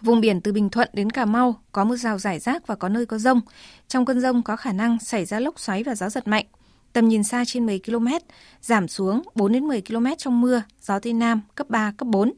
Vùng 0.00 0.20
biển 0.20 0.40
từ 0.40 0.52
Bình 0.52 0.70
Thuận 0.70 0.88
đến 0.92 1.10
Cà 1.10 1.24
Mau 1.24 1.62
có 1.72 1.84
mưa 1.84 1.96
rào 1.96 2.18
rải 2.18 2.38
rác 2.38 2.66
và 2.66 2.74
có 2.74 2.88
nơi 2.88 3.06
có 3.06 3.18
rông. 3.18 3.40
Trong 3.88 4.04
cơn 4.04 4.20
rông 4.20 4.42
có 4.42 4.56
khả 4.56 4.72
năng 4.72 4.98
xảy 4.98 5.24
ra 5.24 5.40
lốc 5.40 5.60
xoáy 5.60 5.82
và 5.82 5.94
gió 5.94 6.08
giật 6.08 6.28
mạnh. 6.28 6.44
Tầm 6.92 7.08
nhìn 7.08 7.24
xa 7.24 7.44
trên 7.46 7.66
10 7.66 7.80
km, 7.86 8.06
giảm 8.60 8.88
xuống 8.88 9.22
4 9.34 9.52
đến 9.52 9.64
10 9.64 9.82
km 9.82 10.06
trong 10.18 10.40
mưa, 10.40 10.62
gió 10.82 10.98
Tây 10.98 11.12
Nam 11.12 11.40
cấp 11.54 11.70
3, 11.70 11.92
cấp 11.96 12.08
4. 12.08 12.32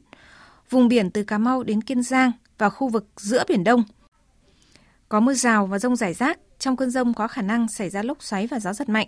Vùng 0.69 0.87
biển 0.87 1.11
từ 1.11 1.23
Cà 1.23 1.37
Mau 1.37 1.63
đến 1.63 1.81
Kiên 1.81 2.03
Giang 2.03 2.31
và 2.57 2.69
khu 2.69 2.89
vực 2.89 3.07
giữa 3.17 3.43
Biển 3.47 3.63
Đông. 3.63 3.83
Có 5.11 5.19
mưa 5.19 5.33
rào 5.33 5.65
và 5.65 5.79
rông 5.79 5.95
rải 5.95 6.13
rác, 6.13 6.39
trong 6.59 6.77
cơn 6.77 6.89
rông 6.89 7.13
có 7.13 7.27
khả 7.27 7.41
năng 7.41 7.67
xảy 7.67 7.89
ra 7.89 8.03
lốc 8.03 8.23
xoáy 8.23 8.47
và 8.47 8.59
gió 8.59 8.73
giật 8.73 8.89
mạnh. 8.89 9.07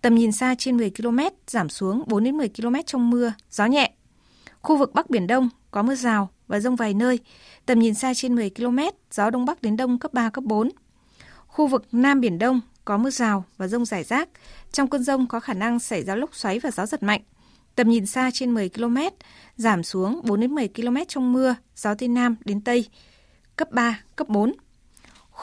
Tầm 0.00 0.14
nhìn 0.14 0.32
xa 0.32 0.54
trên 0.58 0.76
10 0.76 0.90
km, 0.90 1.18
giảm 1.46 1.68
xuống 1.68 2.04
4 2.06 2.24
đến 2.24 2.36
10 2.36 2.48
km 2.48 2.74
trong 2.86 3.10
mưa, 3.10 3.32
gió 3.50 3.66
nhẹ. 3.66 3.92
Khu 4.62 4.76
vực 4.76 4.94
Bắc 4.94 5.10
Biển 5.10 5.26
Đông 5.26 5.48
có 5.70 5.82
mưa 5.82 5.94
rào 5.94 6.28
và 6.48 6.60
rông 6.60 6.76
vài 6.76 6.94
nơi. 6.94 7.18
Tầm 7.66 7.78
nhìn 7.78 7.94
xa 7.94 8.14
trên 8.14 8.34
10 8.34 8.50
km, 8.50 8.78
gió 9.10 9.30
Đông 9.30 9.44
Bắc 9.44 9.62
đến 9.62 9.76
Đông 9.76 9.98
cấp 9.98 10.12
3, 10.12 10.30
cấp 10.30 10.44
4. 10.44 10.70
Khu 11.46 11.66
vực 11.66 11.86
Nam 11.92 12.20
Biển 12.20 12.38
Đông 12.38 12.60
có 12.84 12.98
mưa 12.98 13.10
rào 13.10 13.44
và 13.56 13.68
rông 13.68 13.84
rải 13.84 14.04
rác. 14.04 14.28
Trong 14.72 14.90
cơn 14.90 15.02
rông 15.02 15.26
có 15.26 15.40
khả 15.40 15.54
năng 15.54 15.78
xảy 15.78 16.02
ra 16.02 16.16
lốc 16.16 16.34
xoáy 16.34 16.58
và 16.58 16.70
gió 16.70 16.86
giật 16.86 17.02
mạnh. 17.02 17.20
Tầm 17.74 17.88
nhìn 17.88 18.06
xa 18.06 18.30
trên 18.34 18.54
10 18.54 18.68
km, 18.68 18.96
giảm 19.56 19.82
xuống 19.82 20.20
4 20.24 20.40
đến 20.40 20.54
10 20.54 20.68
km 20.68 20.96
trong 21.08 21.32
mưa, 21.32 21.54
gió 21.76 21.94
Tây 21.94 22.08
Nam 22.08 22.36
đến 22.44 22.60
Tây, 22.60 22.88
cấp 23.56 23.70
3, 23.70 24.00
cấp 24.16 24.28
4. 24.28 24.52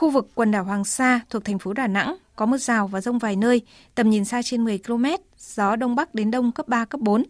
Khu 0.00 0.10
vực 0.10 0.28
quần 0.34 0.50
đảo 0.50 0.64
Hoàng 0.64 0.84
Sa 0.84 1.20
thuộc 1.30 1.44
thành 1.44 1.58
phố 1.58 1.72
Đà 1.72 1.86
Nẵng 1.86 2.16
có 2.36 2.46
mưa 2.46 2.56
rào 2.56 2.86
và 2.86 3.00
rông 3.00 3.18
vài 3.18 3.36
nơi, 3.36 3.62
tầm 3.94 4.10
nhìn 4.10 4.24
xa 4.24 4.42
trên 4.44 4.64
10 4.64 4.78
km, 4.78 5.04
gió 5.38 5.76
Đông 5.76 5.94
Bắc 5.94 6.14
đến 6.14 6.30
Đông 6.30 6.52
cấp 6.52 6.68
3, 6.68 6.84
cấp 6.84 7.00
4. 7.00 7.24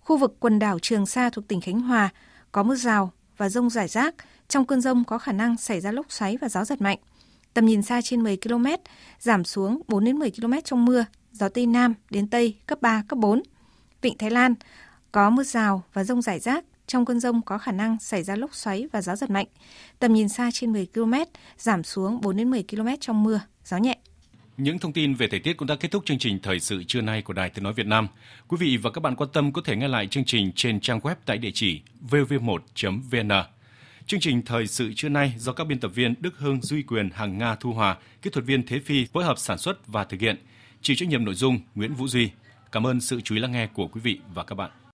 Khu 0.00 0.16
vực 0.16 0.36
quần 0.40 0.58
đảo 0.58 0.78
Trường 0.78 1.06
Sa 1.06 1.30
thuộc 1.30 1.48
tỉnh 1.48 1.60
Khánh 1.60 1.80
Hòa 1.80 2.08
có 2.52 2.62
mưa 2.62 2.74
rào 2.74 3.12
và 3.36 3.48
rông 3.48 3.70
rải 3.70 3.88
rác. 3.88 4.14
Trong 4.48 4.64
cơn 4.64 4.80
rông 4.80 5.04
có 5.04 5.18
khả 5.18 5.32
năng 5.32 5.56
xảy 5.56 5.80
ra 5.80 5.92
lốc 5.92 6.12
xoáy 6.12 6.36
và 6.36 6.48
gió 6.48 6.64
giật 6.64 6.80
mạnh. 6.80 6.98
Tầm 7.54 7.66
nhìn 7.66 7.82
xa 7.82 8.00
trên 8.04 8.22
10 8.22 8.36
km, 8.36 8.66
giảm 9.20 9.44
xuống 9.44 9.82
4 9.88 10.04
đến 10.04 10.16
10 10.16 10.30
km 10.30 10.52
trong 10.64 10.84
mưa, 10.84 11.04
gió 11.32 11.48
Tây 11.48 11.66
Nam 11.66 11.94
đến 12.10 12.28
Tây 12.28 12.56
cấp 12.66 12.82
3, 12.82 13.02
cấp 13.08 13.18
4. 13.18 13.42
Vịnh 14.02 14.18
Thái 14.18 14.30
Lan 14.30 14.54
có 15.12 15.30
mưa 15.30 15.42
rào 15.44 15.82
và 15.92 16.04
rông 16.04 16.22
rải 16.22 16.40
rác. 16.40 16.64
Trong 16.88 17.04
cơn 17.04 17.20
rông 17.20 17.42
có 17.42 17.58
khả 17.58 17.72
năng 17.72 17.98
xảy 18.00 18.22
ra 18.22 18.36
lốc 18.36 18.54
xoáy 18.54 18.86
và 18.92 19.02
gió 19.02 19.16
giật 19.16 19.30
mạnh. 19.30 19.46
Tầm 19.98 20.12
nhìn 20.12 20.28
xa 20.28 20.50
trên 20.52 20.72
10 20.72 20.86
km, 20.94 21.14
giảm 21.58 21.82
xuống 21.82 22.20
4 22.20 22.36
đến 22.36 22.50
10 22.50 22.64
km 22.70 22.88
trong 23.00 23.22
mưa, 23.22 23.40
gió 23.64 23.76
nhẹ. 23.76 23.98
Những 24.56 24.78
thông 24.78 24.92
tin 24.92 25.14
về 25.14 25.28
thời 25.30 25.40
tiết 25.40 25.56
cũng 25.56 25.68
đã 25.68 25.74
kết 25.74 25.90
thúc 25.90 26.04
chương 26.06 26.18
trình 26.18 26.38
thời 26.42 26.60
sự 26.60 26.84
trưa 26.84 27.00
nay 27.00 27.22
của 27.22 27.32
Đài 27.32 27.50
Tiếng 27.50 27.64
nói 27.64 27.72
Việt 27.72 27.86
Nam. 27.86 28.08
Quý 28.48 28.56
vị 28.60 28.76
và 28.76 28.90
các 28.90 29.00
bạn 29.00 29.16
quan 29.16 29.30
tâm 29.32 29.52
có 29.52 29.62
thể 29.64 29.76
nghe 29.76 29.88
lại 29.88 30.06
chương 30.06 30.24
trình 30.24 30.52
trên 30.52 30.80
trang 30.80 31.00
web 31.00 31.14
tại 31.26 31.38
địa 31.38 31.50
chỉ 31.54 31.80
vv1.vn. 32.10 33.30
Chương 34.06 34.20
trình 34.20 34.42
thời 34.42 34.66
sự 34.66 34.92
trưa 34.96 35.08
nay 35.08 35.34
do 35.38 35.52
các 35.52 35.66
biên 35.66 35.80
tập 35.80 35.90
viên 35.94 36.14
Đức 36.20 36.38
Hưng, 36.38 36.62
Duy 36.62 36.82
Quyền, 36.82 37.10
Hằng 37.10 37.38
Nga, 37.38 37.54
Thu 37.54 37.72
Hòa, 37.72 37.96
kỹ 38.22 38.30
thuật 38.30 38.46
viên 38.46 38.66
Thế 38.66 38.80
Phi 38.84 39.04
phối 39.04 39.24
hợp 39.24 39.38
sản 39.38 39.58
xuất 39.58 39.86
và 39.86 40.04
thực 40.04 40.20
hiện. 40.20 40.36
Chịu 40.82 40.96
trách 40.96 41.08
nhiệm 41.08 41.24
nội 41.24 41.34
dung 41.34 41.60
Nguyễn 41.74 41.94
Vũ 41.94 42.08
Duy. 42.08 42.30
Cảm 42.72 42.86
ơn 42.86 43.00
sự 43.00 43.20
chú 43.20 43.34
ý 43.34 43.40
lắng 43.40 43.52
nghe 43.52 43.66
của 43.66 43.88
quý 43.88 44.00
vị 44.00 44.18
và 44.34 44.44
các 44.44 44.54
bạn. 44.54 44.70